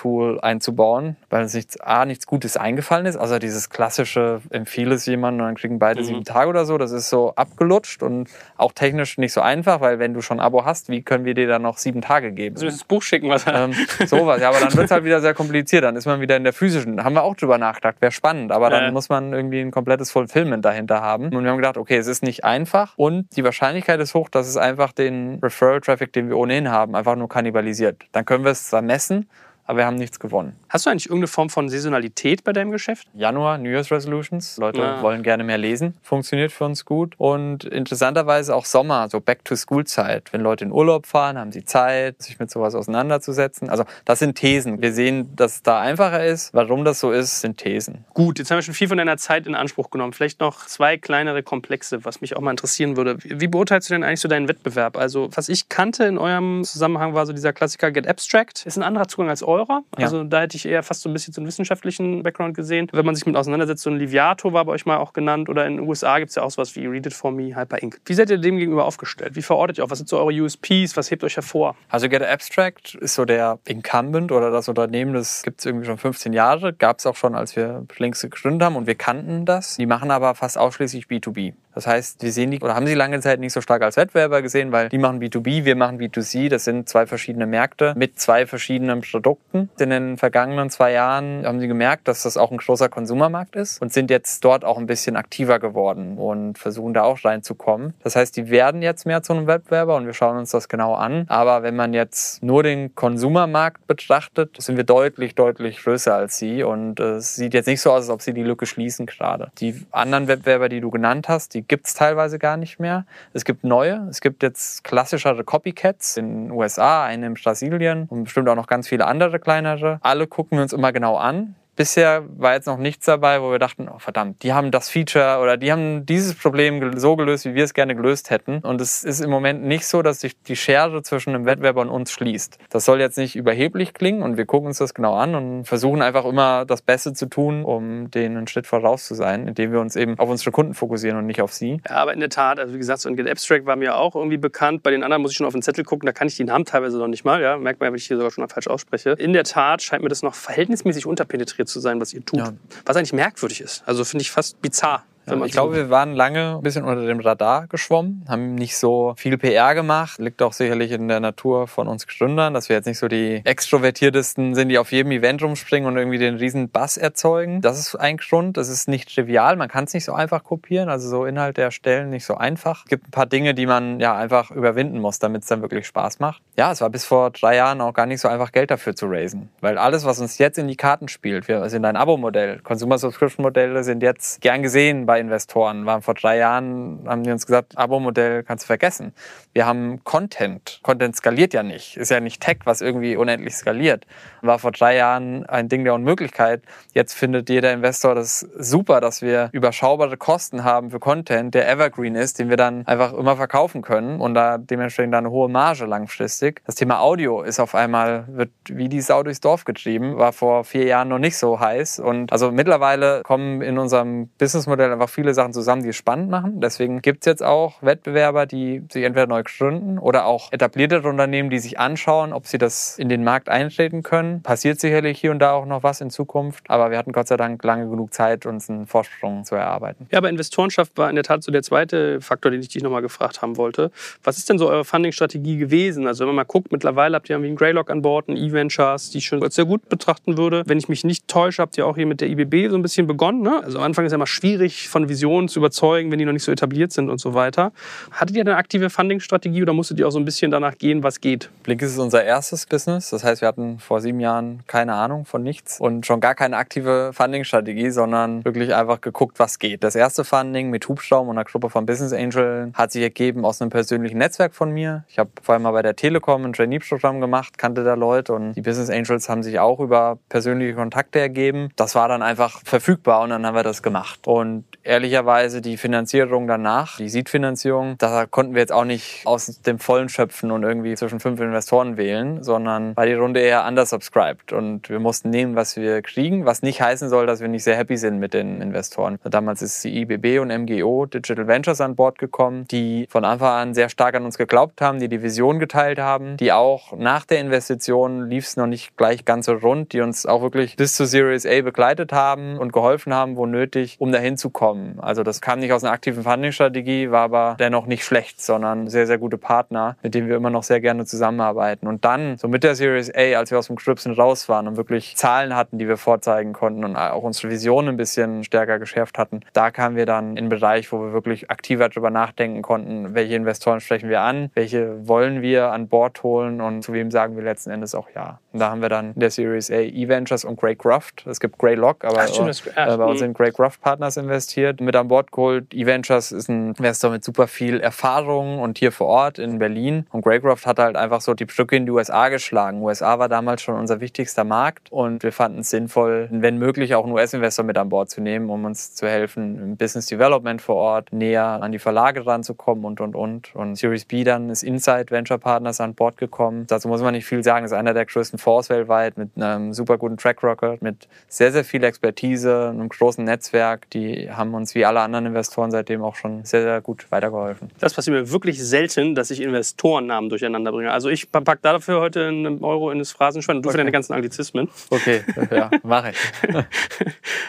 Referral-Tool 0.00 0.40
einzubauen, 0.40 1.16
weil 1.28 1.42
uns 1.42 1.54
nichts, 1.54 1.80
A, 1.80 2.04
nichts 2.04 2.26
Gutes 2.26 2.56
eingefallen 2.56 3.06
ist, 3.06 3.16
außer 3.16 3.38
dieses 3.38 3.70
klassische, 3.70 4.40
empfehle 4.50 4.94
es 4.94 5.06
jemandem 5.06 5.40
und 5.42 5.48
dann 5.48 5.56
kriegen 5.56 5.78
beide 5.78 6.04
sieben 6.04 6.24
Tage 6.24 6.48
oder 6.48 6.64
so. 6.64 6.78
Das 6.78 6.92
ist 6.92 7.08
so 7.08 7.34
abgelutscht 7.36 8.02
und 8.02 8.28
auch 8.56 8.72
technisch 8.72 9.18
nicht 9.18 9.32
so 9.32 9.40
einfach, 9.40 9.80
weil 9.80 9.98
wenn 9.98 10.14
du 10.14 10.20
schon 10.22 10.38
ein 10.40 10.44
Abo 10.44 10.64
hast, 10.64 10.88
wie 10.88 11.02
können 11.02 11.24
wir 11.24 11.34
dir 11.34 11.46
dann 11.48 11.62
noch 11.62 11.78
sieben 11.78 12.00
Tage 12.00 12.32
geben? 12.32 12.56
Also 12.56 12.66
das 12.66 12.84
Buch 12.84 13.02
schicken, 13.02 13.28
was 13.28 13.44
ähm, 13.46 13.72
sowas. 14.06 14.40
Ja, 14.40 14.48
aber 14.50 14.60
dann 14.60 14.74
wird 14.74 14.86
es 14.86 14.90
halt 14.90 15.04
wieder 15.04 15.20
sehr 15.20 15.34
kompliziert. 15.34 15.84
Dann 15.84 15.96
ist 15.96 16.06
man 16.06 16.20
wieder 16.20 16.36
in 16.36 16.44
der 16.44 16.52
physischen. 16.52 16.96
Da 16.96 17.04
haben 17.04 17.14
wir 17.14 17.22
auch 17.22 17.36
drüber 17.36 17.58
nachgedacht. 17.58 17.96
Wäre 18.00 18.12
spannend. 18.12 18.52
Aber 18.52 18.70
dann 18.70 18.84
Ja. 18.84 18.90
muss 18.90 19.08
man 19.08 19.32
irgendwie 19.32 19.60
ein 19.60 19.70
komplettes 19.70 20.10
Fulfillment 20.10 20.64
dahinter 20.64 21.02
haben. 21.02 21.24
Und 21.34 21.44
wir 21.44 21.50
haben 21.50 21.56
gedacht, 21.58 21.76
okay, 21.76 21.96
es 21.96 22.06
ist 22.06 22.22
nicht 22.22 22.44
einfach. 22.44 22.94
Und 22.96 23.26
die 23.36 23.44
Wahrscheinlichkeit 23.44 24.00
ist 24.00 24.14
hoch, 24.14 24.28
dass 24.28 24.46
es 24.48 24.56
einfach 24.56 24.92
den 24.92 25.38
Referral-Traffic, 25.42 26.12
den 26.12 26.28
wir 26.28 26.36
ohnehin 26.38 26.70
haben, 26.70 26.94
einfach 26.94 27.16
nur 27.16 27.28
kannibalisiert. 27.28 28.04
Dann 28.12 28.24
können 28.24 28.44
wir 28.44 28.50
es 28.52 28.68
zwar 28.68 28.82
messen, 28.82 29.28
aber 29.70 29.78
wir 29.78 29.86
haben 29.86 29.94
nichts 29.96 30.18
gewonnen. 30.18 30.56
Hast 30.68 30.84
du 30.86 30.90
eigentlich 30.90 31.06
irgendeine 31.06 31.28
Form 31.28 31.48
von 31.48 31.68
Saisonalität 31.68 32.42
bei 32.42 32.52
deinem 32.52 32.72
Geschäft? 32.72 33.06
Januar, 33.14 33.56
New 33.56 33.70
Year's 33.70 33.90
Resolutions. 33.92 34.56
Leute 34.58 34.82
Ah. 34.82 35.00
wollen 35.00 35.22
gerne 35.22 35.44
mehr 35.44 35.58
lesen. 35.58 35.94
Funktioniert 36.02 36.50
für 36.50 36.64
uns 36.64 36.84
gut. 36.84 37.14
Und 37.18 37.64
interessanterweise 37.64 38.54
auch 38.54 38.64
Sommer, 38.64 39.08
so 39.08 39.20
Back-to-School-Zeit. 39.20 40.32
Wenn 40.32 40.40
Leute 40.40 40.64
in 40.64 40.72
Urlaub 40.72 41.06
fahren, 41.06 41.38
haben 41.38 41.52
sie 41.52 41.64
Zeit, 41.64 42.20
sich 42.20 42.38
mit 42.40 42.50
sowas 42.50 42.74
auseinanderzusetzen. 42.74 43.70
Also 43.70 43.84
das 44.04 44.18
sind 44.18 44.34
Thesen. 44.36 44.82
Wir 44.82 44.92
sehen, 44.92 45.34
dass 45.36 45.56
es 45.56 45.62
da 45.62 45.80
einfacher 45.80 46.24
ist. 46.26 46.52
Warum 46.52 46.84
das 46.84 46.98
so 46.98 47.12
ist, 47.12 47.40
sind 47.40 47.58
Thesen. 47.58 48.04
Gut, 48.12 48.38
jetzt 48.40 48.50
haben 48.50 48.58
wir 48.58 48.62
schon 48.62 48.74
viel 48.74 48.88
von 48.88 48.98
deiner 48.98 49.18
Zeit 49.18 49.46
in 49.46 49.54
Anspruch 49.54 49.90
genommen. 49.90 50.12
Vielleicht 50.12 50.40
noch 50.40 50.66
zwei 50.66 50.96
kleinere 50.96 51.42
Komplexe, 51.44 52.04
was 52.04 52.20
mich 52.20 52.36
auch 52.36 52.40
mal 52.40 52.50
interessieren 52.50 52.96
würde. 52.96 53.18
Wie 53.22 53.46
beurteilst 53.46 53.88
du 53.88 53.94
denn 53.94 54.02
eigentlich 54.02 54.20
so 54.20 54.28
deinen 54.28 54.48
Wettbewerb? 54.48 54.96
Also, 54.96 55.28
was 55.34 55.48
ich 55.48 55.68
kannte 55.68 56.04
in 56.04 56.18
eurem 56.18 56.64
Zusammenhang 56.64 57.14
war 57.14 57.24
so 57.24 57.32
dieser 57.32 57.52
Klassiker 57.52 57.90
Get 57.92 58.08
Abstract. 58.08 58.66
Ist 58.66 58.76
ein 58.76 58.82
anderer 58.82 59.06
Zugang 59.06 59.28
als 59.30 59.42
eurer. 59.60 59.82
Also, 59.96 60.24
da 60.24 60.40
hätte 60.40 60.56
ich 60.56 60.66
eher 60.66 60.82
fast 60.82 61.02
so 61.02 61.08
ein 61.08 61.12
bisschen 61.12 61.32
so 61.32 61.40
einen 61.40 61.46
wissenschaftlichen 61.46 62.22
Background 62.22 62.56
gesehen. 62.56 62.88
Wenn 62.92 63.06
man 63.06 63.14
sich 63.14 63.26
mit 63.26 63.36
auseinandersetzt, 63.36 63.82
so 63.82 63.90
ein 63.90 63.98
Liviato 63.98 64.52
war 64.52 64.64
bei 64.64 64.72
euch 64.72 64.86
mal 64.86 64.98
auch 64.98 65.12
genannt. 65.12 65.48
Oder 65.48 65.66
in 65.66 65.76
den 65.76 65.88
USA 65.88 66.18
gibt 66.18 66.30
es 66.30 66.36
ja 66.36 66.42
auch 66.42 66.50
sowas 66.50 66.74
wie 66.76 66.86
Read 66.86 67.06
It 67.06 67.14
For 67.14 67.30
Me, 67.30 67.56
Hyperink. 67.56 68.00
Wie 68.04 68.14
seid 68.14 68.30
ihr 68.30 68.38
dem 68.38 68.56
gegenüber 68.56 68.84
aufgestellt? 68.84 69.36
Wie 69.36 69.42
verortet 69.42 69.78
ihr 69.78 69.84
auch? 69.84 69.90
Was 69.90 69.98
sind 69.98 70.08
so 70.08 70.18
eure 70.18 70.32
USPs? 70.32 70.96
Was 70.96 71.10
hebt 71.10 71.24
euch 71.24 71.36
hervor? 71.36 71.76
Also 71.88 72.08
Get 72.08 72.22
Abstract 72.22 72.94
ist 72.94 73.14
so 73.14 73.24
der 73.24 73.58
Incumbent 73.66 74.32
oder 74.32 74.50
das 74.50 74.68
Unternehmen, 74.68 75.14
das 75.14 75.42
gibt 75.42 75.60
es 75.60 75.66
irgendwie 75.66 75.86
schon 75.86 75.98
15 75.98 76.32
Jahre. 76.32 76.72
Gab 76.72 76.98
es 76.98 77.06
auch 77.06 77.16
schon, 77.16 77.34
als 77.34 77.56
wir 77.56 77.86
Links 77.98 78.22
gegründet 78.22 78.62
haben 78.62 78.76
und 78.76 78.86
wir 78.86 78.94
kannten 78.94 79.44
das. 79.44 79.76
Die 79.76 79.86
machen 79.86 80.10
aber 80.10 80.34
fast 80.34 80.58
ausschließlich 80.58 81.06
B2B. 81.06 81.52
Das 81.74 81.86
heißt, 81.86 82.22
wir 82.22 82.32
sehen 82.32 82.50
die 82.50 82.60
oder 82.60 82.74
haben 82.74 82.86
sie 82.86 82.94
lange 82.94 83.20
Zeit 83.20 83.38
nicht 83.38 83.52
so 83.52 83.60
stark 83.60 83.82
als 83.82 83.96
Wettbewerber 83.96 84.42
gesehen, 84.42 84.72
weil 84.72 84.88
die 84.88 84.98
machen 84.98 85.20
B2B, 85.20 85.64
wir 85.64 85.76
machen 85.76 85.98
B2C. 85.98 86.48
Das 86.48 86.64
sind 86.64 86.88
zwei 86.88 87.06
verschiedene 87.06 87.46
Märkte 87.46 87.94
mit 87.96 88.18
zwei 88.18 88.46
verschiedenen 88.46 89.02
Produkten 89.02 89.49
Produkten. 89.50 89.82
In 89.82 89.90
den 89.90 90.16
vergangenen 90.16 90.70
zwei 90.70 90.92
Jahren 90.92 91.46
haben 91.46 91.60
sie 91.60 91.68
gemerkt, 91.68 92.08
dass 92.08 92.22
das 92.22 92.36
auch 92.36 92.50
ein 92.50 92.58
großer 92.58 92.88
Konsumermarkt 92.88 93.56
ist 93.56 93.80
und 93.82 93.92
sind 93.92 94.10
jetzt 94.10 94.44
dort 94.44 94.64
auch 94.64 94.78
ein 94.78 94.86
bisschen 94.86 95.16
aktiver 95.16 95.58
geworden 95.58 96.18
und 96.18 96.58
versuchen 96.58 96.94
da 96.94 97.02
auch 97.02 97.24
reinzukommen. 97.24 97.94
Das 98.02 98.16
heißt, 98.16 98.36
die 98.36 98.50
werden 98.50 98.82
jetzt 98.82 99.06
mehr 99.06 99.22
zu 99.22 99.32
einem 99.32 99.46
Wettbewerber 99.46 99.96
und 99.96 100.06
wir 100.06 100.14
schauen 100.14 100.38
uns 100.38 100.50
das 100.50 100.68
genau 100.68 100.94
an. 100.94 101.24
Aber 101.28 101.62
wenn 101.62 101.76
man 101.76 101.92
jetzt 101.94 102.42
nur 102.42 102.62
den 102.62 102.94
Konsumermarkt 102.94 103.86
betrachtet, 103.86 104.60
sind 104.60 104.76
wir 104.76 104.84
deutlich, 104.84 105.34
deutlich 105.34 105.82
größer 105.82 106.14
als 106.14 106.38
sie 106.38 106.62
und 106.62 107.00
es 107.00 107.36
sieht 107.36 107.54
jetzt 107.54 107.66
nicht 107.66 107.80
so 107.80 107.90
aus, 107.90 108.02
als 108.02 108.10
ob 108.10 108.22
sie 108.22 108.32
die 108.32 108.42
Lücke 108.42 108.66
schließen 108.66 109.06
gerade. 109.06 109.50
Die 109.58 109.86
anderen 109.90 110.28
Wettbewerber, 110.28 110.68
die 110.68 110.80
du 110.80 110.90
genannt 110.90 111.28
hast, 111.28 111.54
die 111.54 111.62
gibt 111.62 111.86
es 111.86 111.94
teilweise 111.94 112.38
gar 112.38 112.56
nicht 112.56 112.78
mehr. 112.78 113.06
Es 113.32 113.44
gibt 113.44 113.64
neue. 113.64 114.06
Es 114.10 114.20
gibt 114.20 114.42
jetzt 114.42 114.84
klassischere 114.84 115.44
Copycats 115.44 116.16
in 116.16 116.46
den 116.46 116.50
USA, 116.52 117.04
eine 117.04 117.26
in 117.26 117.34
Brasilien 117.34 118.06
und 118.08 118.24
bestimmt 118.24 118.48
auch 118.48 118.54
noch 118.54 118.66
ganz 118.66 118.88
viele 118.88 119.06
andere 119.06 119.39
kleinere. 119.40 119.98
Alle 120.02 120.26
gucken 120.26 120.58
wir 120.58 120.62
uns 120.62 120.72
immer 120.72 120.92
genau 120.92 121.16
an 121.16 121.56
bisher 121.80 122.26
war 122.36 122.52
jetzt 122.52 122.66
noch 122.66 122.76
nichts 122.76 123.06
dabei, 123.06 123.40
wo 123.40 123.50
wir 123.52 123.58
dachten, 123.58 123.88
oh 123.88 123.98
verdammt, 123.98 124.42
die 124.42 124.52
haben 124.52 124.70
das 124.70 124.90
Feature 124.90 125.38
oder 125.42 125.56
die 125.56 125.72
haben 125.72 126.04
dieses 126.04 126.34
Problem 126.34 126.98
so 126.98 127.16
gelöst, 127.16 127.46
wie 127.46 127.54
wir 127.54 127.64
es 127.64 127.72
gerne 127.72 127.94
gelöst 127.94 128.28
hätten. 128.28 128.58
Und 128.58 128.82
es 128.82 129.02
ist 129.02 129.20
im 129.20 129.30
Moment 129.30 129.64
nicht 129.64 129.86
so, 129.86 130.02
dass 130.02 130.20
sich 130.20 130.38
die 130.42 130.56
Schere 130.56 131.02
zwischen 131.02 131.32
dem 131.32 131.46
Wettbewerber 131.46 131.80
und 131.80 131.88
uns 131.88 132.12
schließt. 132.12 132.58
Das 132.68 132.84
soll 132.84 133.00
jetzt 133.00 133.16
nicht 133.16 133.34
überheblich 133.34 133.94
klingen 133.94 134.20
und 134.20 134.36
wir 134.36 134.44
gucken 134.44 134.66
uns 134.66 134.76
das 134.76 134.92
genau 134.92 135.14
an 135.14 135.34
und 135.34 135.64
versuchen 135.64 136.02
einfach 136.02 136.26
immer 136.26 136.66
das 136.66 136.82
Beste 136.82 137.14
zu 137.14 137.24
tun, 137.30 137.64
um 137.64 138.10
denen 138.10 138.36
einen 138.36 138.46
Schritt 138.46 138.66
voraus 138.66 139.06
zu 139.06 139.14
sein, 139.14 139.48
indem 139.48 139.72
wir 139.72 139.80
uns 139.80 139.96
eben 139.96 140.18
auf 140.18 140.28
unsere 140.28 140.50
Kunden 140.50 140.74
fokussieren 140.74 141.16
und 141.16 141.24
nicht 141.24 141.40
auf 141.40 141.54
sie. 141.54 141.80
Ja, 141.88 141.96
aber 141.96 142.12
in 142.12 142.20
der 142.20 142.28
Tat, 142.28 142.58
also 142.58 142.74
wie 142.74 142.78
gesagt, 142.78 143.00
so 143.00 143.08
ein 143.08 143.16
Get 143.16 143.26
Abstract 143.26 143.64
war 143.64 143.76
mir 143.76 143.96
auch 143.96 144.14
irgendwie 144.14 144.36
bekannt. 144.36 144.82
Bei 144.82 144.90
den 144.90 145.02
anderen 145.02 145.22
muss 145.22 145.30
ich 145.30 145.38
schon 145.38 145.46
auf 145.46 145.54
den 145.54 145.62
Zettel 145.62 145.84
gucken, 145.84 146.04
da 146.04 146.12
kann 146.12 146.28
ich 146.28 146.36
die 146.36 146.44
Namen 146.44 146.66
teilweise 146.66 146.98
noch 146.98 147.08
nicht 147.08 147.24
mal. 147.24 147.40
Ja, 147.40 147.56
merkt 147.56 147.80
man, 147.80 147.90
wenn 147.90 147.96
ich 147.96 148.06
hier 148.06 148.18
sogar 148.18 148.30
schon 148.30 148.46
falsch 148.50 148.68
ausspreche. 148.68 149.12
In 149.12 149.32
der 149.32 149.44
Tat 149.44 149.80
scheint 149.80 150.02
mir 150.02 150.10
das 150.10 150.22
noch 150.22 150.34
verhältnismäßig 150.34 151.06
unterpenetriert 151.06 151.69
zu 151.70 151.80
sein, 151.80 152.00
was 152.00 152.12
ihr 152.12 152.24
tut. 152.24 152.38
Ja. 152.38 152.52
Was 152.84 152.96
eigentlich 152.96 153.12
merkwürdig 153.12 153.60
ist. 153.60 153.82
Also 153.86 154.04
finde 154.04 154.22
ich 154.22 154.30
fast 154.30 154.60
bizarr. 154.60 155.04
Ja, 155.30 155.44
ich 155.44 155.52
glaube, 155.52 155.74
wir 155.74 155.90
waren 155.90 156.14
lange 156.14 156.56
ein 156.56 156.62
bisschen 156.62 156.84
unter 156.84 157.06
dem 157.06 157.20
Radar 157.20 157.66
geschwommen, 157.68 158.24
haben 158.28 158.54
nicht 158.54 158.76
so 158.76 159.14
viel 159.16 159.38
PR 159.38 159.74
gemacht. 159.74 160.18
Liegt 160.18 160.42
auch 160.42 160.52
sicherlich 160.52 160.92
in 160.92 161.08
der 161.08 161.20
Natur 161.20 161.66
von 161.66 161.88
uns 161.88 162.06
Gründern, 162.06 162.54
dass 162.54 162.68
wir 162.68 162.76
jetzt 162.76 162.86
nicht 162.86 162.98
so 162.98 163.08
die 163.08 163.40
extrovertiertesten 163.44 164.54
sind, 164.54 164.68
die 164.68 164.78
auf 164.78 164.92
jedem 164.92 165.12
Event 165.12 165.42
rumspringen 165.42 165.88
und 165.88 165.96
irgendwie 165.96 166.18
den 166.18 166.36
riesen 166.36 166.68
Bass 166.70 166.96
erzeugen. 166.96 167.60
Das 167.60 167.78
ist 167.78 167.96
ein 167.96 168.16
Grund. 168.16 168.56
Das 168.56 168.68
ist 168.68 168.88
nicht 168.88 169.14
trivial. 169.14 169.56
Man 169.56 169.68
kann 169.68 169.84
es 169.84 169.94
nicht 169.94 170.04
so 170.04 170.12
einfach 170.12 170.44
kopieren. 170.44 170.88
Also 170.88 171.08
so 171.08 171.24
Inhalte 171.24 171.62
erstellen 171.62 172.10
nicht 172.10 172.24
so 172.24 172.36
einfach. 172.36 172.84
Es 172.84 172.90
gibt 172.90 173.08
ein 173.08 173.10
paar 173.10 173.26
Dinge, 173.26 173.54
die 173.54 173.66
man 173.66 174.00
ja 174.00 174.16
einfach 174.16 174.50
überwinden 174.50 174.98
muss, 174.98 175.18
damit 175.18 175.42
es 175.42 175.48
dann 175.48 175.62
wirklich 175.62 175.86
Spaß 175.86 176.18
macht. 176.18 176.42
Ja, 176.56 176.72
es 176.72 176.80
war 176.80 176.90
bis 176.90 177.04
vor 177.04 177.30
drei 177.30 177.56
Jahren 177.56 177.80
auch 177.80 177.94
gar 177.94 178.06
nicht 178.06 178.20
so 178.20 178.28
einfach, 178.28 178.52
Geld 178.52 178.70
dafür 178.70 178.94
zu 178.94 179.06
raisen. 179.06 179.48
Weil 179.60 179.78
alles, 179.78 180.04
was 180.04 180.20
uns 180.20 180.38
jetzt 180.38 180.58
in 180.58 180.68
die 180.68 180.76
Karten 180.76 181.08
spielt, 181.08 181.48
wir 181.48 181.68
sind 181.68 181.84
ein 181.84 181.96
Abo-Modell. 181.96 182.60
Consumer 182.60 182.98
Subscription 182.98 183.42
Modelle 183.42 183.82
sind 183.84 184.02
jetzt 184.02 184.40
gern 184.40 184.62
gesehen 184.62 185.06
bei 185.06 185.19
Investoren. 185.20 185.86
Waren 185.86 186.02
vor 186.02 186.14
drei 186.14 186.38
Jahren, 186.38 187.04
haben 187.06 187.22
die 187.22 187.30
uns 187.30 187.46
gesagt, 187.46 187.78
Abo-Modell 187.78 188.42
kannst 188.42 188.64
du 188.64 188.66
vergessen. 188.66 189.12
Wir 189.52 189.66
haben 189.66 190.04
Content. 190.04 190.78
Content 190.84 191.16
skaliert 191.16 191.52
ja 191.54 191.64
nicht. 191.64 191.96
Ist 191.96 192.12
ja 192.12 192.20
nicht 192.20 192.40
Tech, 192.40 192.58
was 192.64 192.80
irgendwie 192.80 193.16
unendlich 193.16 193.56
skaliert. 193.56 194.06
War 194.42 194.60
vor 194.60 194.70
drei 194.70 194.94
Jahren 194.94 195.44
ein 195.44 195.68
Ding 195.68 195.82
der 195.82 195.94
Unmöglichkeit. 195.94 196.62
Jetzt 196.94 197.14
findet 197.14 197.50
jeder 197.50 197.72
Investor 197.72 198.14
das 198.14 198.40
super, 198.56 199.00
dass 199.00 199.22
wir 199.22 199.48
überschaubare 199.50 200.16
Kosten 200.16 200.62
haben 200.62 200.90
für 200.92 201.00
Content, 201.00 201.52
der 201.52 201.68
Evergreen 201.68 202.14
ist, 202.14 202.38
den 202.38 202.48
wir 202.48 202.56
dann 202.56 202.86
einfach 202.86 203.12
immer 203.12 203.36
verkaufen 203.36 203.82
können 203.82 204.20
und 204.20 204.34
da 204.34 204.56
dementsprechend 204.56 205.16
eine 205.16 205.30
hohe 205.30 205.48
Marge 205.48 205.84
langfristig. 205.84 206.62
Das 206.66 206.76
Thema 206.76 207.00
Audio 207.00 207.42
ist 207.42 207.58
auf 207.58 207.74
einmal, 207.74 208.26
wird 208.28 208.50
wie 208.68 208.88
die 208.88 209.00
Sau 209.00 209.24
durchs 209.24 209.40
Dorf 209.40 209.64
getrieben, 209.64 210.16
war 210.16 210.32
vor 210.32 210.62
vier 210.62 210.84
Jahren 210.84 211.08
noch 211.08 211.18
nicht 211.18 211.36
so 211.36 211.58
heiß 211.58 211.98
und 211.98 212.30
also 212.30 212.52
mittlerweile 212.52 213.22
kommen 213.24 213.62
in 213.62 213.78
unserem 213.78 214.28
Businessmodell 214.38 214.92
einfach 214.92 215.08
viele 215.08 215.34
Sachen 215.34 215.52
zusammen, 215.52 215.82
die 215.82 215.88
es 215.88 215.96
spannend 215.96 216.30
machen. 216.30 216.60
Deswegen 216.60 217.02
gibt 217.02 217.22
es 217.22 217.26
jetzt 217.26 217.42
auch 217.42 217.82
Wettbewerber, 217.82 218.46
die 218.46 218.84
sich 218.92 219.02
entweder 219.02 219.26
neu 219.26 219.39
gründen 219.42 219.98
oder 219.98 220.26
auch 220.26 220.52
etablierte 220.52 221.02
Unternehmen, 221.02 221.50
die 221.50 221.58
sich 221.58 221.78
anschauen, 221.78 222.32
ob 222.32 222.46
sie 222.46 222.58
das 222.58 222.98
in 222.98 223.08
den 223.08 223.24
Markt 223.24 223.48
eintreten 223.48 224.02
können. 224.02 224.42
Passiert 224.42 224.80
sicherlich 224.80 225.20
hier 225.20 225.30
und 225.30 225.38
da 225.38 225.52
auch 225.52 225.66
noch 225.66 225.82
was 225.82 226.00
in 226.00 226.10
Zukunft, 226.10 226.64
aber 226.68 226.90
wir 226.90 226.98
hatten 226.98 227.12
Gott 227.12 227.28
sei 227.28 227.36
Dank 227.36 227.62
lange 227.64 227.88
genug 227.88 228.12
Zeit, 228.12 228.46
uns 228.46 228.68
einen 228.68 228.86
Vorsprung 228.86 229.44
zu 229.44 229.54
erarbeiten. 229.54 230.06
Ja, 230.10 230.18
aber 230.18 230.28
Investorenschaft 230.28 230.96
war 230.96 231.08
in 231.08 231.14
der 231.14 231.24
Tat 231.24 231.42
so 231.42 231.52
der 231.52 231.62
zweite 231.62 232.20
Faktor, 232.20 232.50
den 232.50 232.60
ich 232.60 232.68
dich 232.68 232.82
nochmal 232.82 233.02
gefragt 233.02 233.42
haben 233.42 233.56
wollte. 233.56 233.90
Was 234.22 234.38
ist 234.38 234.48
denn 234.48 234.58
so 234.58 234.68
eure 234.68 234.84
Funding-Strategie 234.84 235.56
gewesen? 235.56 236.06
Also 236.06 236.20
wenn 236.20 236.28
man 236.28 236.36
mal 236.36 236.44
guckt, 236.44 236.72
mittlerweile 236.72 237.16
habt 237.16 237.28
ihr 237.28 237.36
irgendwie 237.36 237.48
einen 237.48 237.56
Greylock 237.56 237.90
an 237.90 238.02
Bord, 238.02 238.28
einen 238.28 238.36
E-Ventures, 238.36 239.10
die 239.10 239.18
ich 239.18 239.26
schon 239.26 239.48
sehr 239.50 239.64
gut 239.64 239.88
betrachten 239.88 240.36
würde. 240.36 240.62
Wenn 240.66 240.78
ich 240.78 240.88
mich 240.88 241.04
nicht 241.04 241.28
täusche, 241.28 241.62
habt 241.62 241.76
ihr 241.78 241.86
auch 241.86 241.96
hier 241.96 242.06
mit 242.06 242.20
der 242.20 242.28
IBB 242.28 242.70
so 242.70 242.76
ein 242.76 242.82
bisschen 242.82 243.06
begonnen. 243.06 243.42
Ne? 243.42 243.60
Also 243.62 243.78
am 243.78 243.84
Anfang 243.84 244.04
ist 244.04 244.12
ja 244.12 244.16
immer 244.16 244.26
schwierig, 244.26 244.88
von 244.88 245.08
Visionen 245.08 245.48
zu 245.48 245.58
überzeugen, 245.58 246.10
wenn 246.10 246.18
die 246.18 246.24
noch 246.24 246.32
nicht 246.32 246.44
so 246.44 246.52
etabliert 246.52 246.92
sind 246.92 247.10
und 247.10 247.18
so 247.18 247.34
weiter. 247.34 247.72
Hattet 248.12 248.36
ihr 248.36 248.42
eine 248.42 248.56
aktive 248.56 248.90
Funding-Strategie 248.90 249.29
oder 249.32 249.72
musstet 249.72 249.98
ihr 249.98 250.08
auch 250.08 250.12
so 250.12 250.18
ein 250.18 250.24
bisschen 250.24 250.50
danach 250.50 250.76
gehen, 250.78 251.02
was 251.02 251.20
geht? 251.20 251.50
Blink 251.62 251.82
ist 251.82 251.98
unser 251.98 252.24
erstes 252.24 252.66
Business. 252.66 253.10
Das 253.10 253.24
heißt, 253.24 253.40
wir 253.40 253.48
hatten 253.48 253.78
vor 253.78 254.00
sieben 254.00 254.20
Jahren 254.20 254.60
keine 254.66 254.94
Ahnung 254.94 255.24
von 255.24 255.42
nichts 255.42 255.80
und 255.80 256.06
schon 256.06 256.20
gar 256.20 256.34
keine 256.34 256.56
aktive 256.56 257.12
Funding-Strategie, 257.12 257.90
sondern 257.90 258.44
wirklich 258.44 258.74
einfach 258.74 259.00
geguckt, 259.00 259.38
was 259.38 259.58
geht. 259.58 259.84
Das 259.84 259.94
erste 259.94 260.24
Funding 260.24 260.70
mit 260.70 260.88
Hubstaum 260.88 261.28
und 261.28 261.38
einer 261.38 261.44
Gruppe 261.44 261.70
von 261.70 261.86
Business 261.86 262.12
Angel 262.12 262.72
hat 262.74 262.92
sich 262.92 263.02
ergeben 263.02 263.44
aus 263.44 263.60
einem 263.60 263.70
persönlichen 263.70 264.18
Netzwerk 264.18 264.54
von 264.54 264.70
mir. 264.70 265.04
Ich 265.08 265.18
habe 265.18 265.30
vor 265.42 265.54
allem 265.54 265.62
mal 265.62 265.72
bei 265.72 265.82
der 265.82 265.96
Telekom 265.96 266.44
ein 266.44 266.52
Trainee-Programm 266.52 267.20
gemacht, 267.20 267.58
kannte 267.58 267.84
da 267.84 267.94
Leute 267.94 268.32
und 268.32 268.54
die 268.54 268.62
Business 268.62 268.90
Angels 268.90 269.28
haben 269.28 269.42
sich 269.42 269.58
auch 269.58 269.80
über 269.80 270.18
persönliche 270.28 270.74
Kontakte 270.74 271.20
ergeben. 271.20 271.70
Das 271.76 271.94
war 271.94 272.08
dann 272.08 272.22
einfach 272.22 272.60
verfügbar 272.64 273.22
und 273.22 273.30
dann 273.30 273.46
haben 273.46 273.54
wir 273.54 273.62
das 273.62 273.82
gemacht. 273.82 274.26
Und 274.26 274.64
ehrlicherweise 274.82 275.60
die 275.60 275.76
Finanzierung 275.76 276.46
danach, 276.46 276.96
die 276.96 277.08
Seed-Finanzierung, 277.08 277.96
da 277.98 278.26
konnten 278.26 278.54
wir 278.54 278.60
jetzt 278.60 278.72
auch 278.72 278.84
nicht 278.84 279.19
aus 279.24 279.60
dem 279.62 279.78
Vollen 279.78 280.08
schöpfen 280.08 280.50
und 280.50 280.62
irgendwie 280.62 280.94
zwischen 280.94 281.20
fünf 281.20 281.40
Investoren 281.40 281.96
wählen, 281.96 282.42
sondern 282.42 282.96
war 282.96 283.06
die 283.06 283.14
Runde 283.14 283.40
eher 283.40 283.66
undersubscribed 283.66 284.52
und 284.52 284.88
wir 284.88 285.00
mussten 285.00 285.30
nehmen, 285.30 285.56
was 285.56 285.76
wir 285.76 286.02
kriegen, 286.02 286.44
was 286.46 286.62
nicht 286.62 286.80
heißen 286.80 287.08
soll, 287.08 287.26
dass 287.26 287.40
wir 287.40 287.48
nicht 287.48 287.64
sehr 287.64 287.76
happy 287.76 287.96
sind 287.96 288.18
mit 288.18 288.34
den 288.34 288.60
Investoren. 288.60 289.18
Damals 289.24 289.62
ist 289.62 289.82
die 289.84 290.00
IBB 290.00 290.40
und 290.40 290.48
MGO 290.48 291.06
Digital 291.06 291.46
Ventures 291.46 291.80
an 291.80 291.96
Bord 291.96 292.18
gekommen, 292.18 292.66
die 292.70 293.06
von 293.10 293.24
Anfang 293.24 293.48
an 293.48 293.74
sehr 293.74 293.88
stark 293.88 294.14
an 294.14 294.24
uns 294.24 294.38
geglaubt 294.38 294.80
haben, 294.80 295.00
die 295.00 295.08
die 295.08 295.22
Vision 295.22 295.58
geteilt 295.58 295.98
haben, 295.98 296.36
die 296.36 296.52
auch 296.52 296.96
nach 296.96 297.24
der 297.24 297.40
Investition 297.40 298.28
lief 298.28 298.46
es 298.46 298.56
noch 298.56 298.66
nicht 298.66 298.96
gleich 298.96 299.24
ganz 299.24 299.46
so 299.46 299.52
rund, 299.52 299.92
die 299.92 300.00
uns 300.00 300.26
auch 300.26 300.42
wirklich 300.42 300.76
bis 300.76 300.94
zur 300.94 301.06
Series 301.06 301.46
A 301.46 301.60
begleitet 301.62 302.12
haben 302.12 302.58
und 302.58 302.72
geholfen 302.72 303.12
haben, 303.14 303.36
wo 303.36 303.46
nötig, 303.46 303.96
um 303.98 304.12
dahin 304.12 304.36
zu 304.36 304.50
kommen. 304.50 304.98
Also 305.00 305.22
das 305.22 305.40
kam 305.40 305.60
nicht 305.60 305.72
aus 305.72 305.84
einer 305.84 305.92
aktiven 305.92 306.22
Funding-Strategie, 306.22 307.10
war 307.10 307.22
aber 307.22 307.56
dennoch 307.58 307.86
nicht 307.86 308.04
schlecht, 308.04 308.40
sondern 308.40 308.88
sehr, 308.88 309.06
sehr 309.10 309.18
gute 309.18 309.38
Partner, 309.38 309.96
mit 310.02 310.14
denen 310.14 310.28
wir 310.28 310.36
immer 310.36 310.50
noch 310.50 310.62
sehr 310.62 310.80
gerne 310.80 311.04
zusammenarbeiten. 311.04 311.88
Und 311.88 312.04
dann, 312.04 312.38
so 312.38 312.46
mit 312.46 312.62
der 312.62 312.76
Series 312.76 313.12
A, 313.12 313.36
als 313.36 313.50
wir 313.50 313.58
aus 313.58 313.66
dem 313.66 313.74
Gripsen 313.74 314.12
raus 314.12 314.48
waren 314.48 314.68
und 314.68 314.76
wirklich 314.76 315.16
Zahlen 315.16 315.56
hatten, 315.56 315.78
die 315.78 315.88
wir 315.88 315.96
vorzeigen 315.96 316.52
konnten 316.52 316.84
und 316.84 316.94
auch 316.96 317.22
unsere 317.24 317.50
Vision 317.50 317.88
ein 317.88 317.96
bisschen 317.96 318.44
stärker 318.44 318.78
geschärft 318.78 319.18
hatten, 319.18 319.40
da 319.52 319.72
kamen 319.72 319.96
wir 319.96 320.06
dann 320.06 320.32
in 320.32 320.38
einen 320.38 320.48
Bereich, 320.48 320.92
wo 320.92 321.00
wir 321.00 321.12
wirklich 321.12 321.50
aktiver 321.50 321.88
darüber 321.88 322.10
nachdenken 322.10 322.62
konnten, 322.62 323.14
welche 323.14 323.34
Investoren 323.34 323.80
sprechen 323.80 324.08
wir 324.08 324.20
an, 324.20 324.50
welche 324.54 325.08
wollen 325.08 325.42
wir 325.42 325.72
an 325.72 325.88
Bord 325.88 326.22
holen 326.22 326.60
und 326.60 326.82
zu 326.82 326.92
wem 326.92 327.10
sagen 327.10 327.36
wir 327.36 327.42
letzten 327.42 327.70
Endes 327.70 327.94
auch 327.94 328.08
ja. 328.14 328.38
Und 328.52 328.60
da 328.60 328.70
haben 328.70 328.82
wir 328.82 328.88
dann 328.88 329.14
in 329.14 329.20
der 329.20 329.30
Series 329.30 329.70
A 329.70 329.80
E-Ventures 329.80 330.44
und 330.44 330.60
Grey 330.60 330.76
Croft, 330.76 331.26
es 331.26 331.40
gibt 331.40 331.58
Grey 331.58 331.74
Lock, 331.74 332.04
aber 332.04 332.20
Ach, 332.20 332.28
stimmt, 332.28 332.62
äh, 332.76 332.96
bei 332.96 333.04
uns 333.04 333.18
sind 333.18 333.36
Grey 333.36 333.52
Croft 333.52 333.80
Partners 333.80 334.16
investiert, 334.16 334.80
mit 334.80 334.94
an 334.96 335.08
Bord 335.08 335.32
geholt. 335.32 335.72
E-Ventures 335.72 336.32
ist 336.32 336.48
ein 336.48 336.74
Investor 336.74 337.10
mit 337.10 337.24
super 337.24 337.46
viel 337.46 337.80
Erfahrung 337.80 338.60
und 338.60 338.78
hier 338.78 338.92
vor 339.00 339.08
Ort 339.08 339.38
in 339.38 339.58
Berlin. 339.58 340.04
Und 340.12 340.22
Greycroft 340.22 340.66
hat 340.66 340.78
halt 340.78 340.94
einfach 340.94 341.22
so 341.22 341.32
die 341.32 341.46
Brücke 341.46 341.74
in 341.74 341.86
die 341.86 341.90
USA 341.90 342.28
geschlagen. 342.28 342.82
USA 342.82 343.18
war 343.18 343.30
damals 343.30 343.62
schon 343.62 343.76
unser 343.76 343.98
wichtigster 344.00 344.44
Markt 344.44 344.92
und 344.92 345.22
wir 345.22 345.32
fanden 345.32 345.60
es 345.60 345.70
sinnvoll, 345.70 346.28
wenn 346.30 346.58
möglich 346.58 346.94
auch 346.94 347.04
einen 347.04 347.14
US-Investor 347.14 347.64
mit 347.64 347.78
an 347.78 347.88
Bord 347.88 348.10
zu 348.10 348.20
nehmen, 348.20 348.50
um 348.50 348.66
uns 348.66 348.94
zu 348.94 349.08
helfen 349.08 349.58
im 349.58 349.76
Business 349.78 350.04
Development 350.04 350.60
vor 350.60 350.74
Ort, 350.74 351.14
näher 351.14 351.62
an 351.62 351.72
die 351.72 351.78
Verlage 351.78 352.26
ranzukommen 352.26 352.84
und, 352.84 353.00
und, 353.00 353.16
und. 353.16 353.56
Und 353.56 353.76
Series 353.76 354.04
B 354.04 354.22
dann 354.22 354.50
ist 354.50 354.62
Inside 354.62 355.06
Venture 355.08 355.38
Partners 355.38 355.80
an 355.80 355.94
Bord 355.94 356.18
gekommen. 356.18 356.66
Dazu 356.66 356.88
muss 356.88 357.00
man 357.00 357.14
nicht 357.14 357.24
viel 357.24 357.42
sagen, 357.42 357.64
ist 357.64 357.72
einer 357.72 357.94
der 357.94 358.04
größten 358.04 358.38
Fonds 358.38 358.68
weltweit 358.68 359.16
mit 359.16 359.30
einem 359.36 359.72
super 359.72 359.96
guten 359.96 360.18
Track 360.18 360.42
Record, 360.42 360.82
mit 360.82 361.08
sehr, 361.26 361.52
sehr 361.52 361.64
viel 361.64 361.84
Expertise, 361.84 362.68
einem 362.68 362.90
großen 362.90 363.24
Netzwerk. 363.24 363.88
Die 363.88 364.30
haben 364.30 364.52
uns 364.52 364.74
wie 364.74 364.84
alle 364.84 365.00
anderen 365.00 365.24
Investoren 365.24 365.70
seitdem 365.70 366.02
auch 366.02 366.16
schon 366.16 366.44
sehr, 366.44 366.60
sehr 366.60 366.82
gut 366.82 367.10
weitergeholfen. 367.10 367.70
Das 367.78 367.94
passiert 367.94 368.14
mir 368.14 368.30
wirklich 368.30 368.62
selten, 368.62 368.89
dass 369.14 369.30
ich 369.30 369.40
Investorennamen 369.40 370.28
durcheinander 370.30 370.72
bringe. 370.72 370.90
Also 370.90 371.08
ich 371.08 371.30
packe 371.30 371.60
dafür 371.62 372.00
heute 372.00 372.28
einen 372.28 372.62
Euro 372.64 372.90
in 372.90 372.98
das 372.98 373.12
Phrasenschwein 373.12 373.56
und 373.56 373.62
du 373.62 373.68
okay. 373.68 373.74
für 373.74 373.78
deine 373.78 373.92
ganzen 373.92 374.12
Anglizismen. 374.12 374.68
Okay, 374.90 375.22
ja, 375.50 375.70
mache 375.82 376.10
ich. 376.10 376.54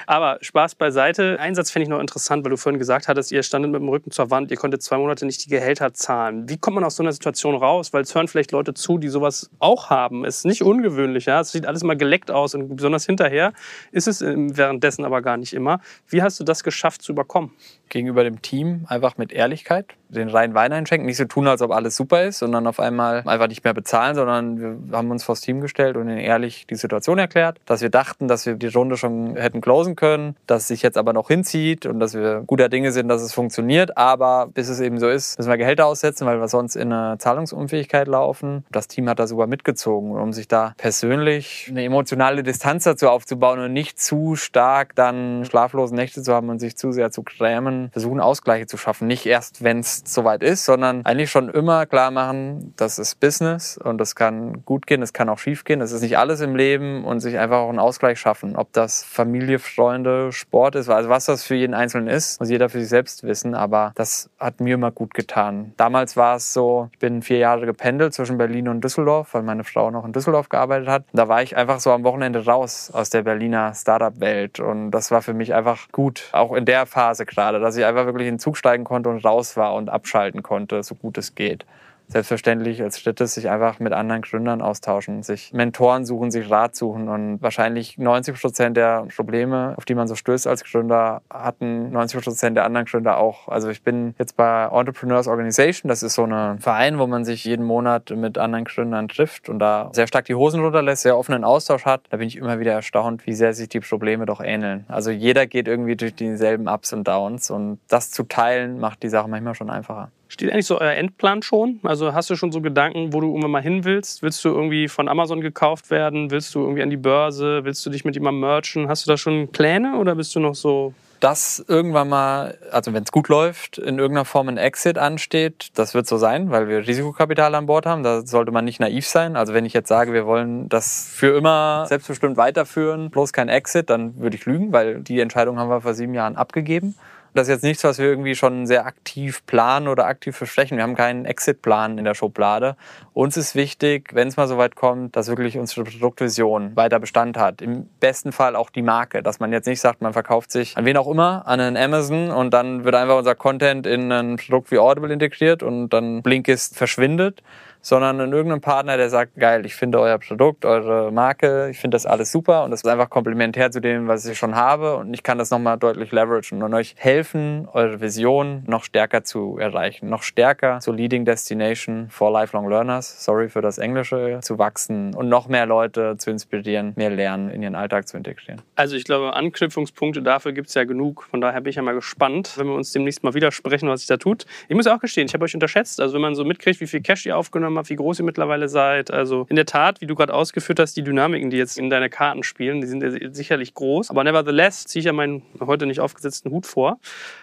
Aber 0.06 0.38
Spaß 0.42 0.76
beiseite. 0.76 1.40
Ein 1.40 1.56
Satz 1.56 1.72
fände 1.72 1.84
ich 1.84 1.90
noch 1.90 2.00
interessant, 2.00 2.44
weil 2.44 2.52
du 2.52 2.58
vorhin 2.58 2.80
gesagt 2.80 3.08
hattest, 3.08 3.32
ihr 3.32 3.44
standet 3.44 3.72
mit 3.72 3.82
dem 3.82 3.90
Rücken 3.90 4.12
zur 4.12 4.30
Wand, 4.30 4.52
ihr 4.52 4.58
konntet 4.58 4.84
zwei 4.84 4.98
Monate 4.98 5.26
nicht 5.26 5.46
die 5.46 5.50
Gehälter 5.50 5.94
zahlen. 5.94 6.48
Wie 6.50 6.58
kommt 6.58 6.76
man 6.76 6.84
aus 6.84 6.96
so 6.96 7.04
einer 7.04 7.12
Situation 7.12 7.56
raus? 7.56 7.94
Weil 7.94 8.04
es 8.04 8.14
hören 8.14 8.28
vielleicht 8.28 8.52
Leute 8.52 8.74
zu, 8.74 8.98
die 8.98 9.08
sowas 9.08 9.50
auch 9.60 9.90
haben. 9.90 10.26
Es 10.26 10.38
ist 10.38 10.46
nicht 10.46 10.64
ungewöhnlich, 10.64 11.26
ja. 11.26 11.42
Es 11.42 11.52
sieht 11.52 11.66
alles 11.66 11.84
mal 11.84 11.98
geleckt 11.98 12.32
aus 12.32 12.56
und 12.56 12.76
besonders 12.76 13.06
hinterher 13.06 13.54
ist 13.92 14.08
es 14.08 14.22
währenddessen 14.22 15.06
aber 15.06 15.22
gar 15.22 15.38
nicht 15.38 15.54
immer. 15.54 15.82
Wie 16.08 16.22
hast 16.22 16.40
du 16.40 16.44
das 16.44 16.64
geschafft 16.64 17.02
zu 17.02 17.12
überkommen? 17.12 17.52
Gegenüber 17.90 18.24
dem 18.24 18.42
Team 18.42 18.86
einfach 18.88 19.18
mit 19.18 19.32
Ehrlichkeit 19.32 19.86
den 20.12 20.30
reinen 20.30 20.54
Wein 20.54 20.74
einschenken, 20.74 21.06
nicht 21.06 21.18
so 21.18 21.26
tun, 21.26 21.48
als 21.48 21.62
ob 21.62 21.72
alles 21.72 21.96
super 21.96 22.24
ist, 22.24 22.40
sondern 22.40 22.68
auf 22.68 22.80
einmal 22.80 23.24
einfach 23.26 23.48
nicht 23.48 23.64
mehr 23.64 23.74
bezahlen, 23.74 24.16
sondern 24.16 24.90
wir 24.90 24.98
haben 24.98 25.12
uns 25.12 25.24
vors 25.24 25.42
Team 25.42 25.62
gestellt 25.62 25.98
und 25.98 26.10
ihnen 26.10 26.18
ehrlich 26.18 26.68
die 26.68 26.76
Situation 26.76 27.18
erklärt, 27.18 27.60
dass 27.66 27.82
wir 27.82 27.90
dachten, 27.90 28.28
dass 28.28 28.46
wir 28.46 28.56
die 28.56 28.68
Runde 28.68 28.98
schon 28.98 29.36
hätten 29.36 29.62
closen 29.62 29.96
können, 29.96 30.36
dass 30.48 30.68
sich 30.68 30.82
jetzt 30.82 30.98
aber 30.98 31.14
noch 31.14 31.28
hinzieht 31.28 31.86
und 31.86 32.00
dass 32.00 32.14
wir 32.14 32.44
guter 32.46 32.70
Dinge 32.70 32.92
sind, 32.92 33.08
dass 33.08 33.22
es 33.22 33.34
funktioniert, 33.34 33.98
aber 33.98 34.48
bis 34.54 34.70
es 34.70 34.80
eben 34.80 35.00
so 35.00 35.08
ist, 35.08 35.38
müssen 35.38 35.50
wir 35.50 35.58
Gehälter 35.58 35.86
aussetzen, 35.86 36.26
weil 36.28 36.40
wir 36.40 36.48
sonst 36.48 36.76
in 36.76 36.92
eine 36.92 37.18
Zahlungsunfähigkeit 37.18 38.08
laufen. 38.08 38.66
Das 38.72 38.88
Team 38.88 39.10
hat 39.10 39.20
da 39.20 39.28
sogar 39.28 39.48
mitgezogen, 39.48 40.12
um 40.12 40.34
sich 40.34 40.48
da 40.48 40.74
persönlich 40.78 41.68
eine 41.70 41.84
emotionale 41.84 42.44
Distanz 42.44 42.84
dazu 42.84 43.10
aufzubauen 43.10 43.60
und 43.60 43.74
nicht 43.74 44.00
zu 44.00 44.36
stark 44.36 44.96
dann 44.96 45.46
schlaflose 45.46 45.96
Nächte 45.96 46.22
zu 46.22 46.34
haben 46.34 46.50
und 46.50 46.60
sich 46.60 46.76
zu 46.76 46.92
sehr 46.92 47.12
zu 47.12 47.24
grämen, 47.24 47.90
versuchen 47.92 48.20
Ausgleiche 48.20 48.68
zu 48.68 48.78
schaffen. 48.78 49.08
Nicht 49.08 49.26
erst, 49.26 49.64
wenn 49.64 49.80
es 49.80 50.01
soweit 50.08 50.44
ist, 50.44 50.66
sondern 50.66 51.06
eigentlich 51.06 51.32
schon 51.32 51.50
immer 51.50 51.86
klar 51.86 52.12
machen, 52.12 52.74
das 52.78 53.00
ist 53.00 53.20
Business 53.20 53.78
und 53.78 53.98
das 53.98 54.16
kann 54.16 54.64
gut 54.66 54.88
gehen, 54.88 55.02
es 55.02 55.14
kann 55.14 55.30
auch 55.30 55.40
schief 55.40 55.64
gehen. 55.64 55.80
Das 55.80 55.92
ist 55.92 56.02
nicht 56.02 56.18
alles 56.18 56.42
im 56.42 56.56
Leben 56.56 57.06
und 57.06 57.20
sich 57.20 57.38
einfach 57.38 57.58
auch 57.58 57.70
einen 57.70 57.80
Ausgleich 57.80 58.20
schaffen. 58.20 58.56
Ob 58.56 58.74
das 58.74 59.04
Familie, 59.04 59.60
Freunde, 59.60 60.32
Sport 60.32 60.76
ist, 60.76 60.90
also 60.90 61.10
was 61.10 61.26
das 61.26 61.44
für 61.44 61.56
jeden 61.56 61.74
Einzelnen 61.74 62.08
ist, 62.08 62.40
muss 62.40 62.50
jeder 62.50 62.70
für 62.70 62.80
sich 62.80 62.90
selbst 62.90 63.24
wissen. 63.24 63.56
Aber 63.56 63.92
das 63.96 64.30
hat 64.40 64.60
mir 64.60 64.76
immer 64.76 64.92
gut 64.92 65.14
getan. 65.14 65.74
Damals 65.78 66.18
war 66.18 66.36
es 66.36 66.54
so, 66.54 66.90
ich 66.94 67.00
bin 67.00 67.22
vier 67.22 67.38
Jahre 67.38 67.66
gependelt 67.66 68.14
zwischen 68.14 68.38
Berlin 68.38 68.68
und 68.68 68.84
Düsseldorf, 68.84 69.34
weil 69.34 69.44
meine 69.44 69.64
Frau 69.64 69.92
noch 69.92 70.06
in 70.06 70.14
Düsseldorf 70.14 70.50
gearbeitet 70.50 70.88
hat. 70.88 71.04
Da 71.14 71.28
war 71.28 71.42
ich 71.42 71.56
einfach 71.56 71.80
so 71.80 71.92
am 71.92 72.04
Wochenende 72.04 72.46
raus 72.46 72.92
aus 72.94 73.10
der 73.10 73.24
Berliner 73.24 73.74
Startup-Welt 73.74 74.60
und 74.60 74.92
das 74.92 75.12
war 75.12 75.22
für 75.22 75.34
mich 75.34 75.54
einfach 75.54 75.92
gut, 75.92 76.30
auch 76.32 76.54
in 76.54 76.66
der 76.66 76.86
Phase 76.86 77.26
gerade, 77.26 77.60
dass 77.60 77.78
ich 77.78 77.86
einfach 77.86 78.06
wirklich 78.06 78.28
in 78.28 78.36
den 78.36 78.40
Zug 78.40 78.58
steigen 78.58 78.84
konnte 78.84 79.10
und 79.10 79.24
raus 79.24 79.58
war 79.58 79.74
und 79.74 79.90
abschalten 79.92 80.44
konnte, 80.44 80.84
so 80.84 80.96
gut 80.96 81.18
es 81.18 81.36
geht 81.36 81.66
selbstverständlich 82.12 82.82
als 82.82 83.02
drittes 83.04 83.34
sich 83.34 83.50
einfach 83.50 83.80
mit 83.80 83.94
anderen 83.94 84.22
Gründern 84.22 84.62
austauschen, 84.62 85.24
sich 85.24 85.54
Mentoren 85.54 86.06
suchen, 86.06 86.32
sich 86.32 86.50
Rat 86.50 86.76
suchen 86.76 87.08
und 87.08 87.42
wahrscheinlich 87.42 87.98
90 87.98 88.40
Prozent 88.40 88.78
der 88.78 89.08
Probleme, 89.16 89.74
auf 89.78 89.86
die 89.86 89.96
man 89.96 90.08
so 90.08 90.16
stößt 90.16 90.48
als 90.48 90.64
Gründer, 90.64 91.22
hatten 91.30 91.92
90 91.92 92.22
Prozent 92.22 92.58
der 92.58 92.66
anderen 92.66 92.86
Gründer 92.86 93.18
auch. 93.18 93.48
Also 93.48 93.70
ich 93.70 93.84
bin 93.84 94.14
jetzt 94.20 94.36
bei 94.36 94.66
Entrepreneurs 94.66 95.28
Organization, 95.28 95.90
das 95.90 96.04
ist 96.04 96.16
so 96.16 96.26
ein 96.26 96.60
Verein, 96.60 97.00
wo 97.00 97.08
man 97.08 97.24
sich 97.26 97.46
jeden 97.46 97.66
Monat 97.66 98.12
mit 98.12 98.38
anderen 98.38 98.66
Gründern 98.66 99.08
trifft 99.08 99.50
und 99.50 99.60
da 99.60 99.90
sehr 99.94 100.08
stark 100.08 100.26
die 100.26 100.36
Hosen 100.36 100.62
runterlässt, 100.62 101.04
sehr 101.04 101.18
offenen 101.18 101.44
Austausch 101.44 101.86
hat. 101.86 102.02
Da 102.10 102.18
bin 102.18 102.28
ich 102.28 102.38
immer 102.38 102.60
wieder 102.60 102.74
erstaunt, 102.74 103.26
wie 103.26 103.34
sehr 103.34 103.54
sich 103.54 103.70
die 103.70 103.80
Probleme 103.80 104.26
doch 104.26 104.42
ähneln. 104.42 104.86
Also 104.88 105.12
jeder 105.12 105.48
geht 105.48 105.68
irgendwie 105.68 105.96
durch 105.96 106.16
dieselben 106.16 106.68
Ups 106.68 106.94
und 106.94 107.08
Downs 107.08 107.50
und 107.50 107.80
das 107.88 108.12
zu 108.12 108.24
teilen 108.24 108.80
macht 108.80 109.04
die 109.04 109.10
Sache 109.10 109.30
manchmal 109.30 109.56
schon 109.56 109.70
einfacher. 109.70 110.12
Steht 110.32 110.50
eigentlich 110.50 110.66
so 110.66 110.80
euer 110.80 110.94
Endplan 110.94 111.42
schon? 111.42 111.82
Also 111.84 112.14
hast 112.14 112.30
du 112.30 112.38
schon 112.38 112.54
so 112.54 112.62
Gedanken, 112.62 113.12
wo 113.12 113.20
du 113.20 113.28
irgendwann 113.28 113.52
mal 113.52 113.62
hin 113.62 113.84
willst? 113.84 114.24
Willst 114.24 114.46
du 114.46 114.50
irgendwie 114.50 114.88
von 114.88 115.10
Amazon 115.10 115.42
gekauft 115.42 115.92
werden? 115.92 116.32
Willst 116.32 116.56
du 116.56 116.62
irgendwie 116.62 116.82
an 116.82 116.90
die 116.90 116.96
Börse? 116.96 117.66
Willst 117.66 117.86
du 117.86 117.90
dich 117.90 118.06
mit 118.06 118.16
jemandem 118.16 118.40
merchen? 118.40 118.88
Hast 118.88 119.06
du 119.06 119.12
da 119.12 119.18
schon 119.18 119.50
Pläne 119.50 119.98
oder 119.98 120.16
bist 120.16 120.34
du 120.34 120.40
noch 120.40 120.56
so 120.56 120.94
dass 121.20 121.64
irgendwann 121.68 122.10
mal, 122.10 122.58
also 122.72 122.94
wenn 122.94 123.04
es 123.04 123.12
gut 123.12 123.28
läuft, 123.28 123.78
in 123.78 124.00
irgendeiner 124.00 124.26
Form 124.26 124.48
ein 124.48 124.58
Exit 124.58 124.98
ansteht, 124.98 125.68
das 125.76 125.94
wird 125.94 126.08
so 126.08 126.18
sein, 126.18 126.50
weil 126.50 126.68
wir 126.68 126.88
Risikokapital 126.88 127.54
an 127.54 127.68
Bord 127.68 127.86
haben. 127.86 128.02
Da 128.02 128.26
sollte 128.26 128.52
man 128.52 128.66
nicht 128.66 128.80
naiv 128.80 129.06
sein. 129.06 129.36
Also 129.36 129.54
wenn 129.54 129.64
ich 129.64 129.74
jetzt 129.74 129.88
sage, 129.88 130.14
wir 130.14 130.26
wollen 130.26 130.68
das 130.68 131.12
für 131.14 131.38
immer 131.38 131.86
selbstbestimmt 131.88 132.38
weiterführen, 132.38 133.12
bloß 133.12 133.34
kein 133.34 133.50
Exit, 133.50 133.92
dann 133.92 134.18
würde 134.20 134.36
ich 134.36 134.48
lügen, 134.48 134.74
weil 134.74 135.02
die 135.02 135.20
Entscheidung 135.20 135.60
haben 135.60 135.70
wir 135.70 135.82
vor 135.82 135.94
sieben 135.94 136.16
Jahren 136.16 136.38
abgegeben. 136.38 136.96
Das 137.34 137.48
ist 137.48 137.54
jetzt 137.54 137.64
nichts, 137.64 137.84
was 137.86 137.98
wir 137.98 138.08
irgendwie 138.08 138.36
schon 138.36 138.68
sehr 138.68 138.86
aktiv 138.86 139.46
planen 139.46 139.88
oder 139.88 140.06
aktiv 140.06 140.36
versprechen. 140.36 140.76
Wir 140.76 140.84
haben 140.84 140.96
keinen 140.96 141.24
Exit-Plan 141.24 141.98
in 141.98 142.04
der 142.04 142.14
Schublade. 142.14 142.76
Uns 143.14 143.38
ist 143.38 143.56
wichtig, 143.56 144.10
wenn 144.14 144.28
es 144.28 144.36
mal 144.36 144.48
so 144.48 144.58
weit 144.58 144.76
kommt, 144.76 145.16
dass 145.16 145.30
wirklich 145.30 145.58
unsere 145.58 145.86
Produktvision 145.86 146.76
weiter 146.76 147.00
Bestand 147.00 147.38
hat. 147.38 147.62
Im 147.62 147.86
besten 148.02 148.34
Fall 148.34 148.58
auch 148.58 148.70
die 148.70 148.82
Marke, 148.82 149.24
dass 149.24 149.40
man 149.40 149.54
jetzt 149.54 149.66
nicht 149.66 149.80
sagt, 149.80 150.02
man 150.02 150.12
verkauft 150.12 150.52
sich 150.52 150.76
an 150.76 150.84
wen 150.84 150.98
auch 150.98 151.08
immer, 151.08 151.48
an 151.48 151.62
einen 151.62 151.78
Amazon 151.78 152.32
und 152.32 152.54
dann 152.54 152.84
wird 152.84 152.96
einfach 152.96 153.18
unser 153.18 153.36
Content 153.36 153.88
in 153.88 154.12
ein 154.12 154.36
Produkt 154.36 154.70
wie 154.72 154.80
Audible 154.80 155.14
integriert 155.14 155.64
und 155.64 155.90
dann 155.90 156.24
Blinkist 156.24 156.76
verschwindet 156.76 157.42
sondern 157.82 158.20
in 158.20 158.32
irgendeinem 158.32 158.62
Partner, 158.62 158.98
der 158.98 159.10
sagt, 159.10 159.36
geil, 159.36 159.66
ich 159.66 159.76
finde 159.76 160.00
euer 160.00 160.18
Produkt, 160.20 160.66
eure 160.66 161.12
Marke, 161.12 161.70
ich 161.72 161.80
finde 161.80 161.96
das 161.96 162.06
alles 162.06 162.32
super 162.32 162.64
und 162.64 162.72
das 162.72 162.82
ist 162.82 162.90
einfach 162.90 163.10
komplementär 163.10 163.72
zu 163.72 163.82
dem, 163.82 164.08
was 164.08 164.26
ich 164.26 164.38
schon 164.38 164.56
habe 164.56 164.98
und 164.98 165.14
ich 165.14 165.24
kann 165.24 165.38
das 165.38 165.50
nochmal 165.50 165.78
deutlich 165.78 166.12
leveragen 166.12 166.64
und 166.64 166.74
euch 166.74 166.96
helfen, 166.98 167.68
eure 167.74 168.00
Vision 168.02 168.64
noch 168.68 168.84
stärker 168.84 169.24
zu 169.24 169.58
erreichen, 169.58 170.10
noch 170.10 170.24
stärker 170.24 170.80
zur 170.80 170.96
Leading 170.96 171.26
Destination 171.26 172.08
for 172.10 172.32
Lifelong 172.32 172.70
Learners, 172.70 173.24
sorry 173.24 173.50
für 173.50 173.62
das 173.62 173.78
Englische, 173.78 174.40
zu 174.42 174.60
wachsen 174.60 175.16
und 175.16 175.30
noch 175.30 175.48
mehr 175.48 175.66
Leute 175.66 176.18
zu 176.18 176.30
inspirieren, 176.30 176.94
mehr 176.96 177.10
Lernen 177.10 177.50
in 177.50 177.64
ihren 177.64 177.76
Alltag 177.76 178.08
zu 178.08 178.18
integrieren. 178.18 178.62
Also 178.76 178.96
ich 178.96 179.04
glaube, 179.04 179.34
Anknüpfungspunkte 179.34 180.22
dafür 180.22 180.54
gibt 180.54 180.68
es 180.70 180.76
ja 180.76 180.84
genug, 180.84 181.24
von 181.24 181.42
daher 181.42 181.62
bin 181.62 181.72
ich 181.72 181.76
ja 181.78 181.82
mal 181.82 181.96
gespannt, 181.96 182.54
wenn 182.58 182.68
wir 182.68 182.76
uns 182.76 182.92
demnächst 182.92 183.24
mal 183.24 183.34
widersprechen, 183.34 183.90
was 183.90 184.02
sich 184.02 184.08
da 184.08 184.18
tut. 184.18 184.46
Ich 184.68 184.76
muss 184.76 184.88
auch 184.88 185.00
gestehen, 185.00 185.26
ich 185.26 185.34
habe 185.34 185.46
euch 185.46 185.54
unterschätzt, 185.54 186.00
also 186.00 186.14
wenn 186.14 186.22
man 186.22 186.36
so 186.36 186.46
mitkriegt, 186.46 186.80
wie 186.80 186.88
viel 186.88 187.02
Cash 187.02 187.26
ihr 187.26 187.38
aufgenommen 187.38 187.71
habt, 187.78 187.90
wie 187.90 187.96
groß 187.96 188.20
ihr 188.20 188.26
mittlerweile 188.26 188.70
seid. 188.70 189.12
Also 189.12 189.46
in 189.50 189.56
der 189.56 189.66
Tat, 189.66 190.02
wie 190.02 190.08
du 190.08 190.16
gerade 190.16 190.34
ausgeführt 190.34 190.80
hast, 190.80 190.96
die 190.96 191.04
Dynamiken, 191.04 191.50
die 191.50 191.58
jetzt 191.58 191.78
in 191.78 191.90
deine 191.90 192.10
Karten 192.10 192.44
spielen, 192.44 192.82
die 192.82 192.88
sind 192.88 193.36
sicherlich 193.36 193.74
groß. 193.74 194.10
Aber 194.10 194.24
nevertheless 194.24 194.86
ziehe 194.86 195.02
ich 195.02 195.06
ja 195.06 195.14
meinen 195.14 195.44
heute 195.60 195.86
nicht 195.86 196.00
aufgesetzten 196.00 196.52
Hut 196.52 196.66
vor. 196.66 197.00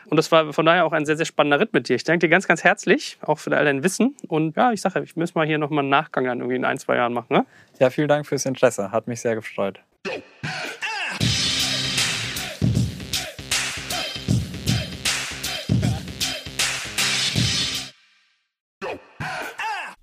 Und 0.07 0.17
das 0.17 0.31
war 0.33 0.53
von 0.53 0.67
daher 0.67 0.85
auch 0.87 0.93
ein 0.93 1.07
sehr, 1.07 1.17
sehr 1.17 1.27
spannender 1.27 1.61
Ritt 1.61 1.73
mit 1.73 1.89
dir. 1.89 1.97
Ich 1.97 2.05
danke 2.05 2.27
dir 2.27 2.31
ganz, 2.31 2.49
ganz 2.49 2.65
herzlich, 2.65 3.19
auch 3.23 3.39
für 3.39 3.57
all 3.57 3.65
dein 3.65 3.83
Wissen. 3.83 4.17
Und 4.29 4.57
ja, 4.57 4.73
ich 4.73 4.81
sage, 4.81 5.03
ich 5.03 5.17
muss 5.17 5.35
mal 5.35 5.47
hier 5.47 5.59
nochmal 5.59 5.81
einen 5.81 5.91
Nachgang 5.91 6.29
an 6.29 6.39
irgendwie 6.39 6.57
in 6.57 6.65
ein, 6.65 6.79
zwei 6.79 6.97
Jahren 6.97 7.13
machen. 7.13 7.35
Ne? 7.35 7.47
Ja, 7.79 7.91
vielen 7.91 8.09
Dank 8.09 8.27
fürs 8.27 8.45
Interesse. 8.47 8.93
Hat 8.93 9.09
mich 9.09 9.21
sehr 9.21 9.35
gefreut. 9.35 9.81